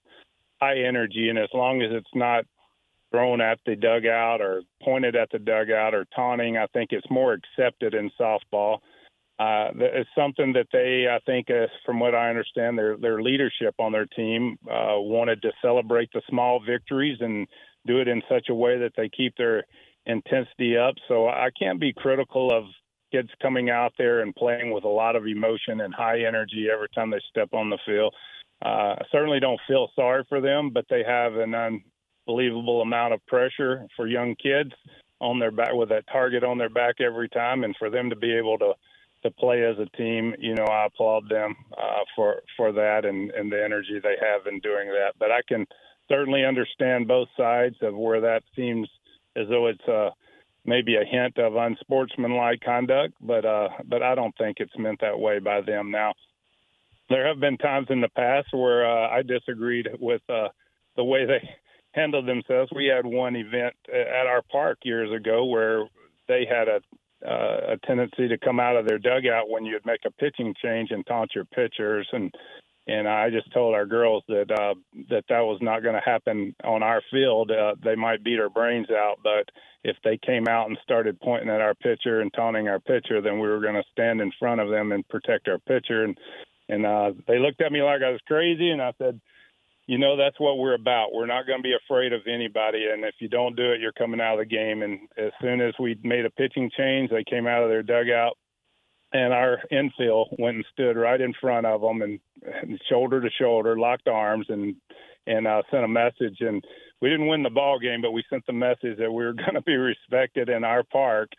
high 0.61 0.79
energy, 0.79 1.29
and 1.29 1.37
as 1.37 1.49
long 1.53 1.81
as 1.81 1.89
it's 1.91 2.15
not 2.15 2.45
thrown 3.11 3.41
at 3.41 3.59
the 3.65 3.75
dugout 3.75 4.41
or 4.41 4.63
pointed 4.81 5.15
at 5.15 5.29
the 5.31 5.39
dugout 5.39 5.93
or 5.93 6.05
taunting, 6.15 6.57
I 6.57 6.65
think 6.67 6.91
it's 6.91 7.09
more 7.09 7.33
accepted 7.33 7.93
in 7.93 8.09
softball. 8.19 8.79
Uh, 9.39 9.69
it's 9.75 10.09
something 10.15 10.53
that 10.53 10.67
they, 10.71 11.07
I 11.11 11.19
think, 11.25 11.49
uh, 11.49 11.67
from 11.85 11.99
what 11.99 12.15
I 12.15 12.29
understand, 12.29 12.77
their 12.77 12.97
their 12.97 13.21
leadership 13.21 13.75
on 13.79 13.91
their 13.91 14.05
team 14.05 14.57
uh, 14.69 14.95
wanted 14.97 15.41
to 15.41 15.51
celebrate 15.61 16.09
the 16.13 16.21
small 16.29 16.61
victories 16.65 17.17
and 17.19 17.47
do 17.85 17.99
it 17.99 18.07
in 18.07 18.22
such 18.30 18.47
a 18.49 18.55
way 18.55 18.77
that 18.80 18.93
they 18.95 19.10
keep 19.10 19.35
their 19.38 19.64
intensity 20.05 20.77
up. 20.77 20.95
So 21.07 21.27
I 21.27 21.49
can't 21.57 21.80
be 21.80 21.93
critical 21.93 22.51
of 22.51 22.65
kids 23.11 23.30
coming 23.41 23.69
out 23.69 23.93
there 23.97 24.22
and 24.22 24.35
playing 24.35 24.72
with 24.72 24.84
a 24.84 24.89
lot 24.89 25.15
of 25.15 25.27
emotion 25.27 25.81
and 25.81 25.93
high 25.93 26.26
energy 26.26 26.68
every 26.73 26.89
time 26.95 27.11
they 27.11 27.22
step 27.30 27.49
on 27.53 27.69
the 27.69 27.77
field. 27.85 28.14
Uh, 28.65 28.95
I 28.97 29.03
certainly 29.11 29.39
don't 29.39 29.60
feel 29.68 29.89
sorry 29.95 30.26
for 30.30 30.41
them, 30.41 30.72
but 30.73 30.85
they 30.89 31.03
have 31.05 31.34
an 31.35 31.53
unbelievable 32.27 32.81
amount 32.81 33.14
of 33.14 33.26
pressure 33.27 33.85
for 33.95 34.07
young 34.07 34.35
kids 34.41 34.72
on 35.19 35.39
their 35.39 35.51
back 35.51 35.73
with 35.73 35.89
that 35.89 36.05
target 36.11 36.43
on 36.43 36.57
their 36.57 36.69
back 36.69 36.95
every 36.99 37.30
time, 37.30 37.64
and 37.64 37.76
for 37.77 37.89
them 37.89 38.10
to 38.10 38.15
be 38.15 38.34
able 38.35 38.57
to 38.57 38.73
to 39.23 39.31
play 39.31 39.64
as 39.64 39.77
a 39.80 39.97
team, 39.97 40.35
you 40.38 40.53
know, 40.53 40.65
I 40.65 40.85
applaud 40.88 41.30
them 41.30 41.55
uh, 41.77 42.03
for 42.15 42.41
for 42.57 42.72
that 42.73 43.05
and 43.05 43.31
and 43.31 43.51
the 43.51 43.64
energy 43.64 43.99
they 44.01 44.15
have 44.22 44.47
in 44.47 44.60
doing 44.60 44.89
that. 44.89 45.14
But 45.18 45.31
I 45.31 45.39
can 45.47 45.65
certainly 46.09 46.45
understand 46.45 47.07
both 47.07 47.27
sides 47.38 47.75
of 47.81 47.95
where 47.95 48.21
that 48.21 48.43
seems 48.55 48.88
as 49.35 49.47
though 49.49 49.67
it's 49.67 49.88
a 49.88 50.11
maybe 50.65 50.95
a 50.95 51.05
hint 51.05 51.38
of 51.38 51.55
unsportsmanlike 51.55 52.61
conduct, 52.61 53.13
but 53.21 53.45
uh, 53.45 53.69
but 53.85 54.01
I 54.01 54.15
don't 54.15 54.35
think 54.38 54.57
it's 54.59 54.77
meant 54.77 55.01
that 55.01 55.19
way 55.19 55.39
by 55.39 55.61
them. 55.61 55.91
Now, 55.91 56.13
there 57.09 57.27
have 57.27 57.39
been 57.39 57.57
times 57.57 57.88
in 57.89 58.01
the 58.01 58.09
past 58.09 58.47
where 58.51 58.85
uh, 58.85 59.09
I 59.09 59.21
disagreed 59.23 59.89
with 59.99 60.21
uh, 60.30 60.49
the 60.95 61.03
way 61.03 61.25
they 61.25 61.49
handled 61.91 62.27
themselves. 62.27 62.71
We 62.73 62.85
had 62.85 63.05
one 63.05 63.35
event 63.35 63.75
at 63.91 64.27
our 64.27 64.41
park 64.51 64.80
years 64.84 65.11
ago 65.11 65.45
where 65.45 65.85
they 66.27 66.45
had 66.49 66.67
a 66.67 66.81
uh, 67.25 67.73
a 67.73 67.88
tendency 67.88 68.27
to 68.27 68.38
come 68.38 68.59
out 68.59 68.75
of 68.75 68.85
their 68.85 68.99
dugout 68.99 69.49
when 69.49 69.63
you'd 69.63 69.85
make 69.85 70.01
a 70.05 70.11
pitching 70.11 70.53
change 70.61 70.91
and 70.91 71.05
taunt 71.05 71.31
your 71.34 71.45
pitchers 71.45 72.07
and 72.11 72.34
and 72.88 73.07
I 73.07 73.30
just 73.30 73.51
told 73.53 73.76
our 73.76 73.85
girls 73.85 74.23
that 74.27 74.51
uh, 74.51 74.76
that 75.10 75.23
that 75.30 75.39
was 75.39 75.60
not 75.61 75.84
going 75.84 75.95
to 75.95 76.01
happen 76.01 76.53
on 76.64 76.84
our 76.84 77.01
field. 77.11 77.49
Uh, 77.49 77.76
they 77.84 77.95
might 77.95 78.23
beat 78.23 78.39
our 78.39 78.49
brains 78.49 78.89
out, 78.89 79.19
but 79.23 79.49
if 79.84 79.95
they 80.03 80.18
came 80.18 80.47
out 80.47 80.68
and 80.68 80.77
started 80.84 81.19
pointing 81.22 81.49
at 81.49 81.61
our 81.61 81.76
pitcher 81.76 82.22
and 82.22 82.34
taunting 82.34 82.68
our 82.68 82.80
pitcher, 82.80 83.22
then 83.22 83.39
we 83.39 83.47
were 83.47 83.61
going 83.61 83.76
to 83.76 83.84
stand 83.91 84.22
in 84.22 84.31
front 84.38 84.60
of 84.60 84.69
them 84.69 84.91
and 84.91 85.07
protect 85.07 85.47
our 85.47 85.60
pitcher. 85.60 86.03
And 86.03 86.18
and 86.69 86.85
uh, 86.85 87.11
they 87.27 87.39
looked 87.39 87.61
at 87.61 87.72
me 87.72 87.81
like 87.81 88.01
I 88.01 88.11
was 88.11 88.22
crazy, 88.27 88.69
and 88.69 88.81
I 88.81 88.93
said, 88.97 89.19
you 89.85 89.97
know, 89.97 90.15
that's 90.18 90.39
what 90.39 90.57
we're 90.57 90.76
about. 90.76 91.14
We're 91.14 91.26
not 91.26 91.45
going 91.45 91.60
to 91.60 91.64
be 91.64 91.76
afraid 91.76 92.14
of 92.14 92.22
anybody, 92.27 92.88
and 92.91 93.05
if 93.05 93.15
you 93.19 93.30
don't 93.30 93.55
do 93.55 93.72
it, 93.72 93.80
you're 93.80 93.91
coming 93.93 94.22
out 94.22 94.39
of 94.39 94.39
the 94.39 94.45
game. 94.45 94.81
And 94.81 94.99
as 95.18 95.31
soon 95.41 95.61
as 95.61 95.73
we 95.80 95.97
made 96.03 96.26
a 96.26 96.30
pitching 96.31 96.69
change, 96.77 97.11
they 97.11 97.23
came 97.23 97.47
out 97.47 97.64
of 97.64 97.69
their 97.69 97.84
dugout 97.84 98.38
and 99.14 99.31
our 99.31 99.60
infield 99.69 100.30
went 100.40 100.57
and 100.57 100.65
stood 100.73 100.98
right 100.98 101.22
in 101.22 101.34
front 101.40 101.65
of 101.65 101.81
them 101.81 102.02
and, 102.02 102.19
and 102.44 102.81
shoulder 102.90 103.22
to 103.22 103.30
shoulder, 103.40 103.77
locked 103.77 104.07
arms, 104.07 104.48
and 104.49 104.76
and 105.26 105.48
uh, 105.48 105.61
sent 105.72 105.85
a 105.85 105.88
message. 105.88 106.38
And 106.41 106.64
we 107.02 107.10
didn't 107.10 107.27
win 107.27 107.44
the 107.44 107.49
ball 107.49 107.80
game, 107.80 108.02
but 108.02 108.11
we 108.11 108.23
sent 108.30 108.45
the 108.45 108.53
message 108.53 108.98
that 108.98 109.11
we 109.11 109.23
were 109.23 109.34
going 109.34 109.53
to 109.53 109.61
be 109.61 109.76
respected 109.76 110.49
in 110.49 110.64
our 110.64 110.84
park, 110.84 111.30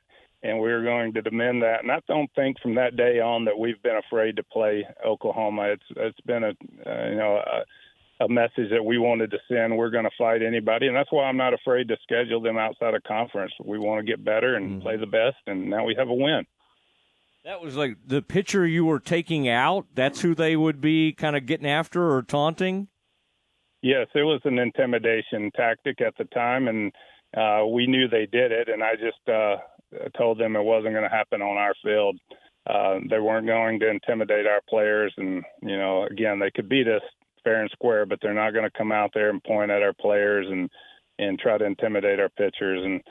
and 0.42 0.58
we 0.58 0.70
were 0.70 0.84
going 0.84 1.12
to 1.14 1.22
demand 1.22 1.62
that. 1.62 1.82
And 1.82 1.92
I 1.92 2.00
don't 2.06 2.30
think 2.34 2.60
from 2.60 2.76
that 2.76 2.96
day 2.96 3.20
on 3.20 3.44
that 3.46 3.58
we've 3.58 3.82
been 3.82 3.96
afraid 3.96 4.36
to 4.36 4.44
play 4.44 4.86
Oklahoma. 5.04 5.72
It's 5.72 5.84
it's 5.96 6.20
been 6.20 6.44
a 6.44 6.50
uh, 6.88 7.08
you 7.10 7.16
know. 7.16 7.42
A, 7.44 7.64
a 8.20 8.28
message 8.28 8.70
that 8.70 8.84
we 8.84 8.96
wanted 8.96 9.32
to 9.32 9.38
send. 9.48 9.76
We're 9.76 9.90
going 9.90 10.04
to 10.04 10.10
fight 10.16 10.40
anybody, 10.40 10.86
and 10.86 10.94
that's 10.94 11.10
why 11.10 11.24
I'm 11.24 11.36
not 11.36 11.52
afraid 11.52 11.88
to 11.88 11.96
schedule 12.04 12.40
them 12.40 12.56
outside 12.56 12.94
of 12.94 13.02
conference. 13.02 13.52
We 13.62 13.76
want 13.76 14.06
to 14.06 14.10
get 14.10 14.24
better 14.24 14.54
and 14.54 14.70
mm-hmm. 14.70 14.82
play 14.82 14.96
the 14.96 15.06
best, 15.06 15.36
and 15.48 15.68
now 15.68 15.84
we 15.84 15.96
have 15.98 16.08
a 16.08 16.14
win. 16.14 16.46
That 17.44 17.60
was 17.60 17.76
like 17.76 17.98
the 18.06 18.22
pitcher 18.22 18.66
you 18.66 18.86
were 18.86 19.00
taking 19.00 19.48
out. 19.48 19.86
That's 19.94 20.22
who 20.22 20.34
they 20.34 20.56
would 20.56 20.80
be 20.80 21.12
kind 21.12 21.36
of 21.36 21.44
getting 21.44 21.66
after 21.66 22.14
or 22.14 22.22
taunting. 22.22 22.88
Yes, 23.82 24.06
it 24.14 24.22
was 24.22 24.40
an 24.44 24.58
intimidation 24.58 25.50
tactic 25.54 26.00
at 26.00 26.14
the 26.16 26.24
time, 26.24 26.68
and 26.68 26.90
uh, 27.36 27.66
we 27.66 27.86
knew 27.86 28.08
they 28.08 28.26
did 28.32 28.50
it. 28.50 28.70
And 28.70 28.82
I 28.82 28.94
just 28.94 29.28
uh, 29.28 29.56
told 30.16 30.38
them 30.38 30.56
it 30.56 30.62
wasn't 30.62 30.94
going 30.94 31.08
to 31.08 31.14
happen 31.14 31.42
on 31.42 31.58
our 31.58 31.74
field. 31.82 32.18
Uh, 32.66 33.00
they 33.10 33.18
weren't 33.18 33.46
going 33.46 33.78
to 33.80 33.90
intimidate 33.90 34.46
our 34.46 34.62
players, 34.66 35.12
and 35.18 35.44
you 35.60 35.76
know, 35.76 36.04
again, 36.04 36.38
they 36.38 36.50
could 36.50 36.70
beat 36.70 36.88
us 36.88 37.02
fair 37.44 37.60
and 37.60 37.70
square, 37.72 38.06
but 38.06 38.18
they're 38.22 38.32
not 38.32 38.52
going 38.52 38.64
to 38.64 38.78
come 38.78 38.90
out 38.90 39.10
there 39.12 39.28
and 39.28 39.44
point 39.44 39.70
at 39.70 39.82
our 39.82 39.92
players 39.92 40.46
and 40.50 40.70
and 41.18 41.38
try 41.38 41.58
to 41.58 41.66
intimidate 41.66 42.20
our 42.20 42.30
pitchers. 42.30 42.82
And 42.82 43.02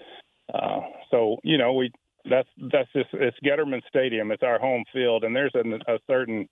uh, 0.52 0.80
so, 1.12 1.38
you 1.44 1.60
know, 1.60 1.74
we 1.74 1.92
that's 2.30 2.50
that's 2.72 2.92
just 2.94 3.10
it's 3.14 3.38
Getterman 3.44 3.82
Stadium. 3.88 4.32
It's 4.32 4.44
our 4.44 4.60
home 4.60 4.84
field, 4.94 5.24
and 5.24 5.36
there's 5.36 5.54
a, 5.56 5.94
a 5.94 6.00
certain 6.08 6.48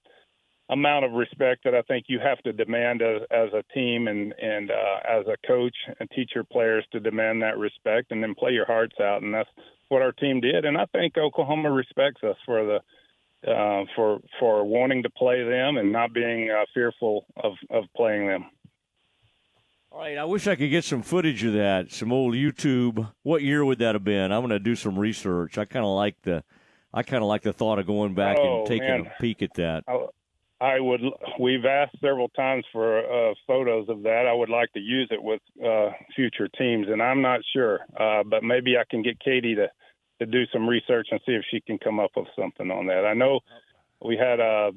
amount 0.69 1.05
of 1.05 1.11
respect 1.11 1.63
that 1.65 1.75
I 1.75 1.81
think 1.83 2.05
you 2.07 2.19
have 2.19 2.39
to 2.43 2.53
demand 2.53 3.01
as, 3.01 3.21
as 3.29 3.49
a 3.53 3.63
team 3.73 4.07
and 4.07 4.33
and 4.41 4.71
uh, 4.71 4.99
as 5.07 5.25
a 5.27 5.47
coach 5.47 5.75
and 5.99 6.09
teach 6.11 6.31
your 6.33 6.45
players 6.45 6.85
to 6.91 6.99
demand 6.99 7.41
that 7.41 7.57
respect 7.57 8.11
and 8.11 8.23
then 8.23 8.35
play 8.35 8.51
your 8.51 8.65
hearts 8.65 8.95
out. 8.99 9.21
And 9.21 9.33
that's 9.33 9.49
what 9.89 10.01
our 10.01 10.13
team 10.13 10.39
did. 10.41 10.65
And 10.65 10.77
I 10.77 10.85
think 10.85 11.17
Oklahoma 11.17 11.71
respects 11.71 12.23
us 12.23 12.37
for 12.45 12.65
the 12.65 13.51
uh, 13.51 13.85
for 13.95 14.19
for 14.39 14.63
wanting 14.63 15.03
to 15.03 15.09
play 15.09 15.43
them 15.43 15.77
and 15.77 15.91
not 15.91 16.13
being 16.13 16.49
uh, 16.49 16.65
fearful 16.73 17.25
of 17.37 17.53
of 17.69 17.85
playing 17.95 18.27
them. 18.27 18.45
All 19.93 19.99
right, 19.99 20.17
I 20.17 20.23
wish 20.23 20.47
I 20.47 20.55
could 20.55 20.69
get 20.69 20.85
some 20.85 21.01
footage 21.01 21.43
of 21.43 21.51
that, 21.51 21.91
some 21.91 22.13
old 22.13 22.33
YouTube. 22.33 23.11
What 23.23 23.41
year 23.41 23.65
would 23.65 23.79
that 23.79 23.93
have 23.93 24.05
been? 24.05 24.31
I'm 24.31 24.39
going 24.39 24.51
to 24.51 24.59
do 24.59 24.73
some 24.73 24.97
research. 24.97 25.57
I 25.57 25.65
kind 25.65 25.83
of 25.83 25.91
like 25.91 26.15
the, 26.21 26.45
I 26.93 27.03
kind 27.03 27.21
of 27.21 27.27
like 27.27 27.41
the 27.41 27.51
thought 27.51 27.77
of 27.77 27.87
going 27.87 28.13
back 28.13 28.37
oh, 28.39 28.59
and 28.59 28.67
taking 28.67 28.87
man. 28.87 29.07
a 29.07 29.21
peek 29.21 29.41
at 29.41 29.53
that. 29.55 29.83
I, 29.89 30.05
I 30.61 30.79
would. 30.79 31.01
We've 31.41 31.65
asked 31.65 31.97
several 31.99 32.29
times 32.29 32.63
for 32.71 32.99
uh, 32.99 33.33
photos 33.45 33.89
of 33.89 34.03
that. 34.03 34.27
I 34.29 34.33
would 34.33 34.47
like 34.47 34.71
to 34.73 34.79
use 34.79 35.09
it 35.11 35.21
with 35.21 35.41
uh, 35.61 35.89
future 36.15 36.47
teams, 36.57 36.87
and 36.87 37.01
I'm 37.01 37.21
not 37.21 37.41
sure, 37.51 37.81
uh, 37.99 38.23
but 38.23 38.43
maybe 38.43 38.77
I 38.77 38.83
can 38.89 39.03
get 39.03 39.19
Katie 39.19 39.55
to 39.55 39.67
to 40.19 40.25
do 40.25 40.45
some 40.53 40.69
research 40.69 41.07
and 41.11 41.19
see 41.25 41.33
if 41.33 41.43
she 41.51 41.59
can 41.59 41.79
come 41.79 41.99
up 41.99 42.11
with 42.15 42.27
something 42.39 42.71
on 42.71 42.85
that. 42.85 43.05
I 43.05 43.13
know 43.13 43.41
we 44.03 44.17
had 44.17 44.39
uh, 44.39 44.71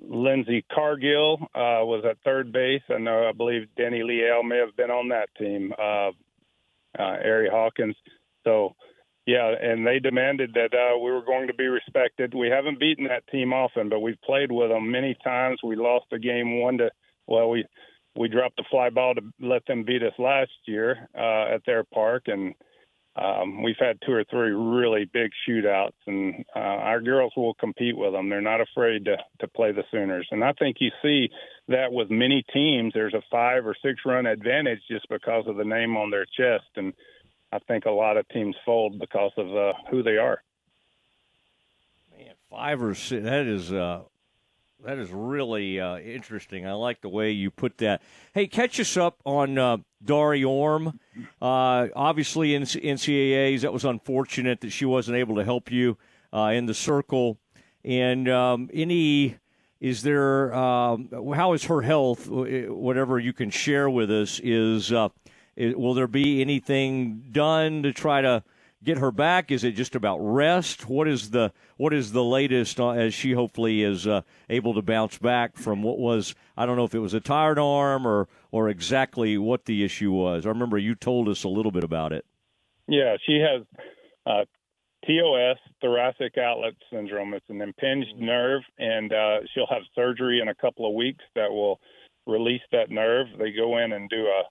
Lindsey 0.00 0.64
Cargill 0.72 1.38
uh, 1.54 1.84
was 1.84 2.04
at 2.08 2.18
third 2.24 2.52
base. 2.52 2.82
I 2.88 2.98
know 2.98 3.28
I 3.28 3.32
believe 3.32 3.74
Denny 3.76 4.02
Leal 4.02 4.42
may 4.42 4.58
have 4.58 4.76
been 4.76 4.90
on 4.90 5.08
that 5.08 5.28
team. 5.38 5.72
Uh, 5.78 6.10
uh, 6.98 7.16
Ari 7.24 7.48
Hawkins. 7.50 7.96
So 8.44 8.74
yeah, 9.26 9.52
and 9.60 9.86
they 9.86 9.98
demanded 9.98 10.54
that 10.54 10.74
uh, 10.74 10.98
we 10.98 11.10
were 11.10 11.24
going 11.24 11.48
to 11.48 11.54
be 11.54 11.66
respected. 11.66 12.34
We 12.34 12.48
haven't 12.48 12.80
beaten 12.80 13.04
that 13.08 13.26
team 13.28 13.52
often, 13.52 13.88
but 13.90 14.00
we've 14.00 14.20
played 14.22 14.50
with 14.50 14.70
them 14.70 14.90
many 14.90 15.16
times. 15.22 15.58
We 15.62 15.76
lost 15.76 16.06
a 16.12 16.18
game 16.18 16.60
one 16.60 16.78
to 16.78 16.90
well, 17.26 17.50
we 17.50 17.66
we 18.16 18.28
dropped 18.28 18.56
the 18.56 18.64
fly 18.70 18.90
ball 18.90 19.14
to 19.14 19.20
let 19.40 19.66
them 19.66 19.84
beat 19.84 20.02
us 20.02 20.14
last 20.18 20.50
year 20.64 21.08
uh, 21.14 21.54
at 21.54 21.62
their 21.66 21.84
park, 21.84 22.24
and 22.26 22.54
um, 23.18 23.62
we've 23.62 23.78
had 23.78 23.98
two 24.04 24.12
or 24.12 24.24
three 24.24 24.50
really 24.50 25.04
big 25.12 25.30
shootouts, 25.48 25.96
and 26.06 26.44
uh, 26.54 26.58
our 26.58 27.00
girls 27.00 27.32
will 27.36 27.54
compete 27.54 27.96
with 27.96 28.12
them. 28.12 28.28
They're 28.28 28.40
not 28.40 28.60
afraid 28.60 29.04
to 29.06 29.16
to 29.40 29.48
play 29.48 29.72
the 29.72 29.84
Sooners, 29.90 30.28
and 30.30 30.44
I 30.44 30.52
think 30.52 30.76
you 30.80 30.90
see 31.02 31.30
that 31.68 31.92
with 31.92 32.10
many 32.10 32.44
teams. 32.52 32.92
There's 32.94 33.14
a 33.14 33.22
five 33.30 33.66
or 33.66 33.74
six 33.82 34.00
run 34.04 34.26
advantage 34.26 34.80
just 34.88 35.08
because 35.08 35.44
of 35.46 35.56
the 35.56 35.64
name 35.64 35.96
on 35.96 36.10
their 36.10 36.26
chest, 36.26 36.70
and 36.76 36.92
I 37.52 37.58
think 37.60 37.86
a 37.86 37.90
lot 37.90 38.16
of 38.16 38.28
teams 38.28 38.56
fold 38.64 38.98
because 38.98 39.32
of 39.36 39.56
uh, 39.56 39.72
who 39.90 40.02
they 40.02 40.18
are. 40.18 40.42
Man, 42.16 42.34
Five 42.50 42.82
or 42.82 42.94
six. 42.94 43.24
That 43.24 43.46
is 43.46 43.72
uh, 43.72 44.02
that 44.84 44.98
is 44.98 45.10
really 45.10 45.80
uh, 45.80 45.98
interesting. 45.98 46.66
I 46.66 46.72
like 46.72 47.00
the 47.00 47.08
way 47.08 47.32
you 47.32 47.50
put 47.50 47.78
that. 47.78 48.00
Hey, 48.32 48.46
catch 48.46 48.78
us 48.78 48.96
up 48.96 49.20
on 49.24 49.58
uh, 49.58 49.78
Dari 50.04 50.44
Orme. 50.44 51.00
Uh, 51.42 51.88
obviously, 51.96 52.54
in 52.54 52.62
NCAA's, 52.62 53.62
that 53.62 53.72
was 53.72 53.84
unfortunate 53.84 54.60
that 54.60 54.70
she 54.70 54.84
wasn't 54.84 55.16
able 55.16 55.34
to 55.36 55.44
help 55.44 55.72
you 55.72 55.98
uh, 56.32 56.52
in 56.54 56.66
the 56.66 56.74
circle. 56.74 57.38
And 57.84 58.28
um, 58.28 58.70
any, 58.72 59.38
is 59.80 60.02
there, 60.02 60.54
um, 60.54 61.08
how 61.34 61.54
is 61.54 61.64
her 61.64 61.82
health? 61.82 62.28
Whatever 62.28 63.18
you 63.18 63.32
can 63.32 63.50
share 63.50 63.90
with 63.90 64.10
us 64.12 64.40
is, 64.44 64.92
uh, 64.92 65.08
will 65.56 65.94
there 65.94 66.06
be 66.06 66.40
anything 66.40 67.24
done 67.32 67.82
to 67.82 67.92
try 67.92 68.20
to 68.20 68.44
get 68.82 68.98
her 68.98 69.10
back? 69.10 69.50
Is 69.50 69.64
it 69.64 69.72
just 69.72 69.94
about 69.94 70.18
rest? 70.18 70.88
What 70.88 71.08
is 71.08 71.30
the 71.30 71.52
what 71.76 71.92
is 71.92 72.12
the 72.12 72.24
latest 72.24 72.80
uh, 72.80 72.90
as 72.90 73.14
she 73.14 73.32
hopefully 73.32 73.82
is 73.82 74.06
uh, 74.06 74.22
able 74.48 74.74
to 74.74 74.82
bounce 74.82 75.18
back 75.18 75.56
from 75.56 75.82
what 75.82 75.98
was 75.98 76.34
I 76.56 76.66
don't 76.66 76.76
know 76.76 76.84
if 76.84 76.94
it 76.94 77.00
was 77.00 77.14
a 77.14 77.20
tired 77.20 77.58
arm 77.58 78.06
or 78.06 78.28
or 78.50 78.68
exactly 78.68 79.38
what 79.38 79.64
the 79.64 79.84
issue 79.84 80.12
was. 80.12 80.46
I 80.46 80.50
remember 80.50 80.78
you 80.78 80.94
told 80.94 81.28
us 81.28 81.44
a 81.44 81.48
little 81.48 81.72
bit 81.72 81.84
about 81.84 82.12
it. 82.12 82.24
Yeah, 82.86 83.16
she 83.26 83.40
has 83.40 83.66
uh, 84.26 84.44
TOS, 85.06 85.58
thoracic 85.80 86.38
outlet 86.38 86.74
syndrome. 86.90 87.34
It's 87.34 87.48
an 87.48 87.60
impinged 87.60 88.16
nerve, 88.16 88.62
and 88.78 89.12
uh, 89.12 89.38
she'll 89.52 89.66
have 89.68 89.82
surgery 89.94 90.40
in 90.40 90.48
a 90.48 90.54
couple 90.54 90.88
of 90.88 90.94
weeks 90.94 91.24
that 91.34 91.50
will 91.50 91.80
release 92.26 92.62
that 92.72 92.90
nerve. 92.90 93.26
They 93.38 93.52
go 93.52 93.78
in 93.78 93.92
and 93.92 94.08
do 94.08 94.26
a 94.26 94.42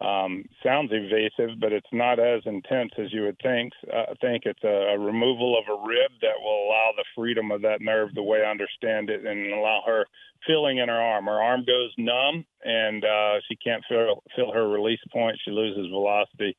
um, 0.00 0.44
sounds 0.62 0.92
evasive, 0.92 1.58
but 1.60 1.72
it's 1.72 1.92
not 1.92 2.20
as 2.20 2.42
intense 2.46 2.92
as 2.98 3.12
you 3.12 3.22
would 3.22 3.38
think. 3.42 3.72
Uh, 3.92 4.12
I 4.12 4.14
think 4.20 4.44
it's 4.46 4.62
a, 4.62 4.94
a 4.94 4.98
removal 4.98 5.58
of 5.58 5.64
a 5.66 5.86
rib 5.86 6.12
that 6.22 6.38
will 6.40 6.68
allow 6.68 6.90
the 6.96 7.04
freedom 7.16 7.50
of 7.50 7.62
that 7.62 7.80
nerve, 7.80 8.14
the 8.14 8.22
way 8.22 8.44
I 8.44 8.50
understand 8.50 9.10
it, 9.10 9.26
and 9.26 9.52
allow 9.52 9.82
her 9.86 10.06
feeling 10.46 10.78
in 10.78 10.88
her 10.88 11.00
arm. 11.00 11.26
Her 11.26 11.42
arm 11.42 11.64
goes 11.66 11.92
numb, 11.98 12.44
and 12.62 13.04
uh, 13.04 13.40
she 13.48 13.56
can't 13.56 13.82
feel 13.88 14.22
feel 14.36 14.52
her 14.52 14.68
release 14.68 15.00
point. 15.12 15.36
She 15.44 15.50
loses 15.50 15.90
velocity, 15.90 16.56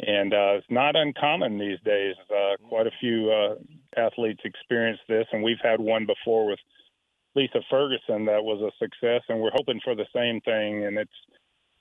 and 0.00 0.34
uh, 0.34 0.60
it's 0.60 0.66
not 0.70 0.94
uncommon 0.94 1.58
these 1.58 1.80
days. 1.86 2.14
Uh, 2.30 2.56
quite 2.68 2.86
a 2.86 2.98
few 3.00 3.32
uh, 3.32 3.54
athletes 3.98 4.42
experience 4.44 5.00
this, 5.08 5.26
and 5.32 5.42
we've 5.42 5.62
had 5.62 5.80
one 5.80 6.04
before 6.04 6.46
with 6.46 6.58
Lisa 7.34 7.60
Ferguson 7.70 8.26
that 8.26 8.44
was 8.44 8.60
a 8.60 8.84
success, 8.84 9.22
and 9.30 9.40
we're 9.40 9.50
hoping 9.54 9.80
for 9.82 9.94
the 9.94 10.06
same 10.14 10.42
thing. 10.42 10.84
And 10.84 10.98
it's 10.98 11.10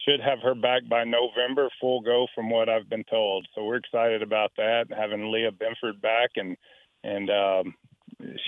should 0.05 0.19
have 0.21 0.39
her 0.43 0.55
back 0.55 0.87
by 0.89 1.03
November, 1.03 1.69
full 1.79 2.01
go 2.01 2.27
from 2.33 2.49
what 2.49 2.69
I've 2.69 2.89
been 2.89 3.03
told. 3.09 3.47
So 3.53 3.63
we're 3.63 3.75
excited 3.75 4.21
about 4.21 4.51
that, 4.57 4.85
having 4.95 5.31
Leah 5.31 5.51
Benford 5.51 6.01
back 6.01 6.31
and 6.35 6.57
and 7.03 7.29
um, 7.29 7.73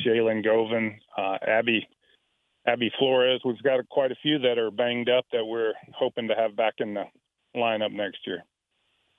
Shaylin 0.06 0.44
Govan, 0.44 1.00
uh, 1.18 1.38
Abby 1.46 1.88
Abby 2.66 2.92
Flores. 2.98 3.42
We've 3.44 3.62
got 3.62 3.88
quite 3.90 4.12
a 4.12 4.16
few 4.22 4.40
that 4.40 4.58
are 4.58 4.72
banged 4.72 5.10
up 5.10 5.26
that 5.32 5.46
we're 5.46 5.74
hoping 5.94 6.28
to 6.30 6.36
have 6.36 6.56
back 6.56 6.76
in 6.78 6.94
the 6.94 7.06
lineup 7.56 7.92
next 7.92 8.20
year. 8.26 8.44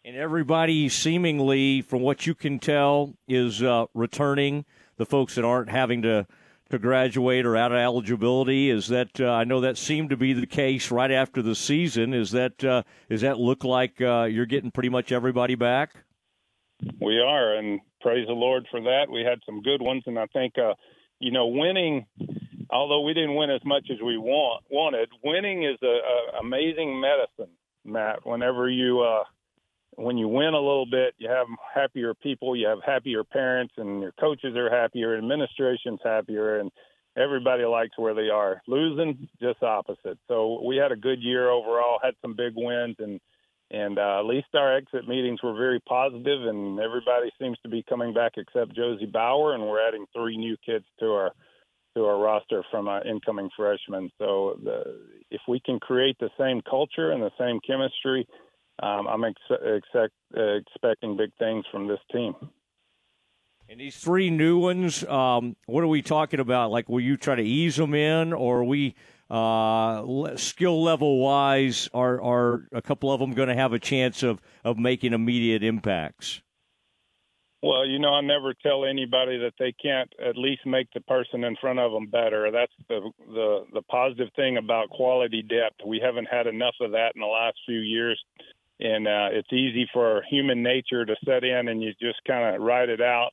And 0.05 0.17
everybody, 0.17 0.89
seemingly, 0.89 1.81
from 1.81 2.03
what 2.03 2.27
you 2.27 2.35
can 2.35 2.59
tell, 2.59 3.15
is 3.27 3.63
uh, 3.63 3.87
returning. 3.95 4.65
The 4.97 5.07
folks 5.07 5.35
that 5.35 5.45
aren't 5.45 5.71
having 5.71 6.03
to 6.03 6.27
to 6.75 6.79
graduate 6.79 7.47
or 7.47 7.57
out 7.57 7.73
of 7.73 7.79
eligibility? 7.79 8.69
Is 8.69 8.89
that 8.89 9.21
uh, 9.21 9.31
I 9.31 9.45
know 9.45 9.61
that 9.61 9.79
seemed 9.79 10.11
to 10.11 10.17
be 10.17 10.33
the 10.33 10.47
case 10.47 10.91
right 10.91 11.11
after 11.11 11.41
the 11.41 11.55
season. 11.55 12.13
Is 12.13 12.33
that 12.33 12.63
uh, 12.63 12.83
does 13.09 13.23
that 13.23 13.39
look 13.39 13.65
like 13.65 14.01
uh, 14.01 14.25
you're 14.25 14.47
getting 14.47 14.71
pretty 14.71 14.89
much 14.89 15.13
everybody 15.13 15.55
back? 15.55 15.95
We 17.01 17.21
are, 17.21 17.55
and 17.55 17.81
praise 18.01 18.27
the 18.27 18.35
Lord 18.35 18.67
for 18.71 18.81
that. 18.83 19.07
We 19.11 19.21
had 19.21 19.39
some 19.47 19.63
good 19.63 19.81
ones, 19.81 20.03
and 20.07 20.19
I 20.19 20.27
think 20.27 20.55
uh, 20.59 20.75
you 21.21 21.31
know 21.31 21.47
winning. 21.47 22.07
Although 22.71 23.03
we 23.03 23.15
didn't 23.15 23.37
win 23.37 23.51
as 23.51 23.65
much 23.65 23.89
as 23.93 23.99
we 24.05 24.19
want 24.19 24.65
wanted, 24.69 25.09
winning 25.23 25.63
is 25.63 25.79
a, 25.83 25.87
a 25.87 26.41
amazing 26.41 27.01
medicine, 27.01 27.55
Matt. 27.85 28.27
Whenever 28.27 28.69
you 28.69 29.01
uh, 29.01 29.23
when 29.97 30.19
you 30.19 30.29
win 30.29 30.55
a 30.55 30.59
little 30.59 30.87
bit, 30.87 31.15
you 31.19 31.29
have 31.29 31.47
happier 31.75 32.15
people, 32.15 32.57
you 32.57 32.67
have 32.67 32.79
happier 32.85 33.25
parents, 33.25 33.75
and 33.77 34.01
your 34.01 34.13
coaches 34.13 34.57
are 34.57 34.71
happier, 34.71 35.17
administration's 35.17 36.01
happier, 36.05 36.59
and 36.61 36.71
everybody 37.17 37.65
likes 37.65 37.97
where 37.97 38.15
they 38.15 38.29
are. 38.29 38.63
Losing, 38.67 39.29
just 39.41 39.63
opposite. 39.63 40.19
So 40.29 40.63
we 40.65 40.77
had 40.77 40.93
a 40.93 40.97
good 40.97 41.23
year 41.23 41.49
overall, 41.49 41.99
had 42.03 42.15
some 42.23 42.35
big 42.35 42.53
wins, 42.57 42.97
and 42.99 43.21
and 43.71 43.99
uh, 43.99 44.21
at 44.21 44.27
least 44.27 44.49
our 44.55 44.77
exit 44.77 45.09
meetings 45.09 45.43
were 45.43 45.55
very 45.55 45.81
positive, 45.81 46.47
and 46.47 46.79
everybody 46.79 47.31
seems 47.41 47.59
to 47.63 47.69
be 47.69 47.83
coming 47.89 48.13
back 48.13 48.33
except 48.37 48.77
Josie 48.77 49.07
Bauer, 49.07 49.55
and 49.55 49.65
we're 49.65 49.87
adding 49.87 50.05
three 50.15 50.37
new 50.37 50.57
kids 50.65 50.85
to 51.01 51.07
our 51.07 51.33
to 51.97 52.05
our 52.05 52.19
roster 52.19 52.63
from 52.71 52.89
uh, 52.89 53.01
incoming 53.03 53.49
freshmen. 53.57 54.11
So 54.19 54.59
the, 54.63 55.01
if 55.31 55.41
we 55.47 55.61
can 55.61 55.79
create 55.79 56.17
the 56.19 56.31
same 56.39 56.61
culture 56.69 57.13
and 57.13 57.23
the 57.23 57.31
same 57.39 57.61
chemistry 57.67 58.27
um, 58.83 59.07
I'm 59.07 59.25
ex- 59.25 59.41
expect, 59.51 60.13
uh, 60.37 60.57
expecting 60.57 61.17
big 61.17 61.31
things 61.39 61.65
from 61.71 61.87
this 61.89 62.01
team. 62.13 62.35
And 63.69 63.81
these 63.81 63.97
three 63.97 64.29
new 64.31 64.59
ones, 64.59 65.05
um, 65.05 65.57
what 65.67 65.83
are 65.83 65.89
we 65.89 66.03
talking 66.03 66.41
about? 66.41 66.71
Like, 66.71 66.89
will 66.89 67.01
you 67.01 67.17
try 67.17 67.35
to 67.35 67.43
ease 67.43 67.77
them 67.77 67.95
in, 67.95 68.33
or 68.33 68.59
are 68.59 68.65
we 68.65 68.95
uh, 69.31 70.37
skill 70.37 70.83
level 70.83 71.19
wise? 71.19 71.89
Are 71.95 72.21
are 72.21 72.69
a 72.73 72.83
couple 72.83 73.11
of 73.11 73.21
them 73.21 73.33
going 73.33 73.49
to 73.49 73.55
have 73.55 73.73
a 73.73 73.79
chance 73.79 74.23
of 74.23 74.41
of 74.65 74.79
making 74.79 75.15
immediate 75.15 75.63
impacts? 75.63 76.43
Well, 77.63 77.87
you 77.87 77.99
know, 77.99 78.13
I 78.13 78.21
never 78.21 78.53
tell 78.53 78.85
anybody 78.85 79.39
that 79.39 79.55
they 79.59 79.73
can't 79.73 80.13
at 80.23 80.37
least 80.37 80.67
make 80.67 80.89
the 80.93 81.01
person 81.01 81.45
in 81.45 81.57
front 81.59 81.79
of 81.79 81.93
them 81.93 82.09
better. 82.09 82.51
That's 82.51 82.73
the 82.91 83.11
the 83.27 83.65
the 83.73 83.83
positive 83.83 84.29
thing 84.37 84.59
about 84.59 84.91
quality 84.91 85.41
depth. 85.41 85.81
We 85.87 85.99
haven't 86.05 86.29
had 86.31 86.47
enough 86.47 86.75
of 86.83 86.91
that 86.91 87.13
in 87.15 87.23
the 87.23 87.27
last 87.27 87.57
few 87.65 87.79
years, 87.79 88.23
and 88.81 89.07
uh, 89.07 89.29
it's 89.33 89.53
easy 89.53 89.89
for 89.93 90.23
human 90.29 90.63
nature 90.63 91.05
to 91.05 91.15
set 91.25 91.45
in 91.45 91.69
and 91.69 91.83
you 91.83 91.93
just 92.01 92.21
kind 92.27 92.55
of 92.55 92.63
ride 92.63 92.89
it 92.89 93.01
out. 93.01 93.31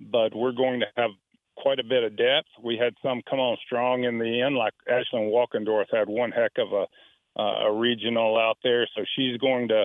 But 0.00 0.34
we're 0.34 0.52
going 0.52 0.80
to 0.80 0.86
have 0.96 1.10
quite 1.56 1.80
a 1.80 1.84
bit 1.84 2.04
of 2.04 2.16
depth. 2.16 2.48
We 2.62 2.76
had 2.76 2.94
some 3.02 3.20
come 3.28 3.40
on 3.40 3.56
strong 3.66 4.04
in 4.04 4.18
the 4.18 4.42
end, 4.42 4.54
like 4.56 4.74
Ashlyn 4.88 5.30
Walkendorf 5.32 5.86
had 5.92 6.08
one 6.08 6.30
heck 6.30 6.52
of 6.58 6.72
a 6.72 6.86
uh, 7.38 7.68
a 7.68 7.72
regional 7.72 8.36
out 8.36 8.58
there, 8.64 8.88
so 8.96 9.04
she's 9.14 9.38
going 9.38 9.68
to 9.68 9.84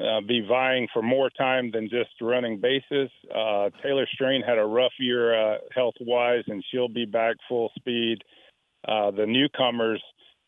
uh, 0.00 0.20
be 0.20 0.44
vying 0.48 0.86
for 0.92 1.02
more 1.02 1.30
time 1.30 1.70
than 1.72 1.88
just 1.88 2.10
running 2.20 2.60
bases. 2.60 3.10
Uh, 3.28 3.70
Taylor 3.82 4.06
Strain 4.14 4.42
had 4.42 4.58
a 4.58 4.64
rough 4.64 4.92
year 5.00 5.34
uh, 5.34 5.58
health 5.74 5.94
wise, 6.00 6.44
and 6.46 6.64
she'll 6.70 6.88
be 6.88 7.04
back 7.04 7.36
full 7.48 7.70
speed. 7.76 8.18
Uh, 8.86 9.10
the 9.10 9.26
newcomers, 9.26 10.02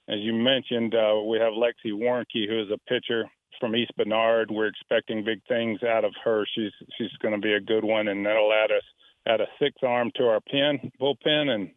as 0.09 0.19
you 0.21 0.33
mentioned, 0.33 0.95
uh, 0.95 1.21
we 1.27 1.39
have 1.39 1.53
Lexi 1.53 1.93
Warnke, 1.93 2.49
who 2.49 2.63
is 2.63 2.71
a 2.71 2.79
pitcher 2.89 3.25
from 3.61 3.77
East 3.77 3.93
Bernard. 3.97 4.51
We're 4.51 4.67
expecting 4.67 5.25
big 5.25 5.41
things 5.49 5.83
out 5.83 6.05
of 6.05 6.13
her. 6.25 6.47
She's 6.55 6.73
she's 6.99 7.13
going 7.23 7.35
to 7.35 7.41
be 7.41 7.55
a 7.55 7.61
good 7.61 7.85
one, 7.85 8.09
and 8.09 8.25
that'll 8.25 8.53
add 8.53 8.71
us 8.71 8.83
add 9.27 9.41
a 9.41 9.47
sixth 9.59 9.83
arm 9.83 10.11
to 10.17 10.25
our 10.25 10.41
pen 10.41 10.91
bullpen, 11.01 11.49
and 11.49 11.71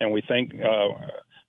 and 0.00 0.12
we 0.12 0.22
think 0.26 0.52
uh, 0.54 0.88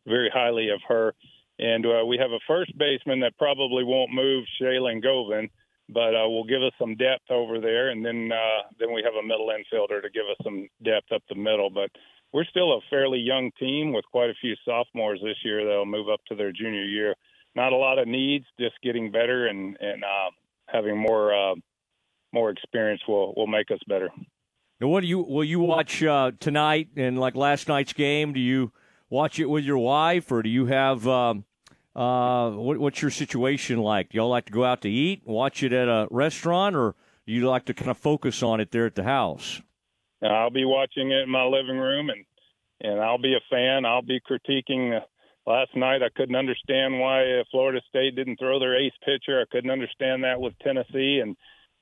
very 0.06 0.30
highly 0.34 0.70
of 0.70 0.80
her. 0.88 1.14
And 1.60 1.86
uh, 1.86 2.06
we 2.06 2.18
have 2.18 2.32
a 2.32 2.40
first 2.48 2.76
baseman 2.78 3.20
that 3.22 3.38
probably 3.38 3.84
won't 3.84 4.12
move, 4.12 4.46
Shaylin 4.60 5.04
Govan, 5.04 5.50
but 5.90 6.16
uh, 6.16 6.28
will 6.28 6.46
give 6.46 6.64
us 6.64 6.74
some 6.80 6.96
depth 6.96 7.30
over 7.30 7.60
there. 7.60 7.90
And 7.90 8.06
then 8.06 8.32
uh, 8.32 8.70
then 8.80 8.94
we 8.94 9.04
have 9.04 9.14
a 9.14 9.26
middle 9.26 9.50
infielder 9.50 10.02
to 10.02 10.10
give 10.10 10.26
us 10.30 10.38
some 10.44 10.68
depth 10.84 11.12
up 11.12 11.24
the 11.30 11.36
middle. 11.36 11.70
But 11.70 11.90
we're 12.32 12.46
still 12.46 12.74
a 12.74 12.82
fairly 12.90 13.20
young 13.20 13.52
team 13.60 13.94
with 13.94 14.06
quite 14.12 14.30
a 14.30 14.42
few 14.42 14.56
sophomores 14.66 15.20
this 15.24 15.38
year 15.44 15.66
that'll 15.66 15.86
move 15.86 16.10
up 16.10 16.22
to 16.28 16.36
their 16.36 16.52
junior 16.52 16.84
year. 16.84 17.16
Not 17.56 17.72
a 17.72 17.78
lot 17.78 18.00
of 18.00 18.08
needs, 18.08 18.46
just 18.60 18.76
getting 18.82 19.12
better 19.12 19.48
and 19.48 19.78
and 19.80 20.04
uh, 20.04 20.32
having 20.68 20.98
more 20.98 21.34
uh, 21.34 21.56
more 22.32 22.50
experience 22.50 23.02
will 23.08 23.34
will 23.36 23.48
make 23.48 23.72
us 23.72 23.80
better. 23.88 24.10
Now, 24.82 24.88
what 24.88 25.02
do 25.02 25.08
you 25.08 25.20
will 25.20 25.44
you 25.44 25.60
watch 25.60 26.04
uh, 26.04 26.32
tonight 26.40 26.90
and 26.96 27.20
like 27.20 27.36
last 27.36 27.68
night's 27.68 27.94
game? 27.94 28.34
Do 28.34 28.40
you 28.40 28.72
watch 29.10 29.40
it 29.40 29.46
with 29.46 29.64
your 29.64 29.78
wife, 29.78 30.32
or 30.32 30.42
do 30.42 30.50
you 30.50 30.66
have 30.66 31.08
um, 31.08 31.46
uh, 31.96 32.50
what, 32.52 32.80
what's 32.80 33.02
your 33.02 33.12
situation 33.12 33.80
like? 33.80 34.10
Do 34.10 34.18
y'all 34.18 34.30
like 34.30 34.46
to 34.46 34.52
go 34.52 34.66
out 34.66 34.82
to 34.82 34.90
eat, 34.90 35.22
watch 35.26 35.62
it 35.62 35.72
at 35.72 35.88
a 35.88 36.08
restaurant, 36.10 36.76
or 36.76 36.96
do 37.28 37.34
you 37.34 37.48
like 37.48 37.66
to 37.66 37.74
kind 37.74 37.92
of 37.92 37.98
focus 37.98 38.42
on 38.42 38.60
it 38.60 38.72
there 38.72 38.86
at 38.86 38.96
the 38.96 39.04
house? 39.04 39.62
I'll 40.24 40.50
be 40.50 40.66
watching 40.66 41.12
it 41.12 41.24
in 41.24 41.30
my 41.30 41.44
living 41.44 41.78
room, 41.78 42.10
and 42.10 42.26
and 42.82 43.00
I'll 43.00 43.22
be 43.22 43.36
a 43.36 43.42
fan. 43.50 43.86
I'll 43.86 44.02
be 44.02 44.20
critiquing. 44.20 45.00
Last 45.46 45.76
night, 45.76 46.02
I 46.02 46.10
couldn't 46.16 46.36
understand 46.36 47.00
why 47.00 47.44
Florida 47.52 47.82
State 47.90 48.16
didn't 48.16 48.38
throw 48.38 48.60
their 48.60 48.78
ace 48.80 48.94
pitcher. 49.04 49.42
I 49.42 49.52
couldn't 49.52 49.72
understand 49.72 50.24
that 50.24 50.40
with 50.40 50.58
Tennessee, 50.60 51.20
and 51.22 51.36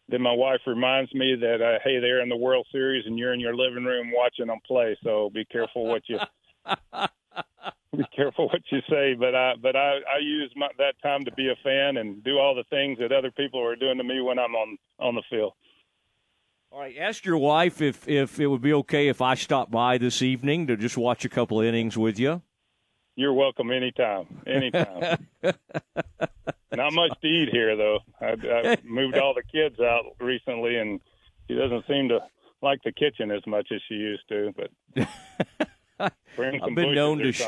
then 0.09 0.21
my 0.21 0.33
wife 0.33 0.61
reminds 0.67 1.13
me 1.13 1.35
that 1.39 1.61
uh, 1.61 1.79
hey, 1.83 1.99
they're 1.99 2.21
in 2.21 2.29
the 2.29 2.37
World 2.37 2.67
Series, 2.71 3.05
and 3.05 3.17
you're 3.17 3.33
in 3.33 3.39
your 3.39 3.55
living 3.55 3.85
room 3.85 4.11
watching 4.13 4.47
them 4.47 4.59
play. 4.65 4.97
So 5.03 5.29
be 5.33 5.45
careful 5.45 5.85
what 5.85 6.03
you 6.07 6.19
be 7.97 8.03
careful 8.15 8.47
what 8.47 8.61
you 8.71 8.79
say. 8.89 9.13
But 9.13 9.35
I 9.35 9.53
but 9.61 9.75
I 9.75 9.99
I 10.15 10.19
use 10.21 10.51
my, 10.55 10.67
that 10.77 10.95
time 11.01 11.25
to 11.25 11.31
be 11.31 11.49
a 11.49 11.55
fan 11.63 11.97
and 11.97 12.23
do 12.23 12.37
all 12.37 12.55
the 12.55 12.65
things 12.69 12.99
that 12.99 13.11
other 13.11 13.31
people 13.31 13.63
are 13.63 13.75
doing 13.75 13.97
to 13.97 14.03
me 14.03 14.21
when 14.21 14.39
I'm 14.39 14.55
on 14.55 14.77
on 14.99 15.15
the 15.15 15.23
field. 15.29 15.53
All 16.73 16.79
right, 16.79 16.95
ask 16.97 17.25
your 17.25 17.37
wife 17.37 17.81
if 17.81 18.07
if 18.07 18.39
it 18.39 18.47
would 18.47 18.61
be 18.61 18.73
okay 18.73 19.07
if 19.07 19.21
I 19.21 19.35
stop 19.35 19.71
by 19.71 19.97
this 19.97 20.21
evening 20.21 20.67
to 20.67 20.77
just 20.77 20.97
watch 20.97 21.25
a 21.25 21.29
couple 21.29 21.59
innings 21.61 21.97
with 21.97 22.17
you. 22.17 22.41
You're 23.15 23.33
welcome 23.33 23.71
anytime. 23.71 24.41
Anytime. 24.47 25.27
Not 26.73 26.93
much 26.93 27.11
to 27.21 27.27
eat 27.27 27.49
here, 27.51 27.75
though. 27.75 27.99
I, 28.21 28.35
I 28.49 28.77
moved 28.83 29.17
all 29.17 29.33
the 29.33 29.43
kids 29.43 29.79
out 29.79 30.03
recently, 30.19 30.77
and 30.77 31.01
she 31.47 31.55
doesn't 31.55 31.85
seem 31.87 32.09
to 32.09 32.19
like 32.61 32.79
the 32.83 32.91
kitchen 32.91 33.31
as 33.31 33.45
much 33.45 33.67
as 33.73 33.81
she 33.89 33.95
used 33.95 34.23
to. 34.29 34.53
But 34.55 35.07
I've 36.39 36.75
been 36.75 36.95
known 36.95 37.17
to. 37.19 37.31
Sh- 37.31 37.43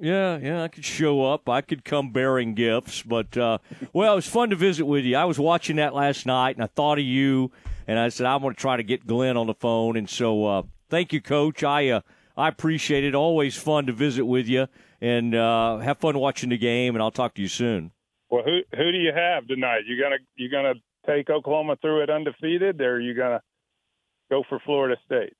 yeah, 0.00 0.38
yeah, 0.38 0.62
I 0.62 0.68
could 0.68 0.84
show 0.84 1.24
up. 1.24 1.48
I 1.48 1.60
could 1.60 1.84
come 1.84 2.10
bearing 2.10 2.54
gifts, 2.54 3.02
but 3.02 3.36
uh, 3.36 3.58
well, 3.92 4.14
it 4.14 4.16
was 4.16 4.26
fun 4.26 4.50
to 4.50 4.56
visit 4.56 4.86
with 4.86 5.04
you. 5.04 5.16
I 5.16 5.24
was 5.24 5.38
watching 5.38 5.76
that 5.76 5.94
last 5.94 6.26
night, 6.26 6.56
and 6.56 6.64
I 6.64 6.66
thought 6.66 6.98
of 6.98 7.04
you, 7.04 7.52
and 7.86 7.98
I 7.98 8.08
said 8.08 8.26
I'm 8.26 8.40
going 8.40 8.54
to 8.54 8.60
try 8.60 8.76
to 8.76 8.82
get 8.82 9.06
Glenn 9.06 9.36
on 9.36 9.46
the 9.46 9.54
phone. 9.54 9.96
And 9.96 10.10
so, 10.10 10.46
uh, 10.46 10.62
thank 10.90 11.12
you, 11.12 11.20
Coach. 11.20 11.62
I 11.62 11.90
uh, 11.90 12.00
I 12.36 12.48
appreciate 12.48 13.04
it. 13.04 13.14
Always 13.14 13.56
fun 13.56 13.86
to 13.86 13.92
visit 13.92 14.24
with 14.24 14.48
you, 14.48 14.66
and 15.04 15.34
uh, 15.34 15.78
have 15.78 15.98
fun 15.98 16.18
watching 16.18 16.48
the 16.48 16.56
game. 16.56 16.94
And 16.94 17.02
I'll 17.02 17.10
talk 17.10 17.34
to 17.34 17.42
you 17.42 17.48
soon. 17.48 17.92
Well, 18.30 18.42
who 18.42 18.60
who 18.74 18.90
do 18.90 18.98
you 18.98 19.12
have 19.14 19.46
tonight? 19.46 19.82
You 19.86 20.02
gonna 20.02 20.16
you 20.36 20.50
gonna 20.50 20.74
take 21.06 21.28
Oklahoma 21.28 21.76
through 21.80 22.02
it 22.02 22.10
undefeated, 22.10 22.80
or 22.80 22.94
are 22.94 23.00
you 23.00 23.14
gonna 23.14 23.42
go 24.30 24.42
for 24.48 24.58
Florida 24.64 24.96
State? 25.04 25.34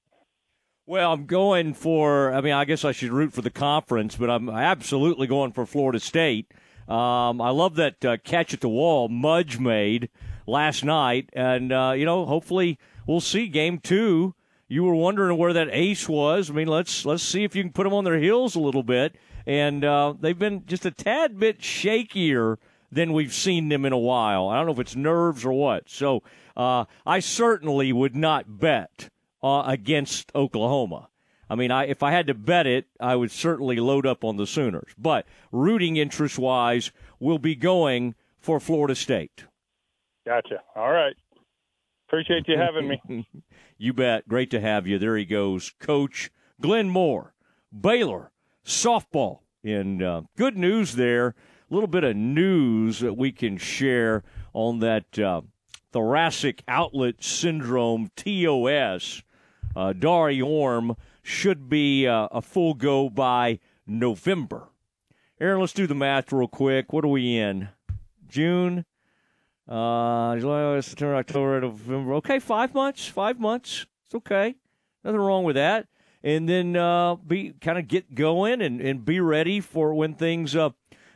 Well, 0.86 1.12
I'm 1.12 1.24
going 1.24 1.72
for. 1.72 2.32
I 2.32 2.42
mean, 2.42 2.52
I 2.52 2.66
guess 2.66 2.84
I 2.84 2.92
should 2.92 3.10
root 3.10 3.32
for 3.32 3.40
the 3.40 3.50
conference, 3.50 4.16
but 4.16 4.28
I'm 4.28 4.50
absolutely 4.50 5.26
going 5.26 5.52
for 5.52 5.64
Florida 5.64 5.98
State. 5.98 6.52
Um, 6.86 7.40
I 7.40 7.48
love 7.48 7.76
that 7.76 8.04
uh, 8.04 8.18
catch 8.22 8.52
at 8.52 8.60
the 8.60 8.68
wall 8.68 9.08
Mudge 9.08 9.58
made 9.58 10.10
last 10.46 10.84
night, 10.84 11.30
and 11.32 11.72
uh, 11.72 11.94
you 11.96 12.04
know, 12.04 12.26
hopefully 12.26 12.78
we'll 13.06 13.22
see 13.22 13.48
game 13.48 13.78
two. 13.78 14.34
You 14.68 14.84
were 14.84 14.94
wondering 14.94 15.38
where 15.38 15.54
that 15.54 15.68
ace 15.70 16.06
was. 16.06 16.50
I 16.50 16.52
mean, 16.52 16.68
let's 16.68 17.06
let's 17.06 17.22
see 17.22 17.44
if 17.44 17.56
you 17.56 17.62
can 17.62 17.72
put 17.72 17.84
them 17.84 17.94
on 17.94 18.04
their 18.04 18.18
heels 18.18 18.54
a 18.54 18.60
little 18.60 18.82
bit. 18.82 19.16
And 19.46 19.84
uh, 19.84 20.14
they've 20.18 20.38
been 20.38 20.64
just 20.66 20.86
a 20.86 20.90
tad 20.90 21.38
bit 21.38 21.60
shakier 21.60 22.56
than 22.90 23.12
we've 23.12 23.34
seen 23.34 23.68
them 23.68 23.84
in 23.84 23.92
a 23.92 23.98
while. 23.98 24.48
I 24.48 24.56
don't 24.56 24.66
know 24.66 24.72
if 24.72 24.78
it's 24.78 24.96
nerves 24.96 25.44
or 25.44 25.52
what. 25.52 25.88
So 25.88 26.22
uh, 26.56 26.84
I 27.04 27.20
certainly 27.20 27.92
would 27.92 28.16
not 28.16 28.58
bet 28.58 29.10
uh, 29.42 29.64
against 29.66 30.30
Oklahoma. 30.34 31.08
I 31.50 31.56
mean, 31.56 31.70
I, 31.70 31.84
if 31.86 32.02
I 32.02 32.10
had 32.12 32.26
to 32.28 32.34
bet 32.34 32.66
it, 32.66 32.86
I 32.98 33.16
would 33.16 33.30
certainly 33.30 33.76
load 33.76 34.06
up 34.06 34.24
on 34.24 34.36
the 34.36 34.46
Sooners. 34.46 34.92
But 34.96 35.26
rooting 35.52 35.96
interest 35.96 36.38
wise, 36.38 36.90
we'll 37.20 37.38
be 37.38 37.54
going 37.54 38.14
for 38.38 38.60
Florida 38.60 38.94
State. 38.94 39.44
Gotcha. 40.26 40.62
All 40.74 40.90
right. 40.90 41.14
Appreciate 42.08 42.48
you 42.48 42.56
having 42.56 42.88
me. 42.88 43.28
you 43.78 43.92
bet. 43.92 44.26
Great 44.28 44.50
to 44.52 44.60
have 44.60 44.86
you. 44.86 44.98
There 44.98 45.16
he 45.16 45.24
goes, 45.24 45.72
Coach 45.80 46.30
Glenn 46.60 46.88
Moore, 46.88 47.34
Baylor 47.78 48.30
softball. 48.64 49.40
And 49.62 50.02
uh, 50.02 50.22
good 50.36 50.56
news 50.56 50.94
there. 50.94 51.34
A 51.70 51.74
little 51.74 51.88
bit 51.88 52.04
of 52.04 52.16
news 52.16 53.00
that 53.00 53.16
we 53.16 53.32
can 53.32 53.56
share 53.56 54.22
on 54.52 54.80
that 54.80 55.18
uh, 55.18 55.42
thoracic 55.92 56.62
outlet 56.68 57.22
syndrome, 57.22 58.10
TOS. 58.16 59.22
Uh, 59.74 59.92
Dari 59.92 60.40
Orme 60.40 60.96
should 61.22 61.68
be 61.68 62.06
uh, 62.06 62.28
a 62.30 62.42
full 62.42 62.74
go 62.74 63.08
by 63.08 63.58
November. 63.86 64.68
Aaron, 65.40 65.60
let's 65.60 65.72
do 65.72 65.86
the 65.86 65.94
math 65.94 66.32
real 66.32 66.46
quick. 66.46 66.92
What 66.92 67.04
are 67.04 67.08
we 67.08 67.36
in? 67.36 67.68
June, 68.28 68.84
uh, 69.68 70.36
July, 70.36 70.80
September, 70.80 71.16
October, 71.16 71.60
November. 71.60 72.14
Okay, 72.14 72.38
five 72.38 72.74
months. 72.74 73.06
Five 73.06 73.40
months. 73.40 73.86
It's 74.06 74.14
okay. 74.14 74.54
Nothing 75.02 75.20
wrong 75.20 75.44
with 75.44 75.56
that. 75.56 75.86
And 76.24 76.48
then 76.48 76.74
uh, 76.74 77.16
be 77.16 77.52
kind 77.60 77.78
of 77.78 77.86
get 77.86 78.14
going 78.14 78.62
and, 78.62 78.80
and 78.80 79.04
be 79.04 79.20
ready 79.20 79.60
for 79.60 79.94
when 79.94 80.14
things 80.14 80.56
uh, 80.56 80.70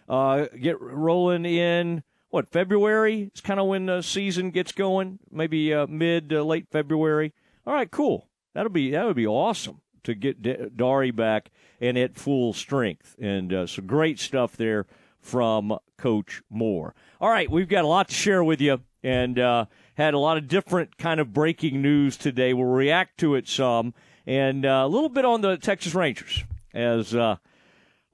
uh, 0.09 0.47
get 0.61 0.81
rolling 0.81 1.47
in. 1.47 2.03
What 2.29 2.53
February? 2.53 3.23
It's 3.23 3.41
kind 3.41 3.59
of 3.59 3.67
when 3.67 3.87
the 3.87 4.03
season 4.03 4.51
gets 4.51 4.71
going. 4.71 5.19
Maybe 5.33 5.73
uh, 5.73 5.87
mid 5.87 6.31
uh, 6.31 6.43
late 6.43 6.67
February. 6.71 7.33
All 7.67 7.73
right, 7.73 7.91
cool. 7.91 8.29
That'll 8.53 8.71
be 8.71 8.91
that 8.91 9.07
would 9.07 9.17
be 9.17 9.27
awesome 9.27 9.81
to 10.05 10.15
get 10.15 10.43
D- 10.43 10.57
Dari 10.77 11.11
back 11.11 11.51
and 11.81 11.97
at 11.97 12.17
full 12.17 12.53
strength. 12.53 13.17
And 13.19 13.51
uh, 13.53 13.67
some 13.67 13.87
great 13.87 14.19
stuff 14.19 14.59
there 14.59 14.87
from 15.21 15.79
Coach 15.97 16.43
Moore. 16.51 16.95
All 17.21 17.31
right, 17.31 17.51
we've 17.51 17.69
got 17.69 17.85
a 17.85 17.89
lot 17.89 18.09
to 18.09 18.15
share 18.15 18.45
with 18.45 18.61
you, 18.61 18.81
and 19.03 19.39
uh, 19.39 19.67
had 19.95 20.15
a 20.15 20.19
lot 20.19 20.37
of 20.37 20.49
different 20.49 20.99
kind 20.99 21.21
of 21.21 21.33
breaking 21.33 21.83
news 21.83 22.17
today. 22.17 22.53
We'll 22.53 22.67
react 22.67 23.19
to 23.21 23.35
it 23.35 23.49
some, 23.49 23.95
and 24.29 24.67
uh, 24.67 24.83
a 24.85 24.89
little 24.89 25.09
bit 25.09 25.25
on 25.25 25.41
the 25.41 25.57
Texas 25.57 25.95
Rangers 25.95 26.45
as 26.75 27.15
uh, 27.15 27.37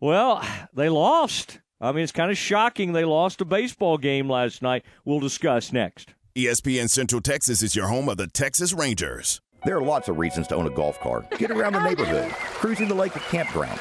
well. 0.00 0.42
They 0.72 0.88
lost. 0.88 1.58
I 1.80 1.90
mean, 1.90 2.04
it's 2.04 2.12
kind 2.12 2.30
of 2.30 2.38
shocking 2.38 2.92
they 2.92 3.04
lost 3.04 3.40
a 3.40 3.44
baseball 3.44 3.98
game 3.98 4.30
last 4.30 4.62
night. 4.62 4.84
We'll 5.04 5.20
discuss 5.20 5.72
next. 5.72 6.14
ESPN 6.36 6.88
Central 6.88 7.20
Texas 7.20 7.62
is 7.62 7.74
your 7.74 7.88
home 7.88 8.08
of 8.08 8.16
the 8.16 8.28
Texas 8.28 8.72
Rangers. 8.72 9.40
There 9.64 9.76
are 9.76 9.82
lots 9.82 10.08
of 10.08 10.18
reasons 10.18 10.46
to 10.48 10.56
own 10.56 10.66
a 10.66 10.70
golf 10.70 11.00
cart. 11.00 11.30
Get 11.36 11.50
around 11.50 11.72
the 11.72 11.82
neighborhood, 11.82 12.30
cruising 12.30 12.86
the 12.86 12.94
lake 12.94 13.16
at 13.16 13.22
campground, 13.22 13.80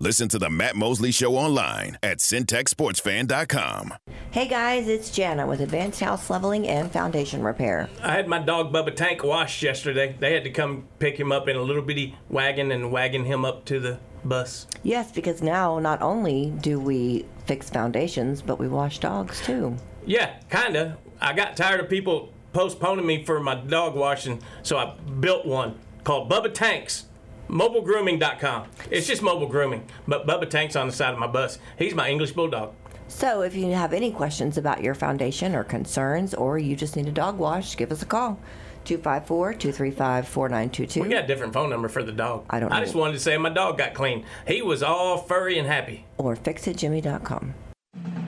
Listen 0.00 0.28
to 0.28 0.38
the 0.38 0.48
Matt 0.48 0.76
Mosley 0.76 1.10
Show 1.10 1.34
online 1.34 1.98
at 2.04 2.18
centexsportsfan.com. 2.18 3.94
Hey 4.30 4.46
guys, 4.46 4.86
it's 4.86 5.10
Jana 5.10 5.44
with 5.44 5.60
Advanced 5.60 5.98
House 5.98 6.30
Leveling 6.30 6.68
and 6.68 6.88
Foundation 6.88 7.42
Repair. 7.42 7.88
I 8.00 8.12
had 8.12 8.28
my 8.28 8.38
dog 8.38 8.72
Bubba 8.72 8.94
Tank 8.94 9.24
washed 9.24 9.60
yesterday. 9.60 10.14
They 10.16 10.34
had 10.34 10.44
to 10.44 10.50
come 10.50 10.86
pick 11.00 11.18
him 11.18 11.32
up 11.32 11.48
in 11.48 11.56
a 11.56 11.62
little 11.62 11.82
bitty 11.82 12.16
wagon 12.30 12.70
and 12.70 12.92
wagon 12.92 13.24
him 13.24 13.44
up 13.44 13.64
to 13.64 13.80
the 13.80 13.98
bus. 14.24 14.68
Yes, 14.84 15.10
because 15.10 15.42
now 15.42 15.80
not 15.80 16.00
only 16.00 16.52
do 16.60 16.78
we 16.78 17.26
fix 17.46 17.68
foundations, 17.68 18.40
but 18.40 18.60
we 18.60 18.68
wash 18.68 19.00
dogs 19.00 19.44
too. 19.44 19.74
Yeah, 20.06 20.36
kinda. 20.48 20.96
I 21.20 21.32
got 21.32 21.56
tired 21.56 21.80
of 21.80 21.88
people 21.90 22.32
postponing 22.52 23.04
me 23.04 23.24
for 23.24 23.40
my 23.40 23.56
dog 23.56 23.96
washing, 23.96 24.42
so 24.62 24.78
I 24.78 24.94
built 25.18 25.44
one 25.44 25.74
called 26.04 26.30
Bubba 26.30 26.54
Tanks. 26.54 27.06
MobileGrooming.com. 27.48 28.68
It's 28.90 29.06
just 29.06 29.22
mobile 29.22 29.46
grooming, 29.46 29.86
but 30.06 30.26
Bubba 30.26 30.48
Tank's 30.48 30.76
on 30.76 30.86
the 30.86 30.92
side 30.92 31.12
of 31.12 31.18
my 31.18 31.26
bus. 31.26 31.58
He's 31.78 31.94
my 31.94 32.10
English 32.10 32.32
Bulldog. 32.32 32.74
So 33.08 33.42
if 33.42 33.54
you 33.54 33.72
have 33.72 33.94
any 33.94 34.12
questions 34.12 34.58
about 34.58 34.82
your 34.82 34.94
foundation 34.94 35.54
or 35.54 35.64
concerns, 35.64 36.34
or 36.34 36.58
you 36.58 36.76
just 36.76 36.96
need 36.96 37.08
a 37.08 37.12
dog 37.12 37.38
wash, 37.38 37.76
give 37.76 37.90
us 37.90 38.02
a 38.02 38.06
call. 38.06 38.38
254-235-4922. 38.84 41.02
We 41.02 41.08
got 41.08 41.24
a 41.24 41.26
different 41.26 41.52
phone 41.52 41.70
number 41.70 41.88
for 41.88 42.02
the 42.02 42.12
dog. 42.12 42.44
I 42.48 42.60
don't 42.60 42.70
know. 42.70 42.76
I 42.76 42.80
just 42.80 42.94
wanted 42.94 43.14
to 43.14 43.18
say 43.18 43.36
my 43.36 43.50
dog 43.50 43.78
got 43.78 43.94
clean. 43.94 44.24
He 44.46 44.62
was 44.62 44.82
all 44.82 45.18
furry 45.18 45.58
and 45.58 45.66
happy. 45.66 46.06
Or 46.16 46.36
fixitjimmy.com. 46.36 47.54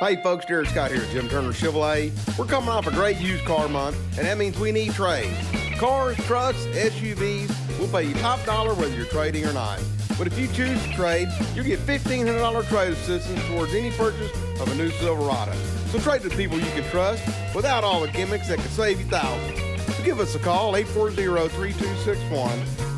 Hey 0.00 0.16
folks, 0.16 0.46
Derek 0.46 0.66
Scott 0.66 0.90
here 0.90 1.02
at 1.02 1.10
Jim 1.10 1.28
Turner 1.28 1.50
Chevrolet. 1.50 2.10
We're 2.38 2.46
coming 2.46 2.70
off 2.70 2.86
a 2.86 2.90
great 2.90 3.18
used 3.18 3.44
car 3.44 3.68
month, 3.68 3.98
and 4.16 4.26
that 4.26 4.38
means 4.38 4.58
we 4.58 4.72
need 4.72 4.94
trades. 4.94 5.36
Cars, 5.76 6.16
trucks, 6.24 6.64
SUVs, 6.68 7.78
we'll 7.78 7.86
pay 7.88 8.08
you 8.08 8.14
top 8.14 8.42
dollar 8.46 8.72
whether 8.72 8.96
you're 8.96 9.04
trading 9.04 9.44
or 9.44 9.52
not. 9.52 9.78
But 10.16 10.26
if 10.26 10.38
you 10.38 10.46
choose 10.46 10.82
to 10.84 10.92
trade, 10.94 11.28
you'll 11.54 11.66
get 11.66 11.80
$1,500 11.80 12.66
trade 12.68 12.92
assistance 12.94 13.46
towards 13.48 13.74
any 13.74 13.90
purchase 13.90 14.32
of 14.58 14.72
a 14.72 14.74
new 14.74 14.88
Silverado. 14.88 15.52
So 15.88 15.98
trade 15.98 16.22
with 16.22 16.34
people 16.34 16.58
you 16.58 16.70
can 16.70 16.84
trust 16.84 17.22
without 17.54 17.84
all 17.84 18.00
the 18.00 18.08
gimmicks 18.08 18.48
that 18.48 18.58
could 18.58 18.70
save 18.70 19.00
you 19.00 19.06
thousands. 19.06 19.60
So 19.96 20.02
give 20.02 20.18
us 20.18 20.34
a 20.34 20.38
call, 20.38 20.72
840-3261 20.72 22.32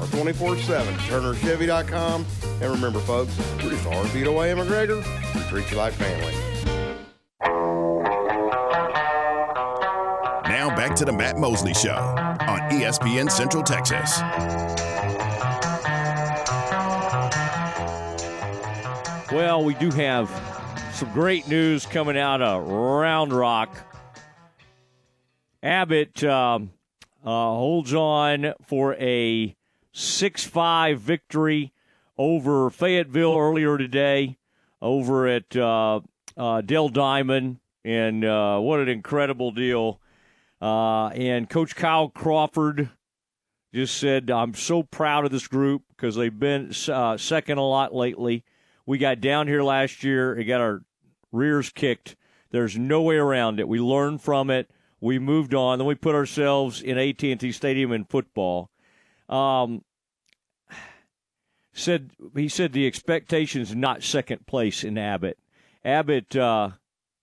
or 0.00 0.06
24-7, 0.06 0.84
turnerchevy.com. 1.08 2.24
And 2.44 2.70
remember 2.70 3.00
folks, 3.00 3.36
we're 3.56 3.70
just 3.70 3.84
heartbeat 3.88 4.28
away 4.28 4.52
in 4.52 4.58
McGregor. 4.58 5.04
We 5.34 5.40
treat 5.48 5.68
you 5.68 5.78
like 5.78 5.94
family. 5.94 6.51
Back 10.88 10.96
to 10.96 11.04
the 11.04 11.12
Matt 11.12 11.38
Mosley 11.38 11.72
Show 11.74 11.94
on 11.94 12.58
ESPN 12.72 13.30
Central 13.30 13.62
Texas. 13.62 14.18
Well, 19.30 19.62
we 19.62 19.74
do 19.74 19.92
have 19.92 20.28
some 20.92 21.12
great 21.12 21.46
news 21.46 21.86
coming 21.86 22.18
out 22.18 22.42
of 22.42 22.66
Round 22.66 23.32
Rock. 23.32 23.76
Abbott 25.62 26.24
um, 26.24 26.72
uh, 27.24 27.28
holds 27.28 27.94
on 27.94 28.52
for 28.66 28.96
a 28.96 29.54
6 29.92 30.44
5 30.44 31.00
victory 31.00 31.72
over 32.18 32.70
Fayetteville 32.70 33.38
earlier 33.38 33.78
today 33.78 34.36
over 34.80 35.28
at 35.28 35.56
uh, 35.56 36.00
uh, 36.36 36.60
Dell 36.60 36.88
Diamond. 36.88 37.58
And 37.84 38.24
uh, 38.24 38.58
what 38.58 38.80
an 38.80 38.88
incredible 38.88 39.52
deal. 39.52 40.00
Uh, 40.62 41.08
and 41.08 41.50
Coach 41.50 41.74
Kyle 41.74 42.08
Crawford 42.08 42.88
just 43.74 43.96
said, 43.96 44.30
I'm 44.30 44.54
so 44.54 44.84
proud 44.84 45.24
of 45.24 45.32
this 45.32 45.48
group 45.48 45.82
because 45.88 46.14
they've 46.14 46.38
been 46.38 46.72
uh, 46.88 47.16
second 47.16 47.58
a 47.58 47.62
lot 47.62 47.92
lately. 47.92 48.44
We 48.86 48.98
got 48.98 49.20
down 49.20 49.48
here 49.48 49.64
last 49.64 50.04
year 50.04 50.34
and 50.34 50.46
got 50.46 50.60
our 50.60 50.82
rears 51.32 51.70
kicked. 51.70 52.14
There's 52.52 52.78
no 52.78 53.02
way 53.02 53.16
around 53.16 53.58
it. 53.58 53.66
We 53.66 53.80
learned 53.80 54.22
from 54.22 54.50
it. 54.50 54.70
We 55.00 55.18
moved 55.18 55.52
on. 55.52 55.78
Then 55.78 55.88
we 55.88 55.96
put 55.96 56.14
ourselves 56.14 56.80
in 56.80 56.96
AT&T 56.96 57.50
Stadium 57.50 57.90
in 57.90 58.04
football. 58.04 58.70
Um, 59.28 59.82
said 61.72 62.12
he 62.36 62.48
said 62.48 62.72
the 62.72 62.86
expectations 62.86 63.74
not 63.74 64.04
second 64.04 64.46
place 64.46 64.84
in 64.84 64.96
Abbott. 64.96 65.38
Abbott 65.84 66.36
uh, 66.36 66.70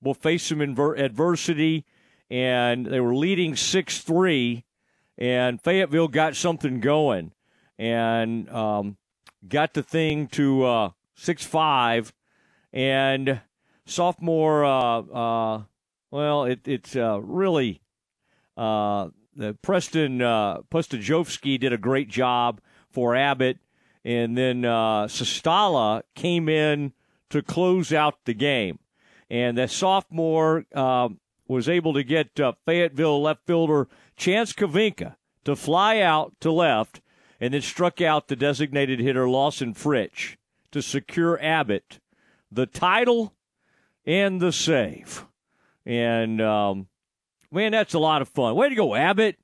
will 0.02 0.14
face 0.14 0.44
some 0.44 0.60
adversity, 0.60 1.86
and 2.30 2.86
they 2.86 3.00
were 3.00 3.16
leading 3.16 3.56
six 3.56 4.00
three, 4.00 4.66
and 5.18 5.62
Fayetteville 5.62 6.08
got 6.08 6.36
something 6.36 6.80
going, 6.80 7.34
and 7.78 8.50
um, 8.50 8.98
got 9.48 9.74
the 9.74 9.84
thing 9.84 10.28
to 10.28 10.66
uh, 10.66 10.90
six 11.16 11.46
five, 11.46 12.14
and 12.72 13.42
sophomore. 13.86 14.66
Uh, 14.66 15.00
uh, 15.02 15.64
well, 16.12 16.46
it, 16.46 16.68
it's 16.68 16.96
uh, 16.96 17.20
really 17.22 17.82
uh, 18.58 19.10
the 19.36 19.54
Preston 19.62 20.22
uh, 20.22 20.62
Pustajovsky 20.70 21.60
did 21.60 21.72
a 21.72 21.78
great 21.78 22.10
job 22.10 22.62
for 22.92 23.16
Abbott, 23.16 23.58
and 24.04 24.38
then 24.38 24.66
uh, 24.66 25.06
Sestala 25.06 26.04
came 26.16 26.50
in 26.50 26.94
to 27.30 27.42
close 27.42 27.94
out 27.94 28.26
the 28.26 28.34
game, 28.34 28.80
and 29.30 29.58
the 29.58 29.68
sophomore 29.68 30.66
uh, 30.74 31.10
was 31.50 31.68
able 31.68 31.94
to 31.94 32.04
get 32.04 32.40
uh, 32.40 32.54
Fayetteville 32.66 33.22
left 33.22 33.46
fielder 33.46 33.90
Chance 34.16 34.54
Kavinka 34.54 35.16
to 35.44 35.56
fly 35.56 36.00
out 36.00 36.34
to 36.42 36.52
left 36.52 37.02
and 37.42 37.54
then 37.54 37.62
struck 37.62 38.02
out 38.02 38.28
the 38.28 38.36
designated 38.36 39.00
hitter 39.00 39.28
Lawson 39.28 39.74
Fritch 39.74 40.38
to 40.72 40.82
secure 40.82 41.42
Abbott 41.44 42.00
the 42.52 42.66
title 42.66 43.34
and 44.06 44.42
the 44.42 44.52
save. 44.52 45.26
And 45.86 46.42
um, 46.42 46.88
man, 47.52 47.72
that's 47.72 47.94
a 47.94 48.00
lot 48.00 48.22
of 48.22 48.30
fun. 48.30 48.56
Way 48.56 48.70
to 48.70 48.76
go, 48.76 48.96
Abbott! 48.96 49.38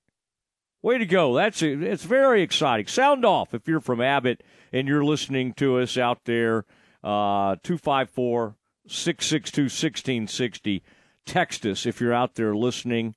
Way 0.82 1.00
to 1.00 1.06
go. 1.08 1.34
That's 1.34 1.64
a, 1.64 1.72
it's 1.72 2.04
very 2.04 2.44
exciting. 2.44 2.86
Sound 2.86 3.26
off 3.26 3.56
if 3.56 3.68
you're 3.68 3.80
from 3.80 4.02
Abbott 4.02 4.44
and 4.72 4.88
you're 4.88 5.04
listening 5.04 5.54
to 5.56 5.80
us 5.80 5.98
out 5.98 6.26
there. 6.26 6.66
Uh, 7.04 7.56
254 7.64 8.56
662 8.88 9.62
1660 9.64 10.84
Text 11.26 11.66
us 11.66 11.86
if 11.86 12.00
you're 12.00 12.14
out 12.14 12.36
there 12.36 12.56
listening. 12.56 13.16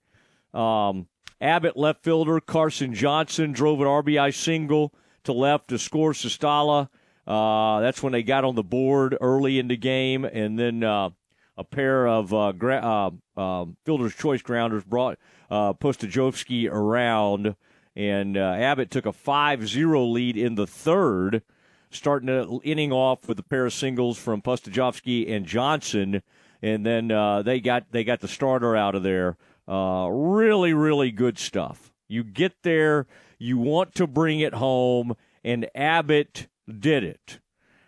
Um, 0.55 1.09
Abbott 1.41 1.77
left 1.77 2.03
fielder 2.03 2.41
Carson 2.41 2.95
Johnson 2.95 3.53
drove 3.53 3.81
an 3.81 3.87
RBI 3.87 4.35
single 4.35 4.93
to 5.25 5.33
left 5.33 5.69
to 5.69 5.79
score 5.79 6.13
Sistala. 6.13 6.89
Uh, 7.27 7.81
that's 7.81 8.03
when 8.03 8.13
they 8.13 8.23
got 8.23 8.45
on 8.45 8.55
the 8.55 8.63
board 8.63 9.17
early 9.21 9.59
in 9.59 9.69
the 9.69 9.77
game, 9.77 10.25
and 10.25 10.59
then 10.59 10.83
uh, 10.83 11.11
a 11.59 11.65
pair 11.65 12.09
of 12.09 12.33
uh, 12.33 12.53
gra- 12.53 13.13
uh, 13.37 13.41
um, 13.41 13.77
fielder's 13.85 14.15
choice 14.15 14.41
grounders 14.41 14.85
brought 14.85 15.19
uh, 15.51 15.75
Postajovsky 15.75 16.71
around, 16.71 17.55
and 17.95 18.37
uh, 18.37 18.55
Abbott 18.57 18.91
took 18.91 19.05
a 19.05 19.13
5-0 19.13 20.13
lead 20.13 20.37
in 20.37 20.55
the 20.55 20.67
third, 20.67 21.43
starting 21.91 22.29
the 22.29 22.61
inning 22.65 22.93
off 22.93 23.29
with 23.29 23.39
a 23.39 23.43
pair 23.43 23.67
of 23.67 23.75
singles 23.75 24.19
from 24.19 24.41
Postajovsky 24.41 25.31
and 25.31 25.45
Johnson, 25.45 26.23
and 26.63 26.85
then 26.85 27.11
uh, 27.11 27.43
they 27.43 27.61
got 27.61 27.85
they 27.91 28.05
got 28.05 28.21
the 28.21 28.29
starter 28.29 28.77
out 28.77 28.95
of 28.95 29.03
there. 29.03 29.37
Uh, 29.67 30.09
really, 30.11 30.73
really 30.73 31.11
good 31.11 31.39
stuff. 31.39 31.93
You 32.09 32.25
get 32.25 32.63
there, 32.63 33.07
you 33.39 33.59
want 33.59 33.95
to 33.97 34.07
bring 34.07 34.41
it 34.41 34.55
home, 34.55 35.15
and 35.45 35.69
Abbott 35.75 36.49
did 36.67 37.05
it. 37.05 37.41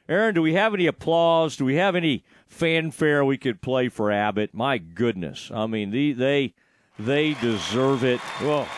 Aaron, 0.09 0.35
do 0.35 0.43
we 0.43 0.55
have 0.55 0.75
any 0.75 0.87
applause? 0.87 1.57
Do 1.57 1.65
we 1.65 1.77
have 1.77 1.95
any 1.95 2.25
fanfare 2.47 3.25
we 3.25 3.39
could 3.39 3.63
play 3.63 3.89
for 3.89 4.11
Abbott? 4.11 4.53
My 4.53 4.77
goodness, 4.79 5.51
I 5.55 5.67
mean, 5.67 5.91
the, 5.91 6.13
they 6.13 6.55
they 6.99 7.35
deserve 7.35 8.05
it. 8.05 8.21
Well, 8.43 8.69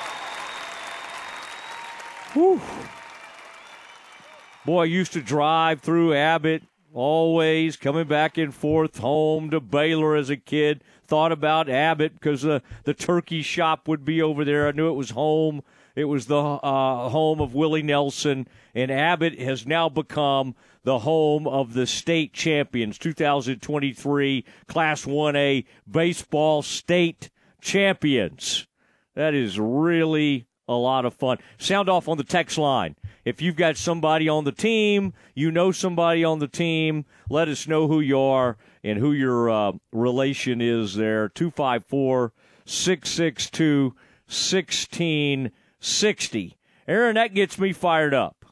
boy, 4.64 4.82
I 4.82 4.84
used 4.84 5.12
to 5.14 5.20
drive 5.20 5.80
through 5.80 6.14
Abbott 6.14 6.62
always 6.92 7.76
coming 7.76 8.06
back 8.06 8.38
and 8.38 8.54
forth 8.54 8.98
home 8.98 9.50
to 9.50 9.60
Baylor 9.60 10.16
as 10.16 10.30
a 10.30 10.36
kid. 10.36 10.82
Thought 11.06 11.32
about 11.32 11.68
Abbott 11.68 12.14
because 12.14 12.42
the 12.42 12.62
the 12.84 12.94
turkey 12.94 13.42
shop 13.42 13.88
would 13.88 14.04
be 14.04 14.22
over 14.22 14.44
there. 14.44 14.68
I 14.68 14.72
knew 14.72 14.88
it 14.88 14.96
was 14.96 15.10
home. 15.10 15.62
It 15.94 16.04
was 16.04 16.26
the 16.26 16.38
uh, 16.38 17.08
home 17.10 17.40
of 17.40 17.54
Willie 17.54 17.82
Nelson, 17.82 18.48
and 18.74 18.90
Abbott 18.90 19.38
has 19.38 19.66
now 19.66 19.88
become 19.90 20.54
the 20.84 21.00
home 21.00 21.46
of 21.46 21.74
the 21.74 21.86
state 21.86 22.32
champions, 22.32 22.98
2023 22.98 24.44
Class 24.66 25.04
1A 25.04 25.64
baseball 25.90 26.62
state 26.62 27.30
champions. 27.60 28.66
That 29.14 29.34
is 29.34 29.60
really 29.60 30.46
a 30.72 30.78
lot 30.78 31.04
of 31.04 31.14
fun. 31.14 31.38
Sound 31.58 31.88
off 31.88 32.08
on 32.08 32.16
the 32.16 32.24
text 32.24 32.58
line. 32.58 32.96
If 33.24 33.40
you've 33.40 33.56
got 33.56 33.76
somebody 33.76 34.28
on 34.28 34.44
the 34.44 34.52
team, 34.52 35.12
you 35.34 35.52
know 35.52 35.70
somebody 35.70 36.24
on 36.24 36.40
the 36.40 36.48
team, 36.48 37.04
let 37.30 37.48
us 37.48 37.68
know 37.68 37.86
who 37.86 38.00
you 38.00 38.18
are 38.18 38.56
and 38.82 38.98
who 38.98 39.12
your 39.12 39.48
uh, 39.48 39.72
relation 39.92 40.60
is 40.60 40.96
there. 40.96 41.28
254 41.28 42.32
662 42.64 43.94
1660. 44.26 46.58
Aaron, 46.88 47.14
that 47.14 47.34
gets 47.34 47.58
me 47.58 47.72
fired 47.72 48.14
up. 48.14 48.42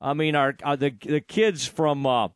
I 0.00 0.14
mean, 0.14 0.34
our, 0.34 0.54
our 0.62 0.76
the 0.76 0.90
the 0.90 1.20
kids 1.20 1.66
from 1.66 2.06
uh, 2.06 2.28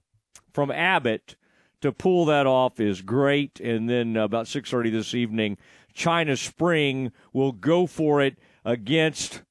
from 0.52 0.70
Abbott 0.70 1.36
to 1.80 1.92
pull 1.92 2.24
that 2.26 2.46
off 2.46 2.80
is 2.80 3.02
great. 3.02 3.60
And 3.60 3.88
then 3.88 4.16
uh, 4.16 4.24
about 4.24 4.48
six 4.48 4.70
thirty 4.70 4.90
this 4.90 5.14
evening, 5.14 5.58
China 5.92 6.36
Spring 6.36 7.12
will 7.32 7.52
go 7.52 7.86
for 7.86 8.22
it 8.22 8.38
against 8.64 9.42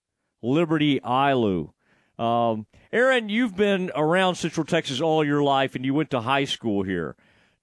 Liberty 0.41 0.99
Hill. 1.05 1.73
Um, 2.17 2.67
Aaron, 2.91 3.29
you've 3.29 3.55
been 3.55 3.91
around 3.95 4.35
Central 4.35 4.65
Texas 4.65 5.01
all 5.01 5.25
your 5.25 5.41
life, 5.41 5.75
and 5.75 5.83
you 5.83 5.93
went 5.93 6.11
to 6.11 6.21
high 6.21 6.45
school 6.45 6.83
here. 6.83 7.15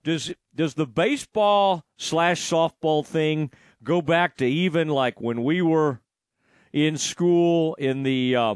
Does 0.02 0.32
does 0.54 0.74
the 0.74 0.86
baseball 0.86 1.84
slash 1.96 2.40
softball 2.40 3.06
thing 3.06 3.52
go 3.84 4.02
back 4.02 4.36
to 4.38 4.46
even 4.46 4.88
like 4.88 5.20
when 5.20 5.44
we 5.44 5.62
were 5.62 6.00
in 6.72 6.96
school 6.96 7.74
in 7.76 8.02
the 8.02 8.34
uh, 8.34 8.54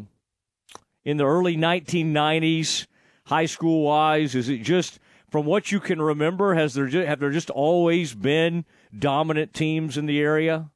in 1.04 1.18
the 1.18 1.26
early 1.26 1.56
1990s, 1.56 2.86
high 3.26 3.46
school 3.46 3.82
wise? 3.84 4.34
Is 4.34 4.48
it 4.48 4.62
just 4.62 4.98
from 5.30 5.46
what 5.46 5.70
you 5.70 5.78
can 5.78 6.02
remember? 6.02 6.54
Has 6.54 6.74
there 6.74 6.86
just, 6.86 7.06
have 7.06 7.20
there 7.20 7.30
just 7.30 7.50
always 7.50 8.14
been 8.14 8.64
dominant 8.96 9.54
teams 9.54 9.96
in 9.96 10.06
the 10.06 10.20
area? 10.20 10.71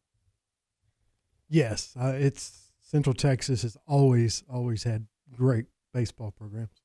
Yes, 1.49 1.95
uh, 2.01 2.15
it's 2.17 2.71
Central 2.81 3.15
Texas 3.15 3.63
has 3.63 3.77
always 3.87 4.45
always 4.53 4.85
had 4.85 5.07
great 5.33 5.67
baseball 5.93 6.33
programs. 6.33 6.83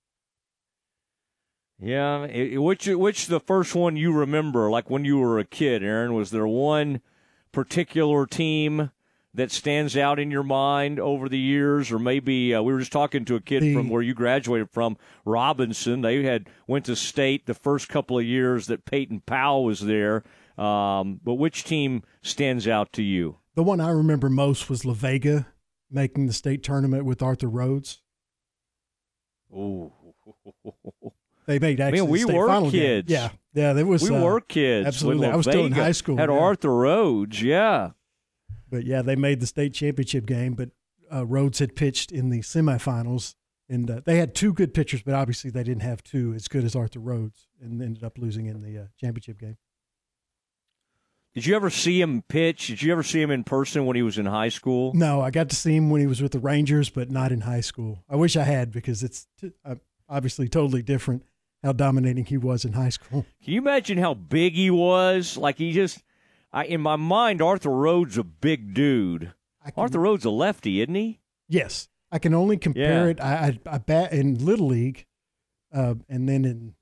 Yeah, 1.80 2.26
it, 2.26 2.60
which 2.60 2.88
which 2.88 3.28
the 3.28 3.40
first 3.40 3.74
one 3.74 3.96
you 3.98 4.14
remember, 4.14 4.70
like 4.70 4.90
when 4.90 5.04
you 5.04 5.18
were 5.18 5.40
a 5.40 5.46
kid, 5.46 5.84
Aaron? 5.84 6.14
Was 6.14 6.30
there 6.30 6.48
one 6.48 7.02
particular 7.52 8.26
team 8.26 8.92
that 9.34 9.52
stands 9.52 9.96
out 9.96 10.20
in 10.20 10.30
your 10.30 10.44
mind 10.44 11.00
over 11.00 11.30
the 11.30 11.40
years, 11.40 11.92
or 11.92 11.98
maybe 11.98 12.54
uh, 12.54 12.62
we 12.62 12.74
were 12.74 12.80
just 12.80 12.92
talking 12.92 13.26
to 13.26 13.36
a 13.36 13.42
kid 13.42 13.64
the, 13.64 13.74
from 13.74 13.90
where 13.90 14.02
you 14.02 14.14
graduated 14.14 14.70
from, 14.70 14.98
Robinson. 15.26 16.02
They 16.02 16.24
had 16.24 16.50
went 16.68 16.86
to 16.86 16.96
state 16.96 17.46
the 17.46 17.54
first 17.54 17.90
couple 17.90 18.20
of 18.20 18.26
years 18.26 18.68
that 18.68 18.86
Peyton 18.86 19.22
Powell 19.22 19.64
was 19.64 19.80
there. 19.80 20.24
Um, 20.58 21.20
but 21.24 21.36
which 21.36 21.64
team 21.64 22.04
stands 22.22 22.68
out 22.68 22.92
to 22.94 23.02
you? 23.02 23.38
The 23.56 23.64
one 23.64 23.82
I 23.82 23.90
remember 23.90 24.30
most 24.30 24.70
was 24.70 24.86
La 24.86 24.94
Vega 24.94 25.48
making 25.90 26.28
the 26.28 26.34
state 26.34 26.64
tournament 26.64 27.06
with 27.06 27.22
Arthur 27.22 27.50
Rhodes. 27.50 28.02
Oh. 29.54 29.92
They 31.48 31.60
made 31.60 31.82
actually 31.82 32.02
Man, 32.02 32.10
we 32.10 32.26
were 32.26 32.48
final 32.48 32.72
kids. 32.72 33.08
Game. 33.08 33.18
Yeah, 33.18 33.30
yeah, 33.54 33.74
there 33.74 33.86
was. 33.86 34.08
We 34.08 34.16
uh, 34.16 34.22
were 34.22 34.40
kids. 34.40 34.88
Absolutely, 34.88 35.28
I 35.28 35.36
was 35.36 35.46
still 35.46 35.66
in 35.66 35.72
high 35.72 35.92
school. 35.92 36.16
Had 36.18 36.30
yeah. 36.30 36.38
Arthur 36.38 36.74
Rhodes, 36.74 37.42
yeah. 37.42 37.92
But 38.70 38.86
yeah, 38.86 39.02
they 39.02 39.16
made 39.16 39.42
the 39.42 39.48
state 39.48 39.74
championship 39.74 40.26
game. 40.26 40.54
But 40.54 40.70
uh, 41.12 41.26
Rhodes 41.26 41.60
had 41.60 41.76
pitched 41.76 42.12
in 42.12 42.30
the 42.30 42.40
semifinals, 42.40 43.36
and 43.68 43.90
uh, 43.90 44.02
they 44.06 44.18
had 44.18 44.34
two 44.36 44.54
good 44.54 44.74
pitchers, 44.74 45.02
but 45.02 45.14
obviously 45.14 45.50
they 45.50 45.64
didn't 45.64 45.82
have 45.82 46.04
two 46.04 46.34
as 46.34 46.48
good 46.48 46.64
as 46.64 46.76
Arthur 46.76 47.00
Rhodes, 47.00 47.48
and 47.60 47.82
ended 47.82 48.04
up 48.04 48.18
losing 48.18 48.46
in 48.46 48.62
the 48.62 48.84
uh, 48.84 48.86
championship 48.98 49.40
game. 49.40 49.58
Did 51.34 51.46
you 51.46 51.56
ever 51.56 51.70
see 51.70 52.02
him 52.02 52.24
pitch? 52.28 52.68
Did 52.68 52.82
you 52.82 52.92
ever 52.92 53.04
see 53.04 53.22
him 53.22 53.32
in 53.32 53.44
person 53.46 53.86
when 53.86 53.96
he 53.96 54.02
was 54.02 54.18
in 54.18 54.26
high 54.26 54.50
school? 54.50 54.92
No, 54.94 55.22
I 55.22 55.32
got 55.32 55.50
to 55.50 55.56
see 55.56 55.76
him 55.76 55.90
when 55.90 56.02
he 56.02 56.08
was 56.08 56.22
with 56.22 56.34
the 56.34 56.40
Rangers, 56.40 56.90
but 56.90 57.10
not 57.10 57.32
in 57.32 57.42
high 57.42 57.62
school. 57.62 58.04
I 58.10 58.18
wish 58.18 58.36
I 58.36 58.44
had 58.44 58.72
because 58.72 59.02
it's 59.02 59.28
t- 59.40 59.54
uh, 59.64 59.76
obviously 60.10 60.50
totally 60.50 60.82
different 60.82 61.24
how 61.64 61.72
dominating 61.72 62.26
he 62.26 62.38
was 62.38 62.66
in 62.66 62.74
high 62.74 62.90
school. 62.90 63.26
Can 63.44 63.54
you 63.54 63.62
imagine 63.62 63.98
how 63.98 64.14
big 64.14 64.56
he 64.56 64.70
was? 64.70 65.38
Like 65.38 65.58
he 65.58 65.72
just, 65.72 66.04
I, 66.52 66.66
in 66.66 66.82
my 66.82 66.98
mind, 66.98 67.42
Arthur 67.42 67.70
Rhodes 67.70 68.18
a 68.18 68.24
big 68.26 68.74
dude. 68.74 69.32
Can, 69.64 69.74
Arthur 69.78 70.00
Rhodes 70.00 70.26
a 70.26 70.32
lefty, 70.32 70.82
isn't 70.82 70.96
he? 70.96 71.22
Yes, 71.48 71.88
I 72.12 72.20
can 72.20 72.34
only 72.34 72.58
compare 72.58 73.06
Yeah. 73.06 73.12
it. 73.12 73.22
I, 73.22 73.34
I 73.70 73.76
I 73.76 73.78
bat 73.78 74.12
in 74.12 74.44
little 74.44 74.68
league, 74.68 75.06
uh, 75.74 75.96
and 76.10 76.28
then 76.28 76.44
in 76.46 76.74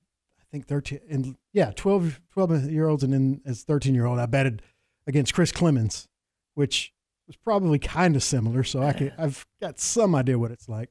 think 0.52 0.68
thirteen 0.68 1.00
and 1.10 1.36
yeah 1.54 1.72
12, 1.76 2.20
12 2.32 2.70
year 2.72 2.88
olds, 2.88 3.04
and 3.04 3.14
then 3.14 3.42
as 3.46 3.64
thirteen 3.64 3.94
year 3.96 4.06
old, 4.06 4.20
I 4.20 4.26
batted 4.26 4.62
against 5.08 5.34
Chris 5.34 5.52
Clemons, 5.52 6.08
which 6.56 6.94
was 7.28 7.36
probably 7.36 7.80
kind 7.80 8.16
of 8.16 8.24
similar. 8.24 8.64
So 8.64 8.82
I 8.82 8.94
can 8.94 9.12
I've 9.18 9.46
got 9.62 9.80
some 9.80 10.16
idea 10.16 10.38
what 10.40 10.52
it's 10.52 10.68
like. 10.70 10.90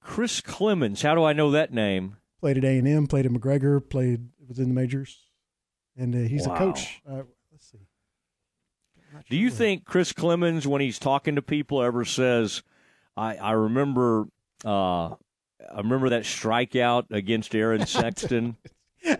Chris 0.00 0.40
Clemons. 0.40 1.02
How 1.02 1.14
do 1.14 1.24
I 1.24 1.32
know 1.32 1.50
that 1.50 1.72
name? 1.72 2.16
Played 2.40 2.58
at 2.58 2.64
A 2.64 2.78
and 2.78 2.86
M, 2.86 3.06
played 3.06 3.26
at 3.26 3.32
McGregor, 3.32 3.86
played 3.88 4.28
was 4.46 4.58
in 4.58 4.68
the 4.68 4.74
majors, 4.74 5.26
and 5.96 6.14
uh, 6.14 6.18
he's 6.28 6.46
Wow. 6.46 6.54
a 6.54 6.58
coach. 6.58 7.00
Uh, 7.08 7.22
let's 7.50 7.70
see. 7.70 7.78
Do 9.30 9.36
you 9.36 9.50
think 9.50 9.84
Chris 9.84 10.12
Clemons, 10.12 10.66
when 10.66 10.80
he's 10.80 10.98
talking 10.98 11.34
to 11.36 11.42
people, 11.42 11.82
ever 11.82 12.04
says, 12.04 12.62
"I 13.16 13.36
I 13.36 13.52
remember, 13.52 14.28
uh, 14.64 15.14
I 15.72 15.78
remember 15.78 16.08
that 16.10 16.22
strikeout 16.22 17.10
against 17.10 17.54
Aaron 17.54 17.86
Sexton"? 17.86 18.56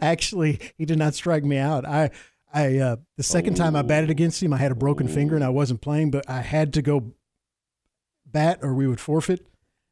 Actually, 0.01 0.61
he 0.77 0.85
did 0.85 0.99
not 0.99 1.15
strike 1.15 1.45
me 1.45 1.59
out. 1.59 1.87
I, 1.87 2.11
I, 2.53 2.79
uh, 2.79 2.97
the 3.17 3.23
second 3.23 3.55
time 3.55 3.77
I 3.77 3.83
batted 3.83 4.11
against 4.11 4.43
him, 4.43 4.53
I 4.53 4.57
had 4.57 4.73
a 4.73 4.77
broken 4.77 5.09
finger 5.09 5.35
and 5.35 5.45
I 5.45 5.51
wasn't 5.51 5.81
playing, 5.81 6.11
but 6.11 6.29
I 6.29 6.41
had 6.41 6.73
to 6.75 6.83
go 6.83 7.13
bat 8.25 8.61
or 8.63 8.75
we 8.75 8.87
would 8.87 9.01
forfeit. 9.01 9.47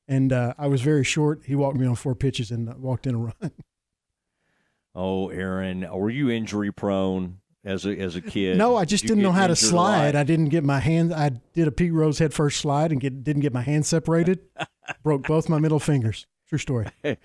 And 0.06 0.32
uh, 0.32 0.54
I 0.58 0.66
was 0.66 0.82
very 0.82 1.04
short. 1.04 1.42
He 1.46 1.54
walked 1.54 1.78
me 1.78 1.86
on 1.86 1.94
four 1.94 2.14
pitches 2.14 2.50
and 2.50 2.68
uh, 2.68 2.74
walked 2.76 3.06
in 3.06 3.14
a 3.14 3.18
run. 3.18 3.34
oh, 4.94 5.28
Aaron, 5.30 5.86
were 5.90 6.10
you 6.10 6.30
injury 6.30 6.72
prone 6.72 7.38
as 7.64 7.86
a 7.86 7.98
as 7.98 8.14
a 8.14 8.20
kid? 8.20 8.58
no, 8.58 8.76
I 8.76 8.84
just 8.84 9.04
did 9.04 9.08
didn't 9.08 9.22
know 9.22 9.32
how 9.32 9.46
to 9.46 9.56
slide. 9.56 10.14
I 10.14 10.24
didn't 10.24 10.50
get 10.50 10.64
my 10.64 10.80
hand. 10.80 11.14
I 11.14 11.30
did 11.54 11.68
a 11.68 11.72
Pete 11.72 11.92
Rose 11.92 12.18
head 12.18 12.34
first 12.34 12.60
slide 12.60 12.92
and 12.92 13.00
get, 13.00 13.24
didn't 13.24 13.40
get 13.40 13.54
my 13.54 13.62
hands 13.62 13.88
separated. 13.88 14.40
Broke 15.02 15.26
both 15.26 15.48
my 15.48 15.58
middle 15.58 15.78
fingers. 15.80 16.26
True 16.54 16.84
story. 17.02 17.18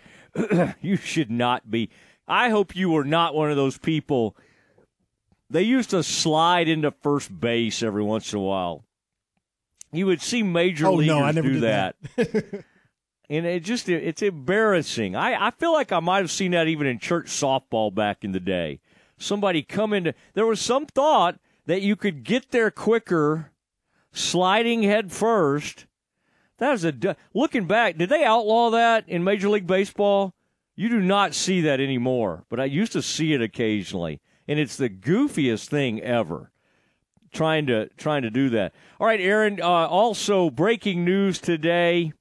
you 0.81 0.95
should 0.95 1.29
not 1.29 1.69
be. 1.69 1.89
I 2.27 2.49
hope 2.49 2.75
you 2.75 2.89
were 2.89 3.03
not 3.03 3.35
one 3.35 3.51
of 3.51 3.57
those 3.57 3.77
people 3.77 4.35
they 5.51 5.63
used 5.63 5.91
to 5.91 6.03
slide 6.03 6.67
into 6.67 6.91
first 6.91 7.39
base 7.39 7.81
every 7.83 8.03
once 8.03 8.33
in 8.33 8.39
a 8.39 8.41
while. 8.41 8.85
You 9.91 10.05
would 10.05 10.21
see 10.21 10.43
major 10.43 10.87
Oh, 10.87 10.91
no, 10.91 10.95
leaguers 10.97 11.21
I 11.21 11.31
never 11.31 11.47
do 11.49 11.59
that. 11.61 11.95
that. 12.15 12.65
and 13.29 13.45
it 13.45 13.63
just 13.63 13.89
it's 13.89 14.21
embarrassing. 14.21 15.15
I, 15.15 15.47
I 15.47 15.51
feel 15.51 15.73
like 15.73 15.91
I 15.91 15.99
might 15.99 16.19
have 16.19 16.31
seen 16.31 16.51
that 16.51 16.67
even 16.67 16.85
in 16.87 16.99
church 16.99 17.27
softball 17.27 17.93
back 17.93 18.23
in 18.23 18.31
the 18.31 18.39
day. 18.39 18.79
Somebody 19.17 19.63
come 19.63 19.93
into 19.93 20.13
there 20.33 20.45
was 20.45 20.61
some 20.61 20.85
thought 20.85 21.39
that 21.65 21.81
you 21.81 21.95
could 21.95 22.23
get 22.23 22.51
there 22.51 22.71
quicker 22.71 23.51
sliding 24.11 24.83
head 24.83 25.11
first. 25.11 25.85
That 26.59 26.71
was 26.71 26.85
a 26.85 27.15
looking 27.33 27.65
back. 27.65 27.97
Did 27.97 28.09
they 28.09 28.23
outlaw 28.23 28.69
that 28.71 29.07
in 29.07 29.23
Major 29.23 29.49
League 29.49 29.67
Baseball? 29.67 30.33
You 30.75 30.89
do 30.89 31.01
not 31.01 31.33
see 31.33 31.61
that 31.61 31.79
anymore, 31.79 32.45
but 32.49 32.59
I 32.59 32.65
used 32.65 32.93
to 32.93 33.01
see 33.01 33.33
it 33.33 33.41
occasionally, 33.41 34.21
and 34.47 34.59
it's 34.59 34.77
the 34.77 34.89
goofiest 34.89 35.67
thing 35.67 36.01
ever. 36.01 36.51
Trying 37.31 37.67
to 37.67 37.89
trying 37.97 38.23
to 38.23 38.29
do 38.29 38.49
that. 38.49 38.73
All 38.99 39.05
right, 39.05 39.19
Aaron. 39.19 39.61
Uh, 39.61 39.65
also, 39.65 40.49
breaking 40.49 41.05
news 41.05 41.39
today. 41.39 42.11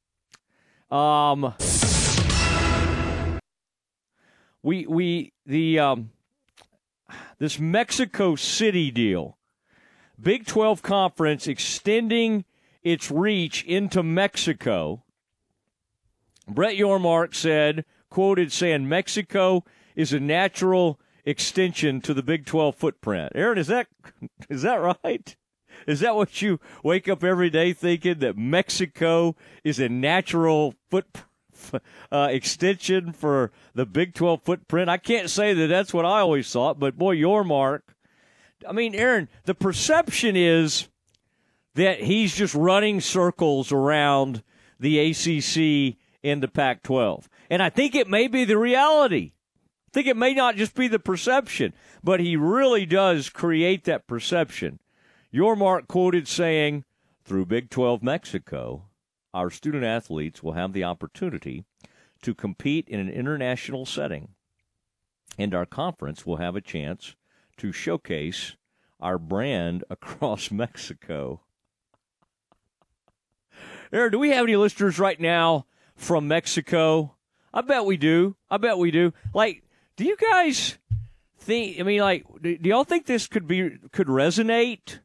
Um, 0.90 1.55
we 4.62 4.86
we 4.86 5.32
the 5.47 5.78
um, 5.78 6.10
this 7.39 7.59
Mexico 7.59 8.36
City 8.36 8.90
deal, 8.90 9.39
Big 10.20 10.47
Twelve 10.47 10.82
conference 10.82 11.47
extending 11.47 12.44
its 12.82 13.10
reach 13.10 13.64
into 13.64 14.02
Mexico. 14.02 15.05
Brett 16.48 16.76
Yormark 16.76 17.34
said, 17.34 17.84
quoted 18.10 18.52
saying, 18.52 18.88
Mexico 18.88 19.64
is 19.94 20.12
a 20.12 20.20
natural 20.20 20.98
extension 21.24 22.00
to 22.00 22.14
the 22.14 22.22
Big 22.22 22.46
12 22.46 22.74
footprint. 22.74 23.32
Aaron, 23.34 23.59
is 23.59 23.66
that 23.66 23.88
is 24.48 24.62
that 24.62 24.76
right? 25.05 25.36
Is 25.86 26.00
that 26.00 26.16
what 26.16 26.42
you 26.42 26.59
wake 26.82 27.09
up 27.09 27.22
every 27.22 27.50
day 27.50 27.72
thinking 27.72 28.18
that 28.18 28.36
Mexico 28.36 29.36
is 29.62 29.78
a 29.78 29.88
natural 29.88 30.74
foot 30.90 31.06
uh, 32.12 32.28
extension 32.30 33.12
for 33.12 33.52
the 33.74 33.86
Big 33.86 34.14
12 34.14 34.42
footprint? 34.42 34.88
I 34.88 34.96
can't 34.96 35.30
say 35.30 35.52
that 35.55 35.66
that's 35.68 35.94
what 35.94 36.05
I 36.05 36.20
always 36.20 36.50
thought, 36.50 36.78
but 36.78 36.98
boy, 36.98 37.16
Yormark. 37.16 37.80
I 38.68 38.72
mean, 38.72 38.94
Aaron, 38.94 39.28
the 39.44 39.55
perception 39.55 40.34
is 40.34 40.88
that 41.78 42.00
he's 42.00 42.34
just 42.34 42.56
running 42.56 43.00
circles 43.00 43.70
around 43.70 44.42
the 44.80 44.98
ACC 44.98 45.96
and 46.24 46.42
the 46.42 46.48
Pac 46.48 46.82
12. 46.82 47.28
And 47.50 47.62
I 47.62 47.70
think 47.70 47.94
it 47.94 48.09
may 48.09 48.26
be 48.26 48.44
the 48.44 48.59
reality. 48.59 49.30
I 49.86 49.90
think 49.92 50.09
it 50.09 50.16
may 50.16 50.34
not 50.34 50.56
just 50.56 50.74
be 50.74 50.88
the 50.88 50.98
perception, 50.98 51.72
but 52.02 52.18
he 52.18 52.34
really 52.34 52.84
does 52.84 53.28
create 53.28 53.84
that 53.84 54.09
perception. 54.09 54.80
Yormark 55.32 55.86
quoted 55.86 56.26
saying, 56.26 56.84
through 57.24 57.46
Big 57.46 57.70
12 57.70 58.02
Mexico, 58.02 58.86
our 59.32 59.48
student 59.48 59.84
athletes 59.84 60.42
will 60.42 60.55
have 60.55 60.72
the 60.72 60.82
opportunity 60.82 61.64
to 62.22 62.34
compete 62.34 62.88
in 62.88 62.98
an 62.98 63.09
international 63.09 63.86
setting, 63.86 64.30
and 65.38 65.55
our 65.55 65.66
conference 65.66 66.26
will 66.26 66.38
have 66.38 66.56
a 66.56 66.60
chance 66.60 67.14
to 67.56 67.70
showcase 67.70 68.56
our 68.98 69.16
brand 69.16 69.84
across 69.90 70.50
Mexico. 70.50 71.42
Aaron, 73.93 74.12
do 74.12 74.19
we 74.19 74.31
have 74.31 74.44
any 74.44 74.56
listeners 74.56 74.98
right 74.98 75.19
now 75.19 75.66
from 75.97 76.28
Mexico? 76.28 77.15
I 77.52 77.62
bet 77.62 77.85
we 77.85 77.97
do. 77.97 78.36
I 78.51 78.59
bet 78.59 78.78
we 78.78 78.90
do. 78.90 79.12
Like, 79.32 79.62
do 79.97 80.05
you 80.05 80.16
guys 80.16 80.78
think? 81.39 81.81
I 81.81 81.82
mean, 81.82 82.01
like, 82.01 82.24
do, 82.43 82.59
do 82.59 82.69
y'all 82.69 82.85
think 82.85 83.06
this 83.06 83.27
could 83.27 83.47
be 83.47 83.78
could 83.93 84.09
resonate? 84.09 85.01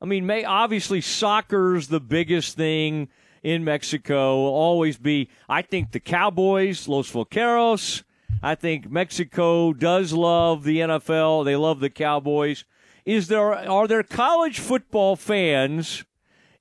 I 0.00 0.06
mean, 0.06 0.26
may 0.26 0.44
obviously 0.44 1.00
soccer's 1.00 1.88
the 1.88 2.00
biggest 2.00 2.56
thing 2.56 3.08
in 3.42 3.64
Mexico. 3.64 4.40
Will 4.42 4.54
always 4.54 4.96
be. 4.96 5.28
I 5.48 5.62
think 5.62 5.92
the 5.92 6.00
Cowboys, 6.00 6.88
Los 6.88 7.12
Vaqueros. 7.12 8.02
I 8.42 8.54
think 8.54 8.90
Mexico 8.90 9.72
does 9.72 10.12
love 10.12 10.64
the 10.64 10.78
NFL. 10.78 11.44
They 11.44 11.56
love 11.56 11.80
the 11.80 11.90
Cowboys. 11.90 12.64
Is 13.04 13.28
there 13.28 13.54
are 13.54 13.86
there 13.86 14.02
college 14.02 14.58
football 14.58 15.14
fans 15.14 16.04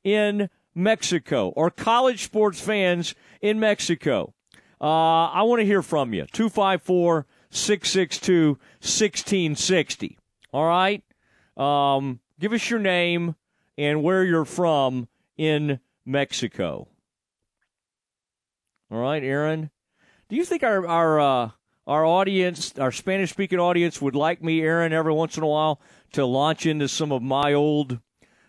in 0.03 0.49
Mexico 0.75 1.49
or 1.49 1.69
college 1.69 2.23
sports 2.23 2.59
fans 2.59 3.15
in 3.41 3.59
Mexico? 3.59 4.33
Uh, 4.81 5.29
I 5.29 5.43
want 5.43 5.61
to 5.61 5.65
hear 5.65 5.81
from 5.81 6.13
you. 6.13 6.25
254 6.31 7.25
662 7.49 8.47
1660. 8.81 10.17
All 10.51 10.65
right? 10.65 11.03
Um, 11.55 12.19
give 12.39 12.53
us 12.53 12.69
your 12.69 12.79
name 12.79 13.35
and 13.77 14.03
where 14.03 14.23
you're 14.23 14.45
from 14.45 15.07
in 15.37 15.79
Mexico. 16.05 16.87
All 18.91 18.99
right, 18.99 19.23
Aaron. 19.23 19.71
Do 20.29 20.35
you 20.35 20.45
think 20.45 20.63
our 20.63 20.85
our 20.87 21.19
uh, 21.19 21.49
our 21.87 22.05
audience, 22.05 22.77
our 22.77 22.91
Spanish 22.91 23.31
speaking 23.31 23.59
audience, 23.59 24.01
would 24.01 24.15
like 24.15 24.43
me, 24.43 24.61
Aaron, 24.61 24.93
every 24.93 25.13
once 25.13 25.37
in 25.37 25.43
a 25.43 25.47
while 25.47 25.81
to 26.13 26.25
launch 26.25 26.65
into 26.65 26.87
some 26.87 27.11
of 27.11 27.21
my 27.21 27.53
old 27.53 27.99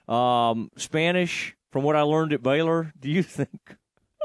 um, 0.09 0.71
Spanish 0.77 1.57
from 1.75 1.83
what 1.83 1.97
I 1.97 2.03
learned 2.03 2.33
at 2.33 2.41
Baylor? 2.41 2.93
Do 3.01 3.11
you 3.11 3.25
think? 3.25 3.75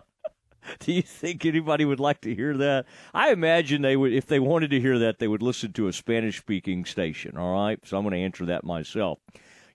Do 0.80 0.94
you 0.94 1.02
think 1.02 1.44
anybody 1.44 1.84
would 1.84 2.00
like 2.00 2.22
to 2.22 2.36
hear 2.36 2.56
that? 2.58 2.86
I 3.12 3.32
imagine 3.32 3.82
they 3.82 3.98
would, 3.98 4.14
if 4.14 4.28
they 4.28 4.38
wanted 4.38 4.70
to 4.70 4.80
hear 4.80 5.00
that, 5.00 5.18
they 5.18 5.28
would 5.28 5.42
listen 5.42 5.74
to 5.74 5.88
a 5.88 5.94
Spanish 5.94 6.38
speaking 6.38 6.86
station. 6.86 7.38
All 7.38 7.56
right. 7.56 7.80
So 7.84 7.98
I'm 7.98 8.04
going 8.04 8.14
to 8.14 8.20
answer 8.20 8.46
that 8.46 8.64
myself. 8.64 9.18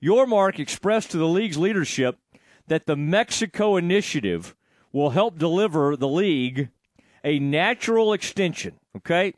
Yormark 0.01 0.61
expressed 0.61 1.11
to 1.11 1.19
the 1.19 1.27
league's 1.27 1.59
leadership 1.59 2.17
that 2.69 2.87
the 2.87 2.95
Mexico 2.95 3.75
initiative 3.75 4.55
will 4.93 5.11
help 5.11 5.37
deliver 5.37 5.97
the 5.97 6.07
league 6.07 6.69
a 7.25 7.41
natural 7.41 8.13
extension. 8.13 8.79
Okay. 8.99 9.35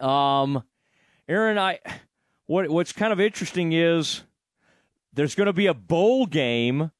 Um, 0.00 0.64
Aaron, 1.30 1.58
I, 1.58 1.78
what, 2.44 2.68
what's 2.68 2.92
kind 2.92 3.14
of 3.14 3.20
interesting 3.22 3.72
is 3.72 4.22
there's 5.14 5.34
going 5.34 5.46
to 5.46 5.54
be 5.54 5.66
a 5.66 5.72
bowl 5.72 6.26
game 6.26 6.90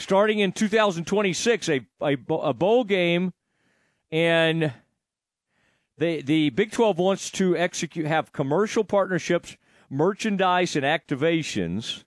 starting 0.00 0.38
in 0.38 0.52
2026, 0.52 1.68
a, 1.68 1.86
a, 2.00 2.16
a 2.28 2.54
bowl 2.54 2.84
game, 2.84 3.32
and 4.10 4.72
the 5.98 6.22
the 6.22 6.50
Big 6.50 6.72
12 6.72 6.98
wants 6.98 7.30
to 7.32 7.56
execute 7.56 8.06
have 8.06 8.32
commercial 8.32 8.82
partnerships, 8.82 9.56
merchandise, 9.88 10.74
and 10.74 10.84
activations. 10.84 12.04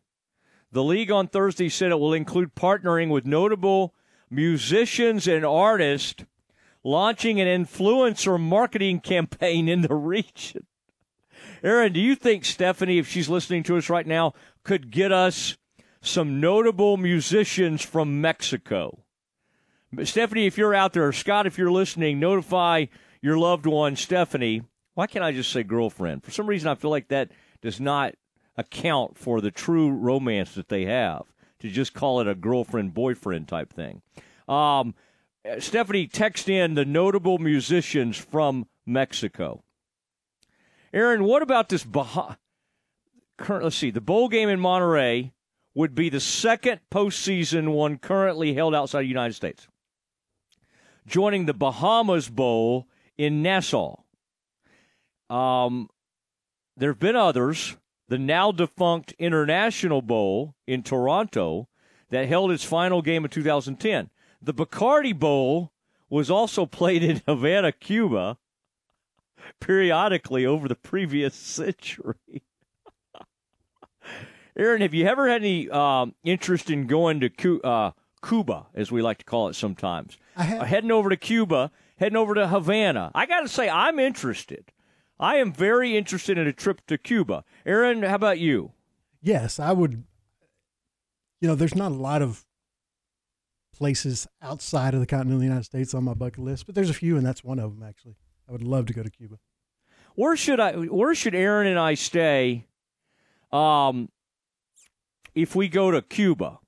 The 0.71 0.83
league 0.83 1.11
on 1.11 1.27
Thursday 1.27 1.69
said 1.69 1.91
it 1.91 1.99
will 1.99 2.13
include 2.13 2.55
partnering 2.55 3.09
with 3.09 3.27
notable 3.27 3.93
musicians 4.29 5.27
and 5.27 5.45
artists, 5.45 6.25
launching 6.83 7.39
an 7.39 7.47
influencer 7.47 8.39
marketing 8.39 8.99
campaign 8.99 9.69
in 9.69 9.81
the 9.81 9.95
region. 9.95 10.65
Aaron, 11.61 11.93
do 11.93 11.99
you 11.99 12.15
think 12.15 12.43
Stephanie, 12.43 12.97
if 12.97 13.07
she's 13.07 13.29
listening 13.29 13.63
to 13.63 13.77
us 13.77 13.89
right 13.89 14.07
now, 14.07 14.33
could 14.63 14.89
get 14.89 15.11
us 15.11 15.57
some 16.03 16.41
notable 16.41 16.97
musicians 16.97 17.81
from 17.81 18.19
Mexico. 18.19 18.99
Stephanie, 20.03 20.45
if 20.45 20.57
you're 20.57 20.75
out 20.75 20.93
there, 20.93 21.11
Scott, 21.13 21.47
if 21.47 21.57
you're 21.57 21.71
listening, 21.71 22.19
notify 22.19 22.85
your 23.21 23.37
loved 23.37 23.65
one, 23.65 23.95
Stephanie. 23.95 24.63
Why 24.95 25.07
can't 25.07 25.23
I 25.23 25.31
just 25.31 25.51
say 25.51 25.63
girlfriend? 25.63 26.23
For 26.23 26.31
some 26.31 26.47
reason, 26.47 26.67
I 26.67 26.75
feel 26.75 26.91
like 26.91 27.07
that 27.07 27.31
does 27.61 27.79
not 27.79 28.15
account 28.57 29.17
for 29.17 29.39
the 29.39 29.49
true 29.49 29.91
romance 29.91 30.55
that 30.55 30.67
they 30.67 30.85
have 30.85 31.23
to 31.59 31.69
just 31.69 31.93
call 31.93 32.19
it 32.19 32.27
a 32.27 32.35
girlfriend 32.35 32.93
boyfriend 32.93 33.47
type 33.47 33.71
thing. 33.71 34.01
Um, 34.47 34.95
Stephanie, 35.59 36.07
text 36.07 36.49
in 36.49 36.73
the 36.73 36.85
notable 36.85 37.37
musicians 37.37 38.17
from 38.17 38.67
Mexico. 38.85 39.63
Aaron, 40.93 41.23
what 41.23 41.41
about 41.41 41.69
this 41.69 41.85
Baja? 41.85 42.35
Let's 43.47 43.77
see, 43.77 43.89
the 43.89 44.01
bowl 44.01 44.27
game 44.27 44.49
in 44.49 44.59
Monterrey 44.59 45.31
would 45.75 45.95
be 45.95 46.09
the 46.09 46.19
second 46.19 46.79
postseason 46.91 47.73
one 47.73 47.97
currently 47.97 48.53
held 48.53 48.75
outside 48.75 49.01
the 49.01 49.07
United 49.07 49.33
States, 49.33 49.67
joining 51.07 51.45
the 51.45 51.53
Bahamas 51.53 52.29
Bowl 52.29 52.87
in 53.17 53.41
Nassau. 53.41 53.95
Um, 55.29 55.89
there 56.77 56.91
have 56.91 56.99
been 56.99 57.15
others. 57.15 57.77
The 58.09 58.17
now 58.17 58.51
defunct 58.51 59.13
International 59.17 60.01
Bowl 60.01 60.55
in 60.67 60.83
Toronto 60.83 61.69
that 62.09 62.27
held 62.27 62.51
its 62.51 62.63
final 62.63 63.01
game 63.01 63.23
in 63.23 63.31
2010. 63.31 64.09
The 64.41 64.53
Bacardi 64.53 65.17
Bowl 65.17 65.71
was 66.09 66.29
also 66.29 66.65
played 66.65 67.01
in 67.01 67.21
Havana, 67.27 67.71
Cuba, 67.71 68.37
periodically 69.59 70.45
over 70.45 70.67
the 70.67 70.75
previous 70.75 71.33
century. 71.35 72.43
Aaron, 74.55 74.81
have 74.81 74.93
you 74.93 75.05
ever 75.05 75.27
had 75.29 75.41
any 75.41 75.69
um, 75.69 76.13
interest 76.23 76.69
in 76.69 76.87
going 76.87 77.19
to 77.21 77.29
Cu- 77.29 77.61
uh, 77.61 77.91
Cuba, 78.25 78.67
as 78.75 78.91
we 78.91 79.01
like 79.01 79.17
to 79.19 79.25
call 79.25 79.47
it 79.47 79.55
sometimes? 79.55 80.17
I 80.37 80.43
have. 80.43 80.61
Uh, 80.61 80.65
heading 80.65 80.91
over 80.91 81.09
to 81.09 81.17
Cuba, 81.17 81.71
heading 81.97 82.17
over 82.17 82.33
to 82.35 82.47
Havana. 82.47 83.11
I 83.15 83.25
got 83.25 83.41
to 83.41 83.47
say, 83.47 83.69
I'm 83.69 83.99
interested. 83.99 84.71
I 85.19 85.35
am 85.37 85.53
very 85.53 85.97
interested 85.97 86.37
in 86.37 86.47
a 86.47 86.53
trip 86.53 86.85
to 86.87 86.97
Cuba. 86.97 87.43
Aaron, 87.65 88.03
how 88.03 88.15
about 88.15 88.39
you? 88.39 88.73
Yes, 89.21 89.59
I 89.59 89.71
would. 89.71 90.03
You 91.39 91.47
know, 91.47 91.55
there's 91.55 91.75
not 91.75 91.91
a 91.91 91.95
lot 91.95 92.21
of 92.21 92.45
places 93.75 94.27
outside 94.41 94.93
of 94.93 94.99
the 94.99 95.05
continental 95.05 95.43
United 95.43 95.65
States 95.65 95.93
on 95.93 96.03
my 96.03 96.13
bucket 96.13 96.39
list, 96.39 96.65
but 96.65 96.75
there's 96.75 96.89
a 96.89 96.93
few, 96.93 97.17
and 97.17 97.25
that's 97.25 97.43
one 97.43 97.59
of 97.59 97.77
them. 97.77 97.87
Actually, 97.87 98.15
I 98.47 98.51
would 98.51 98.63
love 98.63 98.85
to 98.87 98.93
go 98.93 99.03
to 99.03 99.09
Cuba. 99.09 99.39
Where 100.15 100.35
should 100.35 100.59
I? 100.59 100.73
Where 100.73 101.15
should 101.15 101.33
Aaron 101.35 101.67
and 101.67 101.79
I 101.79 101.95
stay? 101.95 102.65
Um, 103.51 104.09
if 105.35 105.55
we 105.55 105.67
go 105.67 105.91
to 105.91 106.01
Cuba, 106.01 106.59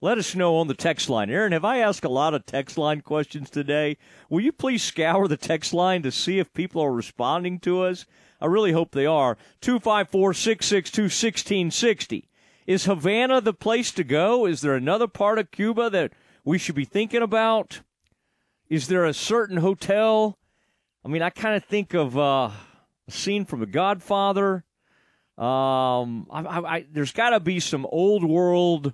let 0.00 0.18
us 0.18 0.34
know 0.34 0.56
on 0.56 0.68
the 0.68 0.74
text 0.74 1.08
line. 1.08 1.30
Aaron, 1.30 1.52
have 1.52 1.64
I 1.64 1.78
asked 1.78 2.04
a 2.04 2.10
lot 2.10 2.34
of 2.34 2.44
text 2.44 2.76
line 2.76 3.00
questions 3.00 3.48
today? 3.48 3.96
Will 4.28 4.42
you 4.42 4.52
please 4.52 4.82
scour 4.82 5.26
the 5.28 5.36
text 5.36 5.72
line 5.72 6.02
to 6.02 6.10
see 6.10 6.38
if 6.38 6.52
people 6.52 6.82
are 6.82 6.92
responding 6.92 7.58
to 7.60 7.80
us? 7.82 8.04
I 8.40 8.46
really 8.46 8.72
hope 8.72 8.90
they 8.90 9.06
are. 9.06 9.38
254 9.62 10.34
662 10.34 11.02
1660. 11.04 12.28
Is 12.66 12.84
Havana 12.84 13.40
the 13.40 13.54
place 13.54 13.92
to 13.92 14.04
go? 14.04 14.46
Is 14.46 14.60
there 14.60 14.74
another 14.74 15.08
part 15.08 15.38
of 15.38 15.50
Cuba 15.50 15.88
that 15.90 16.12
we 16.44 16.58
should 16.58 16.74
be 16.74 16.84
thinking 16.84 17.22
about? 17.22 17.80
Is 18.68 18.88
there 18.88 19.04
a 19.04 19.14
certain 19.14 19.58
hotel? 19.58 20.38
I 21.04 21.08
mean, 21.08 21.22
I 21.22 21.30
kind 21.30 21.56
of 21.56 21.64
think 21.64 21.94
of 21.94 22.18
uh, 22.18 22.50
a 23.08 23.10
scene 23.10 23.44
from 23.44 23.60
The 23.60 23.66
Godfather. 23.66 24.64
Um, 25.36 26.28
I, 26.30 26.42
I, 26.42 26.74
I, 26.76 26.86
there's 26.92 27.12
got 27.12 27.30
to 27.30 27.40
be 27.40 27.58
some 27.58 27.86
old 27.86 28.24
world, 28.24 28.92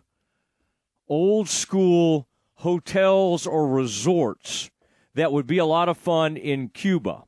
old 1.09 1.49
school 1.49 2.29
hotels 2.55 3.47
or 3.47 3.69
resorts 3.69 4.71
that 5.15 5.33
would 5.33 5.47
be 5.47 5.59
a 5.59 5.67
lot 5.67 5.89
of 5.89 5.99
fun 5.99 6.37
in 6.37 6.69
Cuba. 6.69 7.25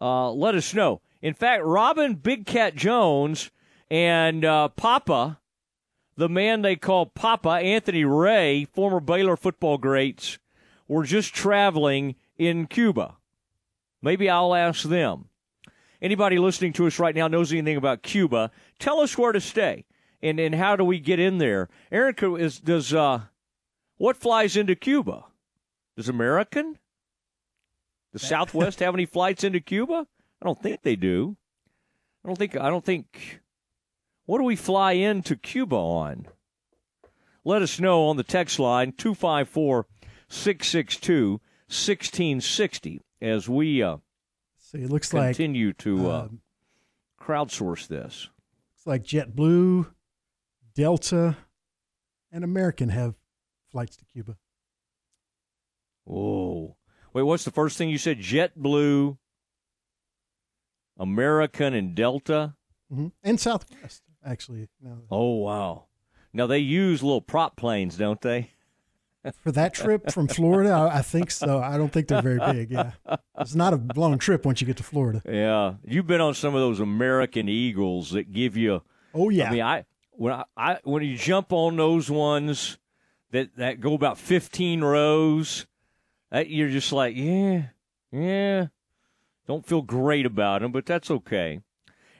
Uh, 0.00 0.30
let 0.32 0.54
us 0.54 0.74
know. 0.74 1.00
In 1.22 1.34
fact, 1.34 1.64
Robin 1.64 2.14
Big 2.14 2.46
Cat 2.46 2.74
Jones 2.74 3.50
and 3.90 4.44
uh, 4.44 4.68
Papa, 4.68 5.40
the 6.16 6.28
man 6.28 6.62
they 6.62 6.76
call 6.76 7.06
Papa, 7.06 7.48
Anthony 7.48 8.04
Ray, 8.04 8.64
former 8.64 9.00
Baylor 9.00 9.36
football 9.36 9.76
greats, 9.76 10.38
were 10.86 11.04
just 11.04 11.34
traveling 11.34 12.14
in 12.38 12.66
Cuba. 12.66 13.16
Maybe 14.02 14.30
I'll 14.30 14.54
ask 14.54 14.88
them. 14.88 15.29
Anybody 16.02 16.38
listening 16.38 16.72
to 16.74 16.86
us 16.86 16.98
right 16.98 17.14
now 17.14 17.28
knows 17.28 17.52
anything 17.52 17.76
about 17.76 18.02
Cuba? 18.02 18.50
Tell 18.78 19.00
us 19.00 19.18
where 19.18 19.32
to 19.32 19.40
stay 19.40 19.84
and 20.22 20.38
and 20.38 20.54
how 20.54 20.76
do 20.76 20.84
we 20.84 20.98
get 20.98 21.18
in 21.18 21.38
there? 21.38 21.68
Erica 21.90 22.34
is 22.34 22.58
does 22.58 22.92
uh, 22.92 23.22
what 23.96 24.16
flies 24.16 24.56
into 24.56 24.74
Cuba? 24.74 25.24
Does 25.96 26.08
American? 26.08 26.78
Does 28.12 28.22
Southwest 28.22 28.80
have 28.80 28.94
any 28.94 29.06
flights 29.06 29.44
into 29.44 29.60
Cuba? 29.60 30.06
I 30.42 30.44
don't 30.44 30.60
think 30.60 30.82
they 30.82 30.96
do. 30.96 31.36
I 32.24 32.28
don't 32.28 32.36
think 32.36 32.56
I 32.56 32.68
don't 32.68 32.84
think 32.84 33.40
what 34.26 34.38
do 34.38 34.44
we 34.44 34.56
fly 34.56 34.92
into 34.92 35.36
Cuba 35.36 35.76
on? 35.76 36.26
Let 37.44 37.62
us 37.62 37.80
know 37.80 38.04
on 38.04 38.16
the 38.16 38.22
text 38.22 38.58
line 38.58 38.92
254 38.92 39.86
662 40.28 41.40
1660 41.68 43.00
as 43.22 43.48
we 43.48 43.82
uh, 43.82 43.98
See, 44.70 44.78
it 44.78 44.90
looks 44.90 45.08
continue 45.08 45.26
like, 45.26 45.36
continue 45.36 45.72
to 45.72 46.10
uh, 46.10 46.20
um, 46.20 46.40
crowdsource 47.20 47.88
this. 47.88 48.28
It's 48.76 48.86
like 48.86 49.02
JetBlue, 49.02 49.86
Delta, 50.76 51.36
and 52.30 52.44
American 52.44 52.88
have 52.90 53.16
flights 53.72 53.96
to 53.96 54.04
Cuba. 54.04 54.36
Whoa. 56.04 56.76
Wait, 57.12 57.22
what's 57.22 57.44
the 57.44 57.50
first 57.50 57.78
thing 57.78 57.90
you 57.90 57.98
said? 57.98 58.20
JetBlue, 58.20 59.18
American, 60.98 61.74
and 61.74 61.96
Delta? 61.96 62.54
hmm 62.88 63.08
And 63.24 63.40
Southwest, 63.40 64.04
actually. 64.24 64.68
No. 64.80 64.98
Oh, 65.10 65.34
wow. 65.38 65.86
Now, 66.32 66.46
they 66.46 66.58
use 66.58 67.02
little 67.02 67.20
prop 67.20 67.56
planes, 67.56 67.96
don't 67.96 68.20
they? 68.20 68.52
For 69.42 69.52
that 69.52 69.74
trip 69.74 70.10
from 70.10 70.28
Florida, 70.28 70.70
I, 70.70 70.98
I 70.98 71.02
think 71.02 71.30
so. 71.30 71.60
I 71.60 71.76
don't 71.76 71.92
think 71.92 72.08
they're 72.08 72.22
very 72.22 72.38
big. 72.52 72.70
Yeah, 72.70 72.92
it's 73.38 73.54
not 73.54 73.74
a 73.74 73.80
long 73.94 74.18
trip 74.18 74.46
once 74.46 74.60
you 74.60 74.66
get 74.66 74.78
to 74.78 74.82
Florida. 74.82 75.22
Yeah, 75.26 75.74
you've 75.84 76.06
been 76.06 76.22
on 76.22 76.32
some 76.34 76.54
of 76.54 76.60
those 76.60 76.80
American 76.80 77.48
Eagles 77.48 78.12
that 78.12 78.32
give 78.32 78.56
you. 78.56 78.82
Oh 79.14 79.28
yeah. 79.28 79.48
I 79.48 79.52
mean, 79.52 79.62
I 79.62 79.84
when 80.12 80.32
I, 80.32 80.44
I 80.56 80.78
when 80.84 81.02
you 81.02 81.16
jump 81.16 81.52
on 81.52 81.76
those 81.76 82.10
ones 82.10 82.78
that 83.30 83.56
that 83.56 83.80
go 83.80 83.92
about 83.92 84.16
fifteen 84.16 84.82
rows, 84.82 85.66
that 86.30 86.48
you're 86.48 86.70
just 86.70 86.92
like, 86.92 87.14
yeah, 87.14 87.64
yeah. 88.10 88.66
Don't 89.46 89.66
feel 89.66 89.82
great 89.82 90.26
about 90.26 90.62
them, 90.62 90.72
but 90.72 90.86
that's 90.86 91.10
okay. 91.10 91.60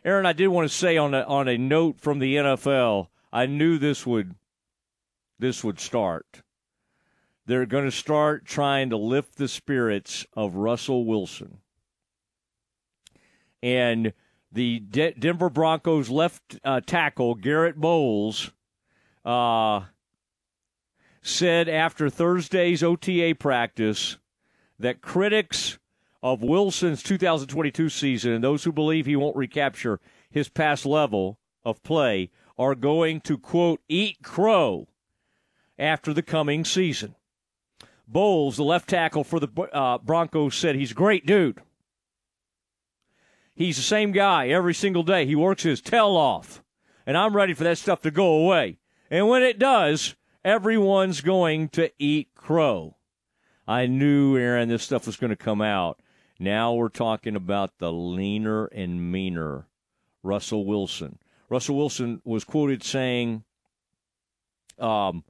Aaron, 0.05 0.27
I 0.27 0.33
did 0.33 0.49
want 0.49 0.69
to 0.69 0.75
say 0.75 0.97
on 0.97 1.15
a 1.15 1.23
on 1.23 1.49
a 1.49 1.57
note 1.57 2.01
from 2.01 2.19
the 2.19 2.37
NFL, 2.37 3.09
I 3.33 3.47
knew 3.47 3.79
this 3.79 4.07
would 4.07 4.35
this 5.39 5.65
would 5.65 5.81
start. 5.81 6.43
They're 7.51 7.67
going 7.67 7.85
to 7.85 7.91
start 7.91 8.45
trying 8.45 8.91
to 8.91 8.97
lift 8.97 9.35
the 9.35 9.49
spirits 9.49 10.25
of 10.35 10.55
Russell 10.55 11.05
Wilson. 11.05 11.59
And 13.61 14.13
the 14.53 14.79
De- 14.79 15.15
Denver 15.15 15.51
Broncos 15.51 16.09
left 16.11 16.61
uh, 16.63 16.81
tackle, 16.81 17.35
Garrett 17.35 17.75
Bolles, 17.75 18.53
uh, 19.25 19.81
said 21.23 21.69
after 21.69 22.09
Thursday's 22.09 22.85
OTA 22.85 23.35
practice 23.41 24.19
that 24.79 25.01
critics 25.01 25.81
of 26.23 26.45
Wilson's 26.45 27.03
2022 27.03 27.89
season 27.89 28.31
and 28.31 28.45
those 28.45 28.63
who 28.63 28.71
believe 28.71 29.07
he 29.07 29.17
won't 29.17 29.35
recapture 29.35 29.99
his 30.31 30.49
past 30.49 30.87
level 30.87 31.41
of 31.65 31.83
play 31.83 32.31
are 32.57 32.77
going 32.77 33.21
to, 33.23 33.37
quote, 33.37 33.81
eat 33.89 34.23
crow 34.23 34.87
after 35.81 36.15
the 36.15 36.23
coming 36.23 36.65
season. 36.65 37.17
Bolles, 38.11 38.57
the 38.57 38.65
left 38.65 38.89
tackle 38.89 39.23
for 39.23 39.39
the 39.39 39.49
uh, 39.73 39.99
Broncos, 39.99 40.57
said 40.57 40.74
he's 40.74 40.91
a 40.91 40.95
great 40.95 41.27
dude. 41.27 41.61
He's 43.55 43.77
the 43.77 43.82
same 43.82 44.12
guy 44.12 44.49
every 44.49 44.74
single 44.74 45.03
day. 45.03 45.27
He 45.27 45.37
works 45.37 45.62
his 45.62 45.81
tail 45.81 46.16
off. 46.16 46.62
And 47.07 47.16
I'm 47.16 47.37
ready 47.37 47.55
for 47.55 47.65
that 47.65 47.78
stuff 47.78 48.03
to 48.03 48.11
go 48.11 48.27
away. 48.27 48.78
And 49.11 49.28
when 49.28 49.43
it 49.43 49.59
does, 49.59 50.16
everyone's 50.45 51.20
going 51.20 51.69
to 51.70 51.91
eat 51.99 52.35
crow. 52.35 52.97
I 53.69 53.87
knew, 53.87 54.37
Aaron, 54.37 54.69
this 54.69 54.82
stuff 54.82 55.07
was 55.07 55.16
going 55.16 55.31
to 55.31 55.37
come 55.37 55.61
out. 55.61 56.01
Now 56.39 56.73
we're 56.73 56.89
talking 56.89 57.37
about 57.37 57.78
the 57.78 57.93
leaner 57.93 58.66
and 58.66 59.12
meaner 59.12 59.66
Russell 60.23 60.65
Wilson. 60.65 61.19
Russell 61.49 61.77
Wilson 61.77 62.23
was 62.24 62.45
quoted 62.45 62.82
saying, 62.82 63.45
um, 64.78 65.24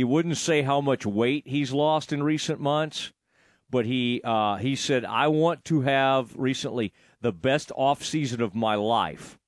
he 0.00 0.04
wouldn't 0.04 0.38
say 0.38 0.62
how 0.62 0.80
much 0.80 1.04
weight 1.04 1.46
he's 1.46 1.74
lost 1.74 2.10
in 2.10 2.22
recent 2.22 2.58
months, 2.58 3.12
but 3.68 3.84
he 3.84 4.22
uh, 4.24 4.56
he 4.56 4.74
said, 4.74 5.04
"I 5.04 5.28
want 5.28 5.62
to 5.66 5.82
have 5.82 6.34
recently 6.38 6.94
the 7.20 7.32
best 7.32 7.70
off 7.76 8.02
season 8.02 8.40
of 8.40 8.54
my 8.54 8.76
life. 8.76 9.38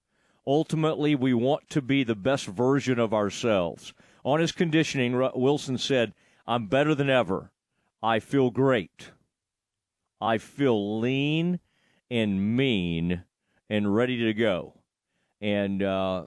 Ultimately, 0.46 1.14
we 1.14 1.32
want 1.32 1.70
to 1.70 1.80
be 1.80 2.04
the 2.04 2.14
best 2.14 2.44
version 2.44 2.98
of 2.98 3.14
ourselves." 3.14 3.94
On 4.26 4.40
his 4.40 4.52
conditioning, 4.52 5.18
Wilson 5.34 5.78
said, 5.78 6.12
"I'm 6.46 6.66
better 6.66 6.94
than 6.94 7.08
ever. 7.08 7.50
I 8.02 8.20
feel 8.20 8.50
great. 8.50 9.12
I 10.20 10.36
feel 10.36 11.00
lean 11.00 11.60
and 12.10 12.54
mean 12.54 13.24
and 13.70 13.94
ready 13.94 14.18
to 14.18 14.34
go." 14.34 14.74
And 15.40 15.82
uh, 15.82 16.26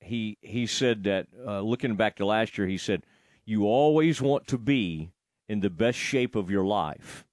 he 0.00 0.36
he 0.40 0.66
said 0.66 1.04
that 1.04 1.28
uh, 1.46 1.60
looking 1.60 1.94
back 1.94 2.16
to 2.16 2.26
last 2.26 2.58
year, 2.58 2.66
he 2.66 2.76
said 2.76 3.04
you 3.44 3.64
always 3.64 4.20
want 4.20 4.46
to 4.48 4.58
be 4.58 5.10
in 5.48 5.60
the 5.60 5.70
best 5.70 5.98
shape 5.98 6.34
of 6.34 6.50
your 6.50 6.64
life. 6.64 7.24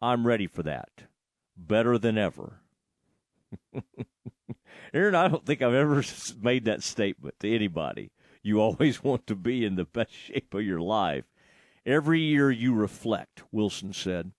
I'm 0.00 0.26
ready 0.26 0.46
for 0.46 0.62
that. 0.62 1.04
Better 1.56 1.98
than 1.98 2.18
ever. 2.18 2.60
Aaron, 4.94 5.14
I 5.14 5.28
don't 5.28 5.44
think 5.44 5.62
I've 5.62 5.74
ever 5.74 6.02
made 6.40 6.64
that 6.64 6.82
statement 6.82 7.34
to 7.40 7.54
anybody. 7.54 8.10
You 8.42 8.60
always 8.60 9.02
want 9.02 9.26
to 9.26 9.34
be 9.34 9.64
in 9.64 9.76
the 9.76 9.84
best 9.84 10.12
shape 10.12 10.54
of 10.54 10.62
your 10.62 10.80
life. 10.80 11.24
Every 11.84 12.20
year 12.20 12.50
you 12.50 12.74
reflect, 12.74 13.42
Wilson 13.52 13.92
said. 13.92 14.32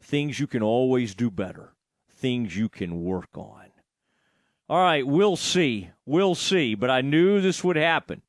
Things 0.00 0.40
you 0.40 0.46
can 0.46 0.62
always 0.62 1.14
do 1.14 1.30
better, 1.30 1.74
things 2.08 2.56
you 2.56 2.68
can 2.68 3.02
work 3.02 3.36
on. 3.36 3.66
All 4.68 4.82
right, 4.82 5.06
we'll 5.06 5.36
see. 5.36 5.90
We'll 6.06 6.34
see. 6.34 6.74
But 6.74 6.90
I 6.90 7.00
knew 7.00 7.40
this 7.40 7.64
would 7.64 7.76
happen. 7.76 8.22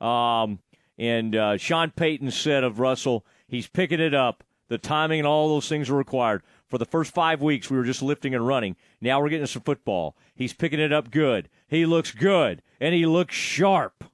Um, 0.00 0.58
and 0.98 1.34
uh, 1.36 1.56
Sean 1.56 1.90
Payton 1.90 2.30
said 2.30 2.64
of 2.64 2.80
Russell, 2.80 3.24
he's 3.46 3.66
picking 3.66 4.00
it 4.00 4.14
up. 4.14 4.44
The 4.68 4.78
timing 4.78 5.20
and 5.20 5.28
all 5.28 5.48
those 5.48 5.68
things 5.68 5.88
are 5.88 5.94
required. 5.94 6.42
For 6.68 6.78
the 6.78 6.84
first 6.84 7.14
five 7.14 7.40
weeks, 7.40 7.70
we 7.70 7.76
were 7.76 7.84
just 7.84 8.02
lifting 8.02 8.34
and 8.34 8.46
running. 8.46 8.74
Now 9.00 9.20
we're 9.20 9.28
getting 9.28 9.46
some 9.46 9.62
football. 9.62 10.16
He's 10.34 10.52
picking 10.52 10.80
it 10.80 10.92
up 10.92 11.10
good. 11.12 11.48
He 11.68 11.86
looks 11.86 12.10
good, 12.10 12.62
and 12.80 12.92
he 12.94 13.06
looks 13.06 13.34
sharp. 13.34 14.04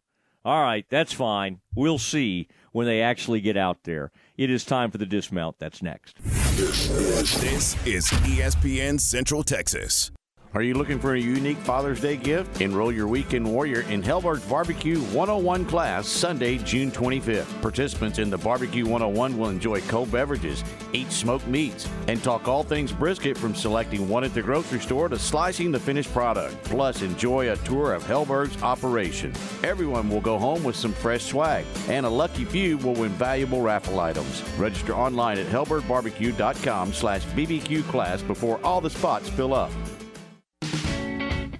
All 0.44 0.62
right, 0.62 0.84
that's 0.90 1.12
fine. 1.12 1.60
We'll 1.74 1.98
see 1.98 2.48
when 2.72 2.86
they 2.86 3.00
actually 3.00 3.40
get 3.40 3.56
out 3.56 3.84
there. 3.84 4.10
It 4.36 4.50
is 4.50 4.64
time 4.64 4.90
for 4.90 4.98
the 4.98 5.06
dismount. 5.06 5.59
That's 5.59 5.82
next. 5.82 6.18
This 6.56 7.86
is 7.86 8.06
ESPN 8.06 9.00
Central 9.00 9.42
Texas. 9.42 10.10
Are 10.54 10.62
you 10.62 10.74
looking 10.74 10.98
for 10.98 11.14
a 11.14 11.18
unique 11.18 11.56
Father's 11.56 12.02
Day 12.02 12.18
gift? 12.18 12.60
Enroll 12.60 12.92
your 12.92 13.08
weekend 13.08 13.50
warrior 13.50 13.80
in 13.88 14.02
Helberg's 14.02 14.44
Barbecue 14.44 14.98
101 14.98 15.64
class 15.64 16.06
Sunday, 16.06 16.58
June 16.58 16.90
25th. 16.90 17.62
Participants 17.62 18.18
in 18.18 18.28
the 18.28 18.36
Barbecue 18.36 18.84
101 18.84 19.38
will 19.38 19.48
enjoy 19.48 19.80
cold 19.82 20.12
beverages, 20.12 20.62
eat 20.92 21.10
smoked 21.10 21.46
meats, 21.46 21.88
and 22.06 22.22
talk 22.22 22.48
all 22.48 22.62
things 22.62 22.92
brisket 22.92 23.38
from 23.38 23.54
selecting 23.54 24.10
one 24.10 24.24
at 24.24 24.34
the 24.34 24.42
grocery 24.42 24.80
store 24.80 25.08
to 25.08 25.18
slicing 25.18 25.72
the 25.72 25.80
finished 25.80 26.12
product. 26.12 26.62
Plus, 26.64 27.00
enjoy 27.00 27.50
a 27.50 27.56
tour 27.58 27.94
of 27.94 28.04
Helberg's 28.04 28.62
operation. 28.62 29.32
Everyone 29.64 30.10
will 30.10 30.20
go 30.20 30.38
home 30.38 30.62
with 30.64 30.76
some 30.76 30.92
fresh 30.92 31.24
swag, 31.24 31.64
and 31.88 32.04
a 32.04 32.10
lucky 32.10 32.44
few 32.44 32.76
will 32.76 32.94
win 32.94 33.12
valuable 33.12 33.62
raffle 33.62 34.00
items. 34.00 34.42
Register 34.58 34.94
online 34.94 35.38
at 35.38 35.46
helbergbarbecue.com 35.46 36.92
slash 36.92 37.24
bbq 37.28 37.82
class 37.84 38.20
before 38.20 38.60
all 38.62 38.82
the 38.82 38.90
spots 38.90 39.30
fill 39.30 39.54
up. 39.54 39.70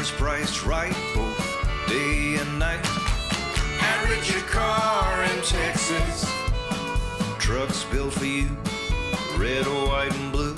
Cars 0.00 0.10
priced 0.12 0.64
right 0.64 0.96
both 1.14 1.86
day 1.86 2.36
and 2.36 2.58
night. 2.58 2.80
At 3.80 4.08
Richard 4.08 4.46
Car 4.48 5.24
in 5.24 5.42
Texas. 5.42 6.24
Trucks 7.38 7.84
built 7.84 8.14
for 8.14 8.24
you, 8.24 8.48
red, 9.36 9.66
or 9.66 9.88
white, 9.88 10.14
and 10.14 10.32
blue. 10.32 10.54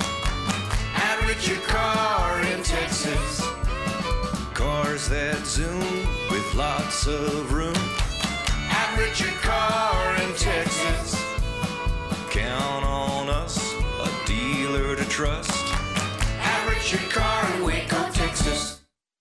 Average 0.95 1.49
Richard 1.49 1.65
Car 1.65 2.41
in 2.53 2.63
Texas. 2.63 3.41
Cars 4.55 5.09
that 5.09 5.45
zoom 5.45 5.81
with 6.31 6.55
lots 6.55 7.09
of 7.09 7.53
room. 7.53 7.75
Average 8.71 9.23
Richard 9.23 9.41
Car 9.41 10.23
in 10.23 10.33
Texas. 10.37 11.21
Count 12.31 12.85
on 12.85 13.29
us, 13.29 13.59
a 13.75 14.25
dealer 14.25 14.95
to 14.95 15.05
trust. 15.07 15.51
At 16.39 16.69
Richard 16.69 17.11
Car. 17.11 17.62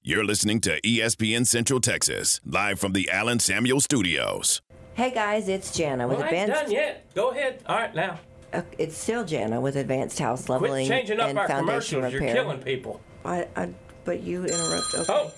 You're 0.03 0.25
listening 0.25 0.61
to 0.61 0.81
ESPN 0.81 1.45
Central 1.45 1.79
Texas, 1.79 2.41
live 2.43 2.79
from 2.79 2.93
the 2.93 3.07
Allen 3.11 3.37
Samuel 3.37 3.79
Studios. 3.79 4.59
Hey 4.95 5.11
guys, 5.11 5.47
it's 5.47 5.77
Jana 5.77 6.07
with 6.07 6.17
Well, 6.17 6.27
I 6.27 6.31
ain't 6.31 6.51
done 6.51 6.71
yet. 6.71 7.13
Go 7.13 7.29
ahead. 7.29 7.61
All 7.67 7.75
right, 7.75 7.93
now. 7.93 8.19
Uh, 8.51 8.63
it's 8.79 8.97
still 8.97 9.23
Jana 9.23 9.61
with 9.61 9.75
Advanced 9.75 10.17
House 10.17 10.49
Leveling 10.49 10.59
Quit 10.59 10.71
Leveling 10.71 10.87
changing 10.87 11.19
up 11.19 11.29
and 11.29 11.37
our 11.37 11.47
Foundation 11.47 11.99
commercials. 11.99 12.13
Repair. 12.15 12.35
You're 12.35 12.43
killing 12.43 12.63
people. 12.63 12.99
I, 13.23 13.47
I, 13.55 13.69
but 14.03 14.23
you 14.23 14.43
interrupt. 14.43 14.95
Okay. 14.95 15.05
Oh, 15.07 15.31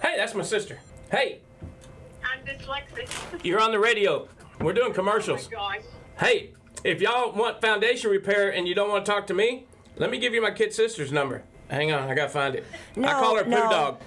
hey, 0.00 0.16
that's 0.16 0.34
my 0.34 0.44
sister. 0.44 0.78
Hey, 1.10 1.40
I'm 2.24 2.42
dyslexic. 2.42 3.44
you're 3.44 3.60
on 3.60 3.70
the 3.70 3.78
radio. 3.78 4.28
We're 4.62 4.72
doing 4.72 4.94
commercials. 4.94 5.46
Oh 5.52 5.58
my 5.58 5.76
gosh. 5.76 5.86
Hey, 6.20 6.54
if 6.84 7.02
y'all 7.02 7.32
want 7.32 7.60
foundation 7.60 8.10
repair 8.10 8.48
and 8.48 8.66
you 8.66 8.74
don't 8.74 8.88
want 8.88 9.04
to 9.04 9.12
talk 9.12 9.26
to 9.26 9.34
me, 9.34 9.66
let 9.96 10.10
me 10.10 10.18
give 10.18 10.32
you 10.32 10.40
my 10.40 10.52
kid 10.52 10.72
sister's 10.72 11.12
number. 11.12 11.42
Hang 11.68 11.92
on, 11.92 12.08
I 12.08 12.14
gotta 12.14 12.30
find 12.30 12.54
it. 12.54 12.64
I 12.96 13.12
call 13.12 13.36
her 13.36 13.44
Poo 13.44 13.50
no. 13.50 13.70
Dog. 13.70 14.00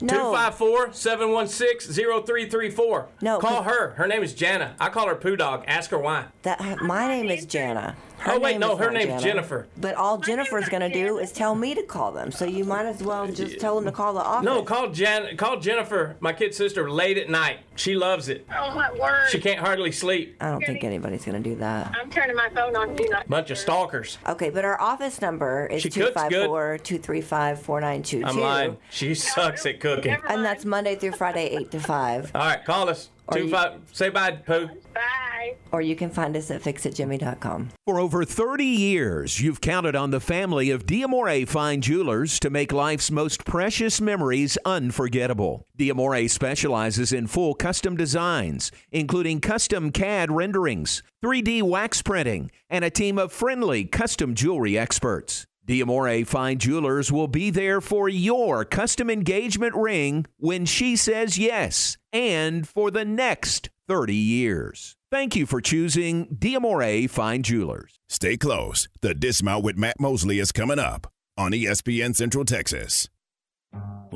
No. 0.00 0.32
254-716-0334. 0.32 3.06
No, 3.22 3.38
Call 3.38 3.62
her. 3.62 3.90
Her 3.90 4.06
name 4.06 4.22
is 4.22 4.34
Jana. 4.34 4.74
I 4.80 4.88
call 4.88 5.06
her 5.08 5.14
Poo 5.14 5.36
Dog. 5.36 5.64
Ask 5.66 5.90
her 5.90 5.98
why. 5.98 6.26
That 6.42 6.80
my 6.82 7.06
name 7.06 7.30
is 7.30 7.46
Jana. 7.46 7.96
Her 8.18 8.32
Oh, 8.32 8.38
wait, 8.40 8.52
name 8.52 8.60
no, 8.60 8.76
her 8.76 8.90
name's 8.90 9.06
Jana. 9.06 9.22
Jennifer. 9.22 9.66
But 9.76 9.94
all 9.94 10.18
Jennifer's 10.18 10.68
gonna 10.68 10.92
do 10.92 11.18
is 11.18 11.30
tell 11.32 11.54
me 11.54 11.74
to 11.74 11.82
call 11.82 12.10
them. 12.12 12.32
So 12.32 12.44
you 12.44 12.64
might 12.64 12.86
as 12.86 13.02
well 13.02 13.26
just 13.28 13.60
tell 13.60 13.76
them 13.76 13.84
to 13.84 13.92
call 13.92 14.14
the 14.14 14.20
office. 14.20 14.44
No, 14.44 14.62
call 14.62 14.88
Jan. 14.90 15.36
Call 15.36 15.60
Jennifer, 15.60 16.16
my 16.20 16.32
kid 16.32 16.54
sister, 16.54 16.90
late 16.90 17.18
at 17.18 17.28
night. 17.30 17.58
She 17.76 17.94
loves 17.94 18.28
it. 18.28 18.46
Oh 18.50 18.74
my 18.74 18.90
word. 18.92 19.28
She 19.30 19.38
can't 19.38 19.60
hardly 19.60 19.92
sleep. 19.92 20.36
I 20.40 20.50
don't 20.50 20.64
think 20.64 20.82
anybody's 20.82 21.24
gonna 21.24 21.40
do 21.40 21.54
that. 21.56 21.94
I'm 22.00 22.10
turning 22.10 22.34
my 22.36 22.48
phone 22.54 22.74
on 22.74 22.96
do 22.96 23.06
not. 23.10 23.28
Bunch 23.28 23.50
of 23.50 23.58
stalkers. 23.58 24.18
Okay, 24.26 24.50
but 24.50 24.64
our 24.64 24.80
office 24.80 25.20
number 25.20 25.66
is 25.66 25.82
She 25.82 25.90
cooks 25.90 26.08
good. 26.14 26.46
254 26.46 26.78
235 26.78 27.62
4922. 27.62 28.26
I'm 28.26 28.40
lying. 28.40 28.76
She 28.90 29.14
sucks 29.14 29.66
at 29.66 29.78
cooking. 29.78 30.16
And 30.28 30.44
that's 30.44 30.64
Monday 30.64 30.96
through 30.96 31.12
Friday, 31.12 31.48
8 31.56 31.70
to 31.72 31.80
5. 31.80 32.32
All 32.34 32.40
right, 32.42 32.64
call 32.64 32.88
us. 32.88 33.10
Or 33.28 33.38
Two 33.38 33.44
you- 33.44 33.50
five. 33.50 33.80
Say 33.92 34.08
bye, 34.10 34.32
Pooh. 34.32 34.68
Bye. 34.94 35.54
Or 35.72 35.80
you 35.80 35.96
can 35.96 36.10
find 36.10 36.36
us 36.36 36.50
at 36.50 36.62
fixitjimmy.com. 36.62 37.70
For 37.86 38.00
over 38.00 38.24
30 38.24 38.64
years, 38.64 39.40
you've 39.40 39.60
counted 39.60 39.94
on 39.94 40.10
the 40.10 40.20
family 40.20 40.70
of 40.70 40.86
Diamore 40.86 41.46
Fine 41.46 41.80
Jewelers 41.82 42.38
to 42.40 42.50
make 42.50 42.72
life's 42.72 43.10
most 43.10 43.44
precious 43.44 44.00
memories 44.00 44.56
unforgettable. 44.64 45.66
Diamore 45.78 46.28
specializes 46.30 47.12
in 47.12 47.26
full 47.26 47.54
custom 47.54 47.96
designs, 47.96 48.72
including 48.90 49.40
custom 49.40 49.90
CAD 49.92 50.30
renderings, 50.30 51.02
3D 51.24 51.62
wax 51.62 52.02
printing, 52.02 52.50
and 52.70 52.84
a 52.84 52.90
team 52.90 53.18
of 53.18 53.32
friendly 53.32 53.84
custom 53.84 54.34
jewelry 54.34 54.78
experts. 54.78 55.46
Diamore 55.66 56.24
Fine 56.24 56.58
Jewelers 56.58 57.10
will 57.10 57.26
be 57.26 57.50
there 57.50 57.80
for 57.80 58.08
your 58.08 58.64
custom 58.64 59.10
engagement 59.10 59.74
ring 59.74 60.24
when 60.36 60.64
she 60.64 60.94
says 60.94 61.38
yes, 61.38 61.98
and 62.12 62.68
for 62.68 62.92
the 62.92 63.04
next 63.04 63.68
30 63.88 64.14
years. 64.14 64.96
Thank 65.10 65.34
you 65.34 65.44
for 65.44 65.60
choosing 65.60 66.26
Diamore 66.28 67.10
Fine 67.10 67.42
Jewelers. 67.42 67.98
Stay 68.08 68.36
close. 68.36 68.88
The 69.00 69.12
Dismount 69.14 69.64
with 69.64 69.76
Matt 69.76 69.98
Mosley 69.98 70.38
is 70.38 70.52
coming 70.52 70.78
up 70.78 71.10
on 71.36 71.50
ESPN 71.50 72.14
Central 72.14 72.44
Texas. 72.44 73.08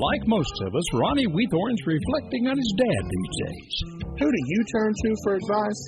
Like 0.00 0.24
most 0.24 0.54
of 0.64 0.74
us, 0.74 0.94
Ronnie 0.94 1.28
Weethorn's 1.28 1.84
reflecting 1.84 2.48
on 2.48 2.56
his 2.56 2.72
dad 2.78 3.02
these 3.04 3.34
days. 3.44 3.74
Who 4.16 4.28
do 4.32 4.40
you 4.48 4.64
turn 4.72 4.94
to 4.96 5.16
for 5.24 5.34
advice? 5.36 5.82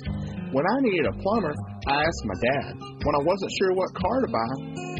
When 0.53 0.65
I 0.69 0.77
needed 0.81 1.07
a 1.07 1.17
plumber, 1.17 1.53
I 1.87 1.97
asked 1.97 2.25
my 2.25 2.37
dad. 2.53 2.73
When 2.77 3.15
I 3.17 3.23
wasn't 3.25 3.51
sure 3.57 3.73
what 3.73 3.89
car 3.97 4.21
to 4.21 4.29
buy, 4.29 4.51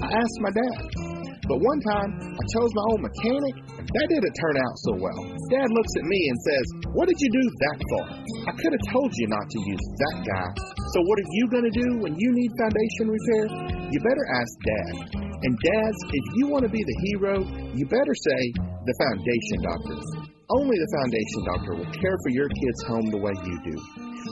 I 0.02 0.18
asked 0.18 0.40
my 0.42 0.50
dad. 0.50 1.13
But 1.48 1.60
one 1.60 1.80
time, 1.84 2.10
I 2.24 2.44
chose 2.56 2.72
my 2.72 2.86
own 2.96 3.02
mechanic, 3.04 3.54
and 3.76 3.84
that 3.84 4.08
didn't 4.08 4.36
turn 4.40 4.56
out 4.64 4.76
so 4.88 4.92
well. 4.96 5.22
Dad 5.52 5.68
looks 5.68 5.94
at 6.00 6.06
me 6.08 6.20
and 6.32 6.38
says, 6.40 6.66
What 6.96 7.06
did 7.12 7.20
you 7.20 7.30
do 7.36 7.44
that 7.44 7.78
for? 7.84 8.04
I 8.48 8.54
could 8.56 8.72
have 8.72 8.86
told 8.96 9.12
you 9.12 9.28
not 9.28 9.44
to 9.44 9.60
use 9.68 9.86
that 10.08 10.18
guy. 10.24 10.50
So, 10.96 10.98
what 11.04 11.20
are 11.20 11.30
you 11.36 11.46
going 11.52 11.68
to 11.68 11.76
do 11.76 11.88
when 12.00 12.16
you 12.16 12.30
need 12.32 12.52
foundation 12.56 13.06
repair? 13.12 13.44
You 13.92 14.00
better 14.00 14.26
ask 14.40 14.52
Dad. 14.64 14.94
And, 15.20 15.52
dads, 15.60 16.00
if 16.08 16.26
you 16.40 16.48
want 16.48 16.64
to 16.64 16.72
be 16.72 16.80
the 16.80 16.98
hero, 17.12 17.44
you 17.76 17.84
better 17.92 18.16
say, 18.16 18.42
The 18.88 18.96
Foundation 19.04 19.60
Doctors. 19.68 20.08
Only 20.48 20.78
the 20.80 20.92
Foundation 20.96 21.42
Doctor 21.44 21.72
will 21.76 21.92
care 21.92 22.18
for 22.24 22.32
your 22.32 22.48
kid's 22.48 22.82
home 22.88 23.08
the 23.12 23.20
way 23.20 23.36
you 23.44 23.58
do. 23.68 23.78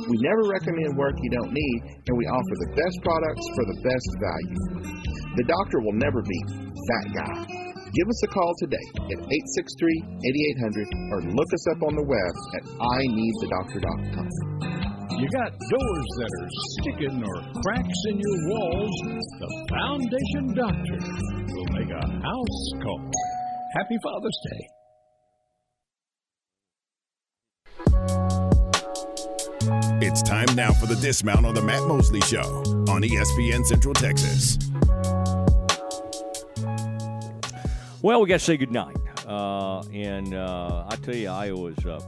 We 0.08 0.16
never 0.24 0.48
recommend 0.48 0.96
work 0.96 1.16
you 1.20 1.32
don't 1.32 1.52
need, 1.52 1.80
and 2.08 2.16
we 2.16 2.26
offer 2.28 2.56
the 2.64 2.72
best 2.80 2.98
products 3.04 3.46
for 3.56 3.64
the 3.68 3.78
best 3.84 4.10
value. 4.24 5.11
The 5.36 5.46
doctor 5.48 5.80
will 5.80 5.96
never 5.96 6.22
be 6.22 6.40
that 6.48 7.06
guy. 7.16 7.46
Give 7.92 8.08
us 8.08 8.24
a 8.24 8.28
call 8.28 8.54
today 8.60 8.88
at 8.96 9.20
863 9.20 10.04
8800 10.24 10.88
or 11.12 11.20
look 11.36 11.50
us 11.52 11.66
up 11.76 11.84
on 11.84 11.96
the 11.96 12.04
web 12.08 12.34
at 12.56 12.64
ineedthedoctor.com. 12.80 14.28
You 15.20 15.28
got 15.36 15.52
doors 15.52 16.10
that 16.20 16.32
are 16.40 16.50
sticking 16.80 17.20
or 17.20 17.38
cracks 17.62 18.02
in 18.08 18.16
your 18.20 18.38
walls. 18.48 18.96
The 19.40 19.50
Foundation 19.70 20.56
Doctor 20.56 21.00
will 21.52 21.70
make 21.76 21.92
a 21.92 22.04
house 22.08 22.64
call. 22.82 23.12
Happy 23.76 23.98
Father's 24.04 24.40
Day. 24.50 24.62
It's 30.02 30.22
time 30.24 30.48
now 30.56 30.72
for 30.72 30.88
the 30.88 30.96
dismount 30.96 31.46
on 31.46 31.54
the 31.54 31.62
Matt 31.62 31.88
Mosley 31.88 32.22
Show 32.22 32.64
on 32.90 33.04
ESPN 33.04 33.66
Central 33.66 33.94
Texas. 33.94 34.71
Well, 38.04 38.20
we 38.20 38.28
got 38.28 38.40
to 38.40 38.46
say 38.46 38.58
goodnight. 38.58 38.98
Uh, 39.28 39.84
and 39.94 40.34
uh, 40.34 40.86
I 40.90 40.96
tell 40.96 41.16
you, 41.16 41.30
Iowa's 41.30 41.86
uh, 41.86 42.00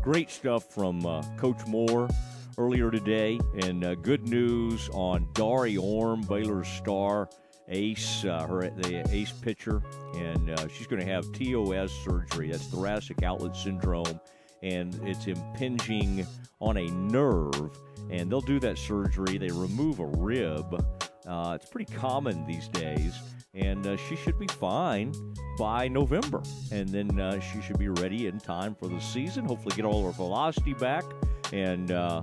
great 0.00 0.30
stuff 0.30 0.72
from 0.72 1.04
uh, 1.04 1.24
Coach 1.38 1.66
Moore 1.66 2.08
earlier 2.56 2.92
today, 2.92 3.40
and 3.64 3.82
uh, 3.82 3.96
good 3.96 4.28
news 4.28 4.88
on 4.92 5.26
Dari 5.32 5.76
Orme, 5.76 6.20
Baylor's 6.22 6.68
star 6.68 7.28
ace, 7.66 8.24
uh, 8.24 8.46
her 8.46 8.70
the 8.70 9.04
ace 9.10 9.32
pitcher, 9.32 9.82
and 10.14 10.50
uh, 10.50 10.68
she's 10.68 10.86
going 10.86 11.04
to 11.04 11.12
have 11.12 11.24
TOS 11.32 11.90
surgery. 12.04 12.52
That's 12.52 12.68
thoracic 12.68 13.24
outlet 13.24 13.56
syndrome, 13.56 14.20
and 14.62 14.94
it's 15.02 15.26
impinging 15.26 16.28
on 16.60 16.76
a 16.76 16.86
nerve. 16.86 17.76
And 18.08 18.30
they'll 18.30 18.40
do 18.40 18.60
that 18.60 18.78
surgery. 18.78 19.36
They 19.36 19.50
remove 19.50 19.98
a 19.98 20.06
rib. 20.06 20.80
It's 21.26 21.68
pretty 21.68 21.92
common 21.92 22.46
these 22.46 22.68
days. 22.68 23.18
And 23.54 23.86
uh, 23.86 23.96
she 23.96 24.16
should 24.16 24.38
be 24.38 24.46
fine 24.46 25.12
by 25.58 25.88
November, 25.88 26.42
and 26.70 26.88
then 26.88 27.20
uh, 27.20 27.40
she 27.40 27.60
should 27.60 27.78
be 27.78 27.88
ready 27.88 28.26
in 28.26 28.38
time 28.38 28.74
for 28.74 28.88
the 28.88 29.00
season. 29.00 29.44
Hopefully, 29.44 29.74
get 29.74 29.84
all 29.84 30.04
her 30.04 30.12
velocity 30.12 30.74
back, 30.74 31.04
and 31.52 31.90
uh, 31.90 32.22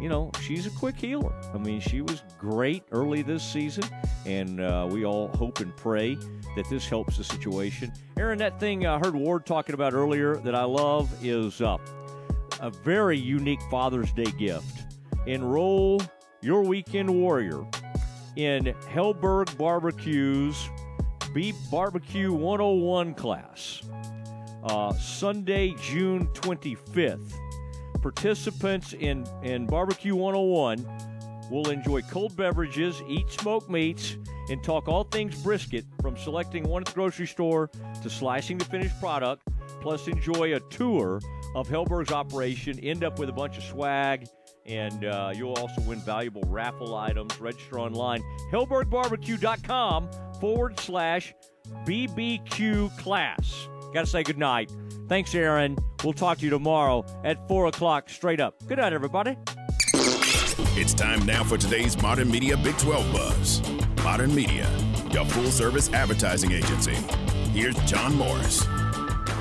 you 0.00 0.08
know 0.08 0.30
she's 0.42 0.66
a 0.66 0.70
quick 0.70 0.96
healer. 0.96 1.32
I 1.54 1.58
mean, 1.58 1.80
she 1.80 2.02
was 2.02 2.22
great 2.38 2.82
early 2.90 3.22
this 3.22 3.44
season, 3.44 3.84
and 4.24 4.60
uh, 4.60 4.88
we 4.90 5.04
all 5.04 5.28
hope 5.28 5.60
and 5.60 5.74
pray 5.76 6.16
that 6.56 6.66
this 6.68 6.86
helps 6.86 7.16
the 7.16 7.24
situation. 7.24 7.92
Aaron, 8.16 8.38
that 8.38 8.58
thing 8.58 8.86
I 8.86 8.98
heard 8.98 9.14
Ward 9.14 9.46
talking 9.46 9.74
about 9.74 9.94
earlier 9.94 10.36
that 10.36 10.54
I 10.54 10.64
love 10.64 11.12
is 11.24 11.60
uh, 11.60 11.78
a 12.60 12.70
very 12.70 13.18
unique 13.18 13.62
Father's 13.70 14.12
Day 14.12 14.32
gift. 14.38 14.84
Enroll 15.26 16.00
your 16.42 16.62
weekend 16.62 17.10
warrior 17.10 17.66
in 18.36 18.74
Helberg 18.92 19.56
Barbecues 19.56 20.68
Beef 21.36 21.56
Barbecue 21.70 22.32
101 22.32 23.12
class, 23.12 23.82
uh, 24.64 24.92
Sunday, 24.94 25.74
June 25.82 26.28
25th. 26.28 27.30
Participants 28.00 28.94
in, 28.94 29.26
in 29.42 29.66
Barbecue 29.66 30.14
101 30.14 30.86
will 31.50 31.68
enjoy 31.68 32.00
cold 32.02 32.34
beverages, 32.36 33.02
eat 33.06 33.30
smoked 33.30 33.68
meats, 33.68 34.16
and 34.48 34.64
talk 34.64 34.88
all 34.88 35.04
things 35.04 35.34
brisket 35.42 35.84
from 36.00 36.16
selecting 36.16 36.64
one 36.64 36.80
at 36.80 36.86
the 36.86 36.94
grocery 36.94 37.26
store 37.26 37.68
to 38.02 38.08
slicing 38.08 38.56
the 38.56 38.64
finished 38.64 38.98
product, 38.98 39.42
plus 39.82 40.08
enjoy 40.08 40.54
a 40.54 40.60
tour 40.70 41.20
of 41.54 41.68
Helberg's 41.68 42.12
operation, 42.12 42.78
end 42.80 43.04
up 43.04 43.18
with 43.18 43.28
a 43.28 43.32
bunch 43.32 43.58
of 43.58 43.64
swag, 43.64 44.26
and 44.66 45.04
uh, 45.04 45.32
you'll 45.34 45.54
also 45.54 45.80
win 45.82 46.00
valuable 46.00 46.42
raffle 46.46 46.94
items. 46.94 47.40
Register 47.40 47.78
online, 47.78 48.22
helbergbarbecue.com 48.52 50.10
forward 50.40 50.78
slash 50.80 51.34
BBQ 51.84 52.96
class. 52.98 53.68
Got 53.94 54.04
to 54.04 54.06
say 54.06 54.22
goodnight. 54.22 54.70
Thanks, 55.08 55.34
Aaron. 55.34 55.76
We'll 56.04 56.12
talk 56.12 56.38
to 56.38 56.44
you 56.44 56.50
tomorrow 56.50 57.04
at 57.24 57.46
4 57.48 57.66
o'clock 57.66 58.08
straight 58.10 58.40
up. 58.40 58.54
Good 58.66 58.78
night, 58.78 58.92
everybody. 58.92 59.36
It's 60.78 60.92
time 60.94 61.24
now 61.24 61.42
for 61.42 61.56
today's 61.56 62.00
Modern 62.02 62.30
Media 62.30 62.56
Big 62.56 62.76
12 62.78 63.12
Buzz. 63.12 63.62
Modern 64.04 64.34
Media, 64.34 64.68
your 65.10 65.24
full 65.24 65.50
service 65.50 65.90
advertising 65.92 66.52
agency. 66.52 66.94
Here's 67.52 67.76
John 67.84 68.14
Morris. 68.16 68.66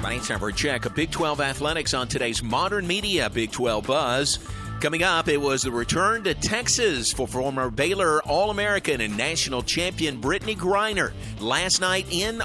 My 0.02 0.12
name's 0.12 0.28
time 0.28 0.40
for 0.40 0.50
a 0.50 0.54
check 0.54 0.86
of 0.86 0.96
Big 0.96 1.12
12 1.12 1.42
athletics 1.42 1.94
on 1.94 2.08
today's 2.08 2.42
Modern 2.42 2.88
Media 2.88 3.30
Big 3.30 3.52
12 3.52 3.86
Buzz. 3.88 4.40
Coming 4.86 5.02
up, 5.02 5.28
it 5.30 5.42
was 5.42 5.64
the 5.64 5.72
return 5.72 6.24
to 6.26 6.36
Texas 6.36 7.12
for 7.12 7.28
former 7.28 7.72
Baylor 7.72 8.22
All 8.22 8.52
American 8.52 9.02
and 9.02 9.18
national 9.18 9.64
champion 9.64 10.22
Brittney 10.22 10.56
Griner. 10.56 11.12
Last 11.40 11.82
night 11.82 12.06
in 12.12 12.44